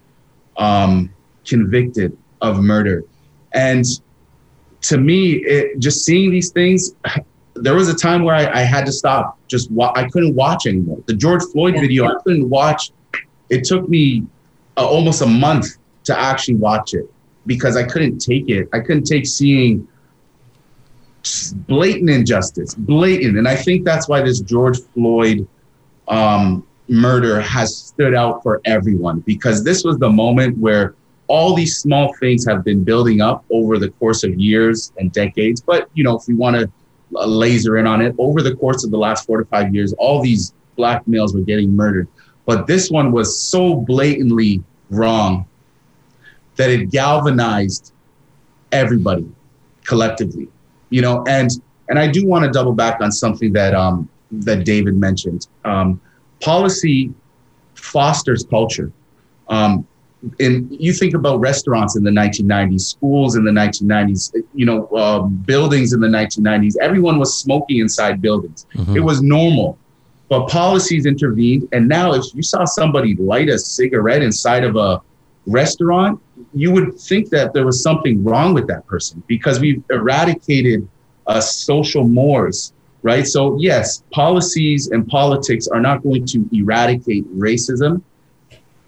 um, 0.57 1.13
convicted 1.45 2.17
of 2.41 2.61
murder. 2.61 3.05
And 3.53 3.85
to 4.83 4.99
me, 4.99 5.33
it, 5.45 5.79
just 5.81 6.05
seeing 6.05 6.31
these 6.31 6.51
things, 6.51 6.95
there 7.55 7.75
was 7.75 7.89
a 7.89 7.95
time 7.95 8.23
where 8.23 8.35
I, 8.37 8.61
I 8.61 8.63
had 8.63 8.87
to 8.87 8.93
stop. 8.93 9.39
Just 9.49 9.71
wa- 9.73 9.93
I 9.97 10.09
couldn't 10.09 10.35
watch 10.35 10.67
anymore. 10.67 11.03
The 11.07 11.15
George 11.15 11.43
Floyd 11.53 11.75
Yeah. 11.75 11.81
video, 11.81 12.05
I 12.07 12.15
couldn't 12.23 12.49
watch. 12.49 12.93
It 13.51 13.65
took 13.65 13.89
me 13.89 14.25
uh, 14.77 14.87
almost 14.87 15.23
a 15.23 15.27
month 15.27 15.67
to 16.05 16.17
actually 16.19 16.55
watch 16.57 16.95
it 16.95 17.11
because 17.49 17.77
I 17.77 17.83
couldn't 17.83 18.19
take 18.19 18.49
it. 18.49 18.69
I 18.73 18.79
couldn't 18.79 19.05
take 19.05 19.27
seeing 19.27 19.89
blatant 21.67 22.11
injustice, 22.11 22.75
blatant. 22.75 23.39
And 23.39 23.49
I 23.49 23.57
think 23.57 23.85
that's 23.85 24.09
why 24.09 24.21
this 24.23 24.41
George 24.41 24.79
Floyd 24.95 25.49
um, 26.07 26.65
murder 26.89 27.41
has 27.41 27.77
stood 27.77 28.15
out 28.15 28.43
for 28.43 28.61
everyone 28.65 29.21
because 29.21 29.65
this 29.65 29.83
was 29.83 29.99
the 29.99 30.11
moment 30.11 30.59
where 30.59 30.95
all 31.27 31.55
these 31.55 31.79
small 31.79 32.15
things 32.15 32.47
have 32.47 32.65
been 32.65 32.85
building 32.85 33.21
up 33.21 33.45
over 33.51 33.79
the 33.79 33.91
course 33.93 34.23
of 34.25 34.39
years 34.39 34.93
and 34.99 35.11
decades. 35.13 35.61
But, 35.61 35.89
you 35.95 36.05
know, 36.05 36.17
if 36.17 36.29
we 36.29 36.35
want 36.35 36.57
to 36.57 36.71
laser 37.11 37.79
in 37.79 37.87
on 37.87 38.03
it, 38.03 38.15
over 38.19 38.43
the 38.43 38.55
course 38.55 38.85
of 38.85 38.91
the 38.91 38.99
last 38.99 39.27
four 39.27 39.39
to 39.39 39.45
five 39.47 39.75
years, 39.75 39.93
all 39.95 40.23
these 40.23 40.55
black 40.77 41.07
males 41.09 41.35
were 41.35 41.41
getting 41.41 41.75
murdered. 41.75 42.09
But 42.47 42.67
this 42.67 42.91
one 42.91 43.11
was 43.11 43.39
so 43.39 43.75
blatantly 43.75 44.63
wrong 44.91 45.48
that 46.59 46.71
it 46.71 46.91
galvanized 46.91 47.93
everybody 48.71 49.27
collectively, 49.85 50.49
you 50.91 51.01
know, 51.01 51.25
and 51.27 51.51
and 51.89 51.99
I 51.99 52.07
do 52.07 52.27
want 52.27 52.45
to 52.45 52.51
double 52.51 52.73
back 52.73 53.01
on 53.01 53.11
something 53.11 53.53
that 53.55 53.75
um 53.75 54.09
that 54.31 54.65
David 54.65 54.97
mentioned. 54.97 55.49
Um, 55.65 56.01
policy 56.41 57.13
fosters 57.75 58.45
culture. 58.45 58.93
Um, 59.49 59.87
and 60.41 60.77
you 60.79 60.93
think 60.93 61.15
about 61.15 61.39
restaurants 61.39 61.97
in 61.97 62.03
the 62.03 62.11
1990s, 62.11 62.81
schools 62.81 63.37
in 63.37 63.45
the 63.45 63.53
1990s, 63.53 64.35
you 64.53 64.67
know, 64.67 64.91
um, 64.97 65.37
buildings 65.47 65.93
in 65.93 66.01
the 66.01 66.09
1990s. 66.09 66.75
Everyone 66.83 67.19
was 67.19 67.39
smoking 67.39 67.79
inside 67.79 68.21
buildings. 68.21 68.67
It 68.97 69.01
was 69.01 69.23
normal, 69.23 69.79
but 70.29 70.49
policies 70.49 71.07
intervened. 71.07 71.69
And 71.73 71.89
now, 71.89 72.15
if 72.15 72.25
you 72.35 72.43
saw 72.43 72.65
somebody 72.65 73.15
light 73.15 73.49
a 73.49 73.59
cigarette 73.59 74.23
inside 74.23 74.65
of 74.65 74.75
a 74.75 75.01
restaurant, 75.47 76.21
you 76.55 76.71
would 76.73 76.99
think 76.99 77.31
that 77.31 77.53
there 77.53 77.65
was 77.65 77.83
something 77.83 78.23
wrong 78.25 78.55
with 78.55 78.67
that 78.69 78.87
person 78.87 79.23
because 79.27 79.61
we've 79.61 79.83
eradicated 79.91 80.89
uh, 81.27 81.41
social 81.41 82.07
mores, 82.07 82.73
right? 83.03 83.27
So, 83.27 83.57
yes, 83.59 84.03
policies 84.13 84.89
and 84.89 85.07
politics 85.07 85.69
are 85.69 85.81
not 85.81 86.03
going 86.03 86.27
to 86.27 86.49
eradicate 86.53 87.27
racism, 87.37 88.03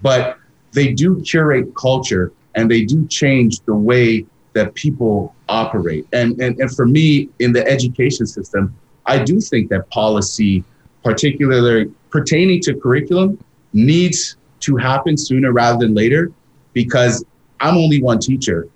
but 0.02 0.38
they 0.72 0.92
do 0.92 1.20
curate 1.22 1.74
culture 1.74 2.32
and 2.54 2.70
they 2.70 2.84
do 2.84 3.06
change 3.06 3.60
the 3.60 3.74
way 3.74 4.26
that 4.52 4.74
people 4.74 5.34
operate. 5.48 6.06
And, 6.12 6.40
and, 6.40 6.58
and 6.58 6.74
for 6.74 6.86
me, 6.86 7.28
in 7.38 7.52
the 7.52 7.66
education 7.66 8.26
system, 8.26 8.74
I 9.06 9.22
do 9.22 9.40
think 9.40 9.70
that 9.70 9.88
policy, 9.90 10.64
particularly 11.04 11.92
pertaining 12.10 12.60
to 12.62 12.74
curriculum, 12.74 13.42
needs 13.72 14.36
to 14.60 14.76
happen 14.76 15.16
sooner 15.16 15.52
rather 15.52 15.78
than 15.78 15.94
later 15.94 16.32
because 16.72 17.24
I'm 17.60 17.76
only 17.76 18.02
one 18.02 18.18
teacher. 18.18 18.68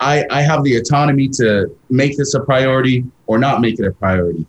I, 0.00 0.24
I 0.30 0.40
have 0.42 0.64
the 0.64 0.76
autonomy 0.76 1.28
to 1.28 1.76
make 1.90 2.16
this 2.16 2.34
a 2.34 2.40
priority 2.40 3.04
or 3.26 3.38
not 3.38 3.60
make 3.60 3.78
it 3.78 3.86
a 3.86 3.92
priority. 3.92 4.46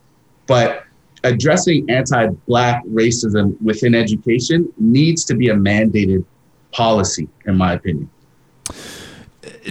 But 0.48 0.86
addressing 1.24 1.89
anti 1.89 2.28
Black 2.48 2.84
racism 2.86 3.62
within 3.62 3.94
education 3.94 4.72
needs 4.78 5.26
to 5.26 5.36
be 5.36 5.50
a 5.50 5.56
mandated 5.56 6.26
policy, 6.72 7.28
in 7.46 7.58
my 7.58 7.74
opinion. 7.74 8.10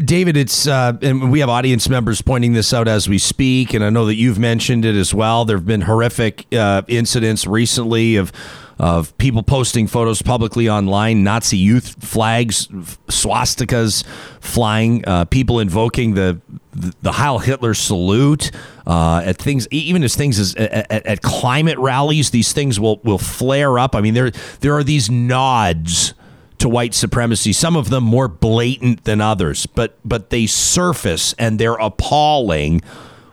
David, 0.05 0.37
it's 0.37 0.66
uh, 0.66 0.95
and 1.01 1.31
we 1.31 1.41
have 1.41 1.49
audience 1.49 1.89
members 1.89 2.23
pointing 2.23 2.55
this 2.55 2.73
out 2.73 2.89
as 2.89 3.09
we 3.09 3.18
speak, 3.18 3.73
and 3.73 3.85
I 3.85 3.91
know 3.91 4.07
that 4.07 4.16
you've 4.16 4.39
mentioned 4.39 4.85
it 4.85 4.97
as 4.97 5.14
well. 5.14 5.45
There 5.45 5.57
have 5.57 5.66
been 5.66 5.83
horrific 5.83 6.47
uh, 6.53 6.83
incidents 6.89 7.47
recently 7.47 8.16
of 8.16 8.33
of 8.81 9.16
people 9.18 9.43
posting 9.43 9.87
photos 9.87 10.23
publicly 10.23 10.68
online, 10.68 11.23
Nazi 11.23 11.59
youth 11.59 12.03
flags, 12.03 12.66
swastikas 12.66 14.05
flying, 14.41 15.05
uh, 15.07 15.27
people 15.27 15.61
invoking 15.61 16.14
the 16.14 16.41
the 16.73 17.12
Heil 17.12 17.39
Hitler 17.39 17.75
salute 17.75 18.51
uh, 18.87 19.23
at 19.25 19.37
things, 19.37 19.68
even 19.71 20.03
as 20.03 20.16
things 20.16 20.39
as 20.39 20.55
at, 20.57 20.91
at, 20.91 21.07
at 21.07 21.23
climate 21.23 21.79
rallies. 21.79 22.31
These 22.31 22.53
things 22.53 22.81
will 22.81 22.99
will 23.05 23.18
flare 23.18 23.79
up. 23.79 23.95
I 23.95 24.01
mean, 24.01 24.14
there 24.14 24.33
there 24.61 24.77
are 24.77 24.85
these 24.85 25.11
nods 25.11 26.14
to 26.61 26.69
white 26.69 26.95
supremacy, 26.95 27.53
some 27.53 27.77
of 27.77 27.91
them 27.91 28.05
more 28.05 28.29
blatant 28.29 29.05
than 29.05 29.21
others, 29.21 29.67
but 29.67 29.99
but 30.05 30.31
they 30.31 30.47
surface 30.47 31.35
and 31.39 31.59
they're 31.59 31.75
appalling. 31.75 32.83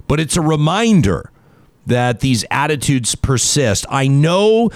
But 0.07 0.19
it's 0.19 0.37
a 0.37 0.41
reminder 0.41 1.31
that 1.85 2.19
these 2.19 2.43
attitudes 2.51 3.15
persist. 3.15 3.85
I 3.89 4.07
know 4.07 4.69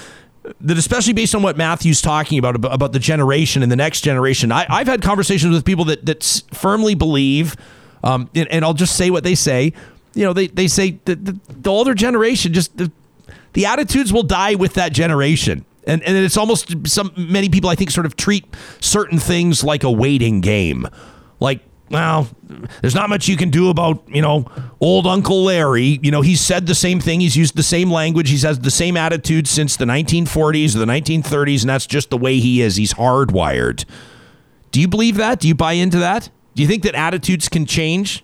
that 0.60 0.78
especially 0.78 1.14
based 1.14 1.36
on 1.36 1.44
what 1.44 1.58
Matthew's 1.58 2.02
talking 2.02 2.40
about 2.40 2.56
about, 2.56 2.94
the 2.94 3.00
generation 3.00 3.64
and 3.64 3.72
the 3.72 3.76
next 3.76 4.02
generation, 4.02 4.52
I, 4.52 4.66
I've 4.70 4.88
had 4.88 5.02
conversations 5.02 5.54
with 5.54 5.66
people 5.66 5.86
that 5.86 6.06
that 6.06 6.44
firmly 6.54 6.96
believe, 6.96 7.56
um, 8.04 8.30
and, 8.34 8.48
and 8.52 8.66
I'll 8.66 8.74
just 8.74 8.96
say 8.96 9.10
what 9.10 9.24
they 9.24 9.36
say. 9.36 9.74
You 10.14 10.26
know, 10.26 10.34
they 10.34 10.48
they 10.48 10.68
say 10.68 11.00
that 11.06 11.26
the, 11.26 11.40
the 11.48 11.70
older 11.70 11.94
generation 11.94 12.54
just 12.54 12.76
the, 12.78 12.92
the 13.54 13.66
attitudes 13.66 14.12
will 14.12 14.24
die 14.24 14.56
with 14.56 14.74
that 14.74 14.94
generation. 14.94 15.66
And, 15.86 16.04
and 16.04 16.16
it's 16.18 16.38
almost 16.38 16.88
some 16.88 17.12
many 17.18 17.50
people 17.50 17.70
I 17.70 17.76
think 17.76 17.92
sort 17.92 18.06
of 18.06 18.16
treat 18.16 18.46
certain 18.80 19.20
things 19.20 19.64
like 19.64 19.84
a 19.84 19.92
waiting 19.92 20.42
game. 20.42 20.88
Like 21.40 21.62
well, 21.92 22.30
there's 22.82 22.96
not 22.96 23.10
much 23.10 23.28
you 23.28 23.36
can 23.36 23.50
do 23.50 23.70
about, 23.70 24.02
you 24.08 24.22
know, 24.22 24.50
old 24.80 25.06
Uncle 25.06 25.44
Larry. 25.44 26.00
You 26.02 26.10
know, 26.10 26.22
he's 26.22 26.40
said 26.40 26.66
the 26.66 26.74
same 26.74 27.02
thing. 27.02 27.20
He's 27.20 27.36
used 27.36 27.58
the 27.58 27.64
same 27.64 27.92
language. 27.92 28.30
He's 28.30 28.44
had 28.44 28.64
the 28.64 28.72
same 28.72 28.96
attitude 28.96 29.46
since 29.46 29.76
the 29.76 29.84
1940s 29.84 30.74
or 30.76 30.80
the 30.80 30.86
1930s, 30.86 31.62
and 31.62 31.70
that's 31.70 31.86
just 31.86 32.10
the 32.10 32.18
way 32.18 32.40
he 32.40 32.62
is. 32.62 32.78
He's 32.78 32.94
hardwired. 32.94 33.84
Do 34.72 34.80
you 34.80 34.88
believe 34.88 35.18
that? 35.18 35.42
Do 35.42 35.50
you 35.50 35.56
buy 35.56 35.74
into 35.74 36.00
that? 36.00 36.30
Do 36.56 36.62
you 36.62 36.68
think 36.68 36.84
that 36.84 36.96
attitudes 36.96 37.50
can 37.50 37.66
change? 37.66 38.24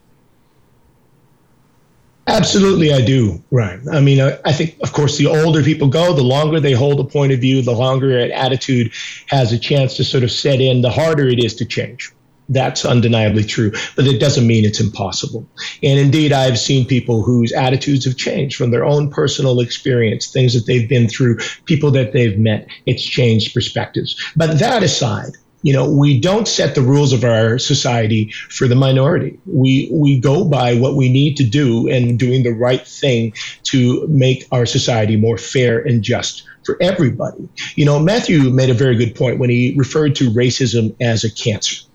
Absolutely, 2.27 2.91
I 2.91 3.01
do. 3.01 3.41
Right. 3.51 3.79
I 3.91 4.01
mean, 4.01 4.19
I, 4.19 4.37
I, 4.43 4.51
think, 4.51 4.77
of 4.83 4.91
course, 4.91 5.17
the 5.17 5.27
older 5.27 5.63
people 5.63 5.87
go, 5.87 6.13
the 6.13 6.23
longer 6.23 6.59
they 6.59 6.73
hold 6.73 6.99
a 6.99 7.05
point 7.05 7.31
of 7.31 7.39
view, 7.39 7.61
the 7.61 7.71
longer 7.71 8.17
an 8.19 8.31
attitude 8.31 8.91
has 9.27 9.53
a 9.53 9.59
chance 9.59 9.95
to 9.97 10.03
sort 10.03 10.23
of 10.23 10.31
set 10.31 10.59
in, 10.59 10.81
the 10.81 10.89
harder 10.89 11.27
it 11.27 11.43
is 11.43 11.55
to 11.55 11.65
change. 11.65 12.11
That's 12.49 12.85
undeniably 12.85 13.43
true, 13.43 13.71
but 13.95 14.07
it 14.07 14.19
doesn't 14.19 14.47
mean 14.47 14.63
it's 14.63 14.79
impossible. 14.79 15.45
And 15.83 15.99
indeed, 15.99 16.31
I've 16.31 16.57
seen 16.57 16.85
people 16.85 17.21
whose 17.21 17.51
attitudes 17.51 18.05
have 18.05 18.15
changed 18.15 18.55
from 18.55 18.71
their 18.71 18.85
own 18.85 19.09
personal 19.09 19.59
experience, 19.59 20.27
things 20.27 20.53
that 20.53 20.65
they've 20.65 20.87
been 20.87 21.09
through, 21.09 21.39
people 21.65 21.91
that 21.91 22.13
they've 22.13 22.37
met. 22.37 22.67
It's 22.85 23.03
changed 23.03 23.53
perspectives. 23.53 24.15
But 24.35 24.59
that 24.59 24.81
aside, 24.81 25.33
you 25.63 25.73
know, 25.73 25.89
we 25.89 26.19
don't 26.19 26.47
set 26.47 26.75
the 26.75 26.81
rules 26.81 27.13
of 27.13 27.23
our 27.23 27.57
society 27.57 28.31
for 28.49 28.67
the 28.67 28.75
minority. 28.75 29.39
We 29.45 29.89
we 29.91 30.19
go 30.19 30.45
by 30.45 30.75
what 30.75 30.95
we 30.95 31.11
need 31.11 31.35
to 31.37 31.43
do 31.43 31.89
and 31.89 32.17
doing 32.19 32.43
the 32.43 32.51
right 32.51 32.85
thing 32.85 33.33
to 33.63 34.07
make 34.07 34.47
our 34.51 34.65
society 34.65 35.15
more 35.15 35.37
fair 35.37 35.79
and 35.79 36.03
just 36.03 36.43
for 36.63 36.77
everybody. 36.81 37.49
You 37.75 37.85
know, 37.85 37.99
Matthew 37.99 38.49
made 38.51 38.69
a 38.69 38.73
very 38.73 38.95
good 38.95 39.15
point 39.15 39.39
when 39.39 39.49
he 39.49 39.73
referred 39.77 40.15
to 40.17 40.29
racism 40.29 40.95
as 41.01 41.23
a 41.23 41.31
cancer. 41.31 41.85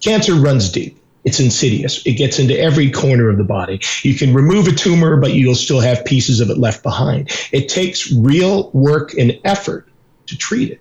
Cancer 0.00 0.34
runs 0.34 0.70
deep. 0.70 0.96
It's 1.24 1.40
insidious. 1.40 2.06
It 2.06 2.12
gets 2.12 2.38
into 2.38 2.56
every 2.56 2.88
corner 2.88 3.28
of 3.28 3.36
the 3.36 3.44
body. 3.44 3.80
You 4.02 4.14
can 4.14 4.32
remove 4.32 4.68
a 4.68 4.72
tumor, 4.72 5.16
but 5.16 5.32
you'll 5.32 5.56
still 5.56 5.80
have 5.80 6.04
pieces 6.04 6.40
of 6.40 6.50
it 6.50 6.56
left 6.56 6.84
behind. 6.84 7.30
It 7.50 7.68
takes 7.68 8.12
real 8.12 8.70
work 8.70 9.12
and 9.14 9.36
effort 9.44 9.88
to 10.26 10.36
treat 10.36 10.70
it. 10.70 10.80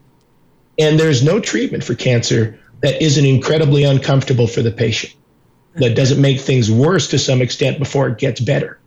And 0.78 0.99
there's 0.99 1.23
no 1.23 1.39
treatment 1.39 1.84
for 1.84 1.95
cancer 1.95 2.59
that 2.82 3.01
isn't 3.01 3.26
incredibly 3.26 3.84
uncomfortable 3.84 4.47
for 4.47 4.61
the 4.61 4.71
patient, 4.71 5.13
that 5.76 5.95
doesn't 5.95 6.21
make 6.21 6.39
things 6.39 6.71
worse 6.71 7.07
to 7.09 7.19
some 7.19 7.41
extent 7.41 7.80
before 7.80 8.07
it 8.07 8.17
gets 8.17 8.41
better. 8.41 8.80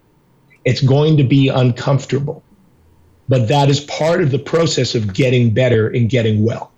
It's 0.65 0.83
going 0.83 1.17
to 1.17 1.25
be 1.25 1.49
uncomfortable. 1.49 2.43
But 3.29 3.49
that 3.49 3.69
is 3.69 3.81
part 3.81 4.23
of 4.23 4.31
the 4.31 4.39
process 4.39 4.95
of 4.95 5.13
getting 5.13 5.53
better 5.53 5.89
and 5.89 6.09
getting 6.09 6.45
well. 6.45 6.73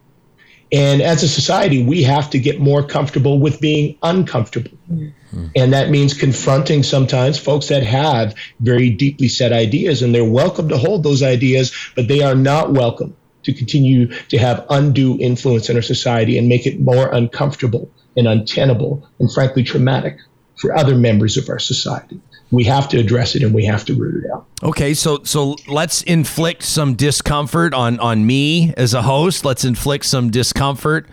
And 0.73 1.03
as 1.03 1.23
a 1.23 1.29
society, 1.29 1.83
we 1.83 2.03
have 2.05 2.31
to 2.31 2.39
get 2.39 2.61
more 2.61 2.85
comfortable 2.85 3.41
with 3.41 3.61
being 3.61 3.97
uncomfortable. 4.03 4.77
Mm-hmm. 4.91 5.47
And 5.57 5.73
that 5.73 5.91
means 5.91 6.15
confronting 6.15 6.85
sometimes 6.85 7.39
folks 7.39 7.69
that 7.69 7.83
have 7.83 8.37
very 8.61 8.91
deeply 8.91 9.29
set 9.29 9.53
ideas, 9.53 10.03
and 10.03 10.15
they're 10.15 10.25
welcome 10.25 10.69
to 10.69 10.79
hold 10.79 11.03
those 11.03 11.23
ideas, 11.23 11.73
but 11.97 12.07
they 12.07 12.23
are 12.23 12.37
not 12.37 12.73
welcome 12.73 13.17
to 13.43 13.53
continue 13.53 14.07
to 14.07 14.39
have 14.39 14.65
undue 14.71 15.19
influence 15.21 15.69
in 15.69 15.77
our 15.77 15.83
society 15.83 16.39
and 16.39 16.49
make 16.49 16.67
it 16.67 16.81
more 16.81 17.11
uncomfortable 17.13 17.91
and 18.17 18.27
untenable 18.27 19.07
and 19.19 19.33
frankly 19.33 19.63
traumatic 19.63 20.19
for 20.57 20.77
other 20.77 20.95
members 20.95 21.37
of 21.37 21.49
our 21.49 21.59
society 21.59 22.21
we 22.51 22.65
have 22.65 22.89
to 22.89 22.99
address 22.99 23.35
it 23.37 23.43
and 23.43 23.55
we 23.55 23.65
have 23.65 23.85
to 23.85 23.95
root 23.95 24.25
it 24.25 24.31
out. 24.31 24.47
Okay, 24.63 24.95
so 24.95 25.23
so 25.25 25.57
let's 25.69 26.03
inflict 26.03 26.63
some 26.63 26.95
discomfort 26.95 27.75
on 27.75 27.99
on 28.01 28.27
me 28.27 28.75
as 28.77 28.95
a 28.95 29.03
host. 29.03 29.45
Let's 29.45 29.65
inflict 29.65 30.05
some 30.05 30.31
discomfort 30.31 31.09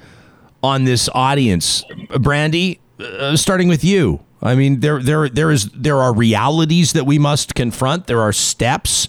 on 0.63 0.83
this 0.83 1.09
audience. 1.13 1.83
Brandi, 2.09 2.79
uh, 2.99 3.37
starting 3.37 3.67
with 3.67 3.83
you. 3.83 4.21
I 4.41 4.55
mean, 4.55 4.79
there 4.79 5.01
there 5.01 5.29
there 5.29 5.51
is 5.51 5.69
there 5.71 5.97
are 5.97 6.13
realities 6.13 6.93
that 6.93 7.05
we 7.05 7.19
must 7.19 7.55
confront. 7.55 8.07
There 8.07 8.21
are 8.21 8.33
steps 8.33 9.07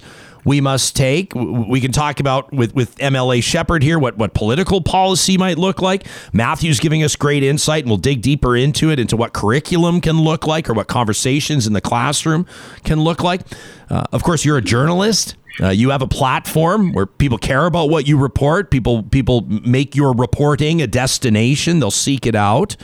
we 0.49 0.63
must 0.63 0.97
take. 0.97 1.35
We 1.35 1.79
can 1.79 1.93
talk 1.93 2.21
about 2.21 2.51
with, 2.55 2.75
with 2.75 2.97
MLA 2.97 3.43
Shepherd 3.43 3.83
here 3.83 3.99
what, 3.99 4.17
what 4.17 4.33
political 4.33 4.81
policy 4.81 5.37
might 5.37 5.59
look 5.59 5.83
like. 5.83 6.07
Matthew's 6.33 6.81
giving 6.81 7.03
us 7.03 7.17
great 7.17 7.43
insight, 7.43 7.85
and 7.85 7.91
we'll 7.91 7.99
dig 7.99 8.23
deeper 8.23 8.57
into 8.57 8.91
it, 8.91 8.99
into 8.99 9.15
what 9.15 9.35
curriculum 9.35 10.01
can 10.01 10.23
look 10.23 10.47
like 10.47 10.71
or 10.71 10.73
what 10.73 10.89
conversations 10.89 11.67
in 11.67 11.75
the 11.75 11.83
classroom 11.83 12.47
can 12.83 12.99
look 12.99 13.23
like. 13.23 13.43
Uh, 13.91 14.05
of 14.11 14.23
course, 14.23 14.43
you're 14.43 14.57
a 14.57 14.63
journalist. 14.63 15.37
Uh, 15.61 15.69
you 15.69 15.91
have 15.91 16.01
a 16.01 16.09
platform 16.09 16.95
where 16.95 17.05
people 17.05 17.37
care 17.37 17.67
about 17.67 17.91
what 17.91 18.09
you 18.09 18.17
report. 18.17 18.71
People 18.71 19.03
people 19.03 19.43
make 19.43 19.95
your 19.95 20.15
reporting 20.15 20.81
a 20.81 20.87
destination. 20.87 21.79
They'll 21.79 21.91
seek 21.91 22.27
it 22.27 22.35
out. 22.35 22.75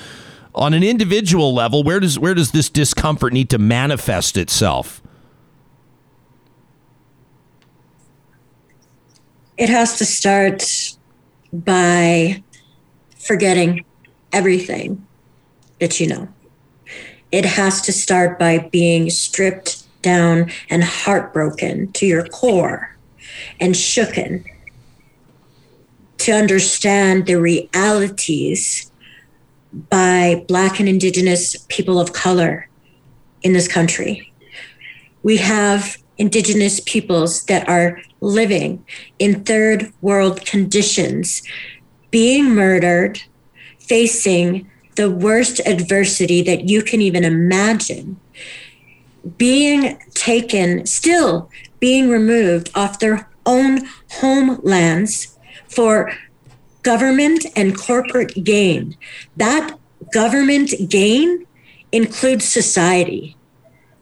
On 0.54 0.74
an 0.74 0.82
individual 0.82 1.54
level, 1.54 1.82
where 1.82 1.98
does 1.98 2.18
where 2.18 2.34
does 2.34 2.50
this 2.50 2.68
discomfort 2.68 3.32
need 3.32 3.48
to 3.48 3.58
manifest 3.58 4.36
itself? 4.36 5.00
It 9.56 9.68
has 9.68 9.98
to 9.98 10.04
start 10.04 10.96
by 11.52 12.42
forgetting 13.18 13.84
everything 14.32 15.06
that 15.80 16.00
you 16.00 16.08
know. 16.08 16.28
It 17.30 17.44
has 17.44 17.80
to 17.82 17.92
start 17.92 18.38
by 18.38 18.68
being 18.70 19.10
stripped 19.10 19.84
down 20.02 20.50
and 20.70 20.84
heartbroken 20.84 21.92
to 21.92 22.06
your 22.06 22.26
core 22.26 22.96
and 23.60 23.74
shooken 23.74 24.44
to 26.18 26.32
understand 26.32 27.26
the 27.26 27.36
realities 27.36 28.90
by 29.90 30.44
Black 30.46 30.78
and 30.78 30.88
Indigenous 30.88 31.56
people 31.68 31.98
of 31.98 32.12
color 32.12 32.68
in 33.42 33.52
this 33.52 33.68
country. 33.68 34.32
We 35.22 35.38
have 35.38 35.98
Indigenous 36.16 36.80
peoples 36.80 37.44
that 37.46 37.68
are 37.68 38.00
living 38.24 38.84
in 39.18 39.44
third 39.44 39.92
world 40.00 40.44
conditions, 40.44 41.42
being 42.10 42.54
murdered, 42.54 43.22
facing 43.78 44.70
the 44.96 45.10
worst 45.10 45.60
adversity 45.66 46.42
that 46.42 46.68
you 46.68 46.82
can 46.82 47.00
even 47.00 47.24
imagine, 47.24 48.18
being 49.36 49.98
taken, 50.14 50.86
still 50.86 51.50
being 51.80 52.08
removed 52.08 52.70
off 52.74 52.98
their 52.98 53.28
own 53.44 53.80
homelands 54.10 55.38
for 55.68 56.12
government 56.82 57.44
and 57.56 57.76
corporate 57.76 58.44
gain. 58.44 58.96
That 59.36 59.76
government 60.12 60.70
gain 60.88 61.46
includes 61.92 62.44
society. 62.44 63.36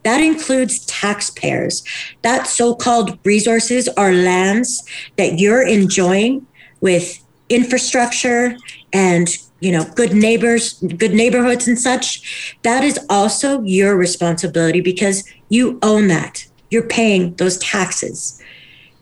That 0.03 0.21
includes 0.21 0.85
taxpayers. 0.85 1.83
That 2.21 2.47
so 2.47 2.75
called 2.75 3.17
resources 3.23 3.87
are 3.89 4.13
lands 4.13 4.83
that 5.17 5.39
you're 5.39 5.65
enjoying 5.65 6.45
with 6.81 7.23
infrastructure 7.49 8.57
and 8.91 9.29
you 9.59 9.71
know 9.71 9.85
good 9.95 10.13
neighbors 10.13 10.73
good 10.97 11.13
neighborhoods 11.13 11.67
and 11.67 11.79
such. 11.79 12.55
That 12.63 12.83
is 12.83 12.99
also 13.09 13.61
your 13.63 13.95
responsibility 13.95 14.81
because 14.81 15.23
you 15.49 15.79
own 15.81 16.07
that. 16.09 16.45
You're 16.69 16.87
paying 16.87 17.35
those 17.35 17.57
taxes. 17.59 18.41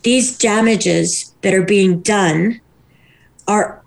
These 0.04 0.38
damages 0.38 1.34
that 1.42 1.54
are 1.54 1.64
being 1.64 2.02
done 2.02 2.60
are 3.48 3.82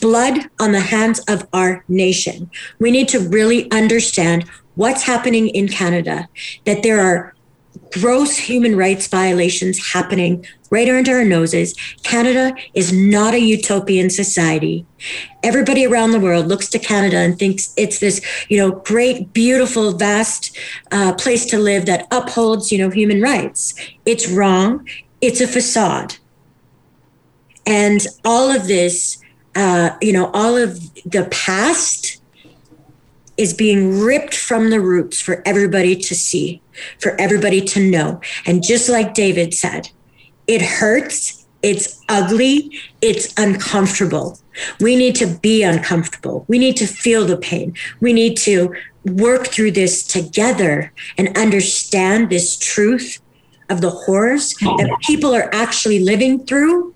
blood 0.00 0.50
on 0.60 0.72
the 0.72 0.80
hands 0.80 1.20
of 1.20 1.46
our 1.52 1.84
nation. 1.88 2.50
We 2.78 2.90
need 2.90 3.08
to 3.08 3.20
really 3.20 3.70
understand 3.70 4.44
what's 4.78 5.02
happening 5.02 5.48
in 5.48 5.66
Canada, 5.66 6.28
that 6.64 6.84
there 6.84 7.00
are 7.00 7.34
gross 7.92 8.36
human 8.36 8.76
rights 8.76 9.08
violations 9.08 9.92
happening 9.92 10.46
right 10.70 10.88
under 10.88 11.16
our 11.16 11.24
noses. 11.24 11.74
Canada 12.04 12.54
is 12.74 12.92
not 12.92 13.34
a 13.34 13.40
utopian 13.40 14.08
society. 14.08 14.86
Everybody 15.42 15.84
around 15.84 16.12
the 16.12 16.20
world 16.20 16.46
looks 16.46 16.68
to 16.68 16.78
Canada 16.78 17.16
and 17.16 17.36
thinks 17.36 17.74
it's 17.76 17.98
this, 17.98 18.24
you 18.48 18.56
know, 18.56 18.70
great, 18.70 19.32
beautiful, 19.32 19.92
vast 19.92 20.56
uh, 20.92 21.12
place 21.14 21.44
to 21.46 21.58
live 21.58 21.86
that 21.86 22.06
upholds, 22.12 22.70
you 22.70 22.78
know, 22.78 22.90
human 22.90 23.20
rights. 23.20 23.74
It's 24.06 24.28
wrong. 24.28 24.86
It's 25.20 25.40
a 25.40 25.48
facade. 25.48 26.14
And 27.66 28.06
all 28.24 28.48
of 28.48 28.68
this, 28.68 29.18
uh, 29.56 29.90
you 30.00 30.12
know, 30.12 30.30
all 30.32 30.56
of 30.56 30.78
the 31.04 31.26
past 31.32 32.17
is 33.38 33.54
being 33.54 34.00
ripped 34.00 34.36
from 34.36 34.68
the 34.68 34.80
roots 34.80 35.20
for 35.20 35.42
everybody 35.46 35.94
to 35.94 36.14
see, 36.14 36.60
for 36.98 37.18
everybody 37.20 37.60
to 37.62 37.80
know. 37.80 38.20
And 38.44 38.62
just 38.62 38.88
like 38.88 39.14
David 39.14 39.54
said, 39.54 39.90
it 40.48 40.60
hurts, 40.60 41.46
it's 41.62 42.02
ugly, 42.08 42.76
it's 43.00 43.32
uncomfortable. 43.38 44.38
We 44.80 44.96
need 44.96 45.14
to 45.16 45.26
be 45.26 45.62
uncomfortable. 45.62 46.44
We 46.48 46.58
need 46.58 46.76
to 46.78 46.86
feel 46.86 47.24
the 47.24 47.36
pain. 47.36 47.74
We 48.00 48.12
need 48.12 48.36
to 48.38 48.74
work 49.04 49.46
through 49.46 49.70
this 49.70 50.04
together 50.04 50.92
and 51.16 51.36
understand 51.38 52.28
this 52.28 52.58
truth 52.58 53.20
of 53.70 53.80
the 53.80 53.90
horrors 53.90 54.54
that 54.54 54.96
people 55.02 55.34
are 55.34 55.48
actually 55.54 56.00
living 56.00 56.44
through 56.44 56.94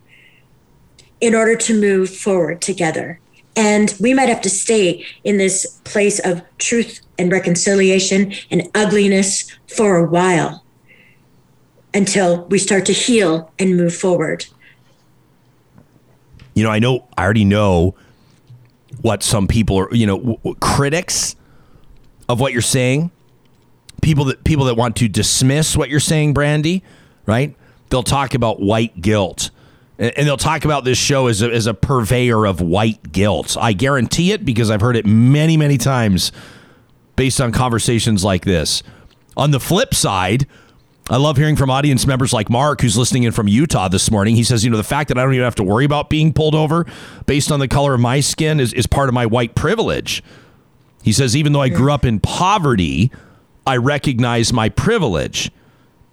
in 1.20 1.34
order 1.36 1.54
to 1.54 1.80
move 1.80 2.10
forward 2.10 2.60
together 2.60 3.20
And 3.54 3.94
we 4.00 4.14
might 4.14 4.28
have 4.28 4.40
to 4.42 4.50
stay 4.50 5.04
in 5.24 5.36
this 5.36 5.80
place 5.84 6.18
of 6.24 6.42
truth 6.58 7.00
and 7.18 7.30
reconciliation 7.30 8.32
and 8.50 8.68
ugliness 8.74 9.50
for 9.66 9.96
a 9.96 10.04
while 10.08 10.64
until 11.94 12.46
we 12.46 12.58
start 12.58 12.86
to 12.86 12.92
heal 12.92 13.52
and 13.58 13.76
move 13.76 13.94
forward. 13.94 14.46
You 16.54 16.64
know, 16.64 16.70
I 16.70 16.78
know, 16.78 17.06
I 17.16 17.24
already 17.24 17.44
know 17.44 17.94
what 19.00 19.22
some 19.22 19.46
people 19.46 19.78
are, 19.78 19.94
you 19.94 20.06
know, 20.06 20.16
w- 20.16 20.36
w- 20.38 20.56
critics 20.60 21.36
of 22.28 22.40
what 22.40 22.52
you're 22.52 22.62
saying, 22.62 23.10
people 24.00 24.26
that 24.26 24.44
people 24.44 24.66
that 24.66 24.74
want 24.74 24.96
to 24.96 25.08
dismiss 25.08 25.76
what 25.76 25.88
you're 25.88 26.00
saying, 26.00 26.34
Brandi, 26.34 26.82
right? 27.26 27.54
They'll 27.88 28.02
talk 28.02 28.34
about 28.34 28.60
white 28.60 29.00
guilt. 29.00 29.50
And 30.02 30.26
they'll 30.26 30.36
talk 30.36 30.64
about 30.64 30.84
this 30.84 30.98
show 30.98 31.28
as 31.28 31.42
a, 31.42 31.50
as 31.52 31.68
a 31.68 31.74
purveyor 31.74 32.44
of 32.44 32.60
white 32.60 33.12
guilt. 33.12 33.56
I 33.60 33.72
guarantee 33.72 34.32
it 34.32 34.44
because 34.44 34.68
I've 34.68 34.80
heard 34.80 34.96
it 34.96 35.06
many, 35.06 35.56
many 35.56 35.78
times 35.78 36.32
based 37.14 37.40
on 37.40 37.52
conversations 37.52 38.24
like 38.24 38.44
this. 38.44 38.82
On 39.36 39.52
the 39.52 39.60
flip 39.60 39.94
side, 39.94 40.48
I 41.08 41.18
love 41.18 41.36
hearing 41.36 41.54
from 41.54 41.70
audience 41.70 42.04
members 42.04 42.32
like 42.32 42.50
Mark, 42.50 42.80
who's 42.80 42.96
listening 42.96 43.22
in 43.22 43.30
from 43.30 43.46
Utah 43.46 43.86
this 43.86 44.10
morning. 44.10 44.34
He 44.34 44.42
says, 44.42 44.64
you 44.64 44.70
know, 44.70 44.76
the 44.76 44.82
fact 44.82 45.06
that 45.06 45.18
I 45.18 45.22
don't 45.22 45.34
even 45.34 45.44
have 45.44 45.54
to 45.56 45.62
worry 45.62 45.84
about 45.84 46.10
being 46.10 46.32
pulled 46.32 46.56
over 46.56 46.84
based 47.26 47.52
on 47.52 47.60
the 47.60 47.68
color 47.68 47.94
of 47.94 48.00
my 48.00 48.18
skin 48.18 48.58
is, 48.58 48.72
is 48.72 48.88
part 48.88 49.08
of 49.08 49.14
my 49.14 49.26
white 49.26 49.54
privilege. 49.54 50.20
He 51.04 51.12
says, 51.12 51.36
even 51.36 51.52
though 51.52 51.60
I 51.60 51.68
grew 51.68 51.92
up 51.92 52.04
in 52.04 52.18
poverty, 52.18 53.12
I 53.64 53.76
recognize 53.76 54.52
my 54.52 54.68
privilege. 54.68 55.52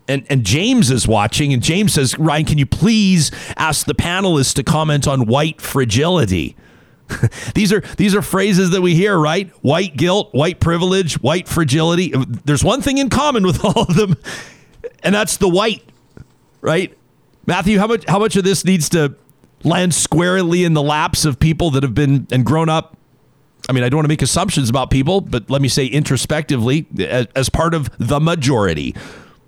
And, 0.09 0.25
and 0.27 0.43
James 0.43 0.89
is 0.89 1.07
watching, 1.07 1.53
and 1.53 1.61
James 1.61 1.93
says, 1.93 2.17
Ryan, 2.17 2.45
can 2.45 2.57
you 2.57 2.65
please 2.65 3.29
ask 3.55 3.85
the 3.85 3.93
panelists 3.93 4.55
to 4.55 4.63
comment 4.63 5.07
on 5.07 5.27
white 5.27 5.61
fragility? 5.61 6.55
these 7.55 7.71
are 7.71 7.81
these 7.97 8.15
are 8.15 8.21
phrases 8.23 8.71
that 8.71 8.81
we 8.81 8.95
hear, 8.95 9.17
right? 9.17 9.49
White 9.63 9.95
guilt, 9.95 10.33
white 10.33 10.59
privilege, 10.59 11.21
white 11.21 11.47
fragility. 11.47 12.11
There's 12.15 12.63
one 12.63 12.81
thing 12.81 12.97
in 12.97 13.09
common 13.09 13.45
with 13.45 13.63
all 13.65 13.83
of 13.83 13.95
them, 13.95 14.15
and 15.03 15.13
that's 15.13 15.37
the 15.37 15.47
white, 15.47 15.83
right? 16.61 16.95
Matthew, 17.45 17.77
how 17.77 17.87
much 17.87 18.03
how 18.07 18.17
much 18.17 18.35
of 18.35 18.43
this 18.43 18.65
needs 18.65 18.89
to 18.89 19.15
land 19.63 19.93
squarely 19.93 20.63
in 20.63 20.73
the 20.73 20.83
laps 20.83 21.23
of 21.23 21.39
people 21.39 21.69
that 21.71 21.83
have 21.83 21.93
been 21.93 22.27
and 22.31 22.43
grown 22.43 22.67
up? 22.67 22.97
I 23.67 23.73
mean, 23.73 23.83
I 23.83 23.89
don't 23.89 23.97
want 23.97 24.05
to 24.05 24.09
make 24.09 24.23
assumptions 24.23 24.69
about 24.71 24.89
people, 24.89 25.21
but 25.21 25.51
let 25.51 25.61
me 25.61 25.67
say 25.67 25.85
introspectively, 25.85 26.87
as, 26.97 27.27
as 27.35 27.49
part 27.49 27.75
of 27.75 27.91
the 27.99 28.19
majority, 28.19 28.95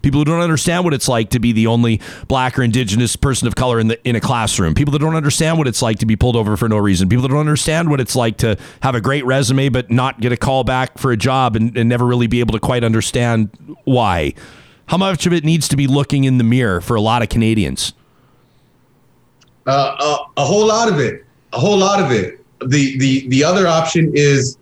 people 0.02 0.20
who 0.20 0.26
don't 0.26 0.42
understand 0.42 0.84
what 0.84 0.94
it's 0.94 1.08
like 1.08 1.30
to 1.32 1.40
be 1.40 1.52
the 1.52 1.68
only 1.68 2.02
black 2.28 2.58
or 2.58 2.64
indigenous 2.64 3.16
person 3.16 3.48
of 3.48 3.56
color 3.56 3.80
in 3.80 3.88
the 3.88 4.08
in 4.08 4.16
a 4.16 4.22
classroom, 4.22 4.74
people 4.74 4.92
that 4.92 5.00
don't 5.00 5.16
understand 5.16 5.58
what 5.58 5.68
it's 5.68 5.82
like 5.82 6.00
to 6.00 6.06
be 6.06 6.16
pulled 6.16 6.36
over 6.36 6.58
for 6.58 6.70
no 6.70 6.78
reason, 6.78 7.10
people 7.10 7.24
that 7.24 7.30
don't 7.30 7.40
understand 7.40 7.90
what 7.90 8.00
it's 8.00 8.16
like 8.16 8.38
to 8.38 8.58
have 8.82 8.96
a 8.96 9.02
great 9.02 9.26
resume 9.26 9.70
but 9.70 9.90
not 9.90 10.20
get 10.20 10.32
a 10.32 10.38
call 10.38 10.64
back 10.64 10.98
for 10.98 11.12
a 11.12 11.18
job 11.18 11.56
and, 11.56 11.78
and 11.78 11.90
never 11.90 12.06
really 12.06 12.28
be 12.28 12.40
able 12.40 12.54
to 12.54 12.60
quite 12.60 12.84
understand 12.84 13.50
why. 13.84 14.34
How 14.88 14.98
much 14.98 15.26
of 15.26 15.34
it 15.34 15.46
needs 15.46 15.68
to 15.70 15.78
be 15.78 15.88
looking 15.88 16.26
in 16.26 16.38
the 16.38 16.44
mirror 16.44 16.82
for 16.82 16.96
a 16.96 17.02
lot 17.02 17.22
of 17.22 17.30
Canadians? 17.30 17.94
Uh, 19.66 19.96
a, 20.38 20.42
a 20.42 20.46
whole 20.46 20.68
lot 20.68 20.90
of 20.90 21.00
it. 21.00 21.26
A 21.54 21.60
whole 21.60 21.78
lot 21.78 22.02
of 22.02 22.12
it. 22.12 22.44
The 22.60 22.98
the 22.98 23.28
the 23.30 23.44
other 23.44 23.68
option 23.68 24.12
is 24.14 24.58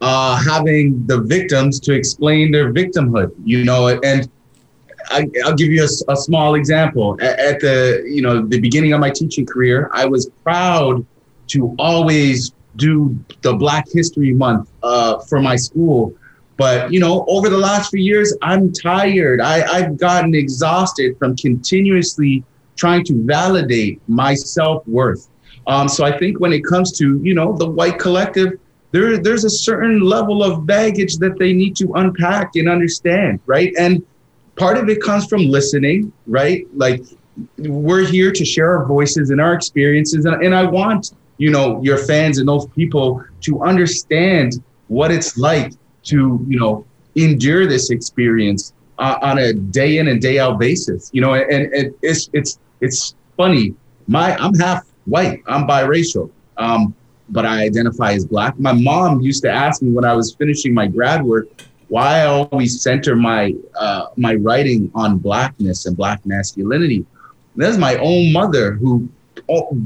uh, 0.00 0.36
having 0.36 1.06
the 1.06 1.20
victims 1.20 1.80
to 1.80 1.92
explain 1.92 2.50
their 2.50 2.72
victimhood. 2.72 3.32
You 3.44 3.64
know, 3.64 3.88
and 3.88 4.28
I, 5.10 5.28
will 5.44 5.54
give 5.54 5.70
you 5.70 5.82
a, 5.82 6.12
a, 6.12 6.16
small 6.16 6.54
example. 6.54 7.16
At, 7.20 7.38
at 7.38 7.60
the 7.60 8.04
you 8.06 8.22
know 8.22 8.46
the 8.46 8.60
beginning 8.60 8.92
of 8.92 9.00
my 9.00 9.10
teaching 9.10 9.46
career, 9.46 9.90
I 9.92 10.06
was 10.06 10.30
proud 10.42 11.04
to 11.48 11.74
always 11.78 12.52
do 12.76 13.18
the 13.42 13.54
Black 13.54 13.86
History 13.92 14.32
Month 14.32 14.70
uh, 14.82 15.20
for 15.20 15.40
my 15.40 15.56
school. 15.56 16.14
But 16.56 16.92
you 16.92 17.00
know, 17.00 17.24
over 17.28 17.48
the 17.48 17.58
last 17.58 17.90
few 17.90 18.02
years, 18.02 18.36
I'm 18.42 18.72
tired. 18.72 19.40
I, 19.40 19.62
I've 19.62 19.96
gotten 19.98 20.34
exhausted 20.34 21.18
from 21.18 21.36
continuously 21.36 22.44
trying 22.76 23.04
to 23.04 23.24
validate 23.24 24.00
my 24.08 24.34
self 24.34 24.86
worth. 24.86 25.28
Um, 25.66 25.88
so 25.88 26.04
I 26.04 26.16
think 26.18 26.40
when 26.40 26.52
it 26.52 26.64
comes 26.64 26.92
to 26.98 27.20
you 27.22 27.34
know 27.34 27.56
the 27.56 27.68
white 27.68 27.98
collective, 27.98 28.58
there 28.92 29.18
there's 29.18 29.44
a 29.44 29.50
certain 29.50 30.00
level 30.00 30.42
of 30.42 30.66
baggage 30.66 31.16
that 31.18 31.38
they 31.38 31.52
need 31.52 31.74
to 31.76 31.92
unpack 31.94 32.54
and 32.56 32.68
understand, 32.68 33.40
right? 33.46 33.72
And 33.78 34.04
part 34.56 34.78
of 34.78 34.88
it 34.88 35.02
comes 35.02 35.26
from 35.26 35.42
listening, 35.42 36.12
right? 36.26 36.66
Like 36.74 37.02
we're 37.58 38.06
here 38.06 38.30
to 38.32 38.44
share 38.44 38.78
our 38.78 38.86
voices 38.86 39.30
and 39.30 39.40
our 39.40 39.54
experiences, 39.54 40.24
and, 40.24 40.42
and 40.42 40.54
I 40.54 40.64
want 40.64 41.12
you 41.38 41.50
know 41.50 41.82
your 41.82 41.98
fans 41.98 42.38
and 42.38 42.48
those 42.48 42.66
people 42.68 43.24
to 43.42 43.62
understand 43.62 44.62
what 44.88 45.10
it's 45.10 45.36
like 45.36 45.72
to 46.04 46.44
you 46.48 46.58
know 46.58 46.86
endure 47.16 47.66
this 47.66 47.90
experience 47.90 48.72
uh, 48.98 49.18
on 49.22 49.38
a 49.38 49.52
day 49.52 49.98
in 49.98 50.08
and 50.08 50.20
day 50.20 50.38
out 50.38 50.58
basis. 50.58 51.10
You 51.12 51.20
know, 51.20 51.34
and, 51.34 51.72
and 51.72 51.94
it's 52.02 52.30
it's 52.32 52.58
it's 52.80 53.14
funny. 53.36 53.74
My 54.06 54.36
I'm 54.36 54.54
half 54.54 54.86
white. 55.06 55.42
I'm 55.46 55.66
biracial. 55.66 56.30
Um, 56.56 56.94
but 57.30 57.46
I 57.46 57.62
identify 57.62 58.12
as 58.12 58.26
black. 58.26 58.58
My 58.58 58.72
mom 58.72 59.22
used 59.22 59.42
to 59.44 59.50
ask 59.50 59.80
me 59.80 59.90
when 59.90 60.04
I 60.04 60.14
was 60.14 60.34
finishing 60.34 60.74
my 60.74 60.86
grad 60.86 61.24
work 61.24 61.48
why 61.88 62.20
I 62.20 62.26
always 62.26 62.82
center 62.82 63.16
my 63.16 63.54
uh, 63.78 64.06
my 64.16 64.34
writing 64.34 64.90
on 64.94 65.18
blackness 65.18 65.86
and 65.86 65.96
black 65.96 66.24
masculinity. 66.26 67.04
That's 67.56 67.76
my 67.76 67.96
own 67.96 68.32
mother 68.32 68.72
who 68.72 69.08
oh, 69.48 69.78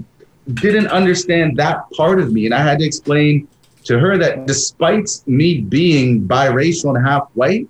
didn't 0.55 0.89
understand 0.89 1.57
that 1.59 1.91
part 1.93 2.20
of 2.20 2.33
me, 2.33 2.47
and 2.47 2.55
I 2.55 2.62
had 2.62 2.79
to 2.79 2.85
explain 2.85 3.49
to 3.85 3.99
her 3.99 4.19
that 4.19 4.47
despite 4.47 5.09
me 5.27 5.61
being 5.61 6.27
biracial 6.27 6.95
and 6.97 7.07
half 7.07 7.29
white, 7.35 7.69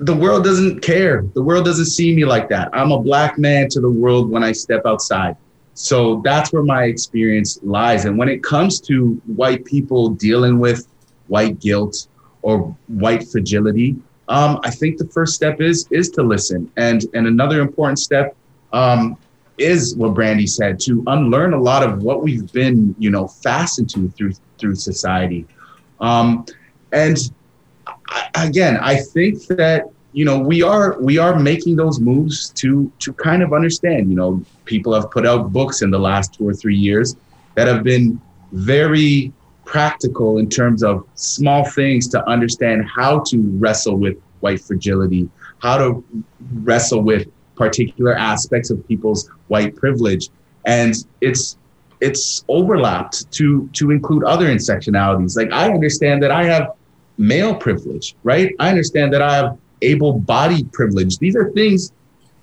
the 0.00 0.14
world 0.14 0.44
doesn't 0.44 0.80
care. 0.80 1.22
The 1.34 1.42
world 1.42 1.64
doesn't 1.64 1.86
see 1.86 2.14
me 2.14 2.24
like 2.24 2.48
that. 2.48 2.68
I'm 2.72 2.92
a 2.92 3.00
black 3.00 3.38
man 3.38 3.68
to 3.70 3.80
the 3.80 3.90
world 3.90 4.30
when 4.30 4.42
I 4.42 4.52
step 4.52 4.82
outside. 4.84 5.36
So 5.74 6.20
that's 6.24 6.52
where 6.52 6.62
my 6.62 6.84
experience 6.84 7.58
lies. 7.62 8.04
And 8.04 8.16
when 8.16 8.28
it 8.28 8.42
comes 8.42 8.80
to 8.82 9.20
white 9.26 9.64
people 9.64 10.10
dealing 10.10 10.58
with 10.58 10.86
white 11.26 11.58
guilt 11.60 12.06
or 12.44 12.76
white 12.88 13.26
fragility, 13.26 13.96
um, 14.28 14.60
I 14.62 14.70
think 14.70 14.98
the 14.98 15.08
first 15.08 15.34
step 15.34 15.60
is 15.60 15.88
is 15.90 16.10
to 16.10 16.22
listen. 16.22 16.70
And 16.76 17.04
and 17.14 17.26
another 17.26 17.60
important 17.60 17.98
step 17.98 18.36
um, 18.72 19.16
is 19.58 19.96
what 19.96 20.12
Brandi 20.14 20.48
said 20.48 20.78
to 20.80 21.02
unlearn 21.06 21.54
a 21.54 21.60
lot 21.60 21.82
of 21.82 22.02
what 22.02 22.22
we've 22.22 22.50
been, 22.52 22.94
you 22.98 23.10
know, 23.10 23.26
fastened 23.26 23.88
to 23.90 24.08
through 24.10 24.34
through 24.58 24.74
society. 24.74 25.46
Um, 26.00 26.44
and 26.92 27.16
I, 28.08 28.28
again, 28.34 28.76
I 28.76 28.96
think 28.96 29.46
that 29.46 29.84
you 30.12 30.26
know 30.26 30.38
we 30.38 30.62
are 30.62 31.00
we 31.00 31.16
are 31.16 31.38
making 31.38 31.76
those 31.76 31.98
moves 31.98 32.50
to 32.60 32.92
to 32.98 33.12
kind 33.14 33.42
of 33.42 33.54
understand. 33.54 34.10
You 34.10 34.16
know, 34.16 34.44
people 34.66 34.92
have 34.94 35.10
put 35.10 35.26
out 35.26 35.50
books 35.50 35.80
in 35.80 35.90
the 35.90 35.98
last 35.98 36.34
two 36.34 36.46
or 36.46 36.52
three 36.52 36.76
years 36.76 37.16
that 37.54 37.68
have 37.68 37.82
been 37.84 38.20
very 38.52 39.32
practical 39.64 40.38
in 40.38 40.48
terms 40.48 40.82
of 40.82 41.06
small 41.14 41.64
things 41.64 42.08
to 42.08 42.28
understand 42.28 42.84
how 42.88 43.20
to 43.20 43.40
wrestle 43.58 43.96
with 43.96 44.16
white 44.40 44.60
fragility, 44.60 45.28
how 45.58 45.78
to 45.78 46.04
wrestle 46.62 47.02
with 47.02 47.28
particular 47.56 48.14
aspects 48.14 48.70
of 48.70 48.86
people's 48.86 49.30
white 49.48 49.76
privilege. 49.76 50.28
And 50.66 50.94
it's 51.20 51.56
it's 52.00 52.44
overlapped 52.48 53.30
to 53.32 53.68
to 53.72 53.90
include 53.90 54.24
other 54.24 54.46
intersectionalities. 54.46 55.36
Like 55.36 55.52
I 55.52 55.72
understand 55.72 56.22
that 56.22 56.30
I 56.30 56.44
have 56.44 56.72
male 57.16 57.54
privilege, 57.54 58.16
right? 58.24 58.54
I 58.58 58.68
understand 58.70 59.12
that 59.14 59.22
I 59.22 59.36
have 59.36 59.58
able 59.82 60.18
bodied 60.18 60.72
privilege. 60.72 61.18
These 61.18 61.36
are 61.36 61.50
things 61.52 61.92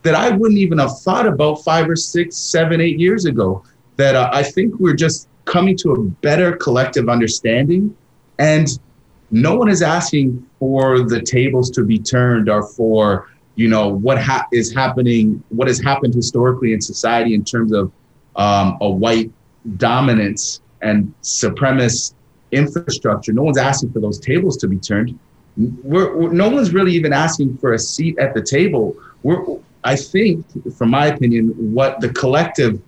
that 0.03 0.15
I 0.15 0.29
wouldn't 0.31 0.59
even 0.59 0.79
have 0.79 0.99
thought 1.01 1.27
about 1.27 1.63
five 1.63 1.89
or 1.89 1.95
six, 1.95 2.37
seven, 2.37 2.81
eight 2.81 2.99
years 2.99 3.25
ago. 3.25 3.63
That 3.97 4.15
uh, 4.15 4.29
I 4.33 4.43
think 4.43 4.79
we're 4.79 4.95
just 4.95 5.27
coming 5.45 5.77
to 5.77 5.93
a 5.93 6.01
better 6.01 6.55
collective 6.55 7.09
understanding. 7.09 7.95
And 8.39 8.67
no 9.31 9.55
one 9.55 9.69
is 9.69 9.81
asking 9.81 10.45
for 10.59 11.01
the 11.03 11.21
tables 11.21 11.69
to 11.71 11.83
be 11.83 11.99
turned 11.99 12.49
or 12.49 12.63
for, 12.63 13.29
you 13.55 13.67
know, 13.67 13.87
what 13.87 14.21
ha- 14.21 14.47
is 14.51 14.73
happening, 14.73 15.43
what 15.49 15.67
has 15.67 15.79
happened 15.79 16.13
historically 16.13 16.73
in 16.73 16.81
society 16.81 17.33
in 17.33 17.43
terms 17.43 17.71
of 17.71 17.91
um, 18.35 18.77
a 18.81 18.89
white 18.89 19.31
dominance 19.77 20.61
and 20.81 21.13
supremacist 21.21 22.13
infrastructure. 22.51 23.31
No 23.31 23.43
one's 23.43 23.57
asking 23.57 23.91
for 23.93 23.99
those 23.99 24.19
tables 24.19 24.57
to 24.57 24.67
be 24.67 24.77
turned. 24.77 25.17
We're, 25.57 26.15
we're, 26.15 26.33
no 26.33 26.49
one's 26.49 26.73
really 26.73 26.93
even 26.93 27.13
asking 27.13 27.57
for 27.57 27.73
a 27.73 27.79
seat 27.79 28.17
at 28.19 28.33
the 28.33 28.41
table. 28.41 28.95
We're, 29.23 29.59
I 29.83 29.95
think, 29.95 30.45
from 30.75 30.89
my 30.89 31.07
opinion, 31.07 31.49
what 31.73 31.99
the 31.99 32.09
collective 32.09 32.81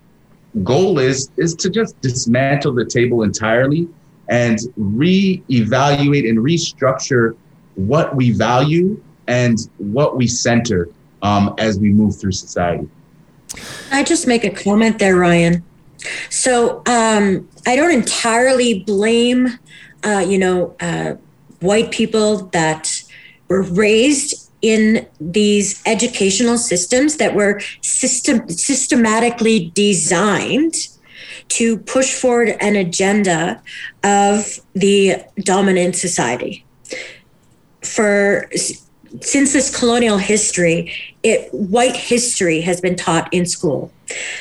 goal 0.62 0.98
is 0.98 1.30
is 1.36 1.54
to 1.56 1.70
just 1.70 2.00
dismantle 2.00 2.72
the 2.72 2.84
table 2.84 3.22
entirely 3.22 3.88
and 4.28 4.58
re-evaluate 4.76 6.24
and 6.24 6.38
restructure 6.38 7.36
what 7.74 8.14
we 8.14 8.30
value 8.30 9.02
and 9.26 9.68
what 9.78 10.16
we 10.16 10.26
center 10.26 10.88
um, 11.22 11.54
as 11.58 11.78
we 11.78 11.90
move 11.90 12.18
through 12.18 12.32
society. 12.32 12.88
I 13.90 14.02
just 14.02 14.26
make 14.26 14.44
a 14.44 14.50
comment 14.50 14.98
there, 14.98 15.16
Ryan. 15.16 15.64
So 16.30 16.82
um, 16.86 17.48
I 17.66 17.76
don't 17.76 17.92
entirely 17.92 18.80
blame, 18.80 19.58
uh, 20.04 20.24
you 20.26 20.38
know, 20.38 20.76
uh, 20.80 21.14
white 21.60 21.90
people 21.90 22.46
that 22.48 23.02
were 23.48 23.62
raised 23.62 24.43
in 24.64 25.06
these 25.20 25.82
educational 25.84 26.56
systems 26.56 27.18
that 27.18 27.34
were 27.34 27.60
system 27.82 28.48
systematically 28.48 29.70
designed 29.74 30.74
to 31.48 31.76
push 31.76 32.14
forward 32.14 32.56
an 32.60 32.74
agenda 32.74 33.62
of 34.02 34.58
the 34.72 35.16
dominant 35.40 35.96
society. 35.96 36.64
For 37.82 38.50
since 39.20 39.52
this 39.52 39.68
colonial 39.78 40.16
history, 40.16 40.90
it 41.22 41.52
white 41.52 41.94
history 41.94 42.62
has 42.62 42.80
been 42.80 42.96
taught 42.96 43.28
in 43.34 43.44
school. 43.44 43.92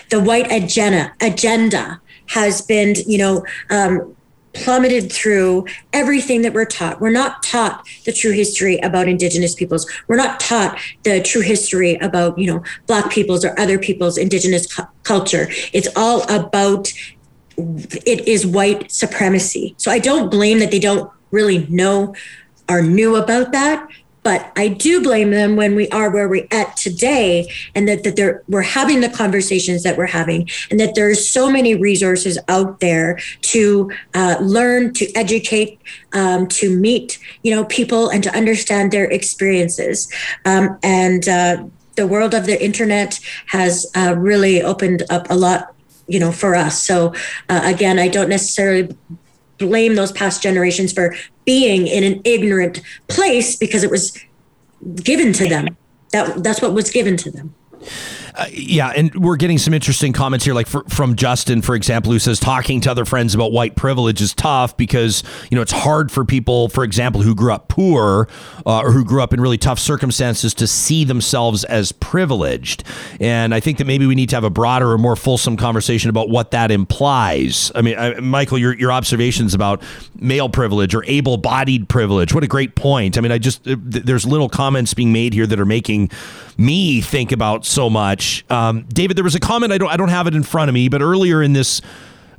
The 0.10 0.22
white 0.22 0.50
agenda 0.50 1.12
agenda 1.20 2.00
has 2.28 2.62
been, 2.62 2.96
you 3.06 3.18
know, 3.18 3.46
um, 3.70 4.16
plummeted 4.54 5.12
through 5.12 5.66
everything 5.92 6.42
that 6.44 6.54
we're 6.54 6.66
taught. 6.66 7.02
We're 7.02 7.10
not 7.10 7.44
taught 7.44 7.86
the 8.06 8.12
true 8.12 8.32
history 8.32 8.78
about 8.80 9.08
indigenous 9.08 9.56
peoples. 9.56 9.90
We're 10.08 10.18
not 10.18 10.40
taught 10.40 10.80
the 11.04 11.22
true 11.22 11.42
history 11.42 11.96
about, 11.96 12.38
you 12.38 12.48
know, 12.48 12.64
black 12.88 13.12
peoples 13.12 13.44
or 13.44 13.60
other 13.60 13.80
people's 13.80 14.18
indigenous 14.18 14.74
cu- 14.74 14.84
culture. 15.04 15.48
It's 15.74 15.90
all 15.96 16.24
about 16.24 16.92
it 17.58 18.28
is 18.28 18.46
white 18.48 18.92
supremacy. 18.92 19.76
So 19.78 19.92
I 19.92 20.00
don't 20.00 20.30
blame 20.30 20.60
that 20.60 20.72
they 20.72 20.80
don't 20.80 21.12
really 21.32 21.68
know 21.68 22.16
or 22.70 22.82
knew 22.82 23.16
about 23.16 23.52
that, 23.52 23.88
but 24.24 24.52
I 24.56 24.70
do 24.70 25.04
blame 25.04 25.32
them 25.32 25.56
when 25.56 25.76
we 25.76 25.90
are 25.90 26.10
where 26.10 26.28
we're 26.28 26.48
at 26.52 26.76
today, 26.78 27.48
and 27.76 27.88
that 27.88 28.04
that 28.04 28.42
we're 28.48 28.62
having 28.62 29.02
the 29.02 29.10
conversations 29.10 29.84
that 29.84 29.98
we're 29.98 30.08
having, 30.08 30.50
and 30.72 30.80
that 30.80 30.96
there's 30.96 31.28
so 31.28 31.52
many 31.52 31.76
resources 31.76 32.40
out 32.48 32.80
there 32.80 33.20
to 33.42 33.92
uh, 34.14 34.38
learn, 34.42 34.94
to 34.94 35.14
educate, 35.16 35.80
um, 36.14 36.48
to 36.48 36.76
meet, 36.76 37.20
you 37.44 37.54
know, 37.54 37.66
people, 37.66 38.10
and 38.10 38.24
to 38.24 38.36
understand 38.36 38.92
their 38.92 39.06
experiences, 39.06 40.12
um, 40.46 40.78
and. 40.82 41.28
Uh, 41.28 41.66
the 41.96 42.08
world 42.08 42.34
of 42.34 42.48
the 42.48 42.60
internet 42.60 43.20
has 43.46 43.86
uh, 43.96 44.16
really 44.18 44.64
opened 44.64 45.04
up 45.12 45.30
a 45.30 45.36
lot 45.36 45.76
you 46.08 46.20
know 46.20 46.32
for 46.32 46.56
us 46.56 46.82
so 46.82 47.14
uh, 47.50 47.62
again 47.64 48.00
i 48.00 48.08
don't 48.08 48.30
necessarily 48.30 48.90
blame 49.58 49.96
those 49.96 50.12
past 50.12 50.42
generations 50.42 50.92
for 50.92 51.16
being 51.46 51.88
in 51.88 52.04
an 52.04 52.22
ignorant 52.24 52.82
place 53.08 53.56
because 53.56 53.84
it 53.84 53.92
was 53.92 54.18
given 54.96 55.34
to 55.34 55.48
them. 55.48 55.78
That 56.12 56.44
that's 56.44 56.62
what 56.62 56.74
was 56.74 56.90
given 56.92 57.18
to 57.18 57.32
them. 57.32 57.56
Uh, 58.36 58.46
yeah, 58.52 58.90
and 58.96 59.14
we're 59.16 59.36
getting 59.36 59.60
some 59.60 59.74
interesting 59.74 60.12
comments 60.12 60.44
here, 60.44 60.56
like 60.56 60.68
for, 60.68 60.84
from 60.86 61.16
Justin, 61.16 61.62
for 61.62 61.76
example, 61.76 62.12
who 62.12 62.18
says 62.18 62.40
talking 62.40 62.82
to 62.82 62.90
other 62.90 63.06
friends 63.06 63.36
about 63.36 63.52
white 63.52 63.76
privilege 63.76 64.22
is 64.22 64.34
tough 64.34 64.76
because 64.76 65.24
you 65.52 65.56
know 65.56 65.62
it's 65.62 65.72
hard 65.72 66.12
for 66.12 66.26
people, 66.26 66.68
for 66.70 66.84
example, 66.84 67.22
who 67.22 67.36
grew 67.36 67.54
up 67.54 67.68
poor 67.68 68.28
uh, 68.66 68.80
or 68.80 68.92
who 68.92 69.06
grew 69.06 69.22
up 69.22 69.34
in 69.34 69.42
really 69.42 69.58
tough 69.58 69.78
circumstances 69.78 70.54
to 70.56 70.66
see 70.66 71.04
themselves 71.04 71.64
as 71.66 71.92
privileged. 71.92 72.84
And 73.20 73.54
I 73.54 73.60
think 73.60 73.78
that 73.78 73.86
maybe 73.86 74.08
we 74.08 74.16
need 74.16 74.30
to 74.30 74.36
have 74.36 74.44
a 74.44 74.50
broader 74.50 74.92
or 74.92 74.98
more 74.98 75.16
fulsome 75.16 75.56
conversation 75.56 76.10
about 76.10 76.30
what 76.30 76.52
that 76.52 76.72
implies. 76.72 77.72
I 77.76 77.82
mean, 77.82 77.98
I, 77.98 78.20
Michael, 78.20 78.58
your 78.58 78.74
your 78.76 78.92
observations 78.92 79.54
about 79.54 79.84
male 80.16 80.50
privilege 80.50 80.96
or 80.96 81.04
able-bodied 81.06 81.88
privilege, 81.88 82.34
what 82.34 82.44
a 82.44 82.48
great 82.48 82.76
point. 82.76 83.18
I 83.18 83.22
mean, 83.22 83.32
I 83.32 83.38
just 83.38 83.68
uh, 83.68 83.76
there's 83.80 84.26
little 84.26 84.50
comments 84.50 84.96
being 84.96 85.14
made 85.14 85.34
here 85.34 85.46
that 85.46 85.60
are 85.60 85.66
making 85.66 86.10
me 86.58 87.02
think 87.02 87.32
about 87.32 87.66
so 87.66 87.90
much. 87.90 88.23
Um, 88.50 88.84
David, 88.84 89.18
there 89.18 89.24
was 89.24 89.36
a 89.36 89.40
comment 89.40 89.72
I 89.72 89.78
don't 89.78 89.90
I 89.90 89.98
don't 89.98 90.10
have 90.10 90.28
it 90.28 90.36
in 90.36 90.44
front 90.44 90.70
of 90.70 90.74
me, 90.74 90.90
but 90.90 91.02
earlier 91.02 91.42
in 91.42 91.54
this 91.54 91.82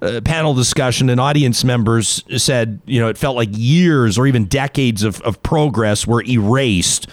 uh, 0.03 0.21
panel 0.25 0.55
discussion, 0.55 1.09
and 1.09 1.21
audience 1.21 1.65
members 1.65 2.23
said, 2.37 2.81
you 2.85 3.01
know, 3.01 3.09
it 3.09 3.17
felt 3.17 3.37
like 3.37 3.49
years 3.53 4.19
or 4.19 4.27
even 4.27 4.45
decades 4.47 5.03
of, 5.03 5.21
of 5.23 5.43
progress 5.43 6.07
were 6.07 6.23
erased 6.25 7.07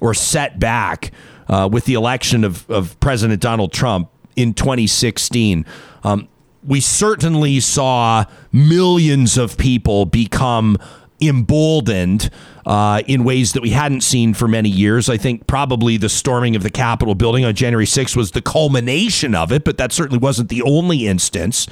or 0.00 0.14
set 0.14 0.58
back 0.58 1.12
uh, 1.48 1.68
with 1.70 1.84
the 1.86 1.94
election 1.94 2.44
of, 2.44 2.68
of 2.70 2.98
President 3.00 3.40
Donald 3.40 3.72
Trump 3.72 4.10
in 4.36 4.54
2016. 4.54 5.64
Um, 6.04 6.28
we 6.62 6.80
certainly 6.80 7.60
saw 7.60 8.24
millions 8.52 9.38
of 9.38 9.56
people 9.56 10.04
become 10.04 10.76
emboldened 11.20 12.30
uh, 12.66 13.02
in 13.06 13.24
ways 13.24 13.52
that 13.52 13.62
we 13.62 13.70
hadn't 13.70 14.02
seen 14.02 14.34
for 14.34 14.48
many 14.48 14.68
years. 14.68 15.08
I 15.08 15.16
think 15.16 15.46
probably 15.46 15.96
the 15.96 16.08
storming 16.08 16.56
of 16.56 16.62
the 16.62 16.70
Capitol 16.70 17.14
building 17.14 17.44
on 17.44 17.54
January 17.54 17.86
6th 17.86 18.16
was 18.16 18.32
the 18.32 18.42
culmination 18.42 19.34
of 19.34 19.52
it, 19.52 19.64
but 19.64 19.78
that 19.78 19.92
certainly 19.92 20.18
wasn't 20.18 20.48
the 20.48 20.62
only 20.62 21.06
instance. 21.06 21.66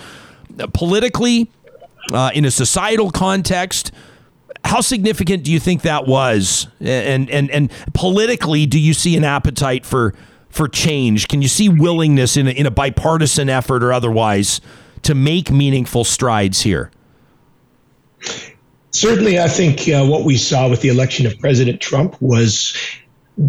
Uh, 0.58 0.66
politically, 0.72 1.50
uh, 2.12 2.30
in 2.34 2.44
a 2.44 2.50
societal 2.50 3.10
context, 3.10 3.92
how 4.64 4.80
significant 4.80 5.44
do 5.44 5.52
you 5.52 5.60
think 5.60 5.82
that 5.82 6.06
was? 6.06 6.68
And 6.80 7.28
and 7.28 7.50
and 7.50 7.70
politically, 7.92 8.66
do 8.66 8.78
you 8.78 8.94
see 8.94 9.16
an 9.16 9.24
appetite 9.24 9.84
for 9.84 10.14
for 10.48 10.68
change? 10.68 11.28
Can 11.28 11.42
you 11.42 11.48
see 11.48 11.68
willingness 11.68 12.36
in 12.36 12.46
a, 12.48 12.50
in 12.50 12.64
a 12.64 12.70
bipartisan 12.70 13.50
effort 13.50 13.82
or 13.82 13.92
otherwise 13.92 14.60
to 15.02 15.14
make 15.14 15.50
meaningful 15.50 16.04
strides 16.04 16.62
here? 16.62 16.90
Certainly, 18.94 19.40
I 19.40 19.48
think 19.48 19.88
uh, 19.88 20.06
what 20.06 20.22
we 20.22 20.36
saw 20.36 20.68
with 20.68 20.80
the 20.80 20.88
election 20.88 21.26
of 21.26 21.36
President 21.40 21.80
Trump 21.80 22.16
was 22.22 22.76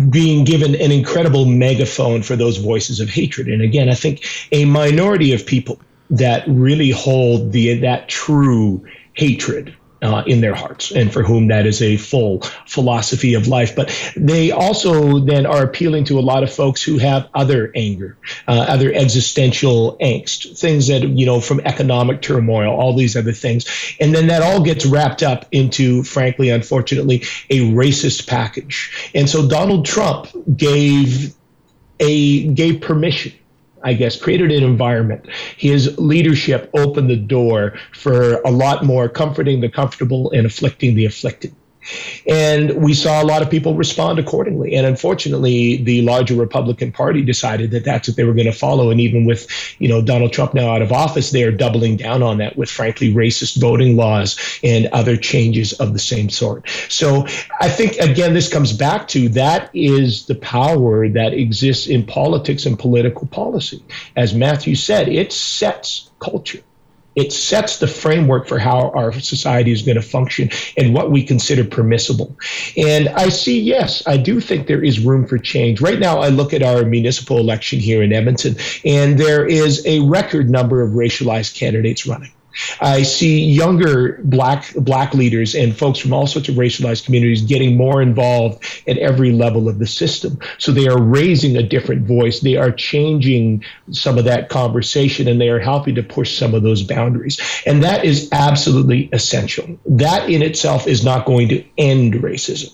being 0.10 0.44
given 0.44 0.74
an 0.74 0.92
incredible 0.92 1.46
megaphone 1.46 2.24
for 2.24 2.36
those 2.36 2.58
voices 2.58 3.00
of 3.00 3.10
hatred. 3.10 3.48
And 3.48 3.62
again, 3.62 3.88
I 3.88 3.94
think 3.94 4.26
a 4.52 4.66
minority 4.66 5.34
of 5.34 5.46
people 5.46 5.80
that 6.10 6.44
really 6.48 6.90
hold 6.90 7.52
the 7.52 7.78
that 7.82 8.10
true 8.10 8.84
hatred 9.14 9.76
uh, 10.02 10.24
in 10.28 10.42
their 10.42 10.54
hearts 10.54 10.92
and 10.92 11.12
for 11.12 11.24
whom 11.24 11.48
that 11.48 11.66
is 11.66 11.82
a 11.82 11.98
full 11.98 12.42
philosophy 12.68 13.34
of 13.34 13.48
life. 13.48 13.76
But 13.76 14.14
they 14.16 14.52
also 14.52 15.20
then 15.20 15.46
are 15.46 15.64
appealing 15.64 16.06
to 16.06 16.20
a 16.20 16.22
lot 16.22 16.44
of 16.44 16.54
folks 16.54 16.84
who 16.84 16.98
have 16.98 17.28
other 17.34 17.72
anger, 17.76 18.18
uh, 18.48 18.66
other 18.68 18.92
existential 18.94 19.98
angst, 20.02 20.58
things 20.58 20.88
that, 20.88 21.04
you 21.04 21.26
know, 21.26 21.40
from 21.40 21.60
economic 21.62 22.22
turmoil, 22.22 22.70
all 22.70 22.96
these 22.96 23.16
other 23.16 23.34
things. 23.34 23.66
And 24.00 24.14
then 24.14 24.28
that 24.28 24.42
all 24.42 24.62
gets 24.62 24.86
wrapped 24.86 25.24
up 25.24 25.46
into, 25.52 26.04
frankly, 26.04 26.50
unfortunately, 26.50 27.24
a 27.50 27.72
racist 27.72 28.28
package. 28.28 29.12
And 29.16 29.30
so 29.30 29.48
Donald 29.48 29.86
Trump 29.86 30.28
gave 30.56 31.34
a 32.00 32.48
gave 32.54 32.82
permission 32.82 33.32
I 33.86 33.94
guess, 33.94 34.20
created 34.20 34.52
an 34.52 34.64
environment. 34.64 35.30
His 35.58 35.98
leadership 36.00 36.72
opened 36.74 37.10
the 37.10 37.16
door 37.16 37.78
for 37.94 38.42
a 38.42 38.50
lot 38.50 38.84
more 38.84 39.08
comforting 39.08 39.62
the 39.62 39.70
comfortable 39.70 40.32
and 40.32 40.46
afflicting 40.46 40.96
the 40.96 41.06
afflicted. 41.06 41.56
And 42.28 42.82
we 42.82 42.94
saw 42.94 43.22
a 43.22 43.26
lot 43.26 43.42
of 43.42 43.50
people 43.50 43.76
respond 43.76 44.20
accordingly. 44.20 44.76
And 44.76 44.86
unfortunately, 44.86 45.78
the 45.78 46.02
larger 46.02 46.36
Republican 46.36 46.92
Party 46.92 47.22
decided 47.22 47.72
that 47.72 47.84
that's 47.86 48.08
what 48.08 48.18
they 48.18 48.24
were 48.24 48.34
going 48.34 48.46
to 48.46 48.52
follow. 48.52 48.90
And 48.90 49.00
even 49.00 49.26
with, 49.26 49.48
you 49.80 49.88
know, 49.88 50.02
Donald 50.02 50.34
Trump 50.34 50.54
now 50.54 50.74
out 50.74 50.82
of 50.82 50.92
office, 50.92 51.32
they 51.32 51.44
are 51.44 51.52
doubling 51.52 51.98
down 51.98 52.24
on 52.24 52.38
that 52.40 52.58
with, 52.58 52.70
frankly, 52.70 53.14
racist 53.14 53.60
voting 53.60 53.96
laws 53.96 54.38
and 54.64 54.88
other 54.88 55.18
changes 55.18 55.74
of 55.74 55.94
the 55.94 56.00
same 56.00 56.30
sort. 56.30 56.68
So 56.90 57.26
I 57.60 57.70
think, 57.70 57.98
again, 57.98 58.34
this 58.34 58.52
comes 58.52 58.74
back 58.74 59.08
to 59.10 59.30
that 59.30 59.70
is 59.74 60.26
the 60.26 60.36
power 60.36 61.08
that 61.10 61.34
exists 61.34 61.88
in 61.88 62.06
politics 62.06 62.66
and 62.66 62.78
political 62.78 63.28
policy. 63.28 63.84
As 64.16 64.34
Matthew 64.34 64.76
said, 64.76 65.08
it 65.08 65.32
sets 65.32 66.12
culture 66.20 66.64
it 67.16 67.32
sets 67.32 67.80
the 67.80 67.88
framework 67.88 68.48
for 68.48 68.60
how 68.60 68.92
our 68.92 69.12
society 69.14 69.72
is 69.72 69.82
going 69.82 69.96
to 69.96 70.02
function 70.02 70.50
and 70.78 70.94
what 70.94 71.12
we 71.12 71.24
consider 71.24 71.64
permissible. 71.64 72.38
And 72.78 73.10
I 73.10 73.30
see, 73.30 73.60
yes, 73.60 74.04
I 74.06 74.18
do 74.18 74.40
think 74.40 74.68
there 74.68 74.84
is 74.84 75.00
room 75.00 75.26
for 75.26 75.38
change. 75.38 75.82
Right 75.82 76.00
now, 76.00 76.20
I 76.20 76.30
look 76.30 76.54
at 76.54 76.62
our 76.62 76.84
municipal 76.84 77.38
election 77.38 77.80
here 77.80 78.04
in 78.04 78.14
Edmonton, 78.14 78.56
and 78.84 79.18
there 79.18 79.46
is 79.46 79.86
a 79.86 80.02
record 80.02 80.50
number 80.50 80.82
of 80.82 80.92
racialized 80.92 81.56
candidates 81.56 82.06
running. 82.06 82.32
I 82.82 83.04
see 83.04 83.44
younger 83.44 84.20
black 84.24 84.74
black 84.76 85.14
leaders 85.14 85.56
and 85.56 85.76
folks 85.76 86.00
from 86.00 86.14
all 86.14 86.28
sorts 86.28 86.50
of 86.50 86.56
racialized 86.56 87.06
communities 87.06 87.42
getting 87.42 87.78
more 87.78 88.02
involved 88.02 88.64
at 88.88 88.98
every 88.98 89.32
level 89.32 89.68
of 89.68 89.80
the 89.80 89.88
system. 89.88 90.40
So 90.58 90.72
they 90.72 90.88
are 90.88 91.02
raising 91.02 91.58
a 91.58 91.64
different 91.64 92.08
voice. 92.08 92.40
They 92.40 92.56
are 92.56 92.72
changing 92.72 93.64
some 93.92 94.18
of 94.18 94.26
that 94.26 94.50
conversation 94.50 95.28
and 95.28 95.40
they 95.40 95.50
are 95.50 95.60
helping 95.60 95.96
to 95.96 96.04
push 96.04 96.38
some 96.38 96.54
of 96.54 96.64
those 96.64 96.84
boundaries. 96.84 97.40
And 97.66 97.84
that 97.84 98.06
is 98.06 98.30
absolutely 98.32 99.10
essential. 99.12 99.80
That 99.86 100.30
in 100.30 100.42
itself 100.42 100.88
is 100.88 101.04
not 101.04 101.26
going 101.26 101.50
to 101.50 101.64
end 101.78 102.16
racism 102.16 102.74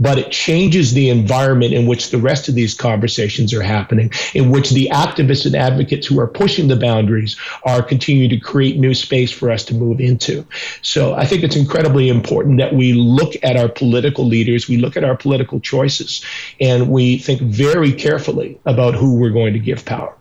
but 0.00 0.18
it 0.18 0.30
changes 0.30 0.92
the 0.92 1.08
environment 1.10 1.72
in 1.72 1.86
which 1.86 2.10
the 2.10 2.18
rest 2.18 2.48
of 2.48 2.54
these 2.54 2.74
conversations 2.74 3.52
are 3.54 3.62
happening, 3.62 4.10
in 4.34 4.50
which 4.50 4.70
the 4.70 4.88
activists 4.92 5.46
and 5.46 5.54
advocates 5.54 6.06
who 6.06 6.20
are 6.20 6.26
pushing 6.26 6.68
the 6.68 6.76
boundaries 6.76 7.36
are 7.64 7.82
continuing 7.82 8.30
to 8.30 8.38
create 8.38 8.76
new 8.76 8.94
space 8.94 9.30
for 9.30 9.50
us 9.50 9.64
to 9.64 9.74
move 9.74 10.00
into. 10.00 10.44
So 10.82 11.14
I 11.14 11.24
think 11.24 11.42
it's 11.42 11.56
incredibly 11.56 12.08
important 12.08 12.58
that 12.58 12.74
we 12.74 12.92
look 12.92 13.34
at 13.42 13.56
our 13.56 13.68
political 13.68 14.24
leaders, 14.24 14.68
we 14.68 14.76
look 14.76 14.96
at 14.96 15.04
our 15.04 15.16
political 15.16 15.60
choices, 15.60 16.24
and 16.60 16.88
we 16.90 17.18
think 17.18 17.40
very 17.40 17.92
carefully 17.92 18.58
about 18.66 18.94
who 18.94 19.18
we're 19.18 19.30
going 19.30 19.52
to 19.52 19.58
give 19.58 19.84
power. 19.84 20.17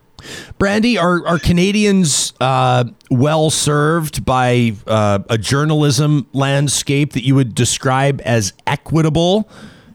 Brandi, 0.60 1.00
are 1.00 1.26
are 1.28 1.40
Canadians 1.40 2.34
uh, 2.42 2.86
well 3.10 3.50
served 3.50 4.26
by 4.26 4.74
uh, 4.88 5.20
a 5.30 5.38
journalism 5.38 6.28
landscape 6.34 7.14
that 7.14 7.24
you 7.24 7.36
would 7.36 7.54
describe 7.56 8.22
as 8.26 8.54
equitable? 8.66 9.50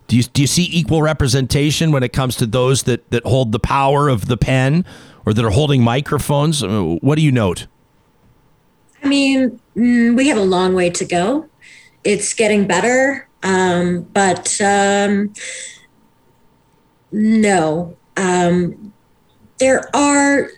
Do 0.08 0.16
you, 0.16 0.24
do 0.24 0.42
you 0.42 0.46
see 0.46 0.68
equal 0.70 1.00
representation 1.00 1.90
when 1.90 2.02
it 2.02 2.12
comes 2.12 2.36
to 2.36 2.46
those 2.46 2.82
that, 2.82 3.10
that 3.10 3.24
hold 3.24 3.50
the 3.52 3.58
power 3.58 4.10
of 4.10 4.26
the 4.26 4.36
pen 4.36 4.84
or 5.24 5.32
that 5.32 5.42
are 5.42 5.50
holding 5.50 5.82
microphones? 5.82 6.62
Uh, 6.62 6.98
What 7.00 7.16
do 7.16 7.22
you 7.22 7.32
note? 7.32 7.66
I 9.02 9.08
mean, 9.08 9.58
mm, 9.74 10.14
we 10.14 10.28
have 10.28 10.36
a 10.36 10.44
long 10.44 10.74
way 10.74 10.90
to 10.90 11.04
go. 11.06 11.48
It's 12.04 12.34
getting 12.34 12.66
better, 12.66 13.26
um, 13.42 14.02
but 14.12 14.60
um, 14.60 15.32
no. 17.10 17.96
Um, 18.16 18.92
there 19.62 19.89
are 19.94 20.51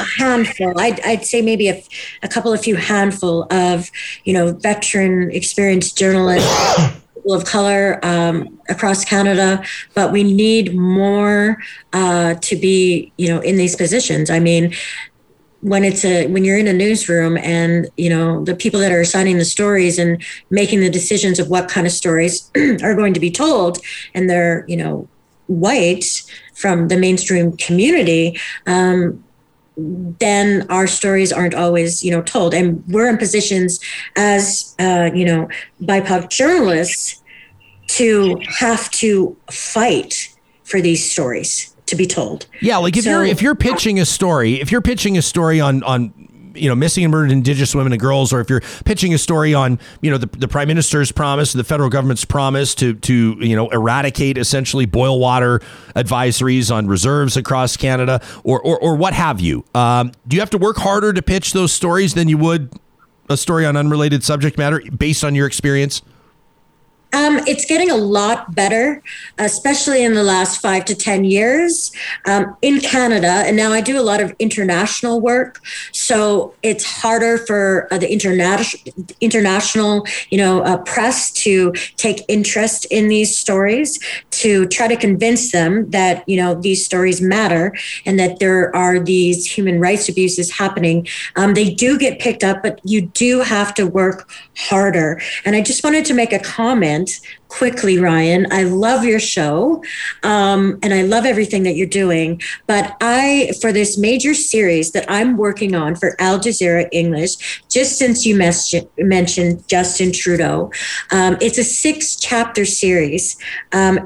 a 0.00 0.04
handful, 0.16 0.72
I'd, 0.80 1.00
I'd 1.02 1.24
say 1.26 1.42
maybe 1.42 1.68
a, 1.68 1.84
a 2.22 2.28
couple, 2.28 2.54
a 2.54 2.58
few 2.58 2.76
handful 2.76 3.46
of, 3.52 3.90
you 4.24 4.32
know, 4.32 4.52
veteran, 4.54 5.30
experienced 5.30 5.98
journalists. 5.98 6.50
people 7.14 7.34
Of 7.34 7.44
color 7.44 8.00
um, 8.02 8.58
across 8.68 9.04
Canada, 9.04 9.62
but 9.94 10.10
we 10.10 10.24
need 10.24 10.74
more 10.74 11.56
uh, 11.92 12.34
to 12.34 12.56
be, 12.56 13.12
you 13.16 13.28
know, 13.28 13.38
in 13.38 13.56
these 13.56 13.76
positions. 13.76 14.28
I 14.28 14.40
mean, 14.40 14.74
when 15.60 15.84
it's 15.84 16.04
a 16.04 16.26
when 16.26 16.42
you're 16.44 16.58
in 16.58 16.66
a 16.66 16.72
newsroom 16.72 17.36
and 17.36 17.88
you 17.96 18.10
know 18.10 18.42
the 18.42 18.56
people 18.56 18.80
that 18.80 18.90
are 18.90 19.00
assigning 19.00 19.38
the 19.38 19.44
stories 19.44 20.00
and 20.00 20.20
making 20.50 20.80
the 20.80 20.90
decisions 20.90 21.38
of 21.38 21.48
what 21.48 21.68
kind 21.68 21.86
of 21.86 21.92
stories 21.92 22.50
are 22.82 22.96
going 22.96 23.14
to 23.14 23.20
be 23.20 23.30
told 23.30 23.78
and 24.14 24.28
they're 24.28 24.64
you 24.66 24.76
know 24.76 25.08
white 25.46 26.22
from 26.54 26.88
the 26.88 26.96
mainstream 26.96 27.56
community 27.56 28.38
um, 28.66 29.22
then 29.76 30.66
our 30.68 30.86
stories 30.86 31.32
aren't 31.32 31.54
always 31.54 32.04
you 32.04 32.10
know 32.10 32.20
told. 32.22 32.52
And 32.52 32.84
we're 32.88 33.08
in 33.08 33.16
positions 33.16 33.80
as 34.16 34.74
uh, 34.78 35.10
you 35.14 35.24
know 35.24 35.48
bipoc 35.80 36.28
journalists 36.28 37.22
to 37.88 38.38
have 38.58 38.90
to 38.90 39.36
fight 39.50 40.28
for 40.64 40.80
these 40.80 41.10
stories 41.10 41.74
to 41.86 41.96
be 41.96 42.06
told. 42.06 42.46
Yeah, 42.60 42.76
like 42.78 42.96
if 42.96 43.04
So- 43.04 43.10
you're 43.10 43.24
if 43.24 43.40
you're 43.42 43.54
pitching 43.54 43.98
a 43.98 44.04
story, 44.04 44.60
if 44.60 44.70
you're 44.70 44.82
pitching 44.82 45.16
a 45.16 45.22
story 45.22 45.58
on 45.60 45.82
on 45.84 46.12
you 46.54 46.68
know 46.68 46.74
missing 46.74 47.04
and 47.04 47.10
murdered 47.10 47.32
Indigenous 47.32 47.74
women 47.74 47.92
and 47.92 48.00
girls, 48.00 48.32
or 48.32 48.40
if 48.40 48.50
you're 48.50 48.62
pitching 48.84 49.14
a 49.14 49.18
story 49.18 49.54
on 49.54 49.78
you 50.00 50.10
know 50.10 50.18
the, 50.18 50.26
the 50.26 50.48
Prime 50.48 50.68
Minister's 50.68 51.12
promise, 51.12 51.52
the 51.52 51.64
federal 51.64 51.90
government's 51.90 52.24
promise 52.24 52.74
to 52.76 52.94
to 52.94 53.36
you 53.40 53.56
know 53.56 53.68
eradicate 53.70 54.38
essentially 54.38 54.86
boil 54.86 55.18
water 55.18 55.60
advisories 55.96 56.74
on 56.74 56.86
reserves 56.86 57.36
across 57.36 57.76
Canada, 57.76 58.20
or 58.44 58.60
or, 58.60 58.78
or 58.78 58.96
what 58.96 59.14
have 59.14 59.40
you, 59.40 59.64
um, 59.74 60.12
do 60.26 60.36
you 60.36 60.40
have 60.40 60.50
to 60.50 60.58
work 60.58 60.76
harder 60.76 61.12
to 61.12 61.22
pitch 61.22 61.52
those 61.52 61.72
stories 61.72 62.14
than 62.14 62.28
you 62.28 62.38
would 62.38 62.72
a 63.28 63.36
story 63.36 63.64
on 63.64 63.76
unrelated 63.76 64.22
subject 64.22 64.58
matter 64.58 64.82
based 64.96 65.24
on 65.24 65.34
your 65.34 65.46
experience? 65.46 66.02
Um, 67.12 67.38
it's 67.46 67.66
getting 67.66 67.90
a 67.90 67.96
lot 67.96 68.54
better, 68.54 69.02
especially 69.38 70.02
in 70.02 70.14
the 70.14 70.22
last 70.22 70.62
five 70.62 70.84
to 70.86 70.94
10 70.94 71.24
years 71.24 71.92
um, 72.26 72.56
in 72.62 72.80
Canada. 72.80 73.26
And 73.26 73.56
now 73.56 73.72
I 73.72 73.82
do 73.82 74.00
a 74.00 74.02
lot 74.02 74.20
of 74.20 74.34
international 74.38 75.20
work. 75.20 75.60
So 75.92 76.54
it's 76.62 76.84
harder 76.84 77.38
for 77.38 77.88
uh, 77.92 77.98
the 77.98 78.10
international, 78.10 78.94
international, 79.20 80.06
you 80.30 80.38
know, 80.38 80.62
uh, 80.62 80.78
press 80.78 81.30
to 81.32 81.72
take 81.96 82.22
interest 82.28 82.86
in 82.86 83.08
these 83.08 83.36
stories, 83.36 83.98
to 84.30 84.66
try 84.68 84.88
to 84.88 84.96
convince 84.96 85.52
them 85.52 85.90
that, 85.90 86.26
you 86.26 86.38
know, 86.38 86.54
these 86.54 86.84
stories 86.84 87.20
matter 87.20 87.76
and 88.06 88.18
that 88.18 88.38
there 88.38 88.74
are 88.74 88.98
these 88.98 89.44
human 89.44 89.80
rights 89.80 90.08
abuses 90.08 90.50
happening. 90.50 91.06
Um, 91.36 91.52
they 91.52 91.74
do 91.74 91.98
get 91.98 92.20
picked 92.20 92.42
up, 92.42 92.62
but 92.62 92.80
you 92.84 93.02
do 93.02 93.40
have 93.40 93.74
to 93.74 93.86
work 93.86 94.30
harder. 94.56 95.20
And 95.44 95.54
I 95.54 95.60
just 95.60 95.84
wanted 95.84 96.04
to 96.06 96.14
make 96.14 96.32
a 96.32 96.38
comment 96.38 97.01
quickly, 97.48 97.98
Ryan. 97.98 98.46
I 98.50 98.62
love 98.62 99.04
your 99.04 99.20
show 99.20 99.82
um, 100.22 100.78
and 100.82 100.94
I 100.94 101.02
love 101.02 101.26
everything 101.26 101.64
that 101.64 101.76
you're 101.76 101.86
doing. 101.86 102.40
But 102.66 102.96
I, 103.00 103.52
for 103.60 103.72
this 103.72 103.98
major 103.98 104.32
series 104.32 104.92
that 104.92 105.04
I'm 105.08 105.36
working 105.36 105.74
on 105.74 105.94
for 105.94 106.16
Al 106.18 106.38
Jazeera 106.38 106.88
English, 106.92 107.62
just 107.68 107.98
since 107.98 108.24
you 108.24 108.36
mes- 108.36 108.74
mentioned 108.96 109.68
Justin 109.68 110.12
Trudeau, 110.12 110.72
um, 111.10 111.36
it's 111.42 111.58
a 111.58 111.64
six 111.64 112.16
chapter 112.16 112.64
series, 112.64 113.36
um, 113.72 114.00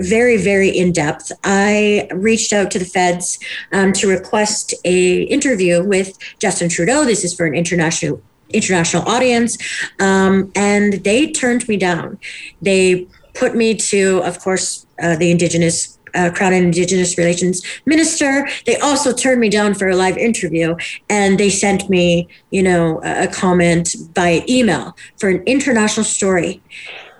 very, 0.00 0.38
very 0.38 0.70
in 0.70 0.92
depth. 0.92 1.30
I 1.44 2.08
reached 2.14 2.54
out 2.54 2.70
to 2.70 2.78
the 2.78 2.86
feds 2.86 3.38
um, 3.72 3.92
to 3.94 4.08
request 4.08 4.74
a 4.86 5.22
interview 5.24 5.84
with 5.84 6.16
Justin 6.38 6.70
Trudeau. 6.70 7.04
This 7.04 7.22
is 7.22 7.34
for 7.34 7.44
an 7.44 7.54
international 7.54 8.22
international 8.50 9.02
audience 9.08 9.58
um, 10.00 10.50
and 10.54 10.94
they 11.04 11.30
turned 11.30 11.66
me 11.68 11.76
down 11.76 12.18
they 12.62 13.06
put 13.34 13.54
me 13.54 13.74
to 13.74 14.22
of 14.24 14.38
course 14.40 14.86
uh, 15.02 15.16
the 15.16 15.30
indigenous 15.30 15.98
uh, 16.14 16.30
crown 16.34 16.54
and 16.54 16.64
indigenous 16.64 17.18
relations 17.18 17.62
minister 17.84 18.48
they 18.64 18.76
also 18.78 19.12
turned 19.12 19.40
me 19.40 19.48
down 19.48 19.74
for 19.74 19.88
a 19.88 19.94
live 19.94 20.16
interview 20.16 20.74
and 21.10 21.38
they 21.38 21.50
sent 21.50 21.90
me 21.90 22.26
you 22.50 22.62
know 22.62 23.00
a 23.04 23.24
a 23.24 23.26
comment 23.26 23.94
by 24.14 24.44
email 24.48 24.96
for 25.18 25.28
an 25.28 25.42
international 25.44 26.04
story 26.04 26.62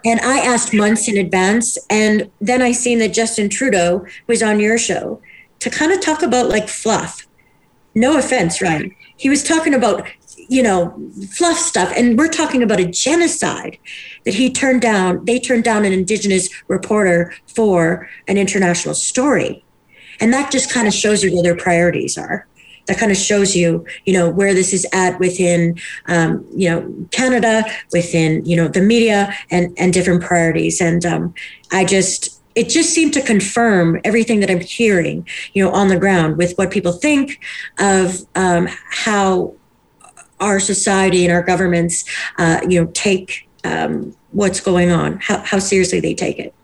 and 0.05 0.21
I 0.21 0.39
asked 0.39 0.73
months 0.73 1.09
in 1.09 1.17
advance. 1.17 1.79
And 1.91 2.31
then 2.41 2.63
I 2.63 2.73
seen 2.73 2.99
that 3.01 3.13
Justin 3.13 3.49
Trudeau 3.49 4.07
was 4.27 4.43
on 4.43 4.61
your 4.61 4.79
show 4.79 5.21
to 5.61 5.71
kind 5.71 5.93
of 5.93 6.01
talk 6.01 6.23
about 6.23 6.49
like 6.49 6.69
fluff. 6.69 7.27
No 7.95 8.19
offense, 8.19 8.63
Ryan. 8.63 8.95
He 9.17 9.29
was 9.29 9.43
talking 9.43 9.75
about, 9.75 10.07
you 10.49 10.63
know, 10.63 10.99
fluff 11.31 11.59
stuff. 11.59 11.93
And 11.95 12.19
we're 12.19 12.29
talking 12.29 12.63
about 12.63 12.81
a 12.81 12.87
genocide 12.87 13.79
that 14.25 14.35
he 14.35 14.51
turned 14.51 14.81
down. 14.81 15.25
They 15.25 15.39
turned 15.39 15.65
down 15.65 15.85
an 15.85 15.93
Indigenous 15.93 16.49
reporter 16.69 17.35
for 17.47 18.09
an 18.27 18.39
international 18.39 18.95
story. 18.95 19.65
And 20.21 20.33
that 20.33 20.51
just 20.51 20.73
kind 20.73 20.89
of 20.89 20.95
shows 20.95 21.23
you 21.23 21.33
where 21.33 21.43
their 21.43 21.57
priorities 21.57 22.19
are. 22.19 22.47
That 22.87 22.99
kind 22.99 23.13
of 23.13 23.19
shows 23.19 23.55
you, 23.55 23.85
you 24.07 24.15
know, 24.15 24.31
where 24.31 24.55
this 24.55 24.73
is 24.73 24.87
at 24.95 25.21
within, 25.21 25.79
um, 26.07 26.47
you 26.57 26.71
know, 26.71 27.07
Canada, 27.11 27.63
within, 27.93 28.43
you 28.47 28.57
know, 28.57 28.67
the 28.67 28.81
media 28.81 29.35
and 29.51 29.77
and 29.79 29.93
different 29.93 30.23
priorities. 30.23 30.81
And 30.81 31.05
um, 31.05 31.35
I 31.71 31.85
just, 31.85 32.41
it 32.55 32.71
just 32.71 32.95
seemed 32.95 33.13
to 33.13 33.23
confirm 33.23 34.01
everything 34.05 34.41
that 34.41 34.51
I'm 34.51 34.61
hearing, 34.61 35.29
you 35.53 35.63
know, 35.63 35.71
on 35.71 35.89
the 35.89 35.99
ground 35.99 36.39
with 36.39 36.57
what 36.57 36.71
people 36.71 36.93
think 36.93 37.39
of 37.79 38.27
um, 38.35 38.69
how 38.91 39.55
our 40.41 40.61
society 40.61 41.25
and 41.25 41.33
our 41.33 41.43
governments, 41.43 42.05
uh, 42.39 42.61
you 42.69 42.81
know, 42.81 42.91
take 42.95 43.49
um, 43.65 44.15
what's 44.33 44.61
going 44.61 44.91
on, 44.91 45.19
how, 45.21 45.39
how 45.39 45.59
seriously 45.59 46.01
they 46.01 46.15
take 46.15 46.39
it. 46.39 46.55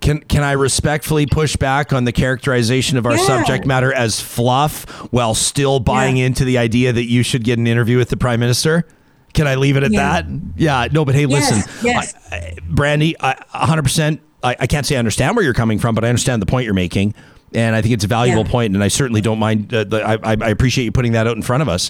Can 0.00 0.20
can 0.20 0.42
I 0.42 0.52
respectfully 0.52 1.24
push 1.26 1.56
back 1.56 1.92
on 1.92 2.04
the 2.04 2.12
characterization 2.12 2.98
of 2.98 3.06
our 3.06 3.16
Yeah. 3.16 3.26
subject 3.26 3.64
matter 3.66 3.92
as 3.92 4.20
fluff 4.20 4.84
while 5.12 5.34
still 5.34 5.80
buying 5.80 6.18
Yeah. 6.18 6.26
into 6.26 6.44
the 6.44 6.58
idea 6.58 6.92
that 6.92 7.04
you 7.08 7.22
should 7.22 7.42
get 7.42 7.58
an 7.58 7.66
interview 7.66 7.96
with 7.96 8.10
the 8.10 8.16
prime 8.18 8.40
minister? 8.40 8.86
Can 9.32 9.46
I 9.46 9.54
leave 9.54 9.76
it 9.76 9.82
at 9.82 9.92
Yeah. 9.92 10.20
that? 10.22 10.26
Yeah, 10.56 10.88
no, 10.92 11.04
but 11.06 11.14
hey, 11.14 11.24
Yes, 11.26 11.50
listen, 11.50 11.86
yes. 11.86 12.14
I, 12.30 12.36
I, 12.36 12.54
Brandi, 12.70 13.14
I, 13.20 13.34
100%. 13.54 14.18
I, 14.42 14.56
I 14.60 14.66
can't 14.66 14.84
say 14.84 14.96
I 14.96 14.98
understand 14.98 15.36
where 15.36 15.44
you're 15.44 15.54
coming 15.54 15.78
from, 15.78 15.94
but 15.94 16.04
I 16.04 16.08
understand 16.08 16.42
the 16.42 16.46
point 16.46 16.66
you're 16.66 16.74
making, 16.74 17.14
and 17.54 17.74
I 17.74 17.80
think 17.80 17.94
it's 17.94 18.04
a 18.04 18.08
valuable 18.08 18.44
point, 18.44 18.74
and 18.74 18.84
I 18.84 18.88
certainly 18.88 19.22
don't 19.22 19.38
mind. 19.38 19.72
Uh, 19.72 19.84
the, 19.84 20.04
I 20.06 20.18
I 20.22 20.50
appreciate 20.50 20.84
you 20.84 20.92
putting 20.92 21.12
that 21.12 21.26
out 21.26 21.34
in 21.36 21.42
front 21.42 21.62
of 21.62 21.68
us. 21.68 21.88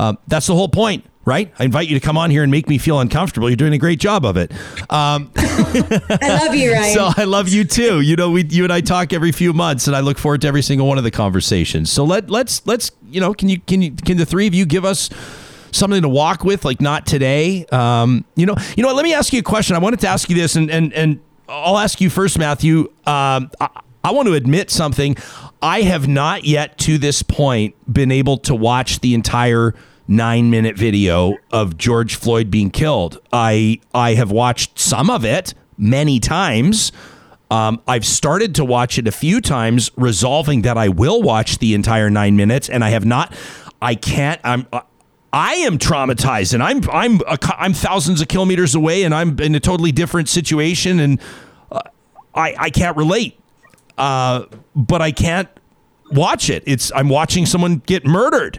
Uh, 0.00 0.14
that's 0.28 0.46
the 0.46 0.54
whole 0.54 0.68
point, 0.68 1.04
right? 1.26 1.52
I 1.58 1.64
invite 1.64 1.86
you 1.88 1.94
to 1.94 2.00
come 2.00 2.16
on 2.16 2.30
here 2.30 2.42
and 2.42 2.50
make 2.50 2.70
me 2.70 2.78
feel 2.78 3.00
uncomfortable. 3.00 3.50
You're 3.50 3.56
doing 3.56 3.74
a 3.74 3.78
great 3.78 4.00
job 4.00 4.24
of 4.24 4.38
it. 4.38 4.50
Um, 4.88 5.30
I 5.36 6.38
love 6.42 6.54
you, 6.54 6.72
Ryan. 6.72 6.94
so 6.94 7.10
I 7.18 7.24
love 7.24 7.50
you 7.50 7.64
too. 7.64 8.00
You 8.00 8.16
know, 8.16 8.30
we 8.30 8.44
you 8.46 8.64
and 8.64 8.72
I 8.72 8.80
talk 8.80 9.12
every 9.12 9.30
few 9.30 9.52
months, 9.52 9.86
and 9.86 9.94
I 9.94 10.00
look 10.00 10.16
forward 10.16 10.40
to 10.40 10.48
every 10.48 10.62
single 10.62 10.86
one 10.86 10.96
of 10.96 11.04
the 11.04 11.10
conversations. 11.10 11.92
So 11.92 12.04
let 12.04 12.30
let's 12.30 12.66
let's 12.66 12.92
you 13.10 13.20
know, 13.20 13.34
can 13.34 13.50
you 13.50 13.60
can 13.60 13.82
you 13.82 13.90
can 13.90 14.16
the 14.16 14.24
three 14.24 14.46
of 14.46 14.54
you 14.54 14.64
give 14.64 14.86
us 14.86 15.10
something 15.70 16.00
to 16.00 16.08
walk 16.08 16.44
with? 16.44 16.64
Like 16.64 16.80
not 16.80 17.04
today. 17.04 17.66
Um, 17.66 18.24
you 18.36 18.46
know, 18.46 18.54
you 18.74 18.82
know. 18.82 18.88
what, 18.88 18.96
Let 18.96 19.04
me 19.04 19.12
ask 19.12 19.34
you 19.34 19.40
a 19.40 19.42
question. 19.42 19.76
I 19.76 19.80
wanted 19.80 20.00
to 20.00 20.08
ask 20.08 20.30
you 20.30 20.36
this, 20.36 20.56
and 20.56 20.70
and 20.70 20.94
and 20.94 21.20
I'll 21.46 21.76
ask 21.76 22.00
you 22.00 22.08
first, 22.08 22.38
Matthew. 22.38 22.90
Um, 23.06 23.50
I, 23.60 23.68
I 24.02 24.12
want 24.12 24.28
to 24.28 24.34
admit 24.34 24.70
something. 24.70 25.16
I 25.60 25.82
have 25.82 26.08
not 26.08 26.44
yet 26.44 26.78
to 26.78 26.96
this 26.96 27.22
point 27.22 27.74
been 27.92 28.10
able 28.10 28.38
to 28.38 28.54
watch 28.54 29.00
the 29.00 29.12
entire 29.12 29.74
nine 30.10 30.50
minute 30.50 30.76
video 30.76 31.36
of 31.52 31.78
George 31.78 32.16
Floyd 32.16 32.50
being 32.50 32.68
killed. 32.70 33.18
I 33.32 33.80
I 33.94 34.14
have 34.14 34.30
watched 34.30 34.78
some 34.78 35.08
of 35.08 35.24
it 35.24 35.54
many 35.78 36.18
times. 36.20 36.92
Um, 37.50 37.80
I've 37.88 38.04
started 38.04 38.54
to 38.56 38.64
watch 38.64 38.98
it 38.98 39.08
a 39.08 39.12
few 39.12 39.40
times, 39.40 39.90
resolving 39.96 40.62
that 40.62 40.76
I 40.76 40.88
will 40.88 41.22
watch 41.22 41.58
the 41.58 41.74
entire 41.74 42.10
nine 42.10 42.36
minutes, 42.36 42.68
and 42.68 42.84
I 42.84 42.90
have 42.90 43.04
not. 43.04 43.34
I 43.80 43.94
can't. 43.94 44.40
I'm. 44.44 44.66
I 45.32 45.54
am 45.54 45.78
traumatized, 45.78 46.54
and 46.54 46.62
I'm 46.62 46.82
I'm 46.90 47.20
a, 47.26 47.38
I'm 47.56 47.72
thousands 47.72 48.20
of 48.20 48.28
kilometers 48.28 48.74
away, 48.74 49.04
and 49.04 49.14
I'm 49.14 49.38
in 49.38 49.54
a 49.54 49.60
totally 49.60 49.92
different 49.92 50.28
situation, 50.28 50.98
and 50.98 51.20
uh, 51.70 51.82
I 52.34 52.54
I 52.58 52.70
can't 52.70 52.96
relate. 52.96 53.38
Uh, 53.96 54.46
but 54.74 55.02
I 55.02 55.12
can't 55.12 55.48
watch 56.10 56.50
it. 56.50 56.64
It's 56.66 56.90
I'm 56.94 57.08
watching 57.08 57.46
someone 57.46 57.82
get 57.86 58.04
murdered 58.04 58.58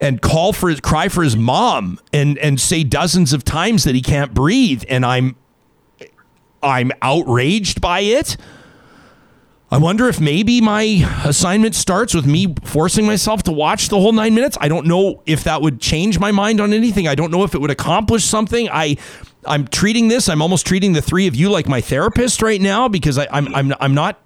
and 0.00 0.22
call 0.22 0.52
for 0.52 0.68
his 0.68 0.80
cry 0.80 1.08
for 1.08 1.22
his 1.22 1.36
mom 1.36 1.98
and 2.12 2.38
and 2.38 2.60
say 2.60 2.84
dozens 2.84 3.32
of 3.32 3.44
times 3.44 3.84
that 3.84 3.94
he 3.94 4.02
can't 4.02 4.34
breathe 4.34 4.84
and 4.88 5.04
I'm 5.04 5.36
I'm 6.62 6.92
outraged 7.02 7.80
by 7.80 8.00
it. 8.00 8.36
I 9.70 9.76
wonder 9.76 10.08
if 10.08 10.18
maybe 10.18 10.62
my 10.62 10.82
assignment 11.24 11.74
starts 11.74 12.14
with 12.14 12.24
me 12.24 12.54
forcing 12.64 13.06
myself 13.06 13.42
to 13.42 13.52
watch 13.52 13.90
the 13.90 14.00
whole 14.00 14.12
9 14.12 14.34
minutes. 14.34 14.56
I 14.62 14.68
don't 14.68 14.86
know 14.86 15.22
if 15.26 15.44
that 15.44 15.60
would 15.60 15.78
change 15.78 16.18
my 16.18 16.32
mind 16.32 16.58
on 16.60 16.72
anything. 16.72 17.06
I 17.06 17.14
don't 17.14 17.30
know 17.30 17.44
if 17.44 17.54
it 17.54 17.60
would 17.60 17.70
accomplish 17.70 18.24
something. 18.24 18.68
I 18.70 18.96
I'm 19.44 19.66
treating 19.68 20.08
this, 20.08 20.28
I'm 20.28 20.42
almost 20.42 20.66
treating 20.66 20.92
the 20.92 21.02
three 21.02 21.26
of 21.26 21.36
you 21.36 21.50
like 21.50 21.68
my 21.68 21.80
therapist 21.80 22.42
right 22.42 22.60
now 22.60 22.88
because 22.88 23.18
I, 23.18 23.28
I'm 23.30 23.54
I'm 23.54 23.74
I'm 23.80 23.94
not 23.94 24.20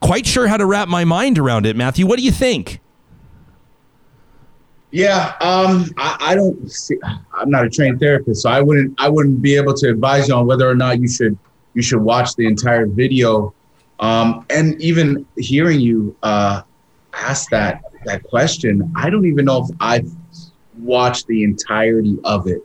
quite 0.00 0.26
sure 0.26 0.46
how 0.46 0.56
to 0.56 0.66
wrap 0.66 0.88
my 0.88 1.04
mind 1.04 1.38
around 1.38 1.66
it. 1.66 1.76
Matthew, 1.76 2.06
what 2.06 2.18
do 2.18 2.24
you 2.24 2.32
think? 2.32 2.80
Yeah, 4.94 5.34
um, 5.40 5.90
I, 5.96 6.16
I 6.20 6.34
don't. 6.36 6.70
See, 6.70 6.96
I'm 7.32 7.50
not 7.50 7.64
a 7.64 7.68
trained 7.68 7.98
therapist, 7.98 8.42
so 8.42 8.48
I 8.48 8.60
wouldn't. 8.60 8.94
I 9.00 9.08
wouldn't 9.08 9.42
be 9.42 9.56
able 9.56 9.74
to 9.74 9.90
advise 9.90 10.28
you 10.28 10.36
on 10.36 10.46
whether 10.46 10.70
or 10.70 10.76
not 10.76 11.00
you 11.00 11.08
should 11.08 11.36
you 11.74 11.82
should 11.82 12.00
watch 12.00 12.36
the 12.36 12.46
entire 12.46 12.86
video. 12.86 13.52
Um, 13.98 14.46
and 14.50 14.80
even 14.80 15.26
hearing 15.36 15.80
you 15.80 16.14
uh, 16.22 16.62
ask 17.12 17.50
that 17.50 17.82
that 18.04 18.22
question, 18.22 18.92
I 18.94 19.10
don't 19.10 19.26
even 19.26 19.46
know 19.46 19.64
if 19.64 19.76
I've 19.80 20.08
watched 20.78 21.26
the 21.26 21.42
entirety 21.42 22.16
of 22.22 22.46
it. 22.46 22.62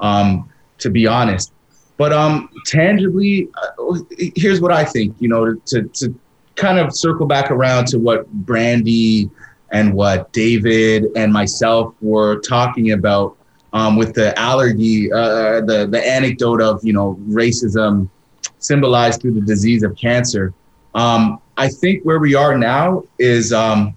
Um, 0.00 0.50
to 0.78 0.90
be 0.90 1.06
honest, 1.06 1.52
but 1.96 2.12
um, 2.12 2.48
tangibly, 2.66 3.50
uh, 3.78 4.00
here's 4.34 4.60
what 4.60 4.72
I 4.72 4.84
think. 4.84 5.14
You 5.20 5.28
know, 5.28 5.54
to 5.54 5.84
to 5.84 6.12
kind 6.56 6.80
of 6.80 6.92
circle 6.92 7.26
back 7.26 7.52
around 7.52 7.86
to 7.86 8.00
what 8.00 8.28
Brandi 8.44 9.30
and 9.72 9.94
what 9.94 10.32
David 10.32 11.06
and 11.16 11.32
myself 11.32 11.94
were 12.00 12.40
talking 12.40 12.92
about 12.92 13.36
um, 13.72 13.96
with 13.96 14.14
the 14.14 14.38
allergy, 14.38 15.12
uh, 15.12 15.60
the 15.60 15.86
the 15.90 16.02
anecdote 16.06 16.62
of 16.62 16.80
you 16.82 16.92
know 16.92 17.18
racism 17.28 18.08
symbolized 18.58 19.20
through 19.20 19.32
the 19.32 19.40
disease 19.40 19.82
of 19.82 19.96
cancer. 19.96 20.54
Um, 20.94 21.40
I 21.56 21.68
think 21.68 22.02
where 22.04 22.18
we 22.18 22.34
are 22.34 22.56
now 22.56 23.04
is 23.18 23.52
um, 23.52 23.96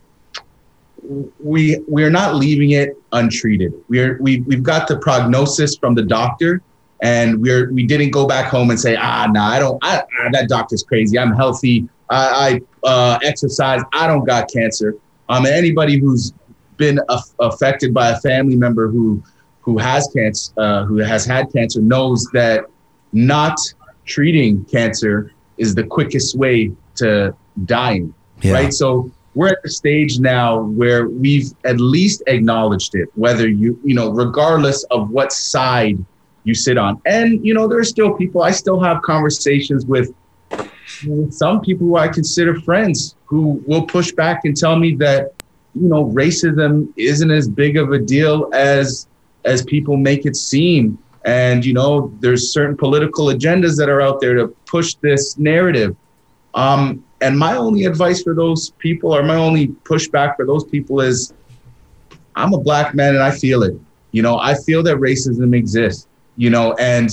we 1.40 1.80
we 1.88 2.04
are 2.04 2.10
not 2.10 2.36
leaving 2.36 2.72
it 2.72 2.98
untreated. 3.14 3.74
We're 3.88 4.18
we 4.22 4.42
we've 4.42 4.64
got 4.64 4.88
the 4.88 4.98
prognosis 5.00 5.78
from 5.78 5.96
the 5.96 6.04
doctor, 6.04 6.62
and 7.02 7.42
we're 7.42 7.72
we 7.72 7.86
didn't 7.86 8.12
go 8.12 8.28
back 8.28 8.50
home 8.52 8.70
and 8.72 8.80
say 8.80 8.98
ah 9.00 9.28
no 9.28 9.40
nah, 9.40 9.48
I 9.48 9.60
don't 9.60 9.80
I, 9.84 10.02
ah, 10.02 10.30
that 10.34 10.50
doctor's 10.50 10.84
crazy. 10.84 11.18
I'm 11.18 11.34
healthy. 11.34 11.88
I, 12.10 12.62
I 12.84 12.88
uh, 12.88 13.20
exercise. 13.24 13.82
I 13.94 14.08
don't 14.08 14.26
got 14.26 14.52
cancer. 14.52 14.96
Um, 15.32 15.46
anybody 15.46 15.98
who's 15.98 16.34
been 16.78 17.00
af- 17.10 17.34
affected 17.40 17.94
by 17.94 18.10
a 18.10 18.20
family 18.20 18.56
member 18.56 18.88
who 18.88 19.24
who 19.62 19.78
has 19.78 20.10
cancer, 20.16 20.52
uh, 20.58 20.84
who 20.86 20.98
has 20.98 21.26
had 21.26 21.52
cancer, 21.54 21.82
knows 21.82 22.28
that 22.34 22.66
not 23.14 23.58
treating 24.06 24.66
cancer 24.66 25.32
is 25.58 25.76
the 25.76 25.84
quickest 25.84 26.36
way 26.36 26.72
to 26.96 27.34
dying. 27.66 28.14
Yeah. 28.42 28.54
Right. 28.54 28.74
So 28.74 29.12
we're 29.36 29.50
at 29.50 29.62
the 29.64 29.70
stage 29.70 30.20
now 30.20 30.62
where 30.62 31.08
we've 31.08 31.50
at 31.64 31.80
least 31.80 32.24
acknowledged 32.28 32.96
it, 32.96 33.08
whether 33.16 33.48
you, 33.48 33.80
you 33.84 33.96
know, 33.96 34.10
regardless 34.12 34.84
of 34.86 35.12
what 35.12 35.32
side 35.32 36.04
you 36.44 36.56
sit 36.56 36.78
on. 36.78 37.00
And, 37.06 37.46
you 37.46 37.54
know, 37.54 37.68
there 37.68 37.80
are 37.80 37.84
still 37.84 38.14
people, 38.14 38.42
I 38.42 38.52
still 38.52 38.80
have 38.80 39.02
conversations 39.04 39.86
with 39.86 40.14
some 41.30 41.62
people 41.62 41.88
who 41.88 41.98
I 41.98 42.08
consider 42.08 42.60
friends 42.62 43.16
who 43.26 43.64
will 43.66 43.86
push 43.86 44.12
back 44.12 44.42
and 44.46 44.56
tell 44.56 44.78
me 44.78 44.96
that 44.96 45.34
you 45.74 45.88
know 45.88 46.06
racism 46.06 46.92
isn't 46.98 47.32
as 47.32 47.48
big 47.48 47.78
of 47.78 47.92
a 47.92 48.00
deal 48.00 48.50
as 48.54 49.08
as 49.46 49.64
people 49.64 49.98
make 49.98 50.26
it 50.26 50.36
seem. 50.36 50.98
And 51.24 51.66
you 51.66 51.74
know 51.74 52.14
there's 52.20 52.52
certain 52.52 52.78
political 52.78 53.28
agendas 53.28 53.78
that 53.78 53.90
are 53.90 54.02
out 54.02 54.22
there 54.22 54.36
to 54.36 54.48
push 54.66 54.96
this 54.96 55.38
narrative. 55.38 55.96
Um, 56.54 57.04
and 57.22 57.38
my 57.38 57.56
only 57.56 57.86
advice 57.86 58.24
for 58.24 58.34
those 58.34 58.72
people 58.80 59.16
or 59.16 59.24
my 59.24 59.36
only 59.36 59.68
pushback 59.68 60.36
for 60.36 60.46
those 60.46 60.66
people 60.66 61.00
is 61.00 61.34
i'm 62.36 62.54
a 62.54 62.58
black 62.58 62.94
man 62.94 63.14
and 63.14 63.24
i 63.24 63.32
feel 63.32 63.64
it. 63.64 63.76
You 64.12 64.22
know 64.22 64.40
i 64.40 64.56
feel 64.56 64.84
that 64.84 64.98
racism 64.98 65.56
exists 65.56 66.08
you 66.36 66.50
know 66.50 66.74
and 66.74 67.10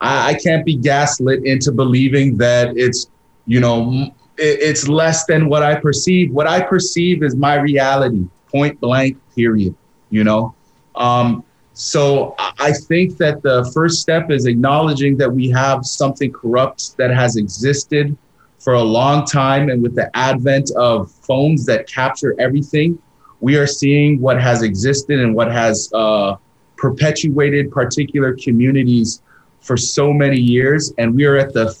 I, 0.00 0.30
I 0.30 0.34
can't 0.34 0.64
be 0.64 0.76
gaslit 0.76 1.44
into 1.44 1.72
believing 1.72 2.36
that 2.38 2.76
it's 2.76 3.08
you 3.46 3.60
know 3.60 4.12
it's 4.36 4.88
less 4.88 5.26
than 5.26 5.48
what 5.48 5.62
I 5.62 5.74
perceive. 5.74 6.32
What 6.32 6.46
I 6.46 6.62
perceive 6.62 7.22
is 7.22 7.36
my 7.36 7.56
reality, 7.56 8.26
point 8.50 8.80
blank, 8.80 9.18
period. 9.34 9.74
You 10.10 10.24
know, 10.24 10.54
um, 10.94 11.44
so 11.74 12.34
I 12.38 12.72
think 12.72 13.16
that 13.18 13.42
the 13.42 13.70
first 13.74 14.00
step 14.00 14.30
is 14.30 14.46
acknowledging 14.46 15.16
that 15.18 15.30
we 15.30 15.48
have 15.50 15.84
something 15.84 16.32
corrupt 16.32 16.96
that 16.96 17.10
has 17.10 17.36
existed 17.36 18.16
for 18.58 18.74
a 18.74 18.82
long 18.82 19.24
time, 19.24 19.70
and 19.70 19.82
with 19.82 19.94
the 19.94 20.14
advent 20.16 20.70
of 20.76 21.10
phones 21.10 21.64
that 21.66 21.86
capture 21.86 22.34
everything, 22.38 22.98
we 23.40 23.56
are 23.56 23.66
seeing 23.66 24.20
what 24.20 24.40
has 24.40 24.62
existed 24.62 25.20
and 25.20 25.34
what 25.34 25.50
has 25.50 25.90
uh, 25.94 26.36
perpetuated 26.76 27.70
particular 27.70 28.36
communities 28.36 29.22
for 29.60 29.76
so 29.76 30.12
many 30.12 30.38
years, 30.38 30.92
and 30.98 31.14
we 31.14 31.24
are 31.26 31.36
at 31.36 31.52
the 31.52 31.76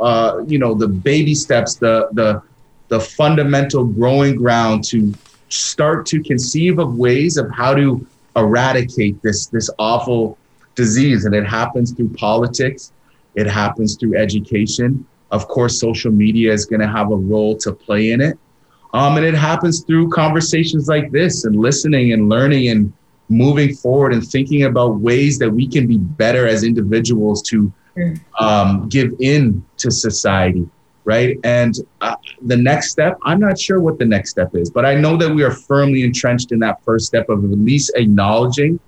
uh, 0.00 0.42
you 0.46 0.58
know 0.58 0.74
the 0.74 0.88
baby 0.88 1.34
steps, 1.34 1.76
the 1.76 2.08
the 2.12 2.42
the 2.88 3.00
fundamental 3.00 3.84
growing 3.84 4.36
ground 4.36 4.84
to 4.84 5.12
start 5.48 6.06
to 6.06 6.22
conceive 6.22 6.78
of 6.78 6.96
ways 6.96 7.36
of 7.36 7.50
how 7.50 7.74
to 7.74 8.06
eradicate 8.36 9.20
this 9.22 9.46
this 9.46 9.70
awful 9.78 10.38
disease, 10.74 11.24
and 11.24 11.34
it 11.34 11.46
happens 11.46 11.92
through 11.92 12.10
politics, 12.10 12.92
it 13.34 13.46
happens 13.46 13.96
through 13.96 14.16
education. 14.16 15.06
Of 15.30 15.48
course, 15.48 15.80
social 15.80 16.12
media 16.12 16.52
is 16.52 16.64
going 16.64 16.80
to 16.80 16.88
have 16.88 17.10
a 17.10 17.16
role 17.16 17.56
to 17.58 17.72
play 17.72 18.12
in 18.12 18.20
it. 18.20 18.38
Um, 18.92 19.16
and 19.16 19.26
it 19.26 19.34
happens 19.34 19.82
through 19.82 20.10
conversations 20.10 20.86
like 20.86 21.10
this 21.10 21.44
and 21.44 21.56
listening 21.56 22.12
and 22.12 22.28
learning 22.28 22.68
and 22.68 22.92
moving 23.28 23.74
forward 23.74 24.12
and 24.12 24.26
thinking 24.26 24.64
about 24.64 25.00
ways 25.00 25.38
that 25.38 25.50
we 25.50 25.66
can 25.66 25.86
be 25.86 25.98
better 25.98 26.46
as 26.46 26.62
individuals 26.62 27.42
to 27.42 27.72
um, 28.40 28.88
give 28.88 29.12
in 29.20 29.64
to 29.78 29.90
society, 29.90 30.68
right? 31.04 31.38
And 31.44 31.74
uh, 32.00 32.16
the 32.42 32.56
next 32.56 32.90
step, 32.90 33.18
I'm 33.24 33.40
not 33.40 33.58
sure 33.58 33.80
what 33.80 33.98
the 33.98 34.04
next 34.04 34.30
step 34.30 34.54
is, 34.54 34.70
but 34.70 34.84
I 34.84 34.94
know 34.94 35.16
that 35.16 35.32
we 35.32 35.42
are 35.42 35.50
firmly 35.50 36.02
entrenched 36.02 36.52
in 36.52 36.58
that 36.60 36.82
first 36.84 37.06
step 37.06 37.28
of 37.28 37.44
at 37.44 37.50
least 37.50 37.92
acknowledging 37.94 38.80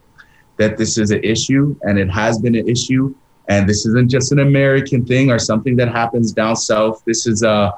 that 0.56 0.76
this 0.76 0.98
is 0.98 1.10
an 1.10 1.22
issue 1.22 1.76
and 1.82 1.98
it 1.98 2.10
has 2.10 2.38
been 2.38 2.54
an 2.54 2.68
issue. 2.68 3.14
And 3.48 3.68
this 3.68 3.86
isn't 3.86 4.10
just 4.10 4.32
an 4.32 4.40
American 4.40 5.04
thing 5.04 5.30
or 5.30 5.38
something 5.38 5.76
that 5.76 5.88
happens 5.88 6.32
down 6.32 6.56
south. 6.56 7.02
This 7.06 7.26
is 7.26 7.42
a, 7.42 7.72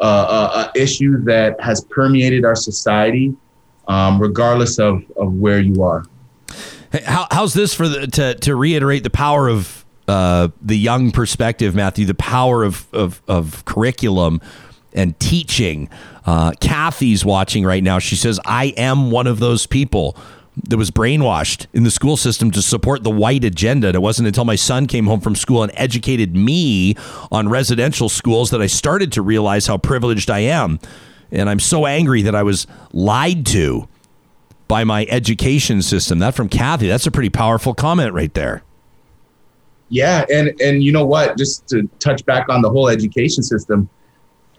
a, 0.00 0.06
a, 0.06 0.06
a 0.06 0.72
issue 0.74 1.22
that 1.24 1.58
has 1.60 1.82
permeated 1.84 2.44
our 2.44 2.54
society, 2.54 3.34
um, 3.88 4.20
regardless 4.20 4.78
of, 4.78 5.02
of 5.16 5.34
where 5.34 5.60
you 5.60 5.82
are. 5.82 6.04
How, 7.04 7.26
how's 7.30 7.54
this 7.54 7.74
for 7.74 7.88
the, 7.88 8.06
to, 8.06 8.34
to 8.34 8.56
reiterate 8.56 9.02
the 9.02 9.10
power 9.10 9.48
of 9.48 9.84
uh, 10.08 10.48
the 10.62 10.76
young 10.76 11.10
perspective, 11.10 11.74
Matthew, 11.74 12.06
the 12.06 12.14
power 12.14 12.62
of, 12.62 12.86
of, 12.92 13.22
of 13.26 13.64
curriculum 13.64 14.40
and 14.92 15.18
teaching. 15.18 15.88
Uh, 16.24 16.52
Kathy's 16.60 17.24
watching 17.24 17.64
right 17.64 17.82
now. 17.82 17.98
She 17.98 18.16
says, 18.16 18.40
I 18.44 18.66
am 18.76 19.10
one 19.10 19.26
of 19.26 19.38
those 19.40 19.66
people 19.66 20.16
that 20.68 20.78
was 20.78 20.90
brainwashed 20.90 21.66
in 21.74 21.84
the 21.84 21.90
school 21.90 22.16
system 22.16 22.50
to 22.50 22.62
support 22.62 23.04
the 23.04 23.10
white 23.10 23.44
agenda. 23.44 23.88
And 23.88 23.94
it 23.94 24.00
wasn't 24.00 24.26
until 24.26 24.44
my 24.46 24.56
son 24.56 24.86
came 24.86 25.06
home 25.06 25.20
from 25.20 25.34
school 25.34 25.62
and 25.62 25.70
educated 25.74 26.34
me 26.34 26.94
on 27.30 27.48
residential 27.48 28.08
schools 28.08 28.50
that 28.50 28.62
I 28.62 28.66
started 28.66 29.12
to 29.12 29.22
realize 29.22 29.66
how 29.66 29.76
privileged 29.76 30.30
I 30.30 30.40
am. 30.40 30.80
And 31.30 31.50
I'm 31.50 31.60
so 31.60 31.86
angry 31.86 32.22
that 32.22 32.34
I 32.34 32.42
was 32.42 32.66
lied 32.92 33.46
to 33.46 33.88
by 34.68 34.84
my 34.84 35.06
education 35.08 35.82
system. 35.82 36.18
That 36.18 36.34
from 36.34 36.48
Kathy. 36.48 36.88
That's 36.88 37.06
a 37.06 37.10
pretty 37.10 37.30
powerful 37.30 37.74
comment 37.74 38.12
right 38.12 38.32
there. 38.34 38.62
Yeah, 39.88 40.24
and 40.32 40.60
and 40.60 40.82
you 40.82 40.92
know 40.92 41.06
what? 41.06 41.38
Just 41.38 41.68
to 41.68 41.88
touch 42.00 42.24
back 42.26 42.48
on 42.48 42.62
the 42.62 42.70
whole 42.70 42.88
education 42.88 43.42
system, 43.42 43.88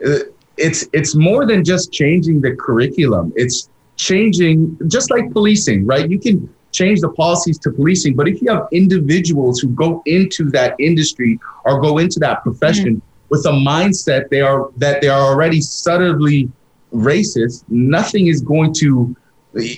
uh, 0.06 0.20
it's 0.58 0.88
it's 0.94 1.16
more 1.16 1.46
than 1.46 1.64
just 1.64 1.92
changing 1.92 2.42
the 2.42 2.56
curriculum. 2.56 3.34
It's 3.36 3.70
changing 3.98 4.78
just 4.88 5.12
like 5.12 5.32
policing, 5.32 5.86
right? 5.86 6.10
You 6.10 6.20
can 6.20 6.54
change 6.72 7.02
the 7.02 7.10
policies 7.10 7.58
to 7.60 7.72
policing, 7.72 8.16
but 8.16 8.28
if 8.28 8.42
you 8.42 8.50
have 8.52 8.68
individuals 8.72 9.60
who 9.60 9.70
go 9.70 10.02
into 10.06 10.50
that 10.52 10.76
industry 10.80 11.40
or 11.66 11.82
go 11.82 11.98
into 11.98 12.20
that 12.20 12.44
profession 12.44 12.98
mm-hmm. 12.98 13.28
with 13.30 13.46
a 13.46 13.52
mindset 13.52 14.30
they 14.30 14.42
are 14.42 14.70
that 14.78 15.02
they 15.02 15.08
are 15.08 15.22
already 15.22 15.60
subtly 15.60 16.50
racist, 16.98 17.64
nothing 17.70 18.28
is 18.28 18.42
going 18.42 18.74
to 18.76 19.16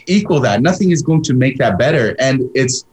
equal 0.07 0.39
that. 0.41 0.61
Nothing 0.61 0.91
is 0.91 1.01
going 1.01 1.23
to 1.23 1.33
make 1.33 1.57
that 1.57 1.77
better. 1.77 2.15
And 2.19 2.49
it's 2.55 2.85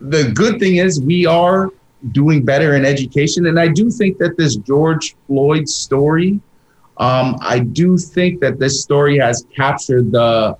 the 0.00 0.30
good 0.32 0.58
thing 0.60 0.76
is 0.76 1.00
we 1.00 1.26
are 1.26 1.70
doing 2.12 2.44
better 2.44 2.76
in 2.76 2.84
education. 2.84 3.46
And 3.46 3.58
I 3.58 3.68
do 3.68 3.90
think 3.90 4.18
that 4.18 4.36
this 4.36 4.56
George 4.56 5.16
Floyd 5.26 5.68
story 5.68 6.40
Um, 6.98 7.36
I 7.40 7.60
do 7.60 7.96
think 7.96 8.40
that 8.40 8.58
this 8.58 8.82
story 8.82 9.18
has 9.18 9.46
captured 9.54 10.10
the 10.10 10.56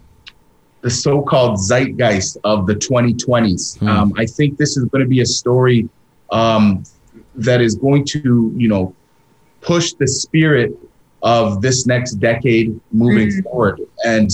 the 0.81 0.90
so-called 0.90 1.59
zeitgeist 1.59 2.39
of 2.44 2.66
the 2.69 2.74
2020s. 2.74 3.82
Um, 3.82 4.12
I 4.16 4.24
think 4.27 4.59
this 4.59 4.77
is 4.77 4.85
going 4.85 5.02
to 5.02 5.09
be 5.09 5.23
a 5.23 5.27
story 5.27 5.89
um, 6.31 6.85
that 7.35 7.60
is 7.60 7.74
going 7.74 8.05
to, 8.15 8.52
you 8.56 8.69
know, 8.69 8.94
push 9.60 9.94
the 9.94 10.06
spirit 10.06 10.70
of 11.23 11.62
this 11.62 11.86
next 11.86 12.15
decade 12.15 12.78
moving 12.93 13.28
mm. 13.28 13.43
forward. 13.45 13.81
And 14.05 14.31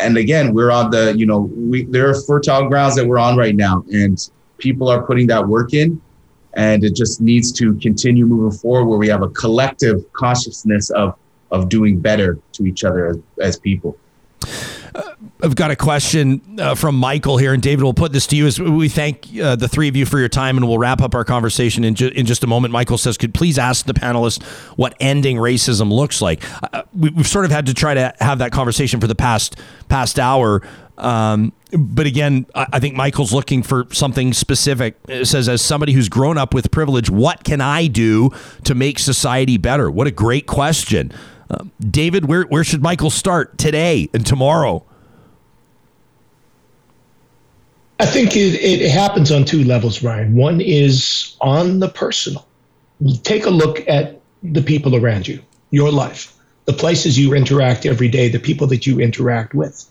and 0.00 0.16
again, 0.16 0.54
we're 0.54 0.70
on 0.70 0.90
the, 0.90 1.14
you 1.16 1.26
know, 1.26 1.50
we 1.52 1.84
there 1.84 2.08
are 2.08 2.20
fertile 2.22 2.68
grounds 2.68 2.94
that 2.96 3.06
we're 3.06 3.18
on 3.18 3.36
right 3.36 3.56
now, 3.56 3.84
and 3.92 4.30
people 4.58 4.88
are 4.88 5.02
putting 5.02 5.26
that 5.28 5.46
work 5.46 5.74
in, 5.74 6.00
and 6.54 6.84
it 6.84 6.94
just 6.94 7.20
needs 7.20 7.50
to 7.52 7.74
continue 7.76 8.24
moving 8.24 8.56
forward 8.56 8.86
where 8.86 8.98
we 8.98 9.08
have 9.08 9.22
a 9.22 9.28
collective 9.30 10.10
consciousness 10.12 10.90
of 10.90 11.16
of 11.50 11.68
doing 11.68 11.98
better 11.98 12.38
to 12.52 12.64
each 12.64 12.84
other 12.84 13.08
as, 13.08 13.18
as 13.40 13.58
people. 13.58 13.96
I've 15.42 15.56
got 15.56 15.70
a 15.70 15.76
question 15.76 16.40
uh, 16.58 16.74
from 16.74 16.96
Michael 16.96 17.36
here, 17.36 17.52
and 17.52 17.62
David, 17.62 17.82
we'll 17.82 17.94
put 17.94 18.12
this 18.12 18.26
to 18.28 18.36
you 18.36 18.46
as 18.46 18.60
we 18.60 18.88
thank 18.88 19.26
uh, 19.40 19.56
the 19.56 19.68
three 19.68 19.88
of 19.88 19.96
you 19.96 20.06
for 20.06 20.18
your 20.18 20.28
time, 20.28 20.56
and 20.56 20.68
we'll 20.68 20.78
wrap 20.78 21.00
up 21.00 21.14
our 21.14 21.24
conversation 21.24 21.84
in, 21.84 21.94
ju- 21.94 22.12
in 22.14 22.26
just 22.26 22.44
a 22.44 22.46
moment. 22.46 22.72
Michael 22.72 22.98
says, 22.98 23.16
could 23.16 23.32
please 23.34 23.58
ask 23.58 23.86
the 23.86 23.94
panelists 23.94 24.42
what 24.76 24.94
ending 25.00 25.36
racism 25.36 25.90
looks 25.90 26.20
like? 26.20 26.42
Uh, 26.72 26.82
we, 26.92 27.10
we've 27.10 27.28
sort 27.28 27.44
of 27.44 27.50
had 27.50 27.66
to 27.66 27.74
try 27.74 27.94
to 27.94 28.14
have 28.20 28.38
that 28.38 28.52
conversation 28.52 29.00
for 29.00 29.06
the 29.06 29.14
past 29.14 29.56
past 29.88 30.18
hour. 30.18 30.62
Um, 30.98 31.52
but 31.72 32.06
again, 32.06 32.44
I, 32.54 32.66
I 32.74 32.80
think 32.80 32.94
Michael's 32.94 33.32
looking 33.32 33.62
for 33.62 33.86
something 33.92 34.32
specific. 34.34 34.96
It 35.08 35.26
says, 35.26 35.48
as 35.48 35.62
somebody 35.62 35.92
who's 35.92 36.08
grown 36.10 36.36
up 36.36 36.52
with 36.52 36.70
privilege, 36.70 37.08
what 37.08 37.44
can 37.44 37.60
I 37.60 37.86
do 37.86 38.30
to 38.64 38.74
make 38.74 38.98
society 38.98 39.56
better? 39.56 39.90
What 39.90 40.06
a 40.06 40.10
great 40.10 40.46
question. 40.46 41.12
David, 41.90 42.26
where, 42.26 42.42
where 42.44 42.64
should 42.64 42.82
Michael 42.82 43.10
start 43.10 43.58
today 43.58 44.08
and 44.14 44.24
tomorrow? 44.24 44.84
I 47.98 48.06
think 48.06 48.34
it, 48.34 48.54
it 48.54 48.90
happens 48.90 49.30
on 49.30 49.44
two 49.44 49.62
levels, 49.64 50.02
Ryan. 50.02 50.34
One 50.34 50.60
is 50.60 51.36
on 51.42 51.80
the 51.80 51.88
personal. 51.88 52.46
Take 53.24 53.44
a 53.44 53.50
look 53.50 53.86
at 53.88 54.20
the 54.42 54.62
people 54.62 54.96
around 54.96 55.28
you, 55.28 55.40
your 55.70 55.92
life, 55.92 56.34
the 56.64 56.72
places 56.72 57.18
you 57.18 57.34
interact 57.34 57.84
every 57.84 58.08
day, 58.08 58.28
the 58.28 58.38
people 58.38 58.66
that 58.68 58.86
you 58.86 59.00
interact 59.00 59.54
with. 59.54 59.84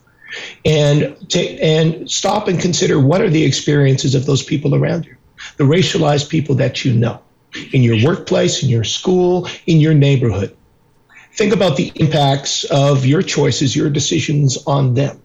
And 0.66 1.16
take 1.30 1.60
and 1.62 2.10
stop 2.10 2.48
and 2.48 2.60
consider 2.60 3.00
what 3.00 3.22
are 3.22 3.30
the 3.30 3.44
experiences 3.44 4.16
of 4.16 4.26
those 4.26 4.44
people 4.44 4.76
around 4.76 5.06
you, 5.06 5.16
the 5.58 5.64
racialized 5.64 6.30
people 6.30 6.56
that 6.56 6.84
you 6.84 6.94
know, 6.94 7.20
in 7.74 7.84
your 7.84 8.04
workplace, 8.04 8.64
in 8.64 8.70
your 8.70 8.84
school, 8.84 9.48
in 9.68 9.80
your 9.80 9.94
neighborhood. 9.94 10.56
Think 11.40 11.54
about 11.54 11.78
the 11.78 11.90
impacts 11.96 12.66
of 12.66 13.06
your 13.06 13.22
choices, 13.22 13.74
your 13.74 13.90
decisions 13.90 14.58
on 14.68 14.94
them 14.94 15.22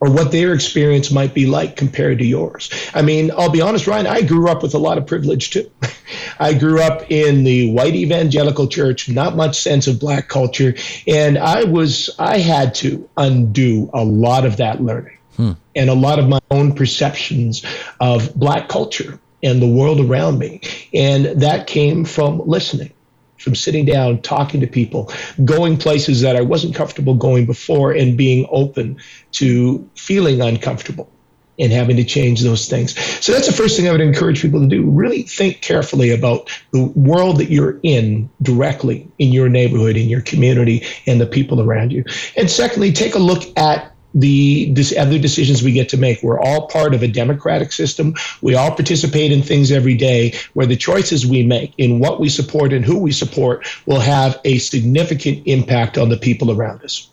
or 0.00 0.10
what 0.10 0.32
their 0.32 0.54
experience 0.54 1.10
might 1.10 1.34
be 1.34 1.44
like 1.44 1.76
compared 1.76 2.20
to 2.20 2.24
yours. 2.24 2.70
I 2.94 3.02
mean, 3.02 3.30
I'll 3.36 3.50
be 3.50 3.60
honest, 3.60 3.86
Ryan, 3.86 4.06
I 4.06 4.22
grew 4.22 4.48
up 4.48 4.62
with 4.62 4.72
a 4.72 4.78
lot 4.78 4.96
of 4.96 5.06
privilege 5.06 5.50
too. 5.50 5.70
I 6.40 6.54
grew 6.54 6.80
up 6.80 7.10
in 7.10 7.44
the 7.44 7.70
white 7.70 7.94
evangelical 7.94 8.66
church, 8.66 9.10
not 9.10 9.36
much 9.36 9.60
sense 9.60 9.86
of 9.86 10.00
black 10.00 10.30
culture, 10.30 10.74
and 11.06 11.36
I 11.36 11.64
was 11.64 12.08
I 12.18 12.38
had 12.38 12.74
to 12.76 13.06
undo 13.18 13.90
a 13.92 14.02
lot 14.02 14.46
of 14.46 14.56
that 14.56 14.80
learning 14.82 15.18
hmm. 15.36 15.52
and 15.76 15.90
a 15.90 15.94
lot 15.94 16.18
of 16.18 16.30
my 16.30 16.40
own 16.50 16.74
perceptions 16.74 17.62
of 18.00 18.34
black 18.34 18.70
culture 18.70 19.20
and 19.42 19.60
the 19.60 19.68
world 19.68 20.00
around 20.00 20.38
me. 20.38 20.62
And 20.94 21.26
that 21.42 21.66
came 21.66 22.06
from 22.06 22.40
listening 22.46 22.94
from 23.42 23.54
sitting 23.54 23.84
down, 23.84 24.22
talking 24.22 24.60
to 24.60 24.66
people, 24.66 25.12
going 25.44 25.76
places 25.76 26.20
that 26.20 26.36
I 26.36 26.40
wasn't 26.40 26.74
comfortable 26.74 27.14
going 27.14 27.46
before, 27.46 27.92
and 27.92 28.16
being 28.16 28.46
open 28.50 28.98
to 29.32 29.88
feeling 29.94 30.40
uncomfortable 30.40 31.10
and 31.58 31.70
having 31.70 31.96
to 31.96 32.04
change 32.04 32.40
those 32.40 32.68
things. 32.68 32.98
So 33.24 33.32
that's 33.32 33.46
the 33.46 33.52
first 33.52 33.76
thing 33.76 33.86
I 33.86 33.92
would 33.92 34.00
encourage 34.00 34.40
people 34.40 34.60
to 34.60 34.66
do. 34.66 34.88
Really 34.88 35.22
think 35.22 35.60
carefully 35.60 36.10
about 36.10 36.50
the 36.72 36.84
world 36.84 37.38
that 37.38 37.50
you're 37.50 37.78
in 37.82 38.30
directly 38.40 39.06
in 39.18 39.32
your 39.32 39.48
neighborhood, 39.48 39.96
in 39.96 40.08
your 40.08 40.22
community, 40.22 40.84
and 41.06 41.20
the 41.20 41.26
people 41.26 41.60
around 41.60 41.92
you. 41.92 42.04
And 42.36 42.50
secondly, 42.50 42.90
take 42.90 43.14
a 43.14 43.18
look 43.18 43.42
at 43.58 43.91
the 44.14 44.72
this 44.72 44.96
other 44.96 45.18
decisions 45.18 45.62
we 45.62 45.72
get 45.72 45.88
to 45.90 45.96
make. 45.96 46.22
We're 46.22 46.40
all 46.40 46.68
part 46.68 46.94
of 46.94 47.02
a 47.02 47.08
democratic 47.08 47.72
system. 47.72 48.14
We 48.40 48.54
all 48.54 48.70
participate 48.70 49.32
in 49.32 49.42
things 49.42 49.72
every 49.72 49.94
day 49.94 50.34
where 50.54 50.66
the 50.66 50.76
choices 50.76 51.26
we 51.26 51.42
make 51.42 51.72
in 51.78 51.98
what 51.98 52.20
we 52.20 52.28
support 52.28 52.72
and 52.72 52.84
who 52.84 52.98
we 52.98 53.12
support 53.12 53.66
will 53.86 54.00
have 54.00 54.40
a 54.44 54.58
significant 54.58 55.46
impact 55.46 55.98
on 55.98 56.08
the 56.08 56.16
people 56.16 56.50
around 56.50 56.82
us. 56.82 57.08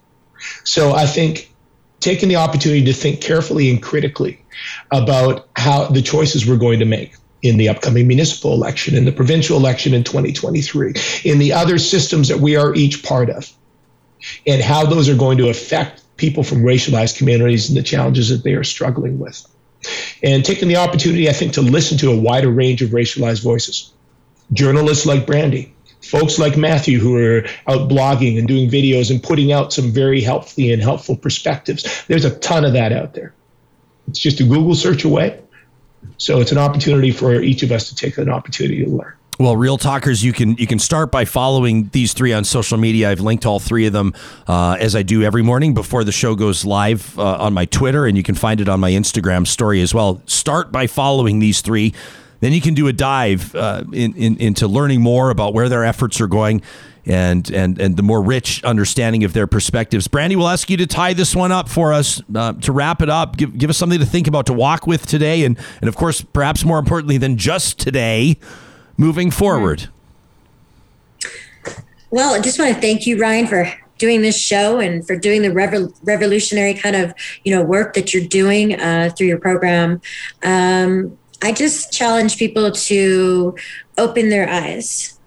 So 0.63 0.93
I 0.93 1.05
think 1.05 1.53
taking 1.99 2.29
the 2.29 2.37
opportunity 2.37 2.85
to 2.85 2.93
think 2.93 3.21
carefully 3.21 3.69
and 3.69 3.81
critically 3.81 4.43
about 4.91 5.47
how 5.55 5.85
the 5.85 6.01
choices 6.01 6.47
we're 6.47 6.57
going 6.57 6.79
to 6.79 6.85
make 6.85 7.13
in 7.41 7.57
the 7.57 7.69
upcoming 7.69 8.07
municipal 8.07 8.53
election, 8.53 8.95
in 8.95 9.05
the 9.05 9.11
provincial 9.11 9.57
election 9.57 9.93
in 9.93 10.03
2023, 10.03 10.93
in 11.23 11.39
the 11.39 11.53
other 11.53 11.77
systems 11.77 12.27
that 12.27 12.39
we 12.39 12.55
are 12.55 12.73
each 12.75 13.03
part 13.03 13.29
of, 13.29 13.49
and 14.45 14.61
how 14.61 14.85
those 14.85 15.07
are 15.07 15.15
going 15.15 15.37
to 15.37 15.49
affect 15.49 16.03
people 16.19 16.43
from 16.43 16.59
racialized 16.59 17.17
communities 17.17 17.69
and 17.69 17.77
the 17.77 17.83
challenges 17.83 18.29
that 18.29 18.43
they 18.43 18.53
are 18.53 18.63
struggling 18.63 19.17
with. 19.17 19.43
And 20.21 20.43
taking 20.43 20.67
the 20.67 20.75
opportunity, 20.75 21.29
I 21.29 21.33
think, 21.33 21.53
to 21.53 21.61
listen 21.61 21.97
to 21.99 22.11
a 22.11 22.19
wider 22.19 22.49
range 22.49 22.81
of 22.81 22.89
racialized 22.89 23.41
voices. 23.41 23.93
Journalists 24.51 25.05
like 25.05 25.25
Brandi, 25.25 25.71
folks 26.03 26.37
like 26.37 26.57
Matthew 26.57 26.99
who 26.99 27.15
are 27.15 27.45
out 27.67 27.89
blogging 27.89 28.37
and 28.37 28.47
doing 28.47 28.69
videos 28.69 29.09
and 29.09 29.23
putting 29.23 29.51
out 29.51 29.71
some 29.71 29.91
very 29.91 30.21
healthy 30.21 30.73
and 30.73 30.81
helpful 30.81 31.15
perspectives. 31.15 32.03
There's 32.07 32.25
a 32.25 32.37
ton 32.39 32.65
of 32.65 32.73
that 32.73 32.91
out 32.91 33.13
there. 33.13 33.33
It's 34.07 34.19
just 34.19 34.41
a 34.41 34.43
Google 34.43 34.75
search 34.75 35.05
away. 35.05 35.39
So 36.17 36.41
it's 36.41 36.51
an 36.51 36.57
opportunity 36.57 37.11
for 37.11 37.41
each 37.41 37.63
of 37.63 37.71
us 37.71 37.89
to 37.89 37.95
take 37.95 38.17
an 38.17 38.29
opportunity 38.29 38.83
to 38.83 38.89
learn. 38.89 39.13
Well, 39.41 39.55
real 39.55 39.77
talkers, 39.77 40.21
you 40.21 40.33
can 40.33 40.57
you 40.57 40.67
can 40.67 40.79
start 40.79 41.13
by 41.13 41.23
following 41.23 41.87
these 41.93 42.11
three 42.11 42.33
on 42.33 42.43
social 42.43 42.77
media. 42.77 43.09
I've 43.09 43.21
linked 43.21 43.45
all 43.45 43.61
three 43.61 43.85
of 43.85 43.93
them 43.93 44.13
uh, 44.47 44.75
as 44.77 44.97
I 44.97 45.01
do 45.01 45.23
every 45.23 45.43
morning 45.43 45.73
before 45.73 46.03
the 46.03 46.11
show 46.11 46.35
goes 46.35 46.65
live 46.65 47.17
uh, 47.17 47.37
on 47.37 47.53
my 47.53 47.63
Twitter, 47.63 48.05
and 48.05 48.17
you 48.17 48.23
can 48.23 48.35
find 48.35 48.59
it 48.59 48.67
on 48.67 48.81
my 48.81 48.91
Instagram 48.91 49.47
story 49.47 49.79
as 49.79 49.93
well. 49.93 50.21
Start 50.25 50.73
by 50.73 50.87
following 50.87 51.39
these 51.39 51.61
three, 51.61 51.93
then 52.41 52.51
you 52.51 52.59
can 52.59 52.73
do 52.73 52.89
a 52.89 52.91
dive 52.91 53.55
uh, 53.55 53.85
in, 53.93 54.13
in, 54.15 54.35
into 54.41 54.67
learning 54.67 54.99
more 54.99 55.29
about 55.29 55.53
where 55.53 55.69
their 55.69 55.85
efforts 55.85 56.19
are 56.19 56.27
going. 56.27 56.61
And, 57.05 57.49
and 57.49 57.79
and 57.79 57.95
the 57.95 58.03
more 58.03 58.21
rich 58.21 58.61
understanding 58.65 59.23
of 59.23 59.31
their 59.31 59.47
perspectives. 59.47 60.07
Brandi, 60.09 60.35
we'll 60.35 60.49
ask 60.49 60.69
you 60.69 60.77
to 60.77 60.85
tie 60.85 61.13
this 61.13 61.33
one 61.33 61.51
up 61.51 61.69
for 61.69 61.93
us 61.93 62.21
uh, 62.35 62.53
to 62.53 62.71
wrap 62.73 63.01
it 63.01 63.09
up. 63.09 63.37
Give, 63.37 63.57
give 63.57 63.69
us 63.69 63.77
something 63.77 63.99
to 63.99 64.05
think 64.05 64.27
about, 64.27 64.45
to 64.47 64.53
walk 64.53 64.85
with 64.85 65.07
today, 65.07 65.45
and 65.45 65.57
and 65.79 65.87
of 65.87 65.95
course, 65.95 66.21
perhaps 66.21 66.65
more 66.65 66.77
importantly 66.77 67.17
than 67.17 67.37
just 67.37 67.79
today, 67.79 68.37
moving 68.99 69.31
forward. 69.31 69.87
Well, 72.11 72.35
I 72.35 72.41
just 72.41 72.59
want 72.59 72.75
to 72.75 72.81
thank 72.81 73.07
you, 73.07 73.19
Ryan, 73.19 73.47
for 73.47 73.71
doing 73.97 74.21
this 74.21 74.37
show 74.37 74.79
and 74.79 75.05
for 75.07 75.15
doing 75.15 75.41
the 75.41 75.49
revo- 75.49 75.93
revolutionary 76.03 76.73
kind 76.73 76.95
of 76.95 77.13
you 77.43 77.55
know 77.55 77.63
work 77.63 77.93
that 77.93 78.13
you're 78.13 78.27
doing 78.27 78.79
uh, 78.79 79.09
through 79.15 79.27
your 79.27 79.39
program. 79.39 80.01
Um, 80.43 81.17
I 81.41 81.53
just 81.53 81.93
challenge 81.93 82.37
people 82.37 82.71
to 82.71 83.55
open 83.97 84.29
their 84.29 84.49
eyes, 84.49 85.17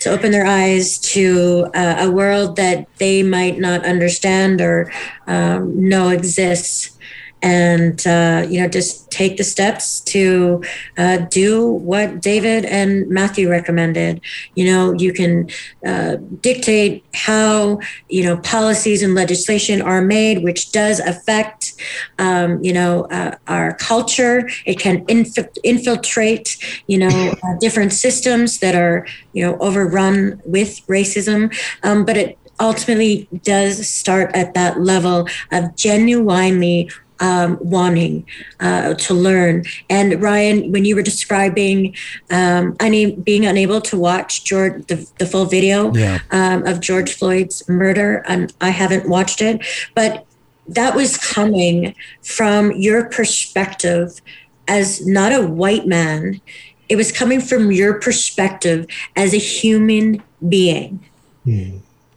to 0.00 0.10
open 0.10 0.32
their 0.32 0.46
eyes 0.46 0.98
to 0.98 1.68
uh, 1.74 1.96
a 1.98 2.10
world 2.10 2.56
that 2.56 2.86
they 2.96 3.22
might 3.22 3.58
not 3.58 3.84
understand 3.84 4.62
or 4.62 4.90
um, 5.26 5.88
know 5.88 6.08
exists 6.08 6.97
and 7.42 8.06
uh, 8.06 8.46
you 8.48 8.60
know 8.60 8.68
just 8.68 9.10
take 9.10 9.36
the 9.36 9.44
steps 9.44 10.00
to 10.00 10.62
uh, 10.96 11.18
do 11.30 11.66
what 11.66 12.20
david 12.20 12.64
and 12.64 13.08
matthew 13.08 13.48
recommended. 13.48 14.20
You 14.54 14.66
know 14.66 14.92
you 14.92 15.12
can 15.12 15.48
uh, 15.86 16.16
dictate 16.40 17.04
how 17.14 17.80
you 18.08 18.24
know 18.24 18.38
policies 18.38 19.02
and 19.02 19.14
legislation 19.14 19.82
are 19.82 20.02
made 20.02 20.42
which 20.42 20.72
does 20.72 21.00
affect 21.00 21.74
um, 22.18 22.62
you 22.62 22.72
know 22.72 23.04
uh, 23.04 23.36
our 23.46 23.74
culture. 23.74 24.48
It 24.66 24.78
can 24.78 25.04
inf- 25.08 25.56
infiltrate 25.62 26.56
you 26.86 26.98
know 26.98 27.34
uh, 27.42 27.54
different 27.60 27.92
systems 27.92 28.58
that 28.60 28.74
are 28.74 29.06
you 29.32 29.44
know 29.44 29.56
overrun 29.58 30.40
with 30.44 30.80
racism. 30.86 31.54
Um, 31.82 32.04
but 32.04 32.16
it 32.16 32.38
ultimately 32.60 33.28
does 33.44 33.88
start 33.88 34.34
at 34.34 34.54
that 34.54 34.80
level 34.80 35.28
of 35.52 35.76
genuinely 35.76 36.90
um, 37.20 37.58
wanting 37.60 38.24
uh, 38.60 38.94
to 38.94 39.14
learn. 39.14 39.64
And 39.90 40.22
Ryan, 40.22 40.72
when 40.72 40.84
you 40.84 40.94
were 40.96 41.02
describing 41.02 41.94
um, 42.30 42.76
una- 42.82 43.12
being 43.12 43.44
unable 43.46 43.80
to 43.82 43.98
watch 43.98 44.44
George 44.44 44.86
the, 44.86 45.08
the 45.18 45.26
full 45.26 45.44
video 45.46 45.92
Yeah. 45.94 46.18
um, 46.30 46.66
of 46.66 46.80
George 46.80 47.12
Floyd's 47.14 47.68
murder, 47.68 48.24
and 48.28 48.52
I 48.60 48.70
haven't 48.70 49.08
watched 49.08 49.40
it, 49.42 49.64
but 49.94 50.24
that 50.68 50.94
was 50.94 51.16
coming 51.16 51.94
from 52.22 52.72
your 52.72 53.04
perspective 53.08 54.20
as 54.66 55.06
not 55.06 55.32
a 55.32 55.46
white 55.46 55.86
man. 55.86 56.40
It 56.88 56.96
was 56.96 57.10
coming 57.10 57.40
from 57.40 57.72
your 57.72 58.00
perspective 58.00 58.86
as 59.16 59.32
a 59.34 59.38
human 59.38 60.22
being. 60.46 61.00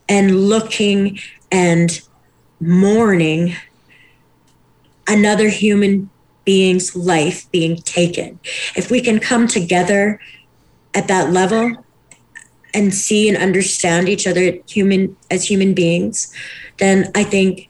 and 0.10 0.49
looking 0.49 1.18
and 1.52 2.02
mourning 2.60 3.56
another 5.07 5.49
human 5.49 6.10
being's 6.45 6.95
life 6.95 7.49
being 7.52 7.78
taken. 7.78 8.40
If 8.76 8.90
we 8.90 9.02
can 9.02 9.19
come 9.19 9.48
together 9.48 10.19
at 10.94 11.07
that 11.07 11.32
level 11.32 11.86
and 12.73 12.94
see 12.94 13.28
and 13.28 13.38
understand 13.38 14.10
each 14.10 14.28
other 14.28 14.57
human 14.68 15.15
as 15.30 15.49
human 15.49 15.73
beings, 15.73 16.34
then 16.78 17.11
I 17.15 17.23
think 17.23 17.69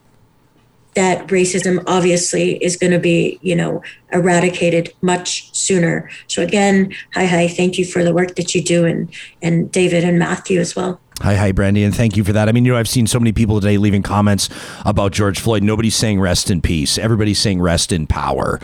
that 0.95 1.27
racism 1.27 1.83
obviously 1.87 2.63
is 2.63 2.75
going 2.75 2.91
to 2.91 2.99
be, 2.99 3.39
you 3.41 3.55
know, 3.55 3.81
eradicated 4.11 4.93
much 5.01 5.53
sooner. 5.55 6.09
So 6.27 6.41
again, 6.41 6.93
hi 7.13 7.25
hi, 7.25 7.47
thank 7.47 7.77
you 7.77 7.85
for 7.85 8.03
the 8.03 8.13
work 8.13 8.35
that 8.35 8.53
you 8.53 8.63
do 8.63 8.85
and 8.85 9.09
and 9.41 9.71
David 9.71 10.03
and 10.03 10.19
Matthew 10.19 10.59
as 10.59 10.75
well. 10.75 10.99
Hi, 11.21 11.35
hi, 11.35 11.51
Brandi, 11.51 11.85
and 11.85 11.95
thank 11.95 12.17
you 12.17 12.23
for 12.23 12.33
that. 12.33 12.49
I 12.49 12.51
mean, 12.51 12.65
you 12.65 12.71
know, 12.71 12.79
I've 12.79 12.89
seen 12.89 13.05
so 13.05 13.19
many 13.19 13.31
people 13.31 13.61
today 13.61 13.77
leaving 13.77 14.01
comments 14.01 14.49
about 14.85 15.11
George 15.11 15.39
Floyd. 15.39 15.61
Nobody's 15.61 15.95
saying 15.95 16.19
rest 16.19 16.49
in 16.49 16.61
peace. 16.61 16.97
Everybody's 16.97 17.37
saying 17.37 17.61
rest 17.61 17.91
in 17.91 18.07
power. 18.07 18.59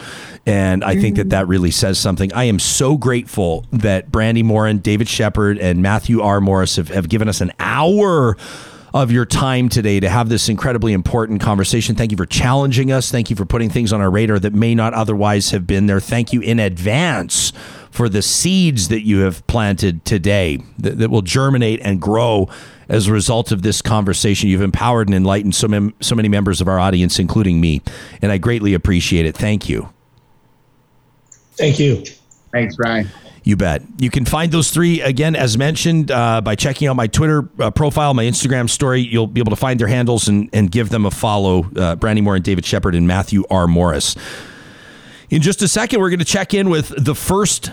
And 0.48 0.84
I 0.84 0.96
think 0.96 1.18
that 1.18 1.24
mm-hmm. 1.24 1.30
that 1.30 1.48
really 1.48 1.70
says 1.70 2.00
something. 2.00 2.34
I 2.34 2.46
am 2.46 2.58
so 2.58 2.98
grateful 2.98 3.68
that 3.72 4.10
Brandi 4.10 4.44
Morin, 4.44 4.80
David 4.80 5.08
Shepherd, 5.08 5.60
and 5.60 5.84
Matthew 5.84 6.22
R. 6.22 6.42
Morris 6.42 6.78
have, 6.78 6.88
have 6.88 7.10
given 7.10 7.30
us 7.30 7.42
an 7.42 7.52
hour 7.60 8.38
of 9.02 9.12
your 9.12 9.26
time 9.26 9.70
today 9.70 10.00
to 10.00 10.10
have 10.10 10.28
this 10.28 10.50
incredibly 10.50 10.92
important 10.92 11.40
conversation. 11.40 11.96
Thank 11.96 12.10
you 12.10 12.18
for 12.18 12.26
challenging 12.26 12.92
us. 12.92 13.12
Thank 13.12 13.30
you 13.30 13.36
for 13.36 13.46
putting 13.46 13.70
things 13.70 13.94
on 13.94 14.02
our 14.02 14.10
radar 14.10 14.40
that 14.40 14.54
may 14.54 14.74
not 14.74 14.96
otherwise 14.96 15.52
have 15.52 15.68
been 15.68 15.86
there. 15.86 16.00
Thank 16.00 16.34
you 16.34 16.42
in 16.42 16.60
advance 16.60 17.54
for 17.92 18.10
the 18.10 18.24
seeds 18.24 18.88
that 18.88 19.02
you 19.02 19.20
have 19.20 19.46
planted 19.46 20.04
today 20.04 20.64
that, 20.80 20.98
that 20.98 21.12
will 21.12 21.22
germinate 21.22 21.80
and 21.84 22.02
grow 22.02 22.50
as 22.90 23.08
a 23.08 23.14
result 23.14 23.52
of 23.52 23.62
this 23.62 23.84
conversation. 23.84 24.50
You've 24.50 24.62
empowered 24.62 25.08
and 25.08 25.16
enlightened 25.16 25.54
so, 25.54 25.68
mem- 25.68 25.94
so 26.00 26.16
many 26.16 26.28
members 26.28 26.60
of 26.60 26.68
our 26.68 26.80
audience, 26.80 27.20
including 27.20 27.62
me, 27.62 27.84
and 28.22 28.32
I 28.32 28.40
greatly 28.40 28.74
appreciate 28.74 29.28
it. 29.28 29.38
Thank 29.38 29.70
you. 29.70 29.90
Thank 31.54 31.78
you. 31.78 32.04
Thanks, 32.52 32.76
Ryan. 32.80 33.10
You 33.48 33.56
bet. 33.56 33.82
You 33.98 34.10
can 34.10 34.26
find 34.26 34.52
those 34.52 34.72
three 34.72 35.00
again, 35.00 35.34
as 35.34 35.58
mentioned, 35.58 36.12
uh, 36.12 36.42
by 36.42 36.56
checking 36.56 36.90
out 36.90 36.98
my 36.98 37.08
Twitter 37.08 37.48
uh, 37.62 37.72
profile, 37.72 38.14
my 38.14 38.26
Instagram 38.26 38.70
story. 38.70 39.00
You'll 39.00 39.26
be 39.26 39.40
able 39.40 39.52
to 39.52 39.56
find 39.56 39.80
their 39.80 39.88
handles 39.88 40.28
and, 40.28 40.50
and 40.52 40.70
give 40.70 40.90
them 40.90 41.06
a 41.06 41.12
follow. 41.12 41.60
Uh, 41.60 41.96
Brandi 41.96 42.22
Morin 42.22 42.40
and 42.40 42.44
David 42.44 42.66
Shepherd 42.66 42.94
and 42.94 43.08
Matthew 43.08 43.46
R. 43.50 43.66
Morris. 43.66 44.18
In 45.30 45.42
just 45.42 45.62
a 45.62 45.68
second, 45.70 46.02
we're 46.02 46.10
going 46.10 46.20
to 46.20 46.26
check 46.26 46.54
in 46.54 46.70
with 46.70 46.94
the 47.02 47.16
first 47.16 47.72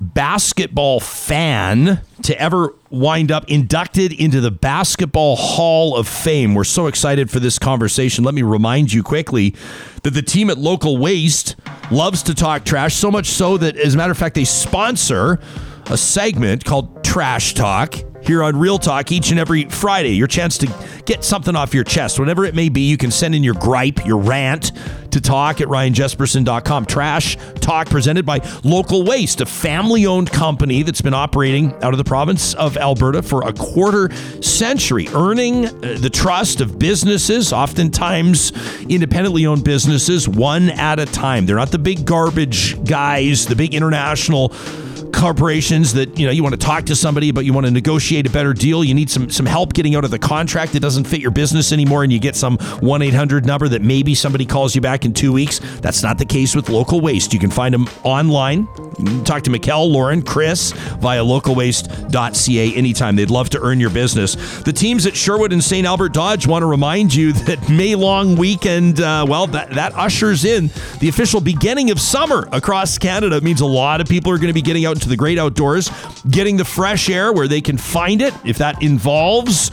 basketball 0.00 0.98
fan 0.98 2.00
to 2.22 2.40
ever 2.40 2.74
wind 2.90 3.30
up 3.30 3.48
inducted 3.50 4.12
into 4.12 4.40
the 4.40 4.50
Basketball 4.50 5.36
Hall 5.36 5.96
of 5.96 6.08
Fame. 6.08 6.54
We're 6.54 6.64
so 6.64 6.86
excited 6.86 7.30
for 7.30 7.38
this 7.38 7.58
conversation. 7.58 8.24
Let 8.24 8.34
me 8.34 8.42
remind 8.42 8.92
you 8.92 9.02
quickly 9.02 9.54
that 10.02 10.10
the 10.12 10.22
team 10.22 10.50
at 10.50 10.58
Local 10.58 10.96
Waste 10.96 11.56
loves 11.90 12.22
to 12.24 12.34
talk 12.34 12.64
trash, 12.64 12.94
so 12.94 13.10
much 13.10 13.26
so 13.26 13.58
that, 13.58 13.76
as 13.76 13.94
a 13.94 13.96
matter 13.96 14.12
of 14.12 14.18
fact, 14.18 14.34
they 14.34 14.44
sponsor 14.44 15.38
a 15.86 15.96
segment 15.96 16.64
called 16.64 17.04
Trash 17.04 17.54
Talk 17.54 17.94
here 18.30 18.44
on 18.44 18.56
Real 18.56 18.78
Talk 18.78 19.10
each 19.10 19.32
and 19.32 19.40
every 19.40 19.64
Friday. 19.64 20.10
Your 20.10 20.28
chance 20.28 20.56
to 20.58 20.72
get 21.04 21.24
something 21.24 21.56
off 21.56 21.74
your 21.74 21.82
chest, 21.82 22.20
whatever 22.20 22.44
it 22.44 22.54
may 22.54 22.68
be. 22.68 22.82
You 22.82 22.96
can 22.96 23.10
send 23.10 23.34
in 23.34 23.42
your 23.42 23.54
gripe, 23.54 24.06
your 24.06 24.18
rant 24.18 24.70
to 25.10 25.20
talk 25.20 25.60
at 25.60 25.66
ryanjesperson.com. 25.66 26.86
Trash 26.86 27.36
Talk 27.56 27.90
presented 27.90 28.24
by 28.24 28.38
Local 28.62 29.02
Waste, 29.02 29.40
a 29.40 29.46
family 29.46 30.06
owned 30.06 30.30
company 30.30 30.84
that's 30.84 31.00
been 31.00 31.12
operating 31.12 31.72
out 31.82 31.92
of 31.92 31.98
the 31.98 32.04
province 32.04 32.54
of 32.54 32.76
Alberta 32.76 33.20
for 33.20 33.42
a 33.42 33.52
quarter 33.52 34.14
century, 34.40 35.08
earning 35.12 35.66
uh, 35.66 35.96
the 35.98 36.10
trust 36.10 36.60
of 36.60 36.78
businesses, 36.78 37.52
oftentimes 37.52 38.52
independently 38.82 39.44
owned 39.44 39.64
businesses, 39.64 40.28
one 40.28 40.70
at 40.70 41.00
a 41.00 41.06
time. 41.06 41.46
They're 41.46 41.56
not 41.56 41.72
the 41.72 41.80
big 41.80 42.04
garbage 42.04 42.80
guys, 42.84 43.46
the 43.46 43.56
big 43.56 43.74
international 43.74 44.52
corporations 45.12 45.92
that 45.94 46.18
you 46.18 46.26
know 46.26 46.32
you 46.32 46.42
want 46.42 46.54
to 46.54 46.60
talk 46.60 46.84
to 46.84 46.96
somebody 46.96 47.30
but 47.30 47.44
you 47.44 47.52
want 47.52 47.66
to 47.66 47.70
negotiate 47.72 48.26
a 48.26 48.30
better 48.30 48.52
deal 48.52 48.82
you 48.82 48.94
need 48.94 49.10
some 49.10 49.28
some 49.30 49.46
help 49.46 49.72
getting 49.72 49.94
out 49.94 50.04
of 50.04 50.10
the 50.10 50.18
contract 50.18 50.72
that 50.72 50.80
doesn't 50.80 51.04
fit 51.04 51.20
your 51.20 51.30
business 51.30 51.72
anymore 51.72 52.02
and 52.02 52.12
you 52.12 52.18
get 52.18 52.36
some 52.36 52.56
1-800 52.58 53.44
number 53.44 53.68
that 53.68 53.82
maybe 53.82 54.14
somebody 54.14 54.46
calls 54.46 54.74
you 54.74 54.80
back 54.80 55.04
in 55.04 55.12
2 55.12 55.32
weeks 55.32 55.60
that's 55.80 56.02
not 56.02 56.18
the 56.18 56.24
case 56.24 56.54
with 56.54 56.68
local 56.68 57.00
waste. 57.00 57.32
You 57.32 57.40
can 57.40 57.50
find 57.50 57.74
them 57.74 57.88
online. 58.04 58.66
Talk 59.24 59.42
to 59.44 59.50
Mikkel, 59.50 59.90
Lauren, 59.90 60.22
Chris 60.22 60.72
via 61.00 61.22
localwaste.ca 61.22 62.74
anytime. 62.74 63.16
They'd 63.16 63.30
love 63.30 63.50
to 63.50 63.60
earn 63.60 63.80
your 63.80 63.90
business. 63.90 64.34
The 64.62 64.72
teams 64.72 65.06
at 65.06 65.16
Sherwood 65.16 65.52
and 65.52 65.62
St. 65.62 65.86
Albert 65.86 66.12
Dodge 66.12 66.46
want 66.46 66.62
to 66.62 66.66
remind 66.66 67.14
you 67.14 67.32
that 67.50 67.68
May 67.68 67.94
long 67.94 68.36
weekend 68.36 69.00
uh, 69.00 69.26
well 69.28 69.46
that 69.48 69.70
that 69.70 69.94
ushers 69.94 70.44
in 70.44 70.70
the 71.00 71.08
official 71.08 71.40
beginning 71.40 71.90
of 71.90 72.00
summer 72.00 72.48
across 72.52 72.98
Canada. 72.98 73.36
It 73.36 73.42
means 73.42 73.60
a 73.60 73.66
lot 73.66 74.00
of 74.00 74.08
people 74.08 74.32
are 74.32 74.38
going 74.38 74.48
to 74.48 74.54
be 74.54 74.62
getting 74.62 74.86
out 74.86 74.99
into 75.00 75.08
the 75.08 75.16
great 75.16 75.38
outdoors, 75.38 75.90
getting 76.28 76.58
the 76.58 76.64
fresh 76.64 77.08
air 77.08 77.32
where 77.32 77.48
they 77.48 77.62
can 77.62 77.78
find 77.78 78.20
it. 78.20 78.34
If 78.44 78.58
that 78.58 78.82
involves 78.82 79.70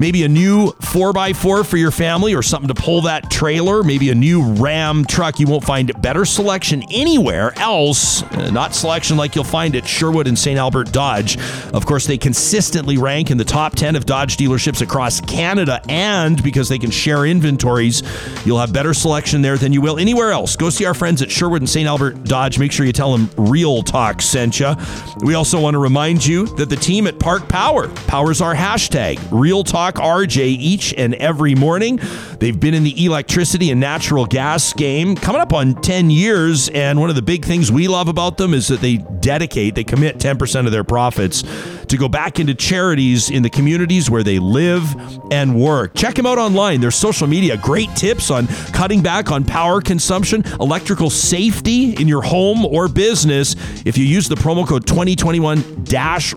maybe 0.00 0.24
a 0.24 0.28
new 0.28 0.72
4x4 0.80 1.64
for 1.64 1.76
your 1.76 1.90
family 1.90 2.34
or 2.34 2.42
something 2.42 2.68
to 2.68 2.74
pull 2.74 3.02
that 3.02 3.30
trailer, 3.30 3.82
maybe 3.82 4.08
a 4.08 4.14
new 4.14 4.42
Ram 4.54 5.04
truck, 5.04 5.38
you 5.38 5.46
won't 5.46 5.62
find 5.62 5.92
better 6.00 6.24
selection 6.24 6.82
anywhere 6.90 7.52
else. 7.58 8.22
Uh, 8.22 8.50
not 8.50 8.74
selection 8.74 9.18
like 9.18 9.34
you'll 9.34 9.44
find 9.44 9.76
at 9.76 9.86
Sherwood 9.86 10.26
and 10.26 10.38
St. 10.38 10.58
Albert 10.58 10.90
Dodge. 10.90 11.38
Of 11.74 11.84
course, 11.84 12.06
they 12.06 12.16
consistently 12.16 12.96
rank 12.96 13.30
in 13.30 13.36
the 13.36 13.44
top 13.44 13.74
10 13.74 13.94
of 13.94 14.06
Dodge 14.06 14.38
dealerships 14.38 14.80
across 14.80 15.20
Canada, 15.20 15.82
and 15.88 16.42
because 16.42 16.70
they 16.70 16.78
can 16.78 16.90
share 16.90 17.26
inventories, 17.26 18.02
you'll 18.46 18.58
have 18.58 18.72
better 18.72 18.94
selection 18.94 19.42
there 19.42 19.58
than 19.58 19.74
you 19.74 19.82
will 19.82 19.98
anywhere 19.98 20.32
else. 20.32 20.56
Go 20.56 20.70
see 20.70 20.86
our 20.86 20.94
friends 20.94 21.20
at 21.20 21.30
Sherwood 21.30 21.60
and 21.60 21.68
St. 21.68 21.86
Albert 21.86 22.24
Dodge. 22.24 22.58
Make 22.58 22.72
sure 22.72 22.86
you 22.86 22.92
tell 22.92 23.14
them 23.14 23.28
Real 23.36 23.82
Talk 23.82 24.22
sent 24.22 24.60
you. 24.60 24.74
We 25.20 25.34
also 25.34 25.60
want 25.60 25.74
to 25.74 25.78
remind 25.78 26.24
you 26.24 26.46
that 26.56 26.70
the 26.70 26.76
team 26.76 27.06
at 27.06 27.18
Park 27.18 27.46
Power 27.48 27.88
powers 28.06 28.40
our 28.40 28.54
hashtag 28.54 29.20
Real 29.30 29.62
Talk 29.62 29.89
RJ 29.96 30.38
each 30.38 30.94
and 30.94 31.14
every 31.14 31.54
morning. 31.54 32.00
They've 32.38 32.58
been 32.58 32.74
in 32.74 32.82
the 32.82 33.04
electricity 33.04 33.70
and 33.70 33.80
natural 33.80 34.26
gas 34.26 34.72
game 34.72 35.16
coming 35.16 35.40
up 35.40 35.52
on 35.52 35.74
10 35.74 36.10
years. 36.10 36.68
And 36.70 37.00
one 37.00 37.10
of 37.10 37.16
the 37.16 37.22
big 37.22 37.44
things 37.44 37.70
we 37.70 37.88
love 37.88 38.08
about 38.08 38.36
them 38.38 38.54
is 38.54 38.68
that 38.68 38.80
they 38.80 38.96
dedicate, 38.96 39.74
they 39.74 39.84
commit 39.84 40.18
10% 40.18 40.66
of 40.66 40.72
their 40.72 40.84
profits 40.84 41.42
to 41.90 41.96
go 41.96 42.08
back 42.08 42.38
into 42.38 42.54
charities 42.54 43.30
in 43.30 43.42
the 43.42 43.50
communities 43.50 44.08
where 44.08 44.22
they 44.22 44.38
live 44.38 44.84
and 45.32 45.60
work. 45.60 45.94
Check 45.94 46.14
them 46.14 46.24
out 46.24 46.38
online. 46.38 46.80
Their 46.80 46.92
social 46.92 47.26
media, 47.26 47.56
great 47.56 47.94
tips 47.96 48.30
on 48.30 48.46
cutting 48.72 49.02
back 49.02 49.30
on 49.30 49.44
power 49.44 49.80
consumption, 49.80 50.44
electrical 50.60 51.10
safety 51.10 51.94
in 51.94 52.06
your 52.06 52.22
home 52.22 52.64
or 52.64 52.88
business. 52.88 53.56
If 53.84 53.98
you 53.98 54.04
use 54.04 54.28
the 54.28 54.36
promo 54.36 54.66
code 54.66 54.86
2021 54.86 55.84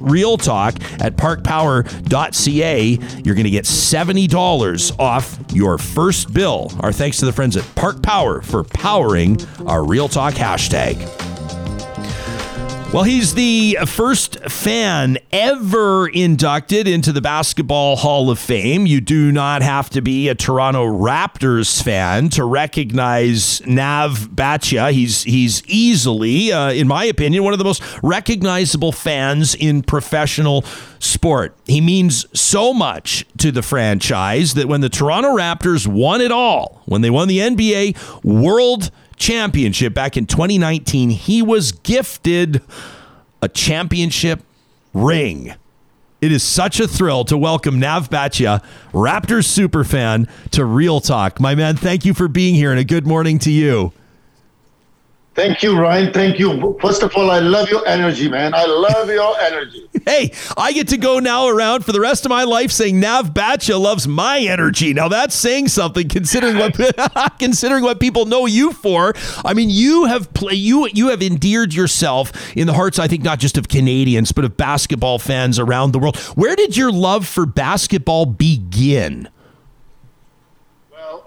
Real 0.01 0.37
Talk 0.37 0.75
at 0.99 1.15
parkpower.ca, 1.17 2.99
you're 3.23 3.35
going 3.35 3.42
to 3.43 3.49
get 3.49 3.65
$70 3.65 4.99
off 4.99 5.37
your 5.51 5.77
first 5.77 6.33
bill. 6.33 6.71
Our 6.79 6.91
thanks 6.91 7.17
to 7.19 7.25
the 7.25 7.33
friends 7.33 7.57
at 7.57 7.75
Park 7.75 8.01
Power 8.01 8.41
for 8.41 8.63
powering 8.63 9.39
our 9.65 9.85
Real 9.85 10.07
Talk 10.07 10.33
hashtag. 10.33 11.32
Well, 12.93 13.05
he's 13.05 13.33
the 13.33 13.79
first 13.87 14.39
fan 14.41 15.17
ever 15.31 16.07
inducted 16.07 16.87
into 16.87 17.11
the 17.11 17.21
Basketball 17.21 17.95
Hall 17.95 18.29
of 18.29 18.37
Fame. 18.37 18.85
You 18.85 19.01
do 19.01 19.31
not 19.31 19.63
have 19.63 19.89
to 19.89 20.01
be 20.03 20.29
a 20.29 20.35
Toronto 20.35 20.85
Raptors 20.85 21.81
fan 21.81 22.29
to 22.29 22.43
recognize 22.43 23.65
Nav 23.65 24.29
Bhatia. 24.35 24.91
He's 24.91 25.23
he's 25.23 25.65
easily, 25.65 26.51
uh, 26.51 26.69
in 26.69 26.87
my 26.87 27.05
opinion, 27.05 27.43
one 27.43 27.51
of 27.51 27.57
the 27.57 27.65
most 27.65 27.81
recognizable 28.03 28.91
fans 28.91 29.55
in 29.55 29.81
professional 29.81 30.61
sport. 30.99 31.55
He 31.65 31.81
means 31.81 32.27
so 32.39 32.75
much 32.75 33.25
to 33.39 33.51
the 33.51 33.63
franchise 33.63 34.53
that 34.53 34.67
when 34.67 34.81
the 34.81 34.89
Toronto 34.89 35.29
Raptors 35.35 35.87
won 35.87 36.21
it 36.21 36.31
all, 36.31 36.83
when 36.85 37.01
they 37.01 37.09
won 37.09 37.27
the 37.27 37.39
NBA 37.39 38.23
World 38.23 38.91
Championship 39.23 39.93
back 39.93 40.17
in 40.17 40.25
2019, 40.25 41.09
he 41.09 41.41
was 41.41 41.71
gifted 41.71 42.61
a 43.41 43.47
championship 43.47 44.41
ring. 44.93 45.53
It 46.19 46.33
is 46.33 46.43
such 46.43 46.81
a 46.81 46.89
thrill 46.89 47.23
to 47.25 47.37
welcome 47.37 47.79
Nav 47.79 48.09
Bhatia, 48.09 48.61
Raptors 48.91 49.47
superfan, 49.47 50.29
to 50.51 50.65
Real 50.65 50.99
Talk. 50.99 51.39
My 51.39 51.55
man, 51.55 51.77
thank 51.77 52.03
you 52.03 52.13
for 52.13 52.27
being 52.27 52.53
here 52.53 52.71
and 52.71 52.79
a 52.81 52.83
good 52.83 53.07
morning 53.07 53.39
to 53.39 53.49
you. 53.49 53.93
Thank 55.35 55.63
you, 55.63 55.75
Ryan. 55.79 56.13
Thank 56.13 56.37
you. 56.37 56.77
First 56.79 57.01
of 57.01 57.15
all, 57.15 57.31
I 57.31 57.39
love 57.39 57.67
your 57.67 57.85
energy, 57.87 58.29
man. 58.29 58.53
I 58.53 58.65
love 58.65 59.09
your 59.09 59.39
energy. 59.39 59.89
Hey, 60.05 60.33
I 60.57 60.73
get 60.73 60.89
to 60.89 60.97
go 60.97 61.19
now 61.19 61.47
around 61.47 61.85
for 61.85 61.93
the 61.93 62.01
rest 62.01 62.25
of 62.25 62.29
my 62.29 62.43
life 62.43 62.71
saying 62.71 62.99
Nav 62.99 63.33
Bhatia 63.33 63.79
loves 63.79 64.05
my 64.05 64.39
energy. 64.39 64.93
Now 64.93 65.07
that's 65.07 65.33
saying 65.33 65.69
something 65.69 66.09
considering 66.09 66.57
what 66.57 66.75
considering 67.39 67.85
what 67.85 68.01
people 68.01 68.25
know 68.25 68.45
you 68.45 68.73
for. 68.73 69.13
I 69.45 69.53
mean, 69.53 69.69
you 69.69 70.03
have 70.05 70.33
play 70.33 70.55
you 70.55 70.89
you 70.93 71.07
have 71.07 71.21
endeared 71.21 71.73
yourself 71.73 72.33
in 72.53 72.67
the 72.67 72.73
hearts, 72.73 72.99
I 72.99 73.07
think, 73.07 73.23
not 73.23 73.39
just 73.39 73.57
of 73.57 73.69
Canadians 73.69 74.33
but 74.33 74.43
of 74.43 74.57
basketball 74.57 75.19
fans 75.19 75.57
around 75.57 75.93
the 75.93 75.99
world. 75.99 76.17
Where 76.35 76.57
did 76.57 76.75
your 76.75 76.91
love 76.91 77.25
for 77.25 77.45
basketball 77.45 78.25
begin? 78.25 79.29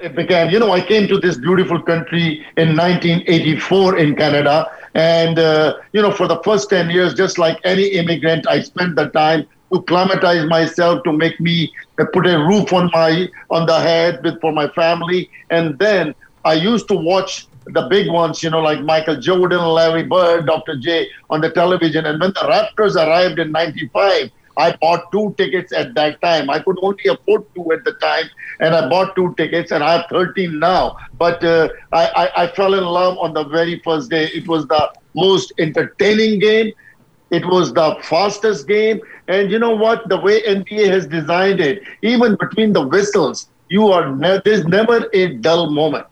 It 0.00 0.14
began, 0.14 0.50
you 0.50 0.58
know, 0.58 0.72
I 0.72 0.80
came 0.80 1.08
to 1.08 1.18
this 1.18 1.36
beautiful 1.36 1.80
country 1.80 2.46
in 2.56 2.76
1984 2.76 3.98
in 3.98 4.16
Canada. 4.16 4.70
And, 4.94 5.38
uh, 5.38 5.76
you 5.92 6.02
know, 6.02 6.10
for 6.10 6.26
the 6.26 6.40
first 6.42 6.70
10 6.70 6.90
years, 6.90 7.14
just 7.14 7.38
like 7.38 7.58
any 7.64 7.86
immigrant, 7.88 8.46
I 8.48 8.60
spent 8.60 8.96
the 8.96 9.08
time 9.08 9.46
to 9.72 9.82
climatize 9.82 10.46
myself, 10.46 11.02
to 11.04 11.12
make 11.12 11.40
me 11.40 11.72
uh, 11.98 12.04
put 12.12 12.26
a 12.26 12.38
roof 12.38 12.72
on 12.72 12.90
my 12.92 13.28
on 13.50 13.66
the 13.66 13.78
head 13.78 14.20
with, 14.22 14.40
for 14.40 14.52
my 14.52 14.68
family. 14.68 15.30
And 15.50 15.78
then 15.78 16.14
I 16.44 16.54
used 16.54 16.88
to 16.88 16.94
watch 16.94 17.46
the 17.66 17.82
big 17.90 18.08
ones, 18.08 18.42
you 18.42 18.50
know, 18.50 18.60
like 18.60 18.80
Michael 18.80 19.20
Jordan, 19.20 19.60
Larry 19.60 20.04
Bird, 20.04 20.46
Dr. 20.46 20.76
J 20.78 21.08
on 21.30 21.40
the 21.40 21.50
television. 21.50 22.06
And 22.06 22.20
when 22.20 22.30
the 22.30 22.40
Raptors 22.40 22.94
arrived 22.94 23.38
in 23.38 23.50
95, 23.50 24.30
I 24.56 24.76
bought 24.76 25.12
two 25.12 25.34
tickets 25.36 25.72
at 25.72 25.94
that 25.94 26.20
time. 26.22 26.48
I 26.48 26.58
could 26.60 26.78
only 26.82 27.04
afford 27.06 27.44
two 27.54 27.72
at 27.72 27.84
the 27.84 27.92
time, 27.94 28.24
and 28.60 28.74
I 28.74 28.88
bought 28.88 29.14
two 29.14 29.34
tickets, 29.36 29.70
and 29.70 29.84
I 29.84 29.98
have 29.98 30.06
13 30.08 30.58
now. 30.58 30.96
But 31.18 31.44
uh, 31.44 31.68
I, 31.92 32.06
I, 32.06 32.42
I 32.44 32.46
fell 32.48 32.74
in 32.74 32.84
love 32.84 33.18
on 33.18 33.34
the 33.34 33.44
very 33.44 33.80
first 33.84 34.10
day. 34.10 34.24
It 34.34 34.48
was 34.48 34.66
the 34.66 34.92
most 35.14 35.52
entertaining 35.58 36.38
game. 36.40 36.72
It 37.30 37.44
was 37.44 37.72
the 37.72 37.96
fastest 38.02 38.68
game. 38.68 39.00
And 39.28 39.50
you 39.50 39.58
know 39.58 39.74
what? 39.74 40.08
The 40.08 40.20
way 40.20 40.42
NBA 40.42 40.88
has 40.88 41.06
designed 41.06 41.60
it, 41.60 41.82
even 42.02 42.36
between 42.36 42.72
the 42.72 42.86
whistles, 42.86 43.48
you 43.68 43.88
are 43.88 44.14
ne- 44.14 44.40
there's 44.44 44.64
never 44.64 45.08
a 45.12 45.34
dull 45.34 45.70
moment. 45.70 46.06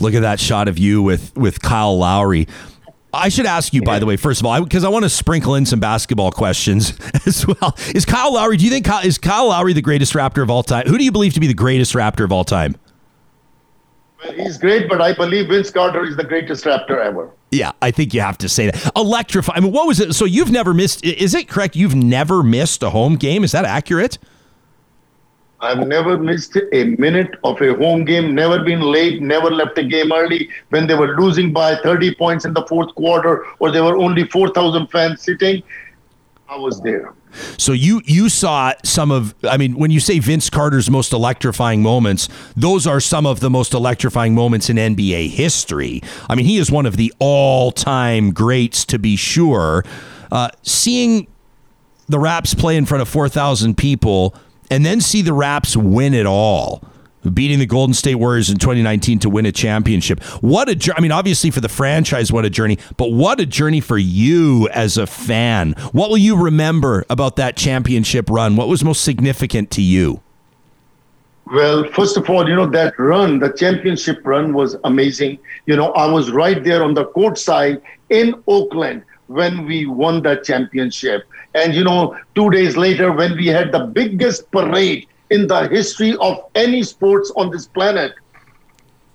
Look 0.00 0.14
at 0.14 0.20
that 0.20 0.40
shot 0.40 0.68
of 0.68 0.78
you 0.78 1.02
with 1.02 1.36
with 1.36 1.60
Kyle 1.60 1.98
Lowry. 1.98 2.48
I 3.14 3.28
should 3.28 3.46
ask 3.46 3.74
you, 3.74 3.82
by 3.82 3.98
the 3.98 4.06
way, 4.06 4.16
first 4.16 4.40
of 4.40 4.46
all, 4.46 4.62
because 4.62 4.84
I, 4.84 4.88
want 4.88 5.04
to 5.04 5.10
sprinkle 5.10 5.54
in 5.54 5.66
some 5.66 5.80
basketball 5.80 6.30
questions 6.30 6.98
as 7.26 7.46
well. 7.46 7.76
Is 7.94 8.04
Kyle 8.04 8.32
Lowry? 8.32 8.56
Do 8.56 8.64
you 8.64 8.70
think 8.70 8.86
Kyle, 8.86 9.04
is 9.04 9.18
Kyle 9.18 9.48
Lowry 9.48 9.72
the 9.72 9.82
greatest 9.82 10.14
Raptor 10.14 10.42
of 10.42 10.50
all 10.50 10.62
time? 10.62 10.86
Who 10.86 10.96
do 10.96 11.04
you 11.04 11.12
believe 11.12 11.34
to 11.34 11.40
be 11.40 11.46
the 11.46 11.54
greatest 11.54 11.92
Raptor 11.92 12.24
of 12.24 12.32
all 12.32 12.44
time? 12.44 12.76
Well, 14.22 14.32
he's 14.32 14.56
great, 14.56 14.88
but 14.88 15.02
I 15.02 15.14
believe 15.14 15.48
Vince 15.48 15.70
Carter 15.70 16.04
is 16.04 16.16
the 16.16 16.24
greatest 16.24 16.64
Raptor 16.64 17.04
ever. 17.04 17.30
Yeah, 17.50 17.72
I 17.82 17.90
think 17.90 18.14
you 18.14 18.20
have 18.20 18.38
to 18.38 18.48
say 18.48 18.70
that. 18.70 18.92
Electrify. 18.96 19.54
I 19.56 19.60
mean, 19.60 19.72
what 19.72 19.86
was 19.86 20.00
it? 20.00 20.14
So 20.14 20.24
you've 20.24 20.50
never 20.50 20.72
missed? 20.72 21.04
Is 21.04 21.34
it 21.34 21.48
correct? 21.48 21.76
You've 21.76 21.94
never 21.94 22.42
missed 22.42 22.82
a 22.82 22.90
home 22.90 23.16
game? 23.16 23.44
Is 23.44 23.52
that 23.52 23.64
accurate? 23.64 24.18
I've 25.62 25.86
never 25.86 26.18
missed 26.18 26.58
a 26.72 26.84
minute 26.98 27.36
of 27.44 27.60
a 27.62 27.72
home 27.74 28.04
game, 28.04 28.34
never 28.34 28.64
been 28.64 28.80
late, 28.80 29.22
never 29.22 29.48
left 29.48 29.78
a 29.78 29.84
game 29.84 30.10
early 30.10 30.50
when 30.70 30.88
they 30.88 30.94
were 30.94 31.16
losing 31.16 31.52
by 31.52 31.76
30 31.76 32.16
points 32.16 32.44
in 32.44 32.52
the 32.52 32.66
fourth 32.66 32.92
quarter 32.96 33.46
or 33.60 33.70
there 33.70 33.84
were 33.84 33.96
only 33.96 34.24
4,000 34.24 34.88
fans 34.88 35.22
sitting. 35.22 35.62
I 36.48 36.56
was 36.56 36.80
there. 36.82 37.14
So 37.56 37.72
you 37.72 38.02
you 38.04 38.28
saw 38.28 38.74
some 38.84 39.10
of 39.10 39.34
I 39.48 39.56
mean 39.56 39.76
when 39.78 39.90
you 39.90 40.00
say 40.00 40.18
Vince 40.18 40.50
Carter's 40.50 40.90
most 40.90 41.12
electrifying 41.12 41.80
moments, 41.80 42.28
those 42.56 42.86
are 42.86 43.00
some 43.00 43.24
of 43.24 43.40
the 43.40 43.48
most 43.48 43.72
electrifying 43.72 44.34
moments 44.34 44.68
in 44.68 44.76
NBA 44.76 45.30
history. 45.30 46.02
I 46.28 46.34
mean 46.34 46.44
he 46.44 46.58
is 46.58 46.70
one 46.70 46.86
of 46.86 46.96
the 46.96 47.14
all-time 47.20 48.32
greats 48.32 48.84
to 48.86 48.98
be 48.98 49.16
sure. 49.16 49.84
Uh, 50.30 50.50
seeing 50.62 51.28
the 52.08 52.18
Raps 52.18 52.52
play 52.52 52.76
in 52.76 52.84
front 52.84 53.00
of 53.00 53.08
4,000 53.08 53.76
people 53.78 54.34
and 54.72 54.86
then 54.86 55.02
see 55.02 55.20
the 55.20 55.34
Raps 55.34 55.76
win 55.76 56.14
it 56.14 56.24
all. 56.24 56.82
Beating 57.30 57.58
the 57.58 57.66
Golden 57.66 57.92
State 57.92 58.14
Warriors 58.14 58.48
in 58.48 58.56
2019 58.56 59.18
to 59.20 59.28
win 59.28 59.44
a 59.44 59.52
championship. 59.52 60.24
What 60.40 60.70
a 60.70 60.74
journey. 60.74 60.96
I 60.96 61.00
mean, 61.02 61.12
obviously 61.12 61.50
for 61.50 61.60
the 61.60 61.68
franchise, 61.68 62.32
what 62.32 62.46
a 62.46 62.50
journey, 62.50 62.78
but 62.96 63.12
what 63.12 63.38
a 63.38 63.44
journey 63.44 63.80
for 63.80 63.98
you 63.98 64.68
as 64.70 64.96
a 64.96 65.06
fan. 65.06 65.74
What 65.92 66.08
will 66.08 66.16
you 66.16 66.36
remember 66.42 67.04
about 67.10 67.36
that 67.36 67.54
championship 67.54 68.30
run? 68.30 68.56
What 68.56 68.66
was 68.66 68.82
most 68.82 69.04
significant 69.04 69.70
to 69.72 69.82
you? 69.82 70.22
Well, 71.52 71.84
first 71.92 72.16
of 72.16 72.28
all, 72.30 72.48
you 72.48 72.56
know, 72.56 72.66
that 72.70 72.98
run, 72.98 73.40
the 73.40 73.52
championship 73.52 74.22
run 74.24 74.54
was 74.54 74.76
amazing. 74.84 75.38
You 75.66 75.76
know, 75.76 75.92
I 75.92 76.10
was 76.10 76.32
right 76.32 76.64
there 76.64 76.82
on 76.82 76.94
the 76.94 77.04
court 77.04 77.36
side 77.36 77.82
in 78.08 78.42
Oakland 78.48 79.04
when 79.32 79.66
we 79.66 79.86
won 79.86 80.22
that 80.22 80.44
championship. 80.44 81.26
And, 81.54 81.74
you 81.74 81.84
know, 81.84 82.16
two 82.34 82.50
days 82.50 82.76
later, 82.76 83.12
when 83.12 83.36
we 83.36 83.46
had 83.46 83.72
the 83.72 83.86
biggest 83.86 84.50
parade 84.50 85.06
in 85.30 85.46
the 85.46 85.68
history 85.68 86.16
of 86.20 86.44
any 86.54 86.82
sports 86.82 87.32
on 87.36 87.50
this 87.50 87.66
planet, 87.66 88.12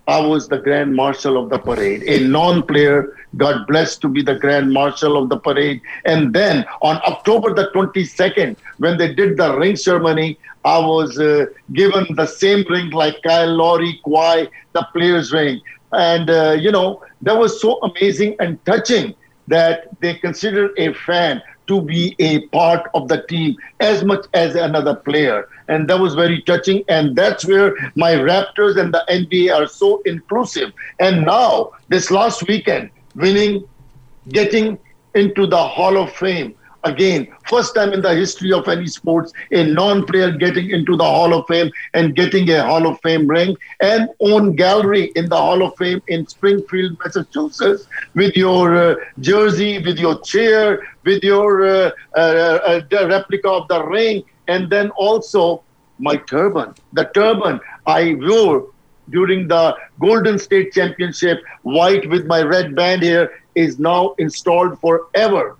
I 0.07 0.21
was 0.21 0.47
the 0.47 0.57
grand 0.57 0.95
marshal 0.95 1.37
of 1.41 1.49
the 1.49 1.59
parade. 1.59 2.03
A 2.03 2.25
non 2.25 2.63
player 2.63 3.13
got 3.35 3.67
blessed 3.67 4.01
to 4.01 4.07
be 4.07 4.21
the 4.21 4.35
grand 4.35 4.71
marshal 4.71 5.17
of 5.21 5.27
the 5.27 5.37
parade. 5.37 5.81
And 6.05 6.33
then 6.33 6.65
on 6.81 7.01
October 7.05 7.53
the 7.53 7.69
22nd, 7.71 8.55
when 8.77 8.97
they 8.97 9.13
did 9.13 9.35
the 9.35 9.57
ring 9.57 9.75
ceremony, 9.75 10.39
I 10.63 10.79
was 10.79 11.19
uh, 11.19 11.47
given 11.73 12.07
the 12.15 12.25
same 12.25 12.65
ring 12.69 12.91
like 12.91 13.21
Kyle 13.21 13.53
Lowry, 13.53 13.99
Kawhi, 14.05 14.49
the 14.73 14.87
players' 14.93 15.33
ring. 15.33 15.61
And, 15.91 16.29
uh, 16.29 16.57
you 16.59 16.71
know, 16.71 17.03
that 17.21 17.37
was 17.37 17.61
so 17.61 17.79
amazing 17.81 18.37
and 18.39 18.63
touching 18.65 19.13
that 19.47 19.87
they 20.01 20.15
consider 20.15 20.71
a 20.77 20.93
fan 20.93 21.41
to 21.67 21.81
be 21.81 22.15
a 22.19 22.47
part 22.47 22.89
of 22.93 23.07
the 23.07 23.21
team 23.23 23.55
as 23.79 24.03
much 24.03 24.25
as 24.33 24.55
another 24.55 24.95
player. 24.95 25.47
And 25.67 25.89
that 25.89 25.99
was 25.99 26.15
very 26.15 26.41
touching. 26.41 26.83
And 26.87 27.15
that's 27.15 27.45
where 27.45 27.75
my 27.95 28.13
Raptors 28.13 28.77
and 28.79 28.93
the 28.93 29.03
NBA 29.09 29.53
are 29.53 29.67
so 29.67 30.01
inclusive. 30.05 30.71
And 30.99 31.25
now, 31.25 31.71
this 31.89 32.09
last 32.09 32.47
weekend, 32.47 32.89
winning, 33.15 33.67
getting 34.29 34.79
into 35.13 35.45
the 35.45 35.57
Hall 35.57 35.97
of 35.97 36.11
Fame. 36.13 36.55
Again, 36.87 37.27
first 37.49 37.75
time 37.75 37.91
in 37.91 38.01
the 38.01 38.15
history 38.15 38.53
of 38.53 38.65
any 38.69 38.87
sports, 38.87 39.33
a 39.51 39.65
non-player 39.65 40.31
getting 40.31 40.69
into 40.69 40.95
the 40.95 41.03
Hall 41.03 41.33
of 41.33 41.45
Fame 41.45 41.69
and 41.93 42.15
getting 42.15 42.49
a 42.49 42.63
Hall 42.63 42.87
of 42.87 42.97
Fame 43.01 43.27
ring, 43.27 43.57
and 43.81 44.07
own 44.21 44.55
gallery 44.55 45.11
in 45.17 45.27
the 45.27 45.35
Hall 45.35 45.61
of 45.63 45.75
Fame 45.75 46.01
in 46.07 46.25
Springfield, 46.27 46.97
Massachusetts, 47.03 47.87
with 48.15 48.37
your 48.37 48.77
uh, 48.77 48.95
jersey, 49.19 49.79
with 49.79 49.99
your 49.99 50.21
chair, 50.21 50.87
with 51.03 51.21
your 51.23 51.67
uh, 51.67 51.91
uh, 52.15 52.79
uh, 52.89 53.07
replica 53.09 53.49
of 53.49 53.67
the 53.67 53.83
ring, 53.83 54.23
and 54.47 54.69
then 54.69 54.89
also 54.91 55.61
my 55.99 56.15
turban. 56.15 56.73
The 56.93 57.11
turban 57.13 57.59
I 57.85 58.15
wore 58.17 58.71
during 59.09 59.49
the 59.49 59.75
Golden 59.99 60.39
State 60.39 60.71
Championship, 60.71 61.41
white 61.63 62.09
with 62.09 62.25
my 62.27 62.43
red 62.43 62.75
band 62.77 63.03
here, 63.03 63.29
is 63.55 63.77
now 63.77 64.15
installed 64.19 64.79
forever 64.79 65.57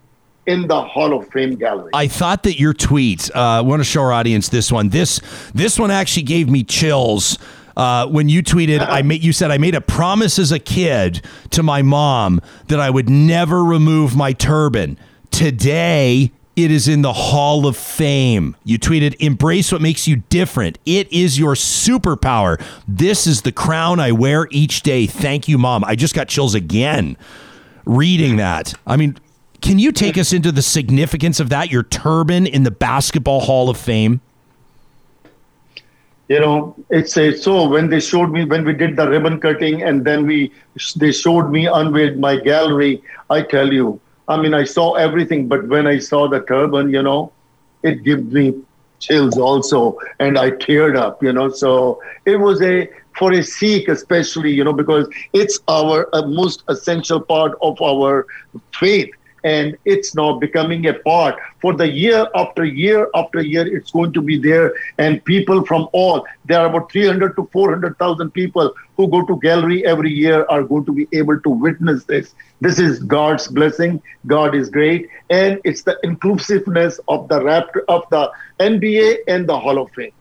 in 0.47 0.67
the 0.67 0.81
Hall 0.81 1.13
of 1.13 1.27
Fame 1.29 1.55
gallery. 1.55 1.91
I 1.93 2.07
thought 2.07 2.43
that 2.43 2.59
your 2.59 2.73
tweet. 2.73 3.29
Uh, 3.35 3.39
I 3.39 3.61
want 3.61 3.81
to 3.81 3.83
show 3.83 4.01
our 4.01 4.13
audience 4.13 4.49
this 4.49 4.71
one. 4.71 4.89
This 4.89 5.21
this 5.53 5.77
one 5.77 5.91
actually 5.91 6.23
gave 6.23 6.49
me 6.49 6.63
chills. 6.63 7.37
Uh, 7.75 8.07
when 8.07 8.27
you 8.27 8.41
tweeted, 8.41 8.83
I 8.87 9.03
made 9.03 9.23
you 9.23 9.31
said 9.31 9.51
I 9.51 9.59
made 9.59 9.75
a 9.75 9.81
promise 9.81 10.39
as 10.39 10.51
a 10.51 10.57
kid 10.57 11.23
to 11.51 11.61
my 11.61 11.83
mom 11.83 12.41
that 12.69 12.79
I 12.79 12.89
would 12.89 13.09
never 13.09 13.63
remove 13.63 14.15
my 14.15 14.33
turban. 14.33 14.97
Today, 15.29 16.31
it 16.55 16.71
is 16.71 16.87
in 16.87 17.03
the 17.03 17.13
Hall 17.13 17.67
of 17.67 17.77
Fame. 17.77 18.55
You 18.63 18.79
tweeted, 18.79 19.15
embrace 19.19 19.71
what 19.71 19.79
makes 19.79 20.07
you 20.07 20.23
different. 20.29 20.79
It 20.87 21.11
is 21.13 21.37
your 21.37 21.53
superpower. 21.53 22.59
This 22.87 23.27
is 23.27 23.43
the 23.43 23.51
crown 23.51 23.99
I 23.99 24.11
wear 24.11 24.47
each 24.49 24.81
day. 24.81 25.05
Thank 25.05 25.47
you, 25.47 25.59
mom. 25.59 25.83
I 25.83 25.95
just 25.95 26.15
got 26.15 26.29
chills 26.29 26.55
again 26.55 27.15
reading 27.85 28.37
that. 28.37 28.73
I 28.87 28.97
mean, 28.97 29.17
can 29.61 29.79
you 29.79 29.91
take 29.91 30.17
us 30.17 30.33
into 30.33 30.51
the 30.51 30.61
significance 30.61 31.39
of 31.39 31.49
that? 31.49 31.71
Your 31.71 31.83
turban 31.83 32.47
in 32.47 32.63
the 32.63 32.71
Basketball 32.71 33.41
Hall 33.41 33.69
of 33.69 33.77
Fame? 33.77 34.21
you 36.27 36.39
know 36.39 36.75
it's 36.89 37.17
a 37.17 37.35
so 37.35 37.67
when 37.69 37.89
they 37.89 37.99
showed 37.99 38.31
me 38.31 38.43
when 38.43 38.65
we 38.65 38.73
did 38.73 38.95
the 38.95 39.09
ribbon 39.09 39.39
cutting 39.39 39.81
and 39.83 40.05
then 40.05 40.25
we 40.25 40.51
they 40.97 41.11
showed 41.11 41.49
me 41.49 41.67
unveiled 41.67 42.17
my 42.17 42.35
gallery 42.37 43.01
i 43.29 43.41
tell 43.41 43.71
you 43.71 43.99
i 44.27 44.37
mean 44.37 44.53
i 44.53 44.63
saw 44.63 44.93
everything 44.95 45.47
but 45.47 45.67
when 45.67 45.87
i 45.87 45.97
saw 45.97 46.27
the 46.27 46.41
turban 46.41 46.89
you 46.89 47.01
know 47.01 47.31
it 47.83 48.03
gave 48.03 48.25
me 48.31 48.53
chills 48.99 49.37
also 49.37 49.97
and 50.19 50.37
i 50.37 50.49
teared 50.51 50.97
up 50.97 51.23
you 51.23 51.31
know 51.31 51.49
so 51.49 52.01
it 52.25 52.37
was 52.37 52.61
a 52.61 52.89
for 53.15 53.31
a 53.33 53.43
sikh 53.43 53.87
especially 53.87 54.51
you 54.51 54.63
know 54.63 54.73
because 54.73 55.07
it's 55.33 55.59
our 55.67 56.09
uh, 56.13 56.21
most 56.23 56.63
essential 56.67 57.21
part 57.21 57.57
of 57.61 57.81
our 57.81 58.25
faith 58.73 59.09
and 59.43 59.77
it's 59.85 60.15
now 60.15 60.37
becoming 60.37 60.87
a 60.87 60.93
part. 60.93 61.35
For 61.61 61.73
the 61.73 61.89
year 61.89 62.27
after 62.35 62.65
year 62.65 63.09
after 63.15 63.41
year 63.41 63.65
it's 63.67 63.91
going 63.91 64.13
to 64.13 64.21
be 64.21 64.37
there 64.37 64.73
and 64.97 65.23
people 65.23 65.65
from 65.65 65.87
all 65.93 66.25
there 66.45 66.59
are 66.59 66.67
about 66.67 66.91
300 66.91 67.35
to 67.35 67.49
400000 67.51 68.31
people 68.31 68.73
who 68.95 69.07
go 69.07 69.25
to 69.25 69.39
gallery 69.39 69.85
every 69.85 70.11
year 70.11 70.45
are 70.49 70.63
going 70.63 70.85
to 70.85 70.91
be 70.91 71.07
able 71.13 71.39
to 71.41 71.49
witness 71.49 72.03
this. 72.05 72.33
This 72.61 72.79
is 72.79 72.99
god's 72.99 73.47
blessing. 73.47 74.01
God 74.25 74.55
is 74.55 74.69
great 74.69 75.09
and 75.29 75.59
it's 75.63 75.83
the 75.83 75.97
inclusiveness 76.03 76.99
of 77.07 77.27
the 77.27 77.39
raptor 77.39 77.81
of 77.87 78.03
the 78.09 78.31
nba 78.59 79.17
and 79.27 79.47
the 79.47 79.59
hall 79.59 79.77
of 79.81 79.91
fame. 79.91 80.11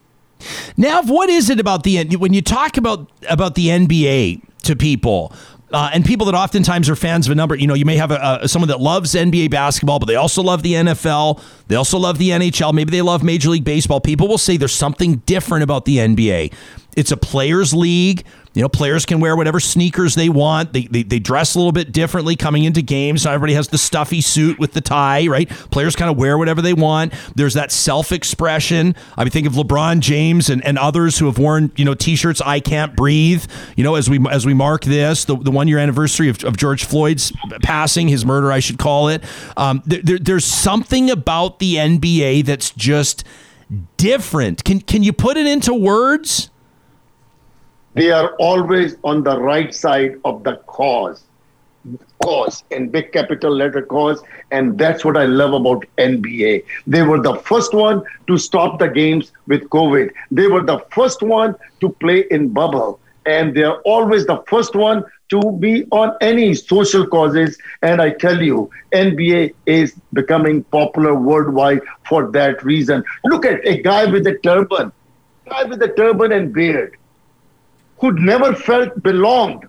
Now, 0.75 1.01
what 1.01 1.29
is 1.29 1.49
it 1.49 1.59
about 1.59 1.83
the 1.83 2.15
when 2.17 2.33
you 2.33 2.41
talk 2.41 2.77
about 2.77 3.09
about 3.27 3.55
the 3.55 3.67
NBA 3.67 4.41
to 4.63 4.75
people? 4.75 5.33
Uh, 5.71 5.89
and 5.93 6.05
people 6.05 6.25
that 6.25 6.35
oftentimes 6.35 6.89
are 6.89 6.95
fans 6.95 7.27
of 7.27 7.31
a 7.31 7.35
number, 7.35 7.53
you 7.55 7.67
know, 7.67 7.73
you 7.73 7.83
may 7.83 7.97
have 7.97 8.11
a, 8.11 8.39
a, 8.41 8.47
someone 8.47 8.69
that 8.69 8.79
loves 8.79 9.13
NBA 9.13 9.51
basketball, 9.51 9.99
but 9.99 10.05
they 10.05 10.15
also 10.15 10.41
love 10.41 10.63
the 10.63 10.73
NFL. 10.73 11.41
They 11.67 11.75
also 11.75 11.97
love 11.97 12.17
the 12.17 12.29
NHL. 12.29 12.73
Maybe 12.73 12.91
they 12.91 13.01
love 13.01 13.21
Major 13.21 13.49
League 13.49 13.65
Baseball. 13.65 13.99
People 13.99 14.29
will 14.29 14.37
say 14.37 14.55
there's 14.55 14.73
something 14.73 15.17
different 15.25 15.63
about 15.63 15.83
the 15.83 15.97
NBA. 15.97 16.53
It's 16.97 17.11
a 17.11 17.17
players' 17.17 17.75
league. 17.75 18.25
You 18.55 18.63
know, 18.63 18.69
players 18.69 19.05
can 19.05 19.19
wear 19.19 19.35
whatever 19.35 19.59
sneakers 19.59 20.15
they 20.15 20.29
want. 20.29 20.73
They, 20.73 20.87
they, 20.87 21.03
they 21.03 21.19
dress 21.19 21.53
a 21.53 21.59
little 21.59 21.71
bit 21.71 21.91
differently 21.91 22.35
coming 22.35 22.63
into 22.63 22.81
games. 22.81 23.23
Not 23.23 23.35
everybody 23.35 23.53
has 23.53 23.67
the 23.67 23.77
stuffy 23.77 24.19
suit 24.19 24.57
with 24.57 24.73
the 24.73 24.81
tie, 24.81 25.27
right? 25.27 25.47
Players 25.47 25.95
kind 25.95 26.09
of 26.09 26.17
wear 26.17 26.39
whatever 26.39 26.59
they 26.59 26.73
want. 26.73 27.13
There's 27.35 27.53
that 27.53 27.71
self 27.71 28.11
expression. 28.11 28.95
I 29.15 29.23
mean, 29.23 29.29
think 29.29 29.45
of 29.45 29.53
LeBron 29.53 29.99
James 29.99 30.49
and, 30.49 30.65
and 30.65 30.79
others 30.79 31.19
who 31.19 31.27
have 31.27 31.37
worn, 31.37 31.71
you 31.75 31.85
know, 31.85 31.93
t 31.93 32.15
shirts, 32.15 32.41
I 32.41 32.59
can't 32.59 32.95
breathe, 32.95 33.45
you 33.75 33.83
know, 33.83 33.93
as 33.93 34.09
we 34.09 34.19
as 34.31 34.47
we 34.47 34.55
mark 34.55 34.83
this, 34.83 35.25
the, 35.25 35.37
the 35.37 35.51
one 35.51 35.67
year 35.67 35.77
anniversary 35.77 36.27
of, 36.27 36.43
of 36.43 36.57
George 36.57 36.83
Floyd's 36.83 37.31
passing, 37.61 38.07
his 38.07 38.25
murder, 38.25 38.51
I 38.51 38.59
should 38.59 38.79
call 38.79 39.09
it. 39.09 39.23
Um, 39.55 39.83
there, 39.85 40.17
there's 40.17 40.45
something 40.45 41.11
about 41.11 41.59
the 41.59 41.75
NBA 41.75 42.45
that's 42.45 42.71
just 42.71 43.23
different. 43.97 44.63
Can, 44.63 44.79
can 44.81 45.03
you 45.03 45.13
put 45.13 45.37
it 45.37 45.45
into 45.45 45.75
words? 45.75 46.49
They 47.97 48.11
are 48.11 48.35
always 48.37 48.95
on 49.03 49.23
the 49.23 49.39
right 49.39 49.73
side 49.73 50.15
of 50.25 50.43
the 50.43 50.57
cause. 50.67 51.23
Cause 52.23 52.63
in 52.71 52.89
big 52.89 53.11
capital 53.13 53.55
letter 53.55 53.81
cause 53.81 54.21
and 54.51 54.77
that's 54.77 55.05
what 55.05 55.17
i 55.17 55.25
love 55.25 55.53
about 55.53 55.85
nba 55.97 56.63
they 56.85 57.01
were 57.03 57.21
the 57.21 57.35
first 57.49 57.73
one 57.73 58.01
to 58.27 58.37
stop 58.37 58.79
the 58.79 58.87
games 58.87 59.31
with 59.47 59.69
covid. 59.69 60.11
They 60.31 60.47
were 60.47 60.63
the 60.63 60.79
first 60.91 61.21
one 61.21 61.55
to 61.81 61.89
play 61.89 62.25
in 62.31 62.49
bubble 62.49 62.99
and 63.25 63.55
they're 63.55 63.79
always 63.93 64.25
the 64.25 64.43
first 64.47 64.75
one 64.75 65.03
to 65.29 65.39
be 65.59 65.85
on 65.91 66.15
any 66.21 66.53
social 66.55 67.05
causes. 67.07 67.57
And 67.81 68.01
i 68.01 68.09
tell 68.11 68.41
you 68.41 68.69
nba 68.93 69.53
is 69.65 69.93
becoming 70.13 70.63
popular 70.65 71.13
worldwide 71.15 71.81
for 72.07 72.31
that 72.31 72.63
reason. 72.63 73.03
Look 73.25 73.45
at 73.45 73.65
a 73.67 73.81
guy 73.81 74.05
with 74.05 74.27
a 74.27 74.37
turban 74.39 74.91
guy 75.49 75.63
with 75.63 75.81
a 75.81 75.89
turban 75.89 76.31
and 76.31 76.53
beard 76.53 76.97
who 77.99 78.11
never 78.13 78.53
felt 78.53 79.01
belonged 79.03 79.67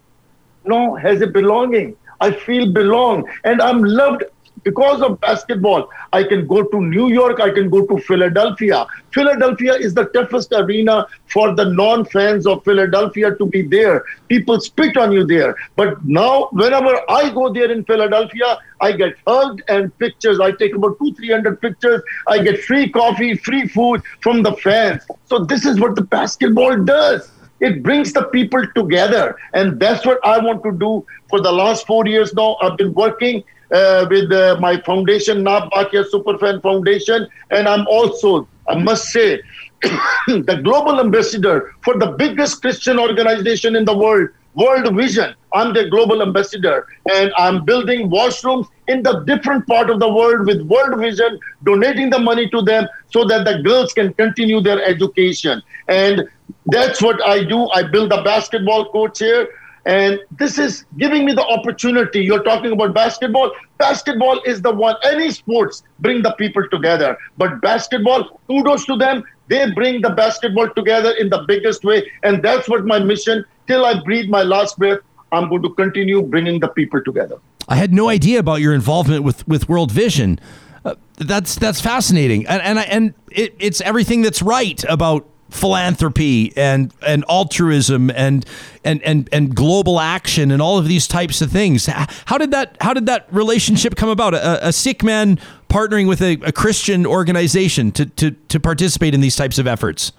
now 0.69 0.95
has 0.95 1.23
a 1.23 1.27
belonging. 1.27 1.97
I 2.21 2.33
feel 2.33 2.73
belong 2.73 3.29
and 3.45 3.63
I'm 3.63 3.83
loved 3.83 4.25
because 4.65 5.01
of 5.03 5.21
basketball. 5.21 5.89
I 6.13 6.25
can 6.25 6.47
go 6.47 6.63
to 6.65 6.81
New 6.81 7.09
York, 7.09 7.41
I 7.41 7.51
can 7.51 7.71
go 7.71 7.87
to 7.87 7.97
Philadelphia. 7.99 8.87
Philadelphia 9.13 9.75
is 9.75 9.95
the 9.95 10.07
toughest 10.07 10.53
arena 10.53 11.07
for 11.27 11.55
the 11.55 11.67
non 11.67 12.05
fans 12.05 12.47
of 12.47 12.65
Philadelphia 12.65 13.35
to 13.37 13.47
be 13.47 13.63
there. 13.63 14.05
People 14.29 14.61
spit 14.61 14.97
on 14.97 15.13
you 15.13 15.25
there. 15.25 15.55
But 15.77 16.05
now, 16.05 16.49
whenever 16.51 17.01
I 17.09 17.31
go 17.31 17.53
there 17.53 17.71
in 17.71 17.85
Philadelphia, 17.85 18.59
I 18.81 18.93
get 18.93 19.15
hugged 19.27 19.63
and 19.69 19.97
pictures. 19.99 20.41
I 20.41 20.51
take 20.53 20.75
about 20.75 20.99
two, 20.99 21.15
three 21.15 21.31
hundred 21.31 21.61
pictures. 21.63 22.03
I 22.27 22.43
get 22.43 22.63
free 22.65 22.91
coffee, 22.91 23.37
free 23.37 23.69
food 23.69 24.03
from 24.21 24.43
the 24.43 24.53
fans. 24.55 25.03
So, 25.27 25.45
this 25.45 25.65
is 25.65 25.81
what 25.81 25.95
the 25.95 26.03
basketball 26.03 26.77
does 26.85 27.31
it 27.61 27.83
brings 27.83 28.13
the 28.13 28.25
people 28.25 28.65
together. 28.75 29.37
And 29.53 29.81
that's 29.81 30.07
what 30.07 30.19
i 30.25 30.39
want 30.39 30.63
to 30.63 30.73
do 30.73 31.05
for 31.29 31.41
the 31.41 31.53
last 31.53 31.87
four 31.87 32.07
years 32.07 32.35
now. 32.35 32.57
I've 32.63 32.77
been 32.77 32.95
working 32.95 33.45
uh, 33.73 34.07
with 34.11 34.33
uh, 34.33 34.57
my 34.61 34.81
foundation 34.83 35.43
Nav 35.43 35.71
Superfan 35.73 36.63
Foundation. 36.63 37.29
And 37.51 37.69
I'm 37.69 37.87
also 37.87 38.49
I 38.69 38.77
must 38.77 39.09
say 39.09 39.41
the 40.27 40.61
global 40.63 41.01
ambassador 41.01 41.75
for 41.83 41.99
the 41.99 42.09
biggest 42.13 42.61
Christian 42.61 42.99
organization 42.99 43.77
in 43.77 43.85
the 43.85 43.97
world 43.97 44.29
World 44.55 44.97
Vision. 44.97 45.35
I'm 45.55 45.73
the 45.73 45.89
global 45.89 46.21
ambassador. 46.21 46.87
And 47.15 47.33
I'm 47.39 47.65
building 47.65 48.11
washrooms 48.11 48.67
in 48.89 49.03
the 49.03 49.21
different 49.21 49.67
part 49.69 49.89
of 49.89 50.01
the 50.01 50.13
world 50.13 50.47
with 50.47 50.63
World 50.63 50.99
Vision 50.99 51.39
donating 51.65 52.11
the 52.11 52.19
money 52.19 52.49
to 52.51 52.63
them 52.63 52.89
so 53.11 53.25
that 53.27 53.45
the 53.45 53.63
girls 53.63 53.93
can 53.93 54.13
continue 54.15 54.61
their 54.61 54.83
education. 54.85 55.63
And 55.87 56.29
that's 56.67 57.03
what 57.03 57.23
I 57.27 57.45
do. 57.45 57.69
I 57.71 57.83
build 57.83 58.13
a 58.13 58.23
basketball 58.23 58.91
coach 58.93 59.19
here. 59.19 59.49
And 59.87 60.21
this 60.39 60.59
is 60.59 60.85
giving 60.99 61.25
me 61.25 61.33
the 61.33 61.45
opportunity. 61.47 62.21
You're 62.21 62.43
talking 62.43 62.73
about 62.73 62.93
basketball. 62.93 63.53
Basketball 63.79 64.41
is 64.45 64.61
the 64.61 64.75
one, 64.75 64.97
any 65.03 65.31
sports 65.31 65.83
bring 66.01 66.23
the 66.23 66.33
people 66.33 66.63
together. 66.71 67.17
But 67.39 67.63
basketball, 67.63 68.41
kudos 68.49 68.85
to 68.87 68.97
them. 68.97 69.25
They 69.49 69.71
bring 69.71 70.03
the 70.03 70.11
basketball 70.11 70.69
together 70.71 71.13
in 71.13 71.31
the 71.31 71.43
biggest 71.49 71.85
way. 71.85 72.11
And 72.23 72.43
that's 72.43 72.69
what 72.69 72.85
my 72.85 72.99
mission, 72.99 73.47
till 73.67 73.87
I 73.87 74.03
breathe 74.03 74.29
my 74.29 74.43
last 74.43 74.79
breath, 74.79 74.99
I'm 75.33 75.49
going 75.49 75.63
to 75.63 75.71
continue 75.71 76.21
bringing 76.21 76.61
the 76.61 76.69
people 76.69 77.03
together. 77.03 77.39
I 77.67 77.77
had 77.77 77.93
no 77.93 78.11
idea 78.11 78.41
about 78.41 78.61
your 78.61 78.75
involvement 78.75 79.23
with, 79.23 79.47
with 79.49 79.71
World 79.71 79.91
Vision. 79.91 80.39
Uh, 80.85 80.95
that's 81.17 81.57
that's 81.57 81.81
fascinating, 81.81 82.47
and 82.47 82.63
and, 82.63 82.79
and 82.79 83.15
it, 83.31 83.55
it's 83.59 83.81
everything 83.81 84.23
that's 84.23 84.41
right 84.41 84.83
about 84.89 85.29
philanthropy 85.51 86.53
and 86.57 86.93
and 87.07 87.25
altruism 87.29 88.11
and 88.11 88.45
and 88.85 89.03
and 89.03 89.29
and 89.33 89.55
global 89.55 89.99
action 90.01 90.51
and 90.51 90.61
all 90.61 90.79
of 90.79 90.89
these 90.89 91.07
types 91.07 91.41
of 91.41 91.51
things. 91.51 91.87
How 91.87 92.39
did 92.39 92.51
that 92.51 92.77
how 92.81 92.95
did 92.95 93.07
that 93.07 93.27
relationship 93.33 93.97
come 93.97 94.09
about? 94.09 94.35
A, 94.35 94.69
a 94.69 94.73
Sikh 94.73 95.03
man 95.03 95.39
partnering 95.69 96.09
with 96.09 96.21
a, 96.21 96.39
a 96.45 96.53
Christian 96.53 97.07
organization 97.07 97.93
to, 97.93 98.07
to 98.07 98.31
to 98.31 98.61
participate 98.61 99.15
in 99.15 99.21
these 99.21 99.37
types 99.37 99.59
of 99.59 99.67
efforts. 99.67 100.13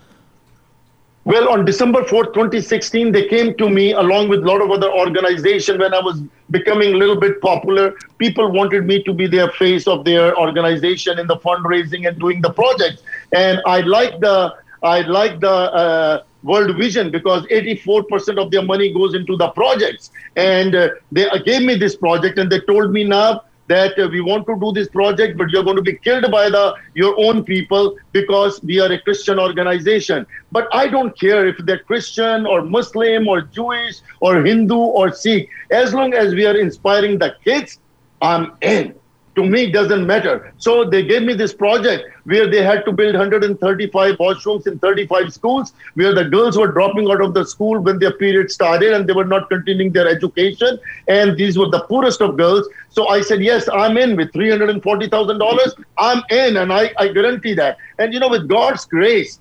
Well, 1.26 1.50
on 1.50 1.64
December 1.64 2.02
4th, 2.04 2.34
2016, 2.34 3.12
they 3.12 3.28
came 3.28 3.56
to 3.58 3.70
me 3.70 3.92
along 3.92 4.30
with 4.30 4.40
a 4.40 4.48
lot 4.48 4.62
of 4.62 4.72
other 4.72 4.90
organizations 4.92 5.78
when 5.78 5.94
I 5.94 6.00
was 6.00 6.24
becoming 6.50 6.94
a 6.94 6.98
little 6.98 7.18
bit 7.18 7.40
popular. 7.42 7.94
People 8.18 8.52
wanted 8.52 8.86
me 8.86 9.04
to 9.04 9.14
be 9.14 9.28
their 9.28 9.52
face 9.52 9.86
of 9.86 10.06
their 10.06 10.36
organization 10.40 11.20
in 11.20 11.28
the 11.28 11.36
fundraising 11.36 12.08
and 12.08 12.18
doing 12.18 12.42
the 12.42 12.50
projects. 12.50 13.04
And 13.34 13.62
I 13.68 13.82
like 13.82 14.20
the 14.22 14.56
I 14.84 15.02
like 15.02 15.40
the 15.40 15.50
uh, 15.50 16.24
World 16.44 16.76
Vision 16.78 17.12
because 17.12 17.46
84% 17.48 18.42
of 18.42 18.52
their 18.52 18.64
money 18.64 18.94
goes 18.94 19.14
into 19.14 19.36
the 19.36 19.50
projects. 19.50 20.12
And 20.36 20.76
uh, 20.76 20.90
they 21.12 21.28
gave 21.46 21.64
me 21.64 21.76
this 21.76 21.96
project 21.96 22.40
and 22.40 22.52
they 22.52 22.62
told 22.62 22.92
me 22.92 23.04
now 23.04 23.44
that 23.68 24.00
uh, 24.00 24.08
we 24.12 24.20
want 24.20 24.48
to 24.48 24.58
do 24.60 24.72
this 24.72 24.88
project, 24.88 25.38
but 25.38 25.50
you're 25.52 25.64
going 25.64 25.76
to 25.76 25.84
be 25.84 25.96
killed 25.98 26.30
by 26.32 26.50
the 26.50 26.74
your 26.96 27.14
own 27.20 27.44
people 27.44 27.96
because 28.14 28.62
we 28.64 28.80
are 28.80 28.92
a 28.92 29.00
Christian 29.00 29.40
organization. 29.40 30.26
But 30.52 30.68
I 30.74 30.88
don't 30.88 31.18
care 31.20 31.48
if 31.48 31.58
they're 31.60 31.84
Christian 31.84 32.48
or 32.48 32.64
Muslim 32.64 33.28
or 33.28 33.42
Jewish 33.42 34.02
or 34.22 34.44
Hindu 34.44 34.76
or 34.76 35.12
Sikh. 35.14 35.50
As 35.70 35.94
long 35.94 36.14
as 36.14 36.34
we 36.34 36.46
are 36.48 36.58
inspiring 36.58 37.20
the 37.20 37.36
kids, 37.46 37.80
I'm 38.22 38.54
in 38.62 38.96
to 39.36 39.44
me 39.44 39.66
it 39.66 39.74
doesn't 39.74 40.06
matter. 40.06 40.54
So 40.58 40.84
they 40.84 41.04
gave 41.04 41.24
me 41.24 41.34
this 41.34 41.54
project 41.54 42.10
where 42.26 42.50
they 42.50 42.64
had 42.64 42.86
to 42.86 42.92
build 42.92 43.16
135 43.16 44.16
washrooms 44.18 44.68
in 44.68 44.80
35 44.80 45.34
schools, 45.34 45.74
where 45.94 46.14
the 46.14 46.26
girls 46.26 46.58
were 46.58 46.72
dropping 46.72 47.10
out 47.10 47.22
of 47.22 47.34
the 47.34 47.46
school 47.46 47.80
when 47.80 48.00
their 48.00 48.14
period 48.14 48.52
started 48.52 48.94
and 48.94 49.08
they 49.08 49.14
were 49.14 49.26
not 49.26 49.50
continuing 49.50 49.92
their 49.92 50.08
education. 50.08 50.80
And 51.08 51.38
these 51.38 51.58
were 51.58 51.70
the 51.70 51.82
poorest 51.82 52.22
of 52.22 52.38
girls. 52.38 52.68
So 52.90 53.08
I 53.08 53.22
said, 53.22 53.42
yes, 53.42 53.68
I'm 53.72 53.98
in 53.98 54.16
with 54.16 54.32
$340,000. 54.34 55.84
I'm 55.98 56.24
in, 56.30 56.58
and 56.58 56.74
I, 56.74 56.92
I 56.98 57.08
guarantee 57.10 57.54
that. 57.56 57.78
And 57.98 58.14
you 58.14 58.20
know, 58.20 58.30
with 58.30 58.48
God's 58.48 58.86
grace, 58.86 59.40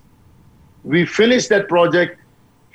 we 0.83 1.05
finished 1.05 1.49
that 1.49 1.67
project 1.67 2.18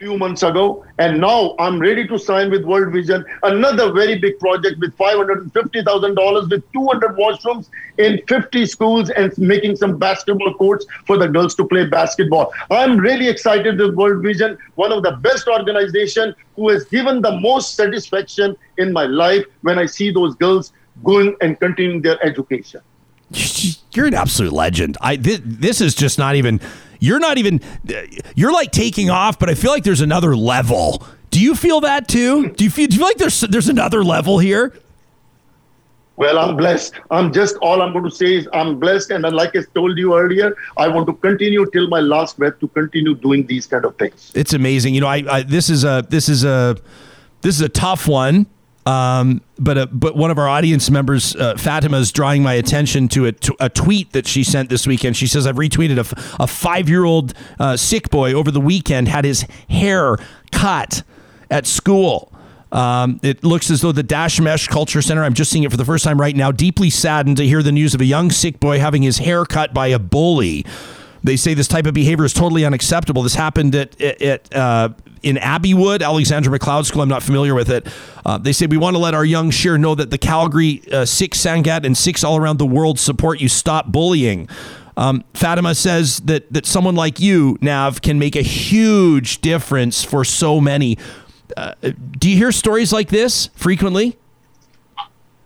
few 0.05 0.19
months 0.19 0.43
ago, 0.43 0.85
and 0.99 1.19
now 1.19 1.55
I'm 1.59 1.79
ready 1.81 2.07
to 2.09 2.19
sign 2.19 2.51
with 2.51 2.65
World 2.65 2.93
Vision 2.93 3.25
another 3.43 3.91
very 3.91 4.19
big 4.19 4.39
project 4.39 4.79
with 4.79 4.95
$550,000 4.99 6.51
with 6.51 6.73
200 6.73 7.17
washrooms 7.17 7.71
in 7.97 8.21
50 8.29 8.67
schools 8.67 9.09
and 9.09 9.37
making 9.39 9.77
some 9.77 9.97
basketball 9.99 10.53
courts 10.55 10.85
for 11.07 11.17
the 11.17 11.27
girls 11.27 11.55
to 11.55 11.67
play 11.67 11.87
basketball. 11.87 12.53
I'm 12.71 12.99
really 12.99 13.29
excited 13.29 13.79
with 13.79 13.95
World 13.95 14.23
Vision, 14.23 14.59
one 14.75 14.93
of 14.93 15.03
the 15.03 15.13
best 15.13 15.49
organization 15.49 16.35
who 16.57 16.69
has 16.69 16.85
given 16.85 17.23
the 17.23 17.41
most 17.41 17.75
satisfaction 17.75 18.57
in 18.77 18.93
my 18.93 19.05
life 19.05 19.47
when 19.63 19.79
I 19.79 19.87
see 19.87 20.11
those 20.11 20.35
girls 20.35 20.75
going 21.03 21.35
and 21.41 21.59
continuing 21.59 22.03
their 22.03 22.23
education. 22.23 22.83
You're 23.95 24.07
an 24.07 24.15
absolute 24.15 24.53
legend. 24.53 24.99
I 25.01 25.17
this, 25.17 25.41
this 25.43 25.81
is 25.81 25.95
just 25.95 26.19
not 26.19 26.35
even 26.35 26.61
you're 27.01 27.21
not 27.21 27.39
even 27.39 27.61
you're 28.35 28.53
like 28.53 28.73
taking 28.73 29.11
off, 29.11 29.39
but 29.39 29.51
I 29.51 29.55
feel 29.55 29.71
like 29.71 29.85
there's 29.85 30.01
another 30.01 30.37
level. 30.37 31.07
Do 31.31 31.41
you 31.41 31.55
feel 31.55 31.81
that 31.81 32.09
too? 32.09 32.51
Do 32.51 32.65
you 32.65 32.71
feel 32.71 32.87
do 32.87 32.95
you 32.95 32.99
feel 32.99 33.09
like 33.09 33.17
there's 33.17 33.41
there's 33.41 33.69
another 33.69 34.05
level 34.05 34.39
here? 34.39 34.73
Well, 36.17 36.39
I'm 36.39 36.57
blessed. 36.57 36.95
I'm 37.11 37.33
just 37.33 37.57
all 37.57 37.83
I'm 37.83 37.93
going 37.93 38.05
to 38.05 38.11
say 38.11 38.37
is 38.37 38.49
I'm 38.53 38.79
blessed, 38.79 39.11
and 39.11 39.25
like 39.35 39.57
I 39.57 39.63
told 39.75 39.99
you 39.99 40.17
earlier, 40.17 40.57
I 40.77 40.87
want 40.87 41.09
to 41.09 41.15
continue 41.15 41.69
till 41.73 41.89
my 41.89 41.99
last 41.99 42.39
breath 42.39 42.61
to 42.61 42.69
continue 42.69 43.17
doing 43.17 43.47
these 43.47 43.67
kind 43.67 43.85
of 43.85 43.97
things. 43.97 44.31
It's 44.35 44.53
amazing. 44.53 44.95
You 44.95 45.01
know, 45.01 45.09
I, 45.09 45.25
I 45.29 45.43
this 45.43 45.69
is 45.69 45.83
a 45.83 46.07
this 46.09 46.29
is 46.29 46.45
a 46.45 46.77
this 47.41 47.57
is 47.57 47.63
a 47.63 47.69
tough 47.69 48.07
one 48.07 48.47
um, 48.87 49.41
but 49.59 49.79
uh, 49.79 49.87
but 49.87 50.17
one 50.17 50.31
of 50.31 50.39
our 50.39 50.49
audience 50.49 50.91
members, 50.91 51.35
uh, 51.37 51.57
Fatima, 51.57 51.99
is 51.99 52.13
drawing 52.13 52.43
my 52.43 52.55
attention 52.55 53.09
to 53.09 53.27
a, 53.27 53.69
tweet 53.71 54.13
that 54.13 54.27
she 54.27 54.45
sent 54.45 54.69
this 54.69 54.87
weekend. 54.87 55.17
She 55.17 55.27
says, 55.27 55.47
"I've 55.47 55.57
retweeted 55.57 55.97
a, 55.97 56.01
f- 56.01 56.37
a 56.41 56.47
five 56.47 56.89
year 56.89 57.05
old 57.05 57.33
uh, 57.59 57.77
Sikh 57.77 58.11
boy 58.11 58.35
over 58.35 58.51
the 58.51 58.61
weekend 58.61 59.09
had 59.09 59.25
his 59.25 59.43
hair 59.69 60.17
cut 60.53 61.03
at 61.51 61.67
school." 61.67 62.31
Um, 62.73 63.21
it 63.23 63.45
looks 63.45 63.71
as 63.71 63.83
though 63.83 63.93
the 63.93 64.03
Dash 64.03 64.41
Mesh 64.41 64.67
Culture 64.67 65.01
Center, 65.01 65.23
I'm 65.23 65.35
just 65.35 65.53
seeing 65.53 65.63
it 65.63 65.71
for 65.71 65.77
the 65.77 65.85
first 65.85 66.03
time 66.03 66.21
right 66.21 66.35
now, 66.35 66.51
deeply 66.51 66.91
saddened 66.91 67.37
to 67.37 67.47
hear 67.47 67.63
the 67.63 67.71
news 67.71 67.95
of 67.95 68.01
a 68.01 68.05
young 68.05 68.33
Sikh 68.33 68.59
boy 68.59 68.81
having 68.81 69.03
his 69.03 69.19
hair 69.19 69.45
cut 69.45 69.73
by 69.73 69.87
a 69.87 69.99
bully. 70.01 70.67
They 71.25 71.37
say 71.37 71.55
this 71.55 71.69
type 71.69 71.87
of 71.87 71.95
behavior 71.95 72.27
is 72.27 72.35
totally 72.35 72.67
unacceptable. 72.67 73.23
This 73.23 73.35
happened 73.35 73.75
at, 73.75 73.99
at, 74.01 74.55
uh, 74.55 74.91
in 75.23 75.37
Abbeywood, 75.37 76.03
Alexandra 76.03 76.57
McLeod 76.57 76.85
School. 76.85 77.01
I'm 77.01 77.09
not 77.09 77.23
familiar 77.23 77.55
with 77.55 77.71
it. 77.71 77.89
Uh, 78.27 78.37
they 78.37 78.53
say 78.53 78.67
we 78.67 78.77
want 78.77 78.95
to 78.95 78.99
let 78.99 79.15
our 79.15 79.25
young 79.25 79.51
Sheer 79.51 79.79
know 79.79 79.95
that 79.95 80.11
the 80.11 80.19
Calgary 80.19 80.83
uh, 80.93 81.07
Sikh 81.07 81.33
Sangat 81.33 81.87
and 81.87 81.97
Sikhs 81.97 82.23
all 82.23 82.37
around 82.37 82.59
the 82.59 82.67
world 82.67 83.01
support 83.01 83.41
you. 83.41 83.49
Stop 83.49 83.91
bullying. 83.91 84.51
Um, 84.99 85.25
Fatima 85.33 85.75
says 85.75 86.21
that 86.21 86.53
that 86.53 86.67
someone 86.67 86.95
like 86.95 87.19
you, 87.19 87.59
Nav, 87.63 88.03
can 88.03 88.19
make 88.19 88.37
a 88.37 88.43
huge 88.43 89.41
difference 89.41 90.05
for 90.05 90.25
so 90.25 90.61
many. 90.61 90.99
Uh, 91.57 91.73
do 92.19 92.31
you 92.31 92.37
hear 92.37 92.53
stories 92.53 92.93
like 92.93 93.09
this 93.09 93.49
frequently? 93.55 94.19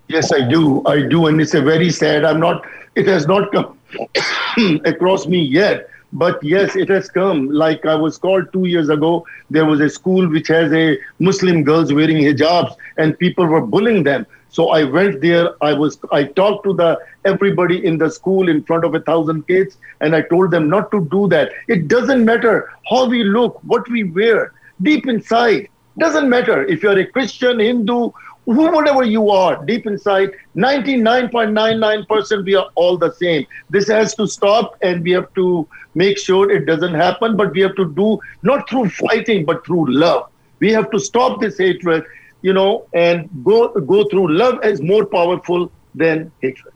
Yes, 0.09 0.33
I 0.33 0.47
do. 0.47 0.85
I 0.87 1.03
do, 1.03 1.27
and 1.29 1.41
it's 1.41 1.55
a 1.55 1.63
very 1.63 1.91
sad. 1.91 2.25
I'm 2.25 2.41
not. 2.41 2.67
It 2.95 3.07
has 3.07 3.27
not 3.27 3.53
come 3.53 3.78
across 4.85 5.27
me 5.27 5.41
yet, 5.41 5.89
but 6.13 6.43
yes, 6.43 6.77
it 6.77 6.89
has 6.89 7.09
come. 7.09 7.49
Like 7.49 7.85
I 7.85 7.95
was 7.95 8.19
called 8.19 8.53
two 8.53 8.67
years 8.67 8.89
ago. 8.89 9.27
There 9.51 9.65
was 9.65 9.81
a 9.81 9.91
school 9.91 10.29
which 10.29 10.49
has 10.49 10.73
a 10.73 10.99
Muslim 11.19 11.65
girls 11.65 11.93
wearing 11.93 12.19
hijabs, 12.19 12.75
and 12.97 13.19
people 13.19 13.47
were 13.47 13.61
bullying 13.61 14.05
them. 14.05 14.27
So 14.51 14.71
I 14.71 14.85
went 14.85 15.21
there. 15.21 15.51
I 15.63 15.75
was. 15.75 15.99
I 16.11 16.25
talked 16.25 16.65
to 16.65 16.73
the 16.75 16.99
everybody 17.25 17.85
in 17.85 17.99
the 17.99 18.11
school 18.11 18.49
in 18.49 18.63
front 18.65 18.85
of 18.85 18.95
a 18.95 19.01
thousand 19.01 19.47
kids, 19.47 19.77
and 20.01 20.17
I 20.17 20.23
told 20.23 20.51
them 20.51 20.69
not 20.69 20.91
to 20.93 21.05
do 21.11 21.29
that. 21.29 21.53
It 21.69 21.89
doesn't 21.89 22.25
matter 22.25 22.73
how 22.91 23.07
we 23.07 23.25
look, 23.25 23.61
what 23.65 23.89
we 23.91 24.05
wear. 24.05 24.53
Deep 24.81 25.07
inside, 25.09 25.69
doesn't 25.99 26.29
matter 26.29 26.65
if 26.65 26.83
you're 26.83 26.99
a 26.99 27.07
Christian, 27.07 27.59
Hindu, 27.59 28.11
whatever 28.57 29.03
you 29.03 29.31
are. 29.31 29.65
Deep 29.65 29.87
inside, 29.87 30.31
99.99% 30.57 32.45
we 32.45 32.55
are 32.55 32.69
all 32.75 32.97
the 32.97 33.13
same. 33.13 33.47
This 33.69 33.89
has 33.89 34.15
to 34.15 34.27
stop, 34.27 34.77
and 34.83 35.03
we 35.03 35.11
have 35.13 35.33
to 35.35 35.69
make 35.95 36.19
sure 36.19 36.51
it 36.51 36.65
doesn't 36.65 36.95
happen. 36.95 37.37
But 37.37 37.53
we 37.53 37.61
have 37.61 37.77
to 37.77 37.93
do 37.93 38.19
not 38.43 38.69
through 38.69 38.89
fighting, 38.91 39.45
but 39.45 39.65
through 39.67 39.93
love. 39.93 40.31
We 40.61 40.73
have 40.73 40.91
to 40.91 40.99
stop 40.99 41.41
this 41.41 41.59
hatred, 41.59 42.05
you 42.43 42.53
know, 42.53 42.87
and 42.95 43.29
go 43.45 43.69
go 43.69 44.05
through. 44.09 44.33
Love 44.33 44.65
is 44.65 44.81
more 44.81 45.05
powerful 45.05 45.71
than 45.95 46.33
hatred. 46.41 46.73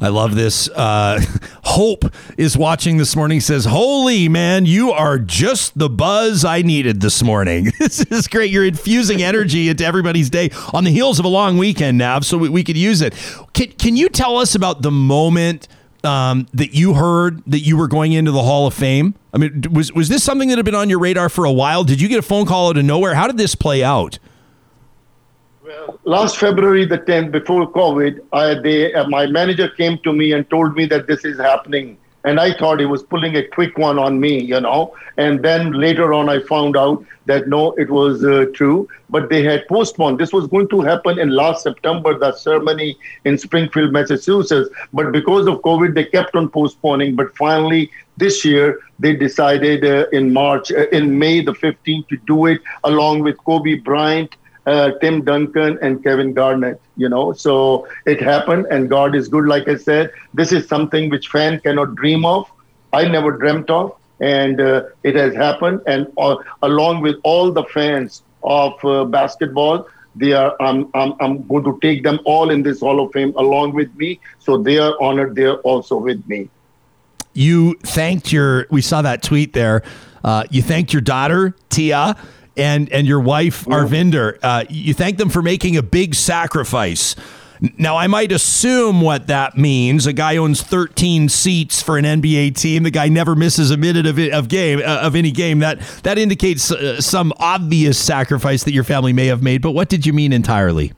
I 0.00 0.08
love 0.08 0.34
this. 0.34 0.68
Uh, 0.68 1.20
Hope 1.64 2.04
is 2.36 2.56
watching 2.56 2.96
this 2.98 3.16
morning. 3.16 3.40
Says, 3.40 3.64
"Holy 3.64 4.28
man, 4.28 4.66
you 4.66 4.90
are 4.92 5.18
just 5.18 5.78
the 5.78 5.88
buzz 5.88 6.44
I 6.44 6.62
needed 6.62 7.00
this 7.00 7.22
morning. 7.22 7.72
this 7.78 8.00
is 8.00 8.28
great. 8.28 8.50
You're 8.50 8.64
infusing 8.64 9.22
energy 9.22 9.68
into 9.68 9.84
everybody's 9.84 10.30
day 10.30 10.50
on 10.72 10.84
the 10.84 10.90
heels 10.90 11.18
of 11.18 11.24
a 11.24 11.28
long 11.28 11.56
weekend, 11.58 11.98
Nav. 11.98 12.24
So 12.24 12.38
we, 12.38 12.48
we 12.48 12.64
could 12.64 12.76
use 12.76 13.00
it. 13.00 13.14
Can 13.52 13.68
Can 13.72 13.96
you 13.96 14.08
tell 14.08 14.38
us 14.38 14.54
about 14.54 14.82
the 14.82 14.90
moment 14.90 15.68
um, 16.04 16.46
that 16.54 16.74
you 16.74 16.94
heard 16.94 17.42
that 17.46 17.60
you 17.60 17.76
were 17.76 17.88
going 17.88 18.12
into 18.12 18.30
the 18.32 18.42
Hall 18.42 18.66
of 18.66 18.74
Fame? 18.74 19.14
I 19.32 19.38
mean, 19.38 19.64
was 19.70 19.92
was 19.92 20.08
this 20.08 20.22
something 20.22 20.48
that 20.50 20.58
had 20.58 20.64
been 20.64 20.74
on 20.74 20.90
your 20.90 20.98
radar 20.98 21.28
for 21.28 21.44
a 21.44 21.52
while? 21.52 21.84
Did 21.84 22.00
you 22.00 22.08
get 22.08 22.18
a 22.18 22.22
phone 22.22 22.46
call 22.46 22.68
out 22.70 22.76
of 22.76 22.84
nowhere? 22.84 23.14
How 23.14 23.26
did 23.26 23.38
this 23.38 23.54
play 23.54 23.82
out? 23.82 24.18
Last 26.04 26.38
February 26.38 26.84
the 26.84 26.98
10th, 26.98 27.30
before 27.32 27.70
COVID, 27.72 28.20
I, 28.32 28.54
they, 28.54 28.92
uh, 28.92 29.08
my 29.08 29.26
manager 29.26 29.68
came 29.68 29.98
to 30.04 30.12
me 30.12 30.32
and 30.32 30.48
told 30.50 30.76
me 30.76 30.86
that 30.86 31.06
this 31.06 31.24
is 31.24 31.38
happening. 31.38 31.98
And 32.24 32.38
I 32.38 32.52
thought 32.52 32.78
he 32.78 32.86
was 32.86 33.02
pulling 33.02 33.36
a 33.36 33.42
quick 33.48 33.76
one 33.76 33.98
on 33.98 34.20
me, 34.20 34.40
you 34.40 34.60
know. 34.60 34.94
And 35.16 35.42
then 35.42 35.72
later 35.72 36.12
on, 36.14 36.28
I 36.28 36.38
found 36.40 36.76
out 36.76 37.04
that 37.26 37.48
no, 37.48 37.72
it 37.72 37.90
was 37.90 38.24
uh, 38.24 38.46
true. 38.54 38.88
But 39.10 39.28
they 39.28 39.42
had 39.42 39.66
postponed. 39.66 40.18
This 40.18 40.32
was 40.32 40.46
going 40.46 40.68
to 40.68 40.82
happen 40.82 41.18
in 41.18 41.30
last 41.30 41.64
September, 41.64 42.16
the 42.16 42.32
ceremony 42.32 42.96
in 43.24 43.38
Springfield, 43.38 43.92
Massachusetts. 43.92 44.70
But 44.92 45.10
because 45.10 45.48
of 45.48 45.62
COVID, 45.62 45.94
they 45.94 46.04
kept 46.04 46.36
on 46.36 46.48
postponing. 46.48 47.16
But 47.16 47.36
finally, 47.36 47.90
this 48.18 48.44
year, 48.44 48.78
they 49.00 49.16
decided 49.16 49.84
uh, 49.84 50.06
in 50.12 50.32
March, 50.32 50.70
uh, 50.70 50.86
in 50.90 51.18
May 51.18 51.40
the 51.40 51.54
15th, 51.54 52.06
to 52.08 52.16
do 52.18 52.46
it 52.46 52.60
along 52.84 53.20
with 53.20 53.36
Kobe 53.38 53.74
Bryant 53.74 54.36
uh, 54.66 54.92
Tim 55.00 55.24
Duncan 55.24 55.78
and 55.82 56.02
Kevin 56.02 56.32
Garnett, 56.32 56.80
you 56.96 57.08
know. 57.08 57.32
So 57.32 57.88
it 58.06 58.20
happened, 58.20 58.66
and 58.70 58.88
God 58.88 59.14
is 59.14 59.28
good. 59.28 59.46
Like 59.46 59.68
I 59.68 59.76
said, 59.76 60.12
this 60.34 60.52
is 60.52 60.68
something 60.68 61.10
which 61.10 61.28
fan 61.28 61.60
cannot 61.60 61.94
dream 61.94 62.24
of. 62.24 62.50
I 62.92 63.08
never 63.08 63.32
dreamt 63.32 63.70
of, 63.70 63.96
and 64.20 64.60
uh, 64.60 64.84
it 65.02 65.14
has 65.16 65.34
happened. 65.34 65.80
And 65.86 66.12
uh, 66.18 66.36
along 66.62 67.02
with 67.02 67.16
all 67.24 67.50
the 67.50 67.64
fans 67.64 68.22
of 68.42 68.72
uh, 68.84 69.04
basketball, 69.04 69.88
they 70.14 70.32
are. 70.32 70.54
I'm, 70.60 70.90
I'm, 70.94 71.14
I'm 71.20 71.46
going 71.46 71.64
to 71.64 71.78
take 71.80 72.02
them 72.02 72.20
all 72.24 72.50
in 72.50 72.62
this 72.62 72.80
Hall 72.80 73.04
of 73.04 73.12
Fame 73.12 73.32
along 73.36 73.72
with 73.72 73.94
me. 73.96 74.20
So 74.38 74.58
they 74.58 74.78
are 74.78 74.94
honored. 75.00 75.34
They're 75.34 75.56
also 75.60 75.96
with 75.96 76.26
me. 76.28 76.50
You 77.32 77.74
thanked 77.82 78.30
your. 78.30 78.66
We 78.70 78.82
saw 78.82 79.02
that 79.02 79.22
tweet 79.22 79.54
there. 79.54 79.82
Uh, 80.22 80.44
you 80.50 80.62
thanked 80.62 80.92
your 80.92 81.02
daughter 81.02 81.56
Tia 81.68 82.16
and 82.56 82.90
and 82.92 83.06
your 83.06 83.20
wife 83.20 83.64
Arvinder. 83.66 84.38
Uh, 84.42 84.64
you 84.68 84.94
thank 84.94 85.18
them 85.18 85.28
for 85.28 85.42
making 85.42 85.76
a 85.76 85.82
big 85.82 86.14
sacrifice. 86.14 87.16
Now, 87.78 87.96
I 87.96 88.08
might 88.08 88.32
assume 88.32 89.00
what 89.00 89.28
that 89.28 89.56
means. 89.56 90.04
A 90.08 90.12
guy 90.12 90.36
owns 90.36 90.62
13 90.62 91.28
seats 91.28 91.80
for 91.80 91.96
an 91.96 92.04
NBA 92.04 92.56
team. 92.56 92.82
The 92.82 92.90
guy 92.90 93.08
never 93.08 93.36
misses 93.36 93.70
a 93.70 93.76
minute 93.76 94.04
of, 94.04 94.18
it, 94.18 94.32
of 94.32 94.48
game 94.48 94.80
uh, 94.80 94.98
of 95.02 95.14
any 95.14 95.30
game. 95.30 95.60
That 95.60 95.78
that 96.02 96.18
indicates 96.18 96.72
uh, 96.72 97.00
some 97.00 97.32
obvious 97.36 97.98
sacrifice 97.98 98.64
that 98.64 98.72
your 98.72 98.82
family 98.82 99.12
may 99.12 99.26
have 99.26 99.42
made. 99.44 99.62
But 99.62 99.72
what 99.72 99.88
did 99.88 100.04
you 100.04 100.12
mean 100.12 100.32
entirely? 100.32 100.92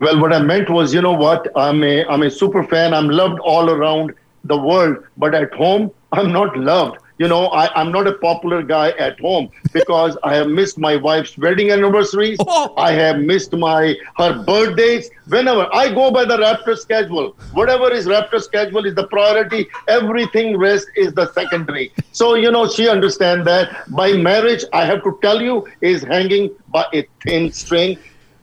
Well, 0.00 0.20
what 0.20 0.32
I 0.32 0.40
meant 0.40 0.70
was, 0.70 0.92
you 0.92 1.02
know 1.02 1.12
what? 1.12 1.46
I'm 1.56 1.84
a 1.84 2.04
I'm 2.06 2.22
a 2.22 2.30
super 2.30 2.64
fan. 2.64 2.92
I'm 2.92 3.08
loved 3.08 3.38
all 3.38 3.70
around 3.70 4.14
the 4.42 4.56
world, 4.56 5.04
but 5.16 5.36
at 5.36 5.52
home, 5.54 5.92
I'm 6.12 6.32
not 6.32 6.56
loved. 6.56 6.98
You 7.18 7.28
know, 7.28 7.48
I, 7.48 7.68
I'm 7.80 7.90
not 7.92 8.06
a 8.06 8.12
popular 8.14 8.62
guy 8.62 8.90
at 8.90 9.18
home 9.20 9.50
because 9.72 10.16
I 10.22 10.34
have 10.36 10.48
missed 10.48 10.78
my 10.78 10.96
wife's 10.96 11.36
wedding 11.36 11.70
anniversaries. 11.70 12.38
Oh. 12.40 12.74
I 12.76 12.92
have 12.92 13.18
missed 13.18 13.52
my 13.52 13.96
her 14.16 14.42
birthdays. 14.44 15.10
Whenever 15.26 15.68
I 15.74 15.92
go 15.92 16.10
by 16.10 16.24
the 16.24 16.36
Raptor 16.38 16.76
schedule, 16.76 17.36
whatever 17.52 17.90
is 17.92 18.06
Raptor 18.06 18.40
schedule 18.40 18.86
is 18.86 18.94
the 18.94 19.06
priority. 19.08 19.66
Everything 19.88 20.56
rest 20.56 20.88
is 20.96 21.12
the 21.12 21.30
secondary. 21.32 21.92
So 22.12 22.34
you 22.34 22.50
know, 22.50 22.68
she 22.68 22.88
understand 22.88 23.46
that. 23.46 23.90
By 23.90 24.12
marriage, 24.12 24.64
I 24.72 24.84
have 24.84 25.02
to 25.02 25.18
tell 25.20 25.42
you, 25.42 25.66
is 25.80 26.02
hanging 26.02 26.50
by 26.68 26.86
a 26.94 27.06
thin 27.22 27.52
string. 27.52 27.98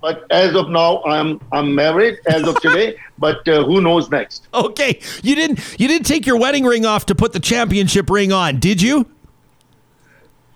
But 0.06 0.24
as 0.30 0.54
of 0.54 0.70
now, 0.70 1.02
I'm 1.02 1.42
I'm 1.52 1.74
married 1.74 2.20
as 2.28 2.48
of 2.48 2.62
today. 2.62 2.96
but 3.18 3.48
uh, 3.48 3.64
who 3.64 3.82
knows 3.82 4.12
next? 4.12 4.48
Okay, 4.54 5.00
you 5.24 5.34
didn't 5.34 5.58
you 5.80 5.88
didn't 5.88 6.06
take 6.06 6.28
your 6.28 6.38
wedding 6.38 6.64
ring 6.64 6.86
off 6.86 7.08
to 7.08 7.16
put 7.16 7.34
the 7.34 7.40
championship 7.40 8.08
ring 8.12 8.32
on, 8.32 8.60
did 8.60 8.84
you? 8.84 9.08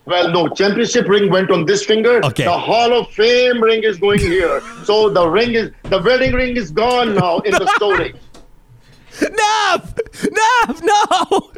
Well, 0.06 0.30
no, 0.32 0.50
championship 0.50 1.08
ring 1.08 1.32
went 1.32 1.50
on 1.50 1.66
this 1.66 1.84
finger. 1.84 2.24
Okay. 2.26 2.44
The 2.44 2.52
Hall 2.52 2.94
of 2.94 3.10
Fame 3.10 3.60
ring 3.60 3.82
is 3.82 3.98
going 3.98 4.20
here. 4.20 4.62
so 4.84 5.10
the 5.10 5.28
ring 5.28 5.56
is 5.56 5.72
the 5.86 6.00
wedding 6.00 6.34
ring 6.34 6.56
is 6.56 6.70
gone 6.70 7.16
now 7.16 7.40
in 7.40 7.52
the 7.54 7.66
storage. 7.76 8.18
Nav, 9.22 9.96
Nav, 10.32 10.82
no, 10.84 11.52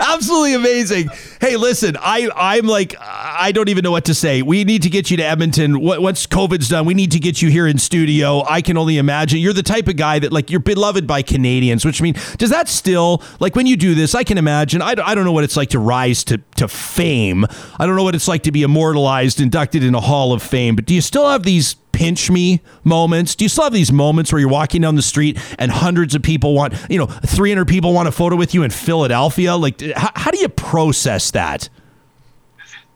absolutely 0.00 0.54
amazing. 0.54 1.08
Hey, 1.40 1.56
listen, 1.56 1.96
I 2.00 2.28
I'm 2.34 2.66
like 2.66 2.94
I 3.00 3.52
don't 3.52 3.68
even 3.68 3.82
know 3.82 3.90
what 3.90 4.04
to 4.06 4.14
say. 4.14 4.42
We 4.42 4.64
need 4.64 4.82
to 4.82 4.90
get 4.90 5.10
you 5.10 5.16
to 5.18 5.22
Edmonton. 5.22 5.80
Once 5.80 6.26
COVID's 6.26 6.68
done, 6.68 6.84
we 6.86 6.94
need 6.94 7.10
to 7.12 7.18
get 7.18 7.42
you 7.42 7.50
here 7.50 7.66
in 7.66 7.78
studio. 7.78 8.44
I 8.48 8.60
can 8.62 8.76
only 8.76 8.98
imagine 8.98 9.40
you're 9.40 9.52
the 9.52 9.62
type 9.62 9.88
of 9.88 9.96
guy 9.96 10.18
that 10.18 10.32
like 10.32 10.50
you're 10.50 10.60
beloved 10.60 11.06
by 11.06 11.22
Canadians. 11.22 11.84
Which 11.84 12.00
means 12.02 12.36
does 12.36 12.50
that 12.50 12.68
still 12.68 13.22
like 13.40 13.56
when 13.56 13.66
you 13.66 13.76
do 13.76 13.94
this? 13.94 14.14
I 14.14 14.24
can 14.24 14.38
imagine. 14.38 14.82
I, 14.82 14.94
I 15.02 15.14
don't 15.14 15.24
know 15.24 15.32
what 15.32 15.44
it's 15.44 15.56
like 15.56 15.70
to 15.70 15.78
rise 15.78 16.24
to 16.24 16.38
to 16.56 16.68
fame. 16.68 17.44
I 17.78 17.86
don't 17.86 17.96
know 17.96 18.04
what 18.04 18.14
it's 18.14 18.28
like 18.28 18.42
to 18.44 18.52
be 18.52 18.62
immortalized, 18.62 19.40
inducted 19.40 19.82
in 19.82 19.94
a 19.94 20.00
Hall 20.00 20.32
of 20.32 20.42
Fame. 20.42 20.76
But 20.76 20.84
do 20.86 20.94
you 20.94 21.00
still 21.00 21.28
have 21.28 21.42
these 21.42 21.74
pinch 22.00 22.30
me 22.30 22.62
moments? 22.82 23.34
Do 23.34 23.44
you 23.44 23.50
still 23.50 23.64
have 23.64 23.74
these 23.74 23.92
moments 23.92 24.32
where 24.32 24.40
you're 24.40 24.48
walking 24.48 24.80
down 24.80 24.94
the 24.94 25.02
street 25.02 25.38
and 25.58 25.70
hundreds 25.70 26.14
of 26.14 26.22
people 26.22 26.54
want, 26.54 26.72
you 26.88 26.96
know, 26.96 27.04
300 27.04 27.68
people 27.68 27.92
want 27.92 28.08
a 28.08 28.12
photo 28.12 28.36
with 28.36 28.54
you 28.54 28.62
in 28.62 28.70
Philadelphia? 28.70 29.54
Like, 29.54 29.82
how, 29.94 30.10
how 30.14 30.30
do 30.30 30.38
you 30.38 30.48
process 30.48 31.30
that? 31.32 31.68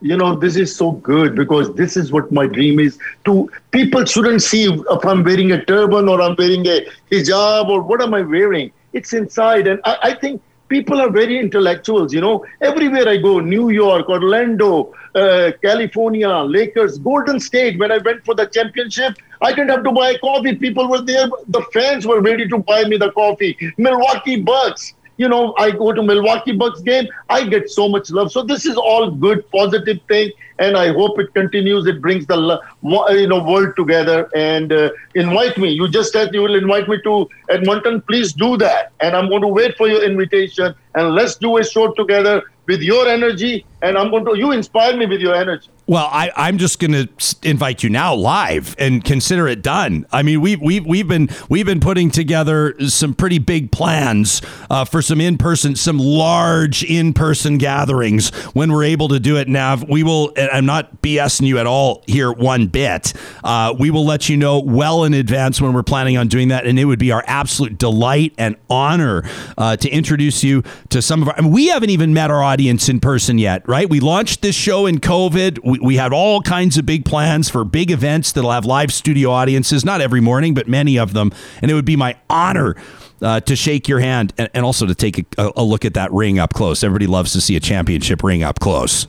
You 0.00 0.16
know, 0.16 0.36
this 0.36 0.56
is 0.56 0.74
so 0.74 0.92
good 0.92 1.34
because 1.34 1.74
this 1.74 1.98
is 1.98 2.12
what 2.12 2.32
my 2.32 2.46
dream 2.46 2.80
is. 2.80 2.98
To 3.26 3.50
people 3.72 4.06
shouldn't 4.06 4.42
see 4.42 4.64
if 4.72 5.04
I'm 5.04 5.22
wearing 5.22 5.52
a 5.52 5.62
turban 5.66 6.08
or 6.08 6.22
I'm 6.22 6.34
wearing 6.38 6.66
a 6.66 6.86
hijab 7.12 7.68
or 7.68 7.82
what 7.82 8.00
am 8.00 8.14
I 8.14 8.22
wearing. 8.22 8.72
It's 8.94 9.12
inside, 9.12 9.66
and 9.66 9.80
I, 9.84 9.98
I 10.02 10.14
think 10.14 10.40
people 10.68 11.00
are 11.00 11.10
very 11.10 11.38
intellectuals. 11.38 12.12
You 12.12 12.20
know, 12.20 12.44
everywhere 12.60 13.08
I 13.08 13.16
go, 13.16 13.40
New 13.40 13.70
York, 13.70 14.08
Orlando, 14.08 14.94
uh, 15.14 15.52
California, 15.62 16.28
Lakers, 16.28 16.98
Golden 16.98 17.40
State. 17.40 17.78
When 17.78 17.92
I 17.92 17.98
went 17.98 18.24
for 18.24 18.34
the 18.34 18.46
championship, 18.46 19.16
I 19.40 19.52
didn't 19.52 19.70
have 19.70 19.84
to 19.84 19.92
buy 19.92 20.16
coffee. 20.18 20.54
People 20.56 20.88
were 20.88 21.02
there. 21.02 21.28
The 21.48 21.62
fans 21.72 22.06
were 22.06 22.20
ready 22.20 22.48
to 22.48 22.58
buy 22.58 22.84
me 22.84 22.96
the 22.96 23.12
coffee. 23.12 23.56
Milwaukee 23.78 24.40
Bucks. 24.40 24.94
You 25.16 25.28
know, 25.28 25.54
I 25.56 25.70
go 25.70 25.92
to 25.92 26.02
Milwaukee 26.02 26.52
Bucks 26.52 26.80
game, 26.80 27.06
I 27.30 27.44
get 27.46 27.70
so 27.70 27.88
much 27.88 28.10
love. 28.10 28.32
So 28.32 28.42
this 28.42 28.66
is 28.66 28.76
all 28.76 29.12
good, 29.12 29.48
positive 29.50 30.00
thing, 30.08 30.32
and 30.58 30.76
I 30.76 30.92
hope 30.92 31.18
it 31.18 31.32
continues. 31.34 31.86
It 31.86 32.00
brings 32.00 32.26
the 32.26 32.60
you 32.82 33.26
know 33.26 33.42
world 33.42 33.74
together. 33.76 34.28
And 34.34 34.72
uh, 34.72 34.90
invite 35.14 35.58
me. 35.58 35.70
You 35.70 35.88
just 35.88 36.12
said 36.12 36.32
you 36.32 36.42
will 36.42 36.54
invite 36.54 36.88
me 36.88 37.00
to 37.02 37.28
Edmonton. 37.50 38.02
Please 38.02 38.32
do 38.32 38.56
that, 38.58 38.92
and 39.00 39.16
I'm 39.16 39.28
going 39.28 39.42
to 39.42 39.48
wait 39.48 39.76
for 39.76 39.88
your 39.88 40.04
invitation. 40.04 40.74
And 40.94 41.14
let's 41.14 41.36
do 41.36 41.56
a 41.58 41.64
show 41.64 41.92
together 41.92 42.42
with 42.66 42.80
your 42.80 43.06
energy. 43.08 43.66
And 43.82 43.98
I'm 43.98 44.10
going 44.10 44.24
to 44.24 44.38
you 44.38 44.52
inspire 44.52 44.96
me 44.96 45.06
with 45.06 45.20
your 45.20 45.34
energy. 45.34 45.68
Well, 45.86 46.08
I, 46.10 46.30
I'm 46.34 46.56
just 46.56 46.78
going 46.78 46.92
to 46.92 47.08
invite 47.42 47.82
you 47.82 47.90
now 47.90 48.14
live 48.14 48.74
and 48.78 49.04
consider 49.04 49.46
it 49.46 49.60
done. 49.60 50.06
I 50.10 50.22
mean, 50.22 50.40
we've 50.40 50.58
we've 50.58 50.86
we've 50.86 51.06
been 51.06 51.28
we've 51.50 51.66
been 51.66 51.80
putting 51.80 52.10
together 52.10 52.74
some 52.88 53.12
pretty 53.12 53.38
big 53.38 53.70
plans 53.70 54.40
uh, 54.70 54.86
for 54.86 55.02
some 55.02 55.20
in 55.20 55.36
person, 55.36 55.76
some 55.76 55.98
large 55.98 56.82
in 56.84 57.12
person 57.12 57.58
gatherings 57.58 58.30
when 58.54 58.72
we're 58.72 58.84
able 58.84 59.08
to 59.08 59.20
do 59.20 59.36
it. 59.36 59.46
Nav, 59.46 59.86
we 59.86 60.02
will. 60.02 60.32
And 60.44 60.52
I'm 60.52 60.66
not 60.66 61.00
BSing 61.00 61.46
you 61.46 61.58
at 61.58 61.66
all 61.66 62.02
here 62.06 62.30
one 62.30 62.66
bit. 62.66 63.14
Uh, 63.42 63.74
we 63.78 63.90
will 63.90 64.04
let 64.04 64.28
you 64.28 64.36
know 64.36 64.60
well 64.60 65.04
in 65.04 65.14
advance 65.14 65.58
when 65.58 65.72
we're 65.72 65.82
planning 65.82 66.18
on 66.18 66.28
doing 66.28 66.48
that, 66.48 66.66
and 66.66 66.78
it 66.78 66.84
would 66.84 66.98
be 66.98 67.12
our 67.12 67.24
absolute 67.26 67.78
delight 67.78 68.34
and 68.36 68.56
honor 68.68 69.22
uh, 69.56 69.76
to 69.76 69.88
introduce 69.88 70.44
you 70.44 70.62
to 70.90 71.00
some 71.00 71.22
of 71.22 71.28
our. 71.28 71.34
I 71.38 71.40
mean, 71.40 71.52
we 71.52 71.68
haven't 71.68 71.90
even 71.90 72.12
met 72.12 72.30
our 72.30 72.42
audience 72.42 72.90
in 72.90 73.00
person 73.00 73.38
yet, 73.38 73.66
right? 73.66 73.88
We 73.88 74.00
launched 74.00 74.42
this 74.42 74.54
show 74.54 74.84
in 74.84 74.98
COVID. 75.00 75.60
We, 75.64 75.78
we 75.78 75.96
had 75.96 76.12
all 76.12 76.42
kinds 76.42 76.76
of 76.76 76.84
big 76.84 77.06
plans 77.06 77.48
for 77.48 77.64
big 77.64 77.90
events 77.90 78.32
that'll 78.32 78.52
have 78.52 78.66
live 78.66 78.92
studio 78.92 79.30
audiences, 79.30 79.82
not 79.82 80.02
every 80.02 80.20
morning, 80.20 80.52
but 80.52 80.68
many 80.68 80.98
of 80.98 81.14
them. 81.14 81.32
And 81.62 81.70
it 81.70 81.74
would 81.74 81.86
be 81.86 81.96
my 81.96 82.16
honor 82.28 82.76
uh, 83.22 83.40
to 83.40 83.56
shake 83.56 83.88
your 83.88 84.00
hand 84.00 84.32
and, 84.36 84.50
and 84.54 84.64
also 84.64 84.86
to 84.86 84.94
take 84.94 85.18
a, 85.38 85.52
a 85.56 85.64
look 85.64 85.84
at 85.84 85.94
that 85.94 86.12
ring 86.12 86.38
up 86.38 86.52
close. 86.52 86.84
Everybody 86.84 87.06
loves 87.06 87.32
to 87.32 87.40
see 87.40 87.56
a 87.56 87.60
championship 87.60 88.22
ring 88.22 88.42
up 88.42 88.60
close. 88.60 89.06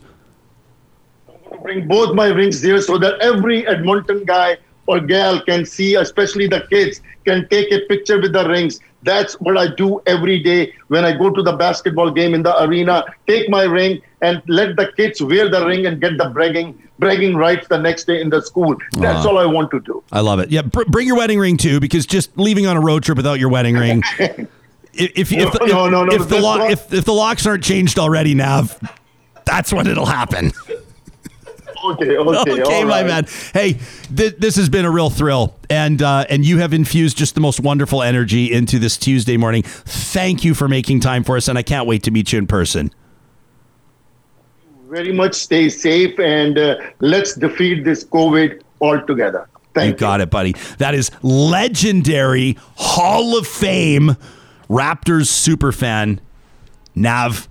Bring 1.66 1.88
both 1.88 2.14
my 2.16 2.28
rings 2.28 2.62
there 2.62 2.82
so 2.82 2.98
that 3.00 3.20
every 3.22 3.66
Edmonton 3.68 4.24
guy 4.24 4.58
or 4.88 5.00
gal 5.00 5.42
can 5.42 5.66
see, 5.66 5.96
especially 5.96 6.48
the 6.48 6.62
kids, 6.70 7.02
can 7.26 7.48
take 7.50 7.72
a 7.72 7.80
picture 7.88 8.22
with 8.22 8.34
the 8.34 8.48
rings. 8.48 8.80
That's 9.02 9.34
what 9.42 9.58
I 9.58 9.68
do 9.74 10.00
every 10.06 10.40
day 10.42 10.74
when 10.90 11.06
I 11.06 11.12
go 11.18 11.30
to 11.32 11.42
the 11.42 11.54
basketball 11.54 12.12
game 12.12 12.36
in 12.36 12.44
the 12.44 12.64
arena. 12.64 13.04
Take 13.28 13.50
my 13.50 13.64
ring 13.64 14.02
and 14.22 14.42
let 14.48 14.76
the 14.76 14.92
kids 14.96 15.22
wear 15.22 15.50
the 15.50 15.66
ring 15.66 15.88
and 15.88 16.00
get 16.00 16.18
the 16.18 16.30
bragging 16.30 16.80
bragging 16.98 17.36
rights 17.36 17.68
the 17.68 17.78
next 17.78 18.06
day 18.06 18.22
in 18.22 18.30
the 18.30 18.42
school. 18.42 18.76
That's 18.98 19.26
Aw. 19.26 19.30
all 19.30 19.38
I 19.38 19.46
want 19.46 19.70
to 19.72 19.80
do. 19.80 20.04
I 20.12 20.22
love 20.22 20.40
it. 20.40 20.50
Yeah, 20.50 20.62
br- 20.62 20.86
bring 20.88 21.08
your 21.08 21.18
wedding 21.18 21.40
ring 21.40 21.58
too, 21.58 21.80
because 21.80 22.06
just 22.06 22.38
leaving 22.38 22.68
on 22.68 22.78
a 22.78 22.82
road 22.82 23.04
trip 23.04 23.18
without 23.18 23.40
your 23.40 23.50
wedding 23.50 23.76
ring. 23.76 24.04
If 24.98 25.34
if, 25.34 25.34
if, 25.34 25.52
the, 25.52 25.66
No, 25.66 25.90
no, 25.90 26.06
no, 26.06 26.14
if, 26.14 26.30
the 26.30 26.40
lo- 26.40 26.70
if 26.70 26.94
if 26.94 27.04
the 27.04 27.12
locks 27.12 27.46
aren't 27.46 27.66
changed 27.66 28.00
already, 28.00 28.34
Nav, 28.34 28.80
that's 29.44 29.74
when 29.74 29.88
it'll 29.88 30.06
happen. 30.06 30.54
Okay, 31.96 32.18
okay, 32.18 32.62
okay, 32.62 32.84
my 32.84 33.02
right. 33.02 33.06
man. 33.06 33.28
Hey, 33.54 33.78
th- 34.16 34.36
this 34.38 34.56
has 34.56 34.70
been 34.70 34.86
a 34.86 34.92
real 34.92 35.10
thrill, 35.10 35.56
and 35.70 36.02
uh, 36.02 36.26
and 36.30 36.44
you 36.44 36.58
have 36.58 36.74
infused 36.74 37.18
just 37.18 37.36
the 37.36 37.42
most 37.42 37.60
wonderful 37.60 38.02
energy 38.02 38.52
into 38.52 38.80
this 38.80 38.98
Tuesday 38.98 39.38
morning. 39.38 39.62
Thank 39.64 40.44
you 40.44 40.54
for 40.56 40.68
making 40.68 41.02
time 41.02 41.24
for 41.24 41.38
us, 41.38 41.48
and 41.48 41.58
I 41.58 41.64
can't 41.64 41.88
wait 41.88 42.04
to 42.04 42.12
meet 42.12 42.34
you 42.34 42.40
in 42.40 42.48
person. 42.48 42.92
Very 44.90 45.12
much 45.12 45.34
stay 45.36 45.70
safe 45.70 46.18
and 46.20 46.58
uh, 46.58 46.76
let's 47.00 47.36
defeat 47.36 47.84
this 47.84 48.04
COVID 48.04 48.62
altogether. 48.82 49.48
Thank 49.74 49.88
you 49.88 49.92
You 49.92 49.98
got 49.98 50.22
it, 50.22 50.30
buddy. 50.30 50.54
That 50.78 50.96
is 50.96 51.12
legendary 51.22 52.58
Hall 52.78 53.38
of 53.38 53.46
Fame 53.46 54.16
Raptors 54.70 55.28
superfan 55.28 56.20
Nav 56.96 57.50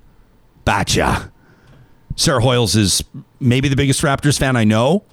Bhatia. 0.65 1.31
Sarah 2.17 2.41
Hoyles 2.41 2.77
is 2.77 3.05
maybe 3.45 3.69
the 3.69 3.77
biggest 3.77 4.03
Raptors 4.03 4.39
fan 4.39 4.57
I 4.57 4.65
know. 4.65 5.05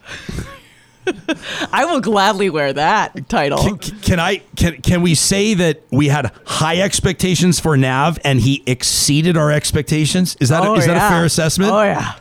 I 1.71 1.85
will 1.85 1.99
gladly 1.99 2.49
wear 2.49 2.73
that 2.73 3.27
title. 3.27 3.57
Can, 3.57 3.99
can 4.01 4.19
I 4.19 4.37
can 4.55 4.81
can 4.81 5.01
we 5.01 5.15
say 5.15 5.53
that 5.55 5.81
we 5.91 6.07
had 6.07 6.31
high 6.45 6.79
expectations 6.79 7.59
for 7.59 7.75
Nav 7.75 8.19
and 8.23 8.39
he 8.39 8.63
exceeded 8.67 9.35
our 9.35 9.51
expectations? 9.51 10.37
Is 10.39 10.49
that 10.49 10.63
Oh, 10.63 10.75
is 10.75 10.85
that 10.85 10.97
a 10.97 10.99
fair 10.99 11.25
assessment? 11.25 11.71
Oh 11.71 11.81
yeah. 11.81 12.13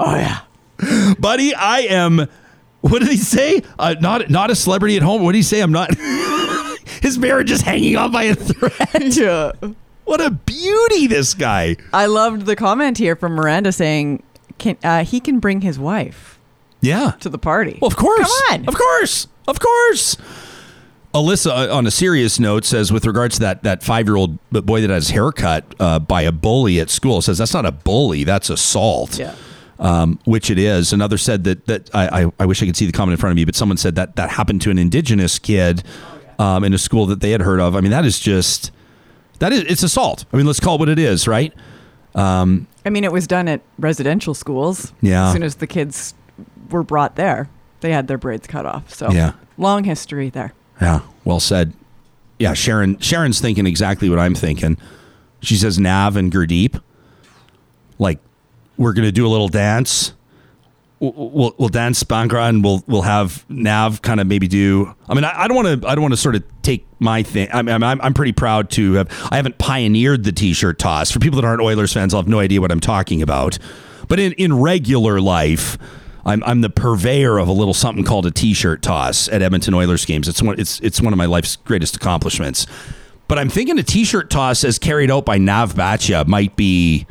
Oh 0.00 0.16
yeah. 0.16 1.14
buddy. 1.18 1.54
I 1.54 1.80
am. 1.80 2.26
What 2.80 3.00
did 3.00 3.08
he 3.08 3.18
say? 3.18 3.62
Uh, 3.78 3.94
not 4.00 4.30
not 4.30 4.50
a 4.50 4.54
celebrity 4.56 4.96
at 4.96 5.02
home. 5.02 5.22
What 5.22 5.32
did 5.32 5.38
he 5.38 5.42
say? 5.42 5.60
I'm 5.60 5.72
not. 5.72 5.94
His 7.02 7.18
marriage 7.18 7.50
is 7.50 7.60
hanging 7.60 7.96
on 7.96 8.12
by 8.12 8.24
a 8.24 8.34
thread. 8.34 9.14
Yeah. 9.16 9.52
What 10.04 10.20
a 10.20 10.30
beauty, 10.30 11.06
this 11.06 11.32
guy. 11.32 11.76
I 11.94 12.06
loved 12.06 12.44
the 12.44 12.56
comment 12.56 12.98
here 12.98 13.14
from 13.14 13.32
Miranda 13.32 13.70
saying, 13.70 14.24
"Can 14.62 14.76
uh, 14.82 15.04
he 15.04 15.20
can 15.20 15.38
bring 15.40 15.60
his 15.60 15.78
wife 15.78 16.38
Yeah. 16.80 17.12
to 17.20 17.28
the 17.28 17.38
party?" 17.38 17.78
Well, 17.80 17.88
of 17.88 17.96
course. 17.96 18.42
Come 18.48 18.60
on. 18.60 18.68
Of 18.68 18.74
course. 18.76 19.26
Of 19.46 19.58
course. 19.60 20.16
Alyssa, 21.14 21.68
uh, 21.68 21.74
on 21.76 21.86
a 21.86 21.90
serious 21.90 22.40
note, 22.40 22.64
says 22.64 22.90
with 22.90 23.04
regards 23.04 23.34
to 23.34 23.40
that 23.42 23.62
that 23.64 23.82
five 23.82 24.06
year 24.06 24.16
old 24.16 24.38
boy 24.50 24.80
that 24.80 24.88
has 24.88 25.08
his 25.08 25.10
hair 25.14 25.30
cut 25.30 25.64
uh, 25.78 25.98
by 25.98 26.22
a 26.22 26.32
bully 26.32 26.80
at 26.80 26.88
school, 26.88 27.20
says 27.20 27.36
that's 27.38 27.52
not 27.52 27.66
a 27.66 27.72
bully, 27.72 28.24
that's 28.24 28.48
assault. 28.48 29.18
Yeah. 29.18 29.34
Um, 29.78 30.20
which 30.24 30.48
it 30.48 30.58
is. 30.58 30.92
Another 30.92 31.18
said 31.18 31.44
that 31.44 31.66
that 31.66 31.90
I, 31.94 32.22
I 32.22 32.32
I 32.40 32.46
wish 32.46 32.62
I 32.62 32.66
could 32.66 32.76
see 32.76 32.86
the 32.86 32.92
comment 32.92 33.12
in 33.14 33.18
front 33.18 33.32
of 33.32 33.36
me, 33.36 33.44
but 33.44 33.54
someone 33.56 33.76
said 33.76 33.96
that 33.96 34.16
that 34.16 34.30
happened 34.30 34.62
to 34.62 34.70
an 34.70 34.78
indigenous 34.78 35.38
kid 35.40 35.82
um, 36.38 36.62
in 36.64 36.72
a 36.72 36.78
school 36.78 37.04
that 37.06 37.20
they 37.20 37.32
had 37.32 37.40
heard 37.42 37.58
of. 37.60 37.74
I 37.76 37.80
mean, 37.80 37.90
that 37.90 38.04
is 38.06 38.18
just 38.20 38.70
that 39.40 39.52
is 39.52 39.62
it's 39.64 39.82
assault. 39.82 40.24
I 40.32 40.36
mean, 40.36 40.46
let's 40.46 40.60
call 40.60 40.76
it 40.76 40.78
what 40.78 40.88
it 40.88 41.00
is, 41.00 41.26
right? 41.28 41.52
Um, 42.14 42.68
I 42.84 42.90
mean, 42.90 43.04
it 43.04 43.12
was 43.12 43.26
done 43.26 43.48
at 43.48 43.60
residential 43.78 44.34
schools. 44.34 44.92
Yeah. 45.00 45.26
As 45.28 45.32
soon 45.32 45.42
as 45.42 45.56
the 45.56 45.66
kids 45.66 46.14
were 46.70 46.82
brought 46.82 47.16
there, 47.16 47.48
they 47.80 47.92
had 47.92 48.08
their 48.08 48.18
braids 48.18 48.46
cut 48.46 48.66
off. 48.66 48.92
So 48.92 49.10
Yeah. 49.10 49.32
long 49.58 49.84
history 49.84 50.30
there. 50.30 50.52
Yeah, 50.80 51.00
well 51.24 51.40
said. 51.40 51.72
Yeah, 52.38 52.54
Sharon. 52.54 52.98
Sharon's 52.98 53.40
thinking 53.40 53.66
exactly 53.66 54.08
what 54.10 54.18
I'm 54.18 54.34
thinking. 54.34 54.76
She 55.40 55.56
says 55.56 55.78
Nav 55.78 56.16
and 56.16 56.32
Gurdeep, 56.32 56.80
like 57.98 58.18
we're 58.76 58.92
gonna 58.92 59.12
do 59.12 59.26
a 59.26 59.28
little 59.30 59.48
dance. 59.48 60.12
We'll, 61.02 61.52
we'll, 61.58 61.68
dance 61.68 62.04
Bhangra 62.04 62.48
and 62.48 62.62
we'll 62.62 62.84
we'll 62.86 63.02
have 63.02 63.44
Nav 63.50 64.02
kind 64.02 64.20
of 64.20 64.28
maybe 64.28 64.46
do. 64.46 64.94
I 65.08 65.14
mean, 65.14 65.24
I, 65.24 65.48
don't 65.48 65.56
want 65.56 65.82
to. 65.82 65.88
I 65.88 65.96
don't 65.96 66.02
want 66.02 66.12
to 66.12 66.16
sort 66.16 66.36
of 66.36 66.44
take 66.62 66.86
my 67.00 67.24
thing. 67.24 67.48
I 67.52 67.60
mean, 67.62 67.82
I'm 67.82 68.00
I'm 68.00 68.14
pretty 68.14 68.30
proud 68.30 68.70
to 68.72 68.92
have. 68.92 69.28
I 69.32 69.34
haven't 69.34 69.58
pioneered 69.58 70.22
the 70.22 70.30
T-shirt 70.30 70.78
toss. 70.78 71.10
For 71.10 71.18
people 71.18 71.40
that 71.40 71.44
aren't 71.44 71.60
Oilers 71.60 71.92
fans, 71.92 72.14
I'll 72.14 72.20
have 72.20 72.28
no 72.28 72.38
idea 72.38 72.60
what 72.60 72.70
I'm 72.70 72.78
talking 72.78 73.20
about. 73.20 73.58
But 74.06 74.20
in 74.20 74.32
in 74.34 74.60
regular 74.60 75.20
life. 75.20 75.76
I'm, 76.24 76.40
I'm 76.44 76.60
the 76.60 76.70
purveyor 76.70 77.38
of 77.38 77.48
a 77.48 77.52
little 77.52 77.74
something 77.74 78.04
called 78.04 78.26
a 78.26 78.30
T-shirt 78.30 78.80
toss 78.80 79.28
at 79.28 79.42
Edmonton 79.42 79.74
Oilers 79.74 80.04
games. 80.04 80.28
It's 80.28 80.40
one 80.40 80.54
it's 80.56 80.78
it's 80.78 81.00
one 81.00 81.12
of 81.12 81.16
my 81.16 81.26
life's 81.26 81.56
greatest 81.56 81.96
accomplishments. 81.96 82.64
But 83.26 83.40
I'm 83.40 83.48
thinking 83.48 83.76
a 83.76 83.82
T-shirt 83.82 84.30
toss 84.30 84.62
as 84.62 84.78
carried 84.78 85.10
out 85.10 85.24
by 85.24 85.38
Nav 85.38 85.74
Bhatia 85.74 86.28
might 86.28 86.54
be 86.54 87.08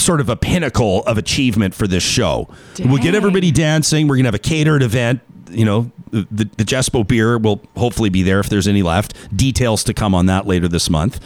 sort 0.00 0.20
of 0.20 0.28
a 0.28 0.36
pinnacle 0.36 1.02
of 1.04 1.18
achievement 1.18 1.74
for 1.74 1.86
this 1.86 2.02
show. 2.02 2.48
We'll 2.78 3.02
get 3.02 3.14
everybody 3.14 3.50
dancing. 3.50 4.08
We're 4.08 4.16
gonna 4.16 4.28
have 4.28 4.34
a 4.34 4.38
catered 4.38 4.82
event. 4.82 5.20
You 5.50 5.64
know, 5.64 5.90
the 6.10 6.48
the, 6.56 6.64
Jespo 6.64 7.06
beer 7.06 7.38
will 7.38 7.62
hopefully 7.76 8.08
be 8.08 8.22
there 8.22 8.40
if 8.40 8.48
there's 8.48 8.68
any 8.68 8.82
left. 8.82 9.14
Details 9.36 9.84
to 9.84 9.94
come 9.94 10.14
on 10.14 10.26
that 10.26 10.46
later 10.46 10.68
this 10.68 10.88
month, 10.88 11.20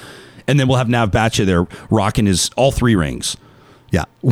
and 0.46 0.58
then 0.58 0.68
we'll 0.68 0.78
have 0.78 0.88
Nav 0.88 1.10
Bhatia 1.10 1.44
there 1.44 1.66
rocking 1.90 2.26
his 2.26 2.50
all 2.56 2.72
three 2.72 2.94
rings. 2.94 3.36
Yeah, 3.90 4.04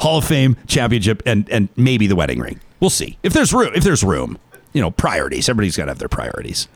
Hall 0.00 0.18
of 0.18 0.24
Fame, 0.24 0.56
championship, 0.66 1.22
and 1.24 1.48
and 1.50 1.68
maybe 1.76 2.06
the 2.06 2.16
wedding 2.16 2.40
ring. 2.40 2.60
We'll 2.80 2.90
see 2.90 3.16
if 3.22 3.32
there's 3.32 3.52
room. 3.52 3.72
If 3.74 3.84
there's 3.84 4.02
room, 4.02 4.38
you 4.72 4.80
know, 4.80 4.90
priorities. 4.90 5.48
Everybody's 5.48 5.76
got 5.76 5.84
to 5.84 5.90
have 5.90 5.98
their 5.98 6.08
priorities. 6.08 6.68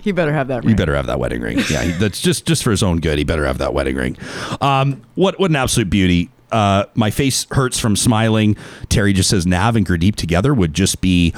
He 0.00 0.12
better 0.12 0.32
have 0.32 0.48
that. 0.48 0.64
He 0.64 0.74
better 0.74 0.94
have 0.94 1.06
that 1.06 1.18
wedding 1.18 1.40
ring. 1.42 1.58
Yeah, 1.70 1.82
he- 1.82 1.92
that's 1.92 2.20
just 2.20 2.46
just 2.46 2.62
for 2.62 2.70
his 2.70 2.82
own 2.82 3.00
good. 3.00 3.18
He 3.18 3.24
better 3.24 3.44
have 3.44 3.58
that 3.58 3.74
wedding 3.74 3.96
ring. 3.96 4.16
Um, 4.60 5.02
what 5.16 5.38
what 5.38 5.50
an 5.50 5.56
absolute 5.56 5.90
beauty. 5.90 6.30
Uh, 6.50 6.84
my 6.94 7.10
face 7.10 7.46
hurts 7.50 7.78
from 7.78 7.94
smiling. 7.96 8.56
Terry 8.88 9.12
just 9.12 9.28
says 9.28 9.46
Nav 9.46 9.76
and 9.76 9.84
Gurdeep 9.86 10.14
together 10.16 10.54
would 10.54 10.72
just 10.72 11.00
be 11.02 11.34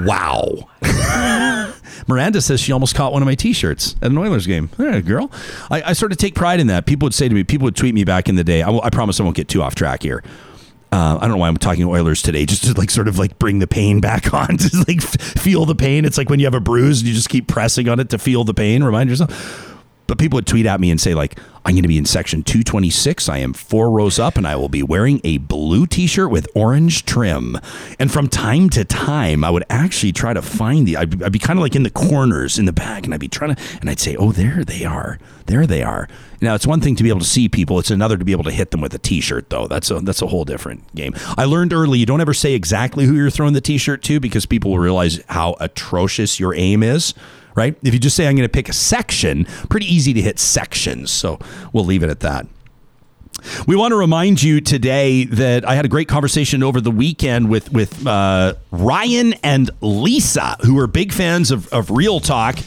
wow. 0.00 0.68
Miranda 2.08 2.40
says 2.40 2.60
she 2.60 2.72
almost 2.72 2.94
caught 2.96 3.12
one 3.12 3.22
of 3.22 3.26
my 3.26 3.34
T-shirts 3.36 3.94
at 4.02 4.10
an 4.10 4.18
Oilers 4.18 4.46
game. 4.46 4.70
Yeah, 4.78 5.00
girl. 5.00 5.30
I, 5.70 5.82
I 5.82 5.92
sort 5.92 6.10
of 6.10 6.18
take 6.18 6.34
pride 6.34 6.58
in 6.58 6.66
that. 6.66 6.84
People 6.86 7.06
would 7.06 7.14
say 7.14 7.28
to 7.28 7.34
me, 7.34 7.44
people 7.44 7.64
would 7.66 7.76
tweet 7.76 7.94
me 7.94 8.02
back 8.02 8.28
in 8.28 8.34
the 8.34 8.42
day. 8.42 8.62
I, 8.62 8.70
will- 8.70 8.82
I 8.82 8.90
promise 8.90 9.20
I 9.20 9.22
won't 9.22 9.36
get 9.36 9.48
too 9.48 9.62
off 9.62 9.74
track 9.76 10.02
here. 10.02 10.24
Uh, 10.92 11.16
I 11.16 11.20
don't 11.22 11.30
know 11.30 11.36
why 11.38 11.48
I'm 11.48 11.56
talking 11.56 11.84
Oilers 11.84 12.20
today. 12.20 12.44
Just 12.44 12.64
to 12.64 12.74
like 12.74 12.90
sort 12.90 13.08
of 13.08 13.18
like 13.18 13.38
bring 13.38 13.60
the 13.60 13.66
pain 13.66 14.00
back 14.00 14.34
on, 14.34 14.58
to 14.58 14.84
like 14.86 15.00
feel 15.00 15.64
the 15.64 15.74
pain. 15.74 16.04
It's 16.04 16.18
like 16.18 16.28
when 16.28 16.38
you 16.38 16.46
have 16.46 16.54
a 16.54 16.60
bruise 16.60 17.00
and 17.00 17.08
you 17.08 17.14
just 17.14 17.30
keep 17.30 17.48
pressing 17.48 17.88
on 17.88 17.98
it 17.98 18.10
to 18.10 18.18
feel 18.18 18.44
the 18.44 18.54
pain. 18.54 18.84
Remind 18.84 19.08
yourself. 19.08 19.68
But 20.06 20.18
people 20.18 20.36
would 20.36 20.46
tweet 20.46 20.66
at 20.66 20.80
me 20.80 20.90
and 20.90 21.00
say, 21.00 21.14
like, 21.14 21.38
I'm 21.64 21.74
going 21.74 21.82
to 21.82 21.88
be 21.88 21.98
in 21.98 22.04
section 22.04 22.42
226. 22.42 23.28
I 23.28 23.38
am 23.38 23.52
four 23.52 23.90
rows 23.90 24.18
up 24.18 24.36
and 24.36 24.46
I 24.46 24.56
will 24.56 24.68
be 24.68 24.82
wearing 24.82 25.20
a 25.22 25.38
blue 25.38 25.86
t 25.86 26.06
shirt 26.06 26.30
with 26.30 26.48
orange 26.54 27.04
trim. 27.04 27.56
And 27.98 28.10
from 28.10 28.28
time 28.28 28.68
to 28.70 28.84
time, 28.84 29.44
I 29.44 29.50
would 29.50 29.64
actually 29.70 30.12
try 30.12 30.34
to 30.34 30.42
find 30.42 30.86
the, 30.86 30.96
I'd 30.96 31.18
be, 31.18 31.24
I'd 31.24 31.32
be 31.32 31.38
kind 31.38 31.58
of 31.58 31.62
like 31.62 31.76
in 31.76 31.84
the 31.84 31.90
corners 31.90 32.58
in 32.58 32.64
the 32.64 32.72
back 32.72 33.04
and 33.04 33.14
I'd 33.14 33.20
be 33.20 33.28
trying 33.28 33.54
to, 33.54 33.62
and 33.80 33.88
I'd 33.88 34.00
say, 34.00 34.16
oh, 34.16 34.32
there 34.32 34.64
they 34.64 34.84
are. 34.84 35.18
There 35.46 35.66
they 35.66 35.82
are. 35.82 36.08
Now, 36.40 36.56
it's 36.56 36.66
one 36.66 36.80
thing 36.80 36.96
to 36.96 37.04
be 37.04 37.08
able 37.08 37.20
to 37.20 37.26
see 37.26 37.48
people, 37.48 37.78
it's 37.78 37.90
another 37.90 38.16
to 38.16 38.24
be 38.24 38.32
able 38.32 38.44
to 38.44 38.50
hit 38.50 38.72
them 38.72 38.80
with 38.80 38.94
a 38.94 38.98
t 38.98 39.20
shirt, 39.20 39.48
though. 39.50 39.68
That's 39.68 39.90
a, 39.90 40.00
that's 40.00 40.22
a 40.22 40.26
whole 40.26 40.44
different 40.44 40.92
game. 40.94 41.14
I 41.38 41.44
learned 41.44 41.72
early, 41.72 42.00
you 42.00 42.06
don't 42.06 42.20
ever 42.20 42.34
say 42.34 42.54
exactly 42.54 43.06
who 43.06 43.14
you're 43.14 43.30
throwing 43.30 43.52
the 43.52 43.60
t 43.60 43.78
shirt 43.78 44.02
to 44.04 44.18
because 44.18 44.46
people 44.46 44.72
will 44.72 44.80
realize 44.80 45.22
how 45.28 45.54
atrocious 45.60 46.40
your 46.40 46.54
aim 46.54 46.82
is 46.82 47.14
right? 47.54 47.76
If 47.82 47.94
you 47.94 48.00
just 48.00 48.16
say, 48.16 48.26
I'm 48.26 48.36
going 48.36 48.48
to 48.48 48.52
pick 48.52 48.68
a 48.68 48.72
section, 48.72 49.44
pretty 49.68 49.86
easy 49.86 50.12
to 50.14 50.20
hit 50.20 50.38
sections. 50.38 51.10
So 51.10 51.38
we'll 51.72 51.84
leave 51.84 52.02
it 52.02 52.10
at 52.10 52.20
that. 52.20 52.46
We 53.66 53.74
want 53.74 53.92
to 53.92 53.96
remind 53.96 54.42
you 54.42 54.60
today 54.60 55.24
that 55.24 55.66
I 55.68 55.74
had 55.74 55.84
a 55.84 55.88
great 55.88 56.06
conversation 56.06 56.62
over 56.62 56.80
the 56.80 56.92
weekend 56.92 57.48
with 57.48 57.72
with 57.72 58.06
uh, 58.06 58.54
Ryan 58.70 59.32
and 59.42 59.70
Lisa, 59.80 60.56
who 60.60 60.78
are 60.78 60.86
big 60.86 61.12
fans 61.12 61.50
of, 61.50 61.66
of 61.72 61.90
Real 61.90 62.20
Talk. 62.20 62.58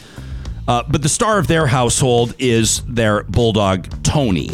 Uh, 0.68 0.82
but 0.88 1.00
the 1.02 1.08
star 1.08 1.38
of 1.38 1.46
their 1.46 1.66
household 1.66 2.34
is 2.38 2.82
their 2.82 3.22
bulldog 3.22 4.02
Tony, 4.02 4.50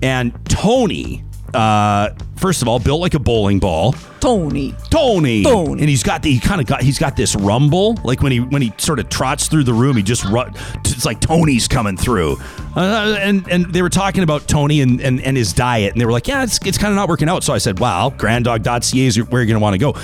and 0.00 0.32
Tony 0.44 1.24
uh, 1.54 2.10
first 2.36 2.62
of 2.62 2.68
all, 2.68 2.78
built 2.78 3.00
like 3.00 3.14
a 3.14 3.18
bowling 3.18 3.58
ball. 3.58 3.94
Tony. 4.20 4.74
Tony. 4.90 5.42
Tony. 5.42 5.80
And 5.80 5.88
he's 5.88 6.02
got 6.02 6.22
the 6.22 6.32
he 6.32 6.40
kind 6.40 6.60
of 6.60 6.66
got 6.66 6.82
he's 6.82 6.98
got 6.98 7.16
this 7.16 7.34
rumble 7.34 7.94
like 8.04 8.22
when 8.22 8.32
he 8.32 8.40
when 8.40 8.62
he 8.62 8.72
sort 8.78 8.98
of 8.98 9.08
trots 9.08 9.48
through 9.48 9.64
the 9.64 9.74
room 9.74 9.96
he 9.96 10.02
just 10.02 10.24
ru- 10.24 10.50
it's 10.84 11.04
like 11.04 11.20
Tony's 11.20 11.68
coming 11.68 11.96
through. 11.96 12.36
Uh, 12.76 13.16
and 13.20 13.48
and 13.50 13.72
they 13.72 13.82
were 13.82 13.88
talking 13.88 14.22
about 14.22 14.46
Tony 14.46 14.80
and, 14.80 15.00
and 15.00 15.20
and 15.20 15.36
his 15.36 15.52
diet 15.52 15.92
and 15.92 16.00
they 16.00 16.04
were 16.04 16.12
like, 16.12 16.28
"Yeah, 16.28 16.42
it's 16.42 16.58
it's 16.64 16.78
kind 16.78 16.92
of 16.92 16.96
not 16.96 17.08
working 17.08 17.28
out." 17.28 17.42
So 17.42 17.52
I 17.52 17.58
said, 17.58 17.78
"Wow, 17.78 18.10
granddog.ca 18.10 19.06
is 19.06 19.16
where 19.16 19.42
you're 19.42 19.46
going 19.46 19.54
to 19.54 19.60
want 19.60 19.74
to 19.74 19.78
go." 19.78 19.94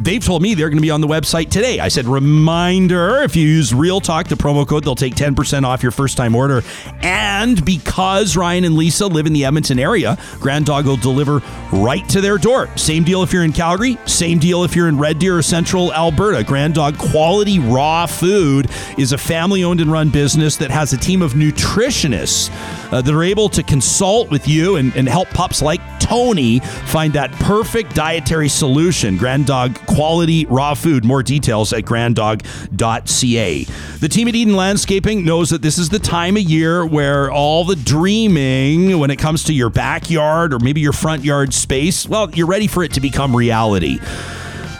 They've 0.00 0.24
told 0.24 0.42
me 0.42 0.54
they're 0.54 0.70
going 0.70 0.78
to 0.78 0.82
be 0.82 0.90
on 0.90 1.00
the 1.00 1.06
website 1.06 1.50
today. 1.50 1.78
I 1.78 1.88
said, 1.88 2.06
reminder 2.06 3.22
if 3.22 3.36
you 3.36 3.46
use 3.46 3.72
Real 3.72 4.00
Talk, 4.00 4.26
the 4.26 4.34
promo 4.34 4.66
code, 4.66 4.84
they'll 4.84 4.96
take 4.96 5.14
10% 5.14 5.64
off 5.64 5.82
your 5.82 5.92
first 5.92 6.16
time 6.16 6.34
order. 6.34 6.62
And 7.02 7.64
because 7.64 8.36
Ryan 8.36 8.64
and 8.64 8.76
Lisa 8.76 9.06
live 9.06 9.26
in 9.26 9.32
the 9.32 9.44
Edmonton 9.44 9.78
area, 9.78 10.18
Grand 10.40 10.66
Dog 10.66 10.86
will 10.86 10.96
deliver 10.96 11.42
right 11.72 12.06
to 12.08 12.20
their 12.20 12.38
door. 12.38 12.68
Same 12.76 13.04
deal 13.04 13.22
if 13.22 13.32
you're 13.32 13.44
in 13.44 13.52
Calgary, 13.64 13.96
same 14.04 14.38
deal 14.38 14.62
if 14.62 14.76
you're 14.76 14.88
in 14.88 14.98
Red 14.98 15.18
Deer 15.18 15.38
or 15.38 15.42
Central 15.42 15.90
Alberta. 15.94 16.44
Grand 16.44 16.74
Dog 16.74 16.98
Quality 16.98 17.60
Raw 17.60 18.04
Food 18.04 18.70
is 18.98 19.12
a 19.12 19.16
family 19.16 19.64
owned 19.64 19.80
and 19.80 19.90
run 19.90 20.10
business 20.10 20.58
that 20.58 20.70
has 20.70 20.92
a 20.92 20.98
team 20.98 21.22
of 21.22 21.32
nutritionists 21.32 22.50
uh, 22.92 23.00
that 23.00 23.14
are 23.14 23.22
able 23.22 23.48
to 23.48 23.62
consult 23.62 24.30
with 24.30 24.46
you 24.46 24.76
and, 24.76 24.94
and 24.94 25.08
help 25.08 25.30
pups 25.30 25.62
like 25.62 25.80
Tony 25.98 26.60
find 26.60 27.14
that 27.14 27.32
perfect 27.32 27.94
dietary 27.94 28.50
solution. 28.50 29.16
Grand 29.16 29.46
Dog 29.46 29.74
Quality 29.86 30.44
Raw 30.44 30.74
Food. 30.74 31.02
More 31.02 31.22
details 31.22 31.72
at 31.72 31.86
granddog.ca. 31.86 33.64
The 33.64 34.08
team 34.10 34.28
at 34.28 34.34
Eden 34.34 34.56
Landscaping 34.56 35.24
knows 35.24 35.48
that 35.48 35.62
this 35.62 35.78
is 35.78 35.88
the 35.88 35.98
time 35.98 36.36
of 36.36 36.42
year 36.42 36.84
where 36.84 37.32
all 37.32 37.64
the 37.64 37.76
dreaming 37.76 38.98
when 38.98 39.10
it 39.10 39.16
comes 39.16 39.44
to 39.44 39.54
your 39.54 39.70
backyard 39.70 40.52
or 40.52 40.58
maybe 40.58 40.82
your 40.82 40.92
front 40.92 41.24
yard 41.24 41.54
space, 41.54 42.06
well, 42.06 42.30
you're 42.32 42.46
ready 42.46 42.66
for 42.66 42.84
it 42.84 42.92
to 42.92 43.00
become 43.00 43.34
reality. 43.34 43.53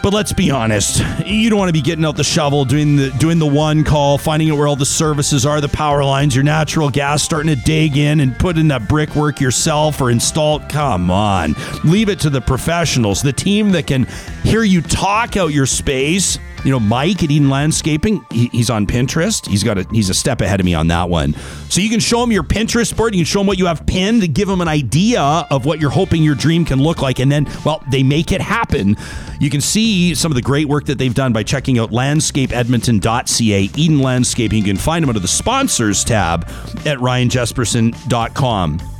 But 0.05 0.13
let's 0.13 0.33
be 0.33 0.51
honest, 0.51 1.01
you 1.25 1.49
don't 1.49 1.57
want 1.57 1.69
to 1.69 1.73
be 1.73 1.81
getting 1.81 2.05
out 2.05 2.15
the 2.15 2.23
shovel, 2.23 2.63
doing 2.63 2.95
the 2.95 3.09
doing 3.17 3.39
the 3.39 3.47
one 3.47 3.83
call, 3.83 4.19
finding 4.19 4.51
out 4.51 4.57
where 4.59 4.67
all 4.67 4.75
the 4.75 4.85
services 4.85 5.47
are, 5.47 5.59
the 5.59 5.67
power 5.67 6.03
lines, 6.03 6.35
your 6.35 6.43
natural 6.43 6.91
gas, 6.91 7.23
starting 7.23 7.55
to 7.55 7.59
dig 7.59 7.97
in 7.97 8.19
and 8.19 8.37
put 8.37 8.55
in 8.59 8.67
that 8.67 8.87
brickwork 8.87 9.41
yourself 9.41 9.99
or 9.99 10.11
install. 10.11 10.59
Come 10.59 11.09
on, 11.09 11.55
leave 11.83 12.09
it 12.09 12.19
to 12.19 12.29
the 12.29 12.39
professionals, 12.39 13.23
the 13.23 13.33
team 13.33 13.71
that 13.71 13.87
can 13.87 14.03
hear 14.43 14.61
you 14.61 14.83
talk 14.83 15.37
out 15.37 15.47
your 15.47 15.65
space. 15.65 16.37
You 16.65 16.71
know, 16.71 16.79
Mike 16.79 17.23
at 17.23 17.29
Eden 17.29 17.49
Landscaping, 17.49 18.25
he, 18.31 18.47
he's 18.47 18.71
on 18.71 18.87
Pinterest. 18.87 19.47
He's 19.47 19.63
got 19.63 19.77
a 19.77 19.85
he's 19.91 20.09
a 20.09 20.15
step 20.15 20.41
ahead 20.41 20.59
of 20.59 20.65
me 20.65 20.73
on 20.73 20.87
that 20.87 21.09
one. 21.09 21.35
So 21.69 21.79
you 21.79 21.91
can 21.91 21.99
show 21.99 22.23
him 22.23 22.31
your 22.31 22.41
Pinterest 22.41 22.95
board. 22.95 23.13
You 23.13 23.19
can 23.19 23.25
show 23.25 23.41
him 23.41 23.47
what 23.47 23.59
you 23.59 23.67
have 23.67 23.85
pinned 23.85 24.21
to 24.21 24.27
give 24.27 24.49
him 24.49 24.61
an 24.61 24.67
idea 24.67 25.21
of 25.21 25.65
what 25.65 25.79
you're 25.79 25.91
hoping 25.91 26.23
your 26.23 26.33
dream 26.33 26.65
can 26.65 26.81
look 26.81 27.03
like, 27.03 27.19
and 27.19 27.31
then 27.31 27.47
well, 27.63 27.83
they 27.91 28.01
make 28.01 28.31
it 28.31 28.41
happen. 28.41 28.97
You 29.39 29.51
can 29.51 29.61
see 29.61 30.15
some 30.15 30.31
of 30.31 30.35
the 30.35 30.41
great 30.41 30.67
work 30.67 30.85
that 30.85 30.97
they've 30.97 31.13
done 31.13 31.33
by 31.33 31.43
checking 31.43 31.77
out 31.77 31.91
landscapeedmonton.ca, 31.91 33.69
Eden 33.75 33.99
Landscaping. 33.99 34.57
You 34.57 34.65
can 34.65 34.77
find 34.77 35.03
them 35.03 35.09
under 35.09 35.19
the 35.19 35.27
sponsors 35.27 36.03
tab 36.03 36.45
at 36.85 36.97
ryanjespersen.com. 36.97 38.94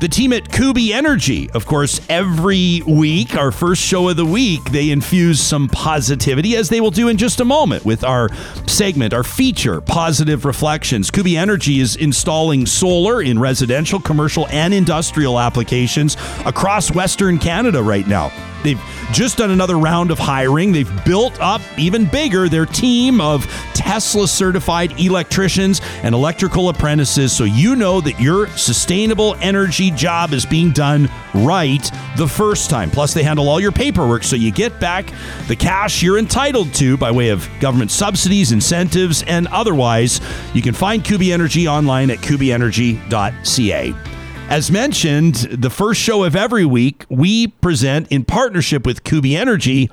The 0.00 0.08
team 0.08 0.32
at 0.32 0.50
Kuby 0.50 0.92
Energy, 0.92 1.50
of 1.50 1.66
course, 1.66 2.00
every 2.08 2.82
week, 2.86 3.36
our 3.36 3.52
first 3.52 3.82
show 3.82 4.08
of 4.08 4.16
the 4.16 4.24
week, 4.24 4.64
they 4.70 4.90
infuse 4.90 5.40
some 5.40 5.68
positivity, 5.68 6.56
as 6.56 6.68
they 6.68 6.80
will 6.80 6.90
do 6.90 7.08
in 7.08 7.16
just 7.16 7.40
a 7.40 7.44
moment 7.44 7.84
with 7.84 8.02
our 8.02 8.30
segment, 8.66 9.12
our 9.12 9.24
feature, 9.24 9.80
Positive 9.80 10.44
Reflections. 10.44 11.10
Kuby 11.10 11.36
Energy 11.36 11.80
is 11.80 11.96
installing 11.96 12.66
solar 12.66 13.22
in 13.22 13.38
residential, 13.38 14.00
commercial, 14.00 14.48
and 14.48 14.72
industrial 14.72 15.38
applications 15.38 16.16
across 16.46 16.92
Western 16.92 17.38
Canada 17.38 17.82
right 17.82 18.06
now. 18.06 18.49
They've 18.62 18.80
just 19.12 19.38
done 19.38 19.50
another 19.50 19.78
round 19.78 20.10
of 20.10 20.18
hiring. 20.18 20.72
They've 20.72 21.04
built 21.04 21.40
up 21.40 21.60
even 21.78 22.06
bigger 22.06 22.48
their 22.48 22.66
team 22.66 23.20
of 23.20 23.46
Tesla 23.74 24.28
certified 24.28 25.00
electricians 25.00 25.80
and 26.02 26.14
electrical 26.14 26.68
apprentices 26.68 27.32
so 27.32 27.44
you 27.44 27.76
know 27.76 28.00
that 28.00 28.20
your 28.20 28.46
sustainable 28.48 29.36
energy 29.40 29.90
job 29.90 30.32
is 30.32 30.44
being 30.44 30.70
done 30.72 31.08
right 31.34 31.90
the 32.16 32.28
first 32.28 32.70
time. 32.70 32.90
Plus, 32.90 33.14
they 33.14 33.22
handle 33.22 33.48
all 33.48 33.60
your 33.60 33.72
paperwork 33.72 34.22
so 34.22 34.36
you 34.36 34.50
get 34.50 34.78
back 34.80 35.12
the 35.48 35.56
cash 35.56 36.02
you're 36.02 36.18
entitled 36.18 36.72
to 36.74 36.96
by 36.96 37.10
way 37.10 37.30
of 37.30 37.48
government 37.60 37.90
subsidies, 37.90 38.52
incentives, 38.52 39.22
and 39.24 39.46
otherwise. 39.48 40.20
You 40.54 40.62
can 40.62 40.74
find 40.74 41.04
Kuby 41.04 41.32
Energy 41.32 41.66
online 41.66 42.10
at 42.10 42.18
kubyenergy.ca. 42.18 44.09
As 44.50 44.68
mentioned, 44.68 45.36
the 45.36 45.70
first 45.70 46.00
show 46.00 46.24
of 46.24 46.34
every 46.34 46.64
week, 46.64 47.04
we 47.08 47.46
present 47.46 48.10
in 48.10 48.24
partnership 48.24 48.84
with 48.84 49.04
Kuby 49.04 49.36
Energy 49.36 49.88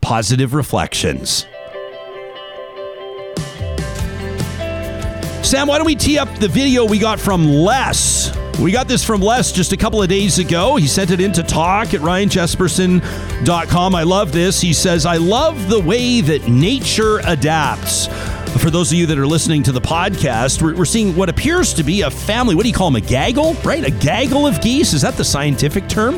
Positive 0.00 0.52
Reflections. 0.52 1.46
Sam, 5.46 5.68
why 5.68 5.78
don't 5.78 5.86
we 5.86 5.94
tee 5.94 6.18
up 6.18 6.28
the 6.40 6.48
video 6.48 6.84
we 6.84 6.98
got 6.98 7.20
from 7.20 7.46
Les? 7.46 8.36
We 8.58 8.72
got 8.72 8.88
this 8.88 9.04
from 9.04 9.20
Les 9.20 9.52
just 9.52 9.72
a 9.72 9.76
couple 9.76 10.02
of 10.02 10.08
days 10.08 10.40
ago. 10.40 10.74
He 10.74 10.88
sent 10.88 11.12
it 11.12 11.20
in 11.20 11.30
to 11.34 11.44
talk 11.44 11.94
at 11.94 12.00
ryanjespersen.com. 12.00 13.94
I 13.94 14.02
love 14.02 14.32
this. 14.32 14.60
He 14.60 14.72
says, 14.72 15.06
I 15.06 15.18
love 15.18 15.68
the 15.68 15.78
way 15.78 16.20
that 16.20 16.48
nature 16.48 17.20
adapts. 17.20 18.08
For 18.58 18.70
those 18.70 18.92
of 18.92 18.98
you 18.98 19.06
that 19.06 19.18
are 19.18 19.26
listening 19.26 19.62
to 19.64 19.72
the 19.72 19.80
podcast, 19.80 20.60
we're, 20.60 20.74
we're 20.76 20.84
seeing 20.84 21.16
what 21.16 21.28
appears 21.28 21.72
to 21.74 21.82
be 21.82 22.02
a 22.02 22.10
family. 22.10 22.54
What 22.54 22.64
do 22.64 22.68
you 22.68 22.74
call 22.74 22.90
them? 22.90 23.02
A 23.02 23.06
gaggle, 23.06 23.54
right? 23.64 23.82
A 23.84 23.90
gaggle 23.90 24.46
of 24.46 24.60
geese. 24.60 24.92
Is 24.92 25.02
that 25.02 25.14
the 25.14 25.24
scientific 25.24 25.88
term? 25.88 26.16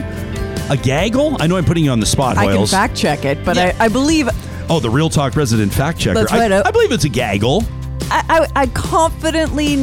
A 0.70 0.76
gaggle? 0.76 1.36
I 1.40 1.46
know 1.46 1.56
I'm 1.56 1.64
putting 1.64 1.84
you 1.84 1.90
on 1.90 2.00
the 2.00 2.06
spot, 2.06 2.36
I 2.38 2.46
can 2.46 2.66
fact 2.66 2.96
check 2.96 3.24
it, 3.24 3.44
but 3.44 3.56
Yeah. 3.56 3.76
I, 3.78 3.84
I 3.84 3.88
believe 3.88 4.28
oh, 4.68 4.80
the 4.80 4.90
Real 4.90 5.08
Talk 5.10 5.36
resident 5.36 5.72
fact 5.72 5.98
checker. 5.98 6.14
That's 6.20 6.32
I- 6.32 6.48
right. 6.48 6.66
I, 6.66 6.70
believe 6.70 6.90
it's 6.90 7.04
a 7.04 7.08
gaggle. 7.08 7.64
I, 8.10 8.48
I, 8.54 8.62
I 8.62 8.66
confidently 8.68 9.76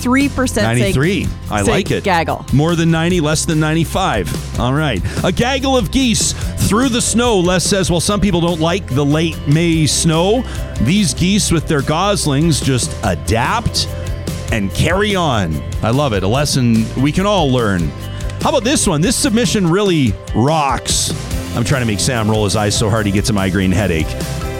93% 0.00 0.48
say 0.48 0.62
93. 0.62 1.26
I 1.50 1.62
say 1.62 1.70
like 1.70 1.90
it. 1.90 2.04
Gaggle. 2.04 2.44
More 2.52 2.74
than 2.74 2.90
90, 2.90 3.20
less 3.20 3.44
than 3.44 3.60
95. 3.60 4.60
All 4.60 4.74
right. 4.74 5.02
A 5.24 5.32
gaggle 5.32 5.76
of 5.76 5.90
geese 5.90 6.32
through 6.68 6.88
the 6.88 7.00
snow. 7.00 7.38
Les 7.38 7.64
says, 7.64 7.90
well, 7.90 8.00
some 8.00 8.20
people 8.20 8.40
don't 8.40 8.60
like 8.60 8.86
the 8.94 9.04
late 9.04 9.36
May 9.48 9.86
snow. 9.86 10.42
These 10.82 11.14
geese 11.14 11.50
with 11.50 11.66
their 11.66 11.82
goslings 11.82 12.60
just 12.60 12.96
adapt 13.04 13.86
and 14.52 14.72
carry 14.72 15.14
on. 15.14 15.54
I 15.82 15.90
love 15.90 16.12
it. 16.12 16.22
A 16.22 16.28
lesson 16.28 16.84
we 17.00 17.12
can 17.12 17.26
all 17.26 17.50
learn. 17.50 17.88
How 18.40 18.48
about 18.48 18.64
this 18.64 18.86
one? 18.86 19.00
This 19.00 19.16
submission 19.16 19.66
really 19.66 20.14
rocks. 20.34 21.10
I'm 21.56 21.64
trying 21.64 21.82
to 21.82 21.86
make 21.86 22.00
Sam 22.00 22.30
roll 22.30 22.44
his 22.44 22.56
eyes 22.56 22.76
so 22.78 22.88
hard 22.88 23.06
he 23.06 23.12
gets 23.12 23.28
a 23.28 23.32
migraine 23.32 23.72
headache. 23.72 24.06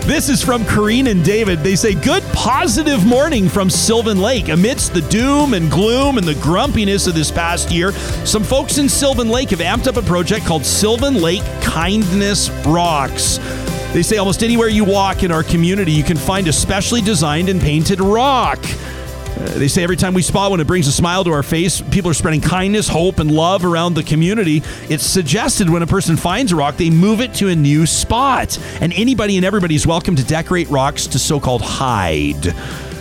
This 0.07 0.29
is 0.29 0.43
from 0.43 0.65
Corrine 0.65 1.09
and 1.09 1.25
David. 1.25 1.61
They 1.61 1.77
say, 1.77 1.95
Good 1.95 2.25
positive 2.33 3.07
morning 3.07 3.49
from 3.49 3.71
Sylvan 3.71 4.19
Lake. 4.19 4.49
Amidst 4.49 4.93
the 4.93 5.03
doom 5.03 5.55
and 5.55 5.71
gloom 5.71 6.19
and 6.19 6.27
the 6.27 6.35
grumpiness 6.37 7.07
of 7.07 7.15
this 7.15 7.31
past 7.31 7.71
year, 7.71 7.93
some 8.25 8.43
folks 8.43 8.79
in 8.79 8.89
Sylvan 8.89 9.29
Lake 9.29 9.51
have 9.51 9.61
amped 9.61 9.87
up 9.87 9.97
a 9.97 10.03
project 10.03 10.47
called 10.47 10.65
Sylvan 10.65 11.15
Lake 11.15 11.45
Kindness 11.63 12.51
Rocks. 12.67 13.39
They 13.93 14.03
say 14.03 14.17
almost 14.17 14.43
anywhere 14.43 14.69
you 14.69 14.85
walk 14.85 15.23
in 15.23 15.31
our 15.31 15.43
community, 15.45 15.93
you 15.93 16.05
can 16.05 16.17
find 16.17 16.49
a 16.49 16.53
specially 16.53 17.03
designed 17.03 17.49
and 17.49 17.61
painted 17.61 18.01
rock. 18.01 18.59
Uh, 19.41 19.59
they 19.59 19.69
say 19.69 19.83
every 19.83 19.97
time 19.97 20.13
we 20.13 20.21
spot 20.21 20.51
one, 20.51 20.61
it 20.61 20.67
brings 20.67 20.87
a 20.87 20.93
smile 20.93 21.25
to 21.25 21.33
our 21.33 21.43
face. 21.43 21.81
People 21.81 22.11
are 22.11 22.15
spreading 22.15 22.43
kindness, 22.43 22.89
hope, 22.89 23.21
and 23.21 23.31
love 23.31 23.65
around 23.65 23.95
the 23.95 24.03
community. 24.03 24.63
It's 24.91 25.05
suggested 25.05 25.71
when 25.71 25.83
a 25.83 25.87
person 25.87 26.19
finds 26.19 26.53
a 26.53 26.57
rock, 26.57 26.77
they 26.77 26.91
move 26.91 27.23
it 27.23 27.33
to 27.37 27.49
a 27.49 27.57
new 27.57 27.87
spot. 27.87 28.59
And 28.83 28.93
anybody 28.93 29.37
and 29.37 29.47
everybody 29.47 29.75
is 29.75 29.87
welcome 29.87 30.15
to 30.17 30.25
decorate 30.25 30.69
rocks 30.69 31.07
to 31.09 31.19
so 31.19 31.41
called 31.41 31.63
hide. 31.63 32.55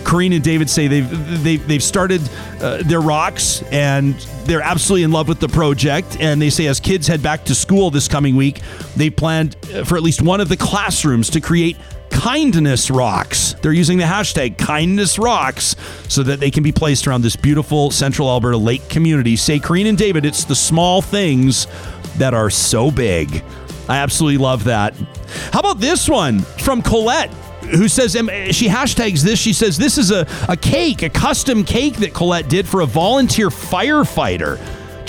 Corrine 0.06 0.34
and 0.34 0.44
David 0.44 0.70
say 0.70 0.88
they've 0.88 1.44
they've, 1.44 1.68
they've 1.68 1.84
started 1.84 2.22
uh, 2.61 2.84
their 2.84 3.02
rocks 3.02 3.61
and 3.64 4.16
they're 4.45 4.61
absolutely 4.61 5.03
in 5.03 5.11
love 5.11 5.28
with 5.28 5.41
the 5.41 5.49
project. 5.49 6.18
And 6.22 6.41
they 6.41 6.49
say 6.49 6.68
as 6.68 6.80
kids 6.80 7.06
head 7.06 7.22
back 7.22 7.44
to 7.45 7.53
school 7.53 7.91
this 7.91 8.07
coming 8.07 8.38
week, 8.38 8.61
they 8.95 9.10
planned 9.10 9.57
uh, 9.74 9.84
for 9.84 9.98
at 9.98 10.03
least 10.03 10.22
one 10.22 10.40
of 10.40 10.48
the 10.48 10.57
classrooms 10.57 11.30
to 11.32 11.41
create 11.41 11.76
kindness 12.19 12.91
rocks. 12.91 13.55
They're 13.61 13.71
using 13.71 13.97
the 13.97 14.03
hashtag 14.03 14.57
kindness 14.57 15.17
rocks 15.17 15.77
so 16.09 16.21
that 16.23 16.41
they 16.41 16.51
can 16.51 16.63
be 16.63 16.73
placed 16.73 17.07
around 17.07 17.21
this 17.21 17.37
beautiful 17.37 17.91
central 17.91 18.27
Alberta 18.27 18.57
lake 18.57 18.89
community. 18.89 19.37
Say, 19.37 19.57
Corrine 19.57 19.87
and 19.87 19.97
David, 19.97 20.25
it's 20.25 20.43
the 20.43 20.55
small 20.55 21.01
things 21.01 21.65
that 22.17 22.33
are 22.33 22.49
so 22.49 22.91
big. 22.91 23.41
I 23.87 23.99
absolutely 23.99 24.37
love 24.37 24.65
that. 24.65 24.95
How 25.53 25.61
about 25.61 25.79
this 25.79 26.09
one 26.09 26.39
from 26.39 26.81
Colette? 26.81 27.29
Who 27.71 27.87
says 27.87 28.11
she 28.11 28.67
hashtags 28.67 29.21
this? 29.21 29.39
She 29.39 29.53
says 29.53 29.77
this 29.77 29.97
is 29.97 30.11
a, 30.11 30.27
a 30.49 30.57
cake, 30.57 31.03
a 31.03 31.09
custom 31.09 31.63
cake 31.63 31.95
that 31.97 32.13
Colette 32.13 32.49
did 32.49 32.67
for 32.67 32.81
a 32.81 32.85
volunteer 32.85 33.47
firefighter. 33.47 34.59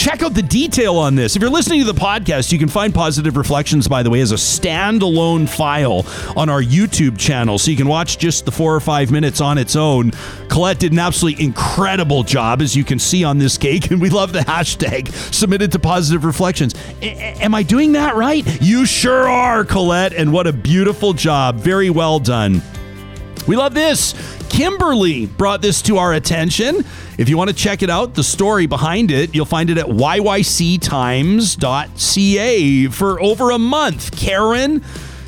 Check 0.01 0.23
out 0.23 0.33
the 0.33 0.41
detail 0.41 0.97
on 0.97 1.15
this. 1.15 1.37
If 1.37 1.43
you're 1.43 1.51
listening 1.51 1.81
to 1.81 1.93
the 1.93 1.93
podcast, 1.93 2.53
you 2.53 2.59
can 2.59 2.71
find 2.71 2.95
Positive 2.95 3.37
Reflections, 3.37 3.87
by 3.87 4.03
the 4.03 4.09
way, 4.09 4.23
as 4.23 4.33
a 4.33 4.37
standalone 4.37 5.47
file 5.47 6.07
on 6.39 6.49
our 6.49 6.63
YouTube 6.63 7.19
channel. 7.19 7.59
So 7.59 7.71
you 7.71 7.77
can 7.77 7.87
watch 7.87 8.17
just 8.17 8.47
the 8.47 8.51
four 8.51 8.75
or 8.75 8.81
five 8.81 9.11
minutes 9.11 9.43
on 9.43 9.59
its 9.59 9.77
own. 9.77 10.13
Colette 10.49 10.79
did 10.79 10.93
an 10.93 11.01
absolutely 11.01 11.45
incredible 11.45 12.23
job, 12.23 12.63
as 12.63 12.75
you 12.75 12.83
can 12.83 12.99
see 12.99 13.25
on 13.25 13.37
this 13.37 13.59
cake. 13.59 13.91
And 13.91 14.01
we 14.01 14.09
love 14.09 14.33
the 14.33 14.39
hashtag 14.39 15.13
submitted 15.35 15.71
to 15.73 15.79
Positive 15.79 16.25
Reflections. 16.25 16.75
A- 17.03 17.43
am 17.43 17.55
I 17.55 17.63
doing 17.63 17.93
that 17.93 18.17
right? 18.17 18.47
You 18.63 18.87
sure 18.87 19.29
are, 19.29 19.67
Colette. 19.67 20.15
And 20.15 20.33
what 20.33 20.47
a 20.47 20.53
beautiful 20.55 21.13
job. 21.13 21.57
Very 21.57 21.91
well 21.91 22.19
done. 22.19 22.63
We 23.47 23.57
love 23.57 23.75
this. 23.75 24.15
Kimberly 24.49 25.27
brought 25.27 25.63
this 25.63 25.83
to 25.83 25.97
our 25.99 26.13
attention. 26.13 26.85
If 27.19 27.29
you 27.29 27.37
want 27.37 27.51
to 27.51 27.57
check 27.57 27.83
it 27.83 27.91
out, 27.91 28.15
the 28.15 28.25
story 28.25 28.67
behind 28.67 29.11
it, 29.11 29.35
you'll 29.35 29.45
find 29.45 29.71
it 29.71 29.79
at 29.79 29.87
yyctimes.ca 29.87 30.89
for 32.89 33.21
over 33.21 33.51
a 33.51 33.59
month. 33.59 34.17
Karen 34.17 34.85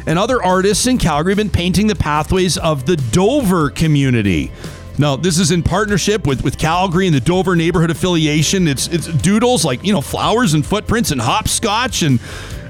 and 0.06 0.18
other 0.18 0.42
artists 0.42 0.86
in 0.86 0.98
Calgary 0.98 1.32
have 1.32 1.38
been 1.38 1.50
painting 1.50 1.86
the 1.86 1.94
pathways 1.94 2.58
of 2.58 2.86
the 2.86 2.96
Dover 2.96 3.70
community. 3.70 4.50
Now, 4.98 5.16
this 5.16 5.38
is 5.38 5.50
in 5.50 5.62
partnership 5.62 6.26
with, 6.26 6.44
with 6.44 6.58
Calgary 6.58 7.06
and 7.06 7.14
the 7.14 7.20
Dover 7.20 7.56
Neighborhood 7.56 7.90
Affiliation. 7.90 8.68
It's 8.68 8.88
it's 8.88 9.06
doodles 9.06 9.64
like, 9.64 9.82
you 9.84 9.92
know, 9.92 10.02
flowers 10.02 10.54
and 10.54 10.64
footprints 10.64 11.10
and 11.10 11.20
hopscotch 11.20 12.02
and 12.02 12.20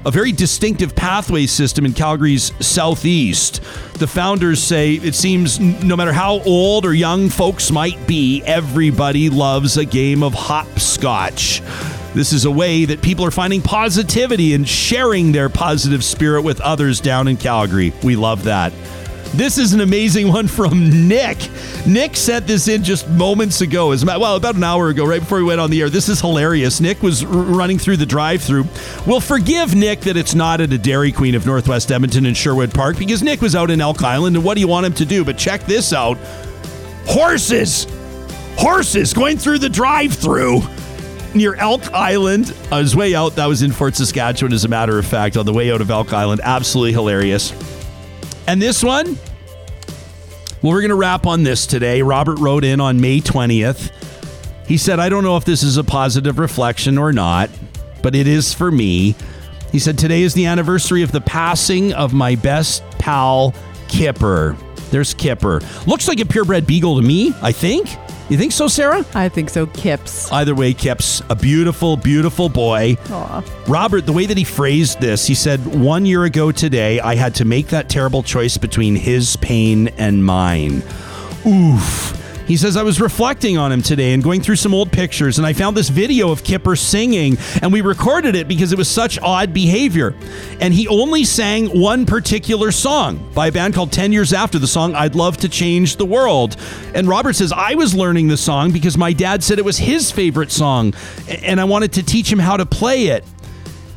a 0.05 0.11
very 0.11 0.31
distinctive 0.31 0.95
pathway 0.95 1.45
system 1.45 1.85
in 1.85 1.93
Calgary's 1.93 2.51
southeast. 2.65 3.61
The 3.99 4.07
founders 4.07 4.61
say 4.61 4.93
it 4.95 5.15
seems 5.15 5.59
no 5.59 5.95
matter 5.95 6.13
how 6.13 6.41
old 6.41 6.85
or 6.85 6.93
young 6.93 7.29
folks 7.29 7.71
might 7.71 8.05
be, 8.07 8.41
everybody 8.43 9.29
loves 9.29 9.77
a 9.77 9.85
game 9.85 10.23
of 10.23 10.33
hopscotch. 10.33 11.61
This 12.13 12.31
is 12.33 12.45
a 12.45 12.51
way 12.51 12.85
that 12.85 13.01
people 13.01 13.25
are 13.25 13.31
finding 13.31 13.61
positivity 13.61 14.53
and 14.53 14.67
sharing 14.67 15.31
their 15.31 15.49
positive 15.49 16.03
spirit 16.03 16.43
with 16.43 16.61
others 16.61 16.99
down 17.01 17.27
in 17.27 17.37
Calgary. 17.37 17.91
We 18.03 18.15
love 18.15 18.43
that. 18.43 18.71
This 19.33 19.57
is 19.57 19.73
an 19.73 19.81
amazing 19.81 20.27
one 20.27 20.47
from 20.47 21.07
Nick. 21.07 21.49
Nick 21.87 22.15
sent 22.15 22.45
this 22.45 22.67
in 22.67 22.83
just 22.83 23.09
moments 23.09 23.61
ago, 23.61 23.91
as 23.91 24.05
well, 24.05 24.35
about 24.35 24.55
an 24.55 24.63
hour 24.63 24.89
ago, 24.89 25.05
right 25.05 25.21
before 25.21 25.39
we 25.39 25.43
went 25.43 25.59
on 25.59 25.71
the 25.71 25.81
air. 25.81 25.89
This 25.89 26.07
is 26.07 26.21
hilarious. 26.21 26.79
Nick 26.79 27.01
was 27.01 27.23
r- 27.23 27.31
running 27.31 27.79
through 27.79 27.97
the 27.97 28.05
drive-through. 28.05 28.65
We'll 29.07 29.19
forgive 29.19 29.73
Nick 29.73 30.01
that 30.01 30.17
it's 30.17 30.35
not 30.35 30.61
at 30.61 30.71
a 30.71 30.77
Dairy 30.77 31.11
Queen 31.11 31.33
of 31.33 31.47
Northwest 31.47 31.91
Edmonton 31.91 32.27
and 32.27 32.37
Sherwood 32.37 32.75
Park 32.75 32.99
because 32.99 33.23
Nick 33.23 33.41
was 33.41 33.55
out 33.55 33.71
in 33.71 33.81
Elk 33.81 34.03
Island, 34.03 34.35
and 34.35 34.45
what 34.45 34.53
do 34.53 34.61
you 34.61 34.67
want 34.67 34.85
him 34.85 34.93
to 34.93 35.05
do? 35.05 35.25
But 35.25 35.39
check 35.39 35.65
this 35.65 35.93
out: 35.93 36.19
horses, 37.07 37.87
horses 38.55 39.15
going 39.15 39.37
through 39.37 39.57
the 39.57 39.69
drive-through 39.69 40.61
near 41.33 41.55
Elk 41.55 41.91
Island. 41.91 42.55
On 42.71 42.81
his 42.81 42.95
way 42.95 43.15
out, 43.15 43.35
that 43.37 43.47
was 43.47 43.63
in 43.63 43.71
Fort 43.71 43.95
Saskatchewan, 43.95 44.53
as 44.53 44.63
a 44.63 44.69
matter 44.69 44.99
of 44.99 45.07
fact, 45.07 45.37
on 45.37 45.47
the 45.47 45.53
way 45.53 45.71
out 45.71 45.81
of 45.81 45.89
Elk 45.89 46.13
Island. 46.13 46.39
Absolutely 46.43 46.93
hilarious. 46.93 47.51
And 48.47 48.61
this 48.61 48.83
one, 48.83 49.17
well, 50.61 50.71
we're 50.73 50.81
going 50.81 50.89
to 50.89 50.95
wrap 50.95 51.25
on 51.25 51.43
this 51.43 51.65
today. 51.65 52.01
Robert 52.01 52.39
wrote 52.39 52.63
in 52.63 52.79
on 52.79 52.99
May 53.01 53.19
20th. 53.19 53.91
He 54.67 54.77
said, 54.77 54.99
I 54.99 55.09
don't 55.09 55.23
know 55.23 55.37
if 55.37 55.45
this 55.45 55.63
is 55.63 55.77
a 55.77 55.83
positive 55.83 56.39
reflection 56.39 56.97
or 56.97 57.11
not, 57.11 57.49
but 58.01 58.15
it 58.15 58.27
is 58.27 58.53
for 58.53 58.71
me. 58.71 59.15
He 59.71 59.79
said, 59.79 59.97
Today 59.97 60.21
is 60.21 60.33
the 60.33 60.45
anniversary 60.45 61.01
of 61.03 61.11
the 61.11 61.21
passing 61.21 61.93
of 61.93 62.13
my 62.13 62.35
best 62.35 62.83
pal, 62.99 63.53
Kipper. 63.87 64.55
There's 64.91 65.13
Kipper. 65.13 65.61
Looks 65.87 66.07
like 66.07 66.19
a 66.19 66.25
purebred 66.25 66.67
beagle 66.67 66.95
to 66.97 67.01
me, 67.01 67.33
I 67.41 67.51
think. 67.51 67.89
You 68.29 68.37
think 68.37 68.51
so, 68.51 68.67
Sarah? 68.67 69.05
I 69.13 69.29
think 69.29 69.49
so. 69.49 69.67
Kips. 69.67 70.31
Either 70.31 70.55
way, 70.55 70.73
Kip's 70.73 71.21
a 71.29 71.35
beautiful, 71.35 71.97
beautiful 71.97 72.49
boy. 72.49 72.97
Aw. 73.09 73.43
Robert, 73.67 74.05
the 74.05 74.13
way 74.13 74.25
that 74.25 74.37
he 74.37 74.43
phrased 74.43 75.01
this, 75.01 75.27
he 75.27 75.35
said, 75.35 75.59
One 75.79 76.05
year 76.05 76.23
ago 76.23 76.51
today, 76.51 76.99
I 76.99 77.15
had 77.15 77.35
to 77.35 77.45
make 77.45 77.67
that 77.67 77.89
terrible 77.89 78.23
choice 78.23 78.57
between 78.57 78.95
his 78.95 79.35
pain 79.37 79.89
and 79.97 80.25
mine. 80.25 80.83
Oof. 81.45 82.12
He 82.47 82.57
says, 82.57 82.75
I 82.75 82.83
was 82.83 82.99
reflecting 82.99 83.57
on 83.57 83.71
him 83.71 83.81
today 83.81 84.13
and 84.13 84.21
going 84.21 84.41
through 84.41 84.57
some 84.57 84.73
old 84.73 84.91
pictures, 84.91 85.37
and 85.37 85.47
I 85.47 85.53
found 85.53 85.77
this 85.77 85.87
video 85.89 86.29
of 86.29 86.43
Kipper 86.43 86.75
singing, 86.75 87.37
and 87.61 87.71
we 87.71 87.81
recorded 87.81 88.35
it 88.35 88.47
because 88.49 88.73
it 88.73 88.77
was 88.77 88.89
such 88.89 89.17
odd 89.19 89.53
behavior. 89.53 90.13
And 90.59 90.73
he 90.73 90.87
only 90.89 91.23
sang 91.23 91.67
one 91.67 92.05
particular 92.05 92.71
song 92.71 93.31
by 93.33 93.47
a 93.47 93.51
band 93.51 93.73
called 93.73 93.93
10 93.93 94.11
Years 94.11 94.33
After, 94.33 94.59
the 94.59 94.67
song 94.67 94.93
I'd 94.93 95.15
Love 95.15 95.37
to 95.37 95.49
Change 95.49 95.95
the 95.95 96.05
World. 96.05 96.57
And 96.93 97.07
Robert 97.07 97.33
says, 97.33 97.53
I 97.53 97.75
was 97.75 97.95
learning 97.95 98.27
the 98.27 98.37
song 98.37 98.71
because 98.71 98.97
my 98.97 99.13
dad 99.13 99.41
said 99.41 99.57
it 99.57 99.65
was 99.65 99.77
his 99.77 100.11
favorite 100.11 100.51
song, 100.51 100.93
and 101.29 101.61
I 101.61 101.63
wanted 101.63 101.93
to 101.93 102.03
teach 102.03 102.29
him 102.29 102.39
how 102.39 102.57
to 102.57 102.65
play 102.65 103.07
it. 103.07 103.23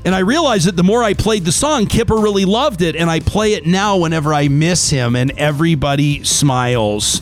And 0.05 0.14
I 0.14 0.20
realized 0.20 0.68
that 0.68 0.77
the 0.77 0.85
more 0.85 1.02
I 1.02 1.14
played 1.14 1.44
the 1.44 1.51
song, 1.51 1.86
Kipper 1.86 2.16
really 2.16 2.44
loved 2.44 2.81
it. 2.81 2.94
And 2.94 3.10
I 3.10 3.18
play 3.18 3.55
it 3.55 3.66
now 3.66 3.97
whenever 3.97 4.32
I 4.32 4.47
miss 4.47 4.89
him, 4.89 5.16
and 5.16 5.32
everybody 5.32 6.23
smiles. 6.23 7.20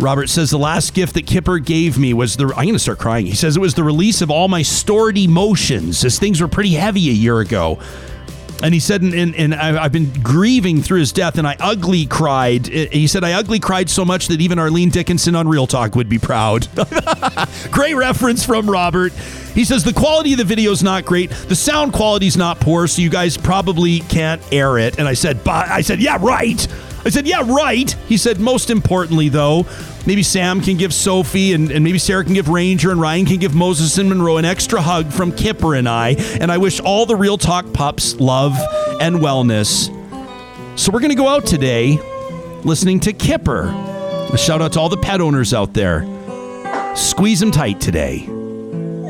Robert 0.00 0.28
says 0.28 0.50
the 0.50 0.58
last 0.58 0.94
gift 0.94 1.14
that 1.14 1.26
Kipper 1.26 1.58
gave 1.58 1.98
me 1.98 2.14
was 2.14 2.36
the. 2.36 2.46
I'm 2.46 2.64
going 2.64 2.72
to 2.72 2.78
start 2.78 2.98
crying. 2.98 3.26
He 3.26 3.34
says 3.34 3.56
it 3.56 3.60
was 3.60 3.74
the 3.74 3.84
release 3.84 4.22
of 4.22 4.30
all 4.30 4.48
my 4.48 4.62
stored 4.62 5.18
emotions, 5.18 6.04
as 6.04 6.18
things 6.18 6.40
were 6.40 6.48
pretty 6.48 6.72
heavy 6.72 7.08
a 7.10 7.12
year 7.12 7.40
ago. 7.40 7.78
And 8.62 8.74
he 8.74 8.80
said, 8.80 9.00
and, 9.00 9.14
and, 9.14 9.34
and 9.34 9.54
I've 9.54 9.92
been 9.92 10.12
grieving 10.22 10.82
through 10.82 11.00
his 11.00 11.12
death, 11.12 11.38
and 11.38 11.46
I 11.46 11.56
ugly 11.60 12.04
cried. 12.04 12.66
He 12.66 13.06
said, 13.06 13.24
I 13.24 13.32
ugly 13.32 13.58
cried 13.58 13.88
so 13.88 14.04
much 14.04 14.28
that 14.28 14.40
even 14.40 14.58
Arlene 14.58 14.90
Dickinson 14.90 15.34
on 15.34 15.48
Real 15.48 15.66
Talk 15.66 15.96
would 15.96 16.10
be 16.10 16.18
proud. 16.18 16.68
Great 17.70 17.94
reference 17.94 18.44
from 18.44 18.68
Robert. 18.68 19.14
He 19.54 19.64
says 19.64 19.84
the 19.84 19.92
quality 19.92 20.32
of 20.32 20.38
the 20.38 20.44
video 20.44 20.70
is 20.70 20.82
not 20.82 21.04
great. 21.04 21.30
The 21.30 21.56
sound 21.56 21.92
quality 21.92 22.26
is 22.26 22.36
not 22.36 22.60
poor, 22.60 22.86
so 22.86 23.02
you 23.02 23.10
guys 23.10 23.36
probably 23.36 24.00
can't 24.00 24.42
air 24.52 24.78
it. 24.78 24.98
And 24.98 25.08
I 25.08 25.14
said, 25.14 25.46
I 25.46 25.80
said, 25.80 26.00
yeah, 26.00 26.18
right. 26.20 26.66
I 27.04 27.08
said, 27.08 27.26
yeah, 27.26 27.42
right. 27.46 27.90
He 28.08 28.16
said, 28.16 28.38
most 28.38 28.70
importantly, 28.70 29.28
though, 29.28 29.66
maybe 30.06 30.22
Sam 30.22 30.60
can 30.60 30.76
give 30.76 30.92
Sophie 30.92 31.54
and, 31.54 31.70
and 31.70 31.82
maybe 31.82 31.98
Sarah 31.98 32.24
can 32.24 32.34
give 32.34 32.48
Ranger 32.48 32.90
and 32.90 33.00
Ryan 33.00 33.26
can 33.26 33.38
give 33.38 33.54
Moses 33.54 33.96
and 33.98 34.08
Monroe 34.08 34.36
an 34.36 34.44
extra 34.44 34.82
hug 34.82 35.10
from 35.10 35.32
Kipper 35.32 35.74
and 35.74 35.88
I. 35.88 36.10
And 36.40 36.52
I 36.52 36.58
wish 36.58 36.78
all 36.80 37.06
the 37.06 37.16
Real 37.16 37.38
Talk 37.38 37.72
pups 37.72 38.16
love 38.16 38.54
and 39.00 39.16
wellness. 39.16 39.88
So 40.78 40.92
we're 40.92 41.00
going 41.00 41.10
to 41.10 41.16
go 41.16 41.28
out 41.28 41.46
today 41.46 41.98
listening 42.64 43.00
to 43.00 43.12
Kipper. 43.12 43.68
A 44.32 44.38
shout 44.38 44.62
out 44.62 44.74
to 44.74 44.80
all 44.80 44.88
the 44.88 44.96
pet 44.96 45.20
owners 45.20 45.54
out 45.54 45.72
there. 45.72 46.06
Squeeze 46.94 47.40
them 47.40 47.50
tight 47.50 47.80
today. 47.80 48.28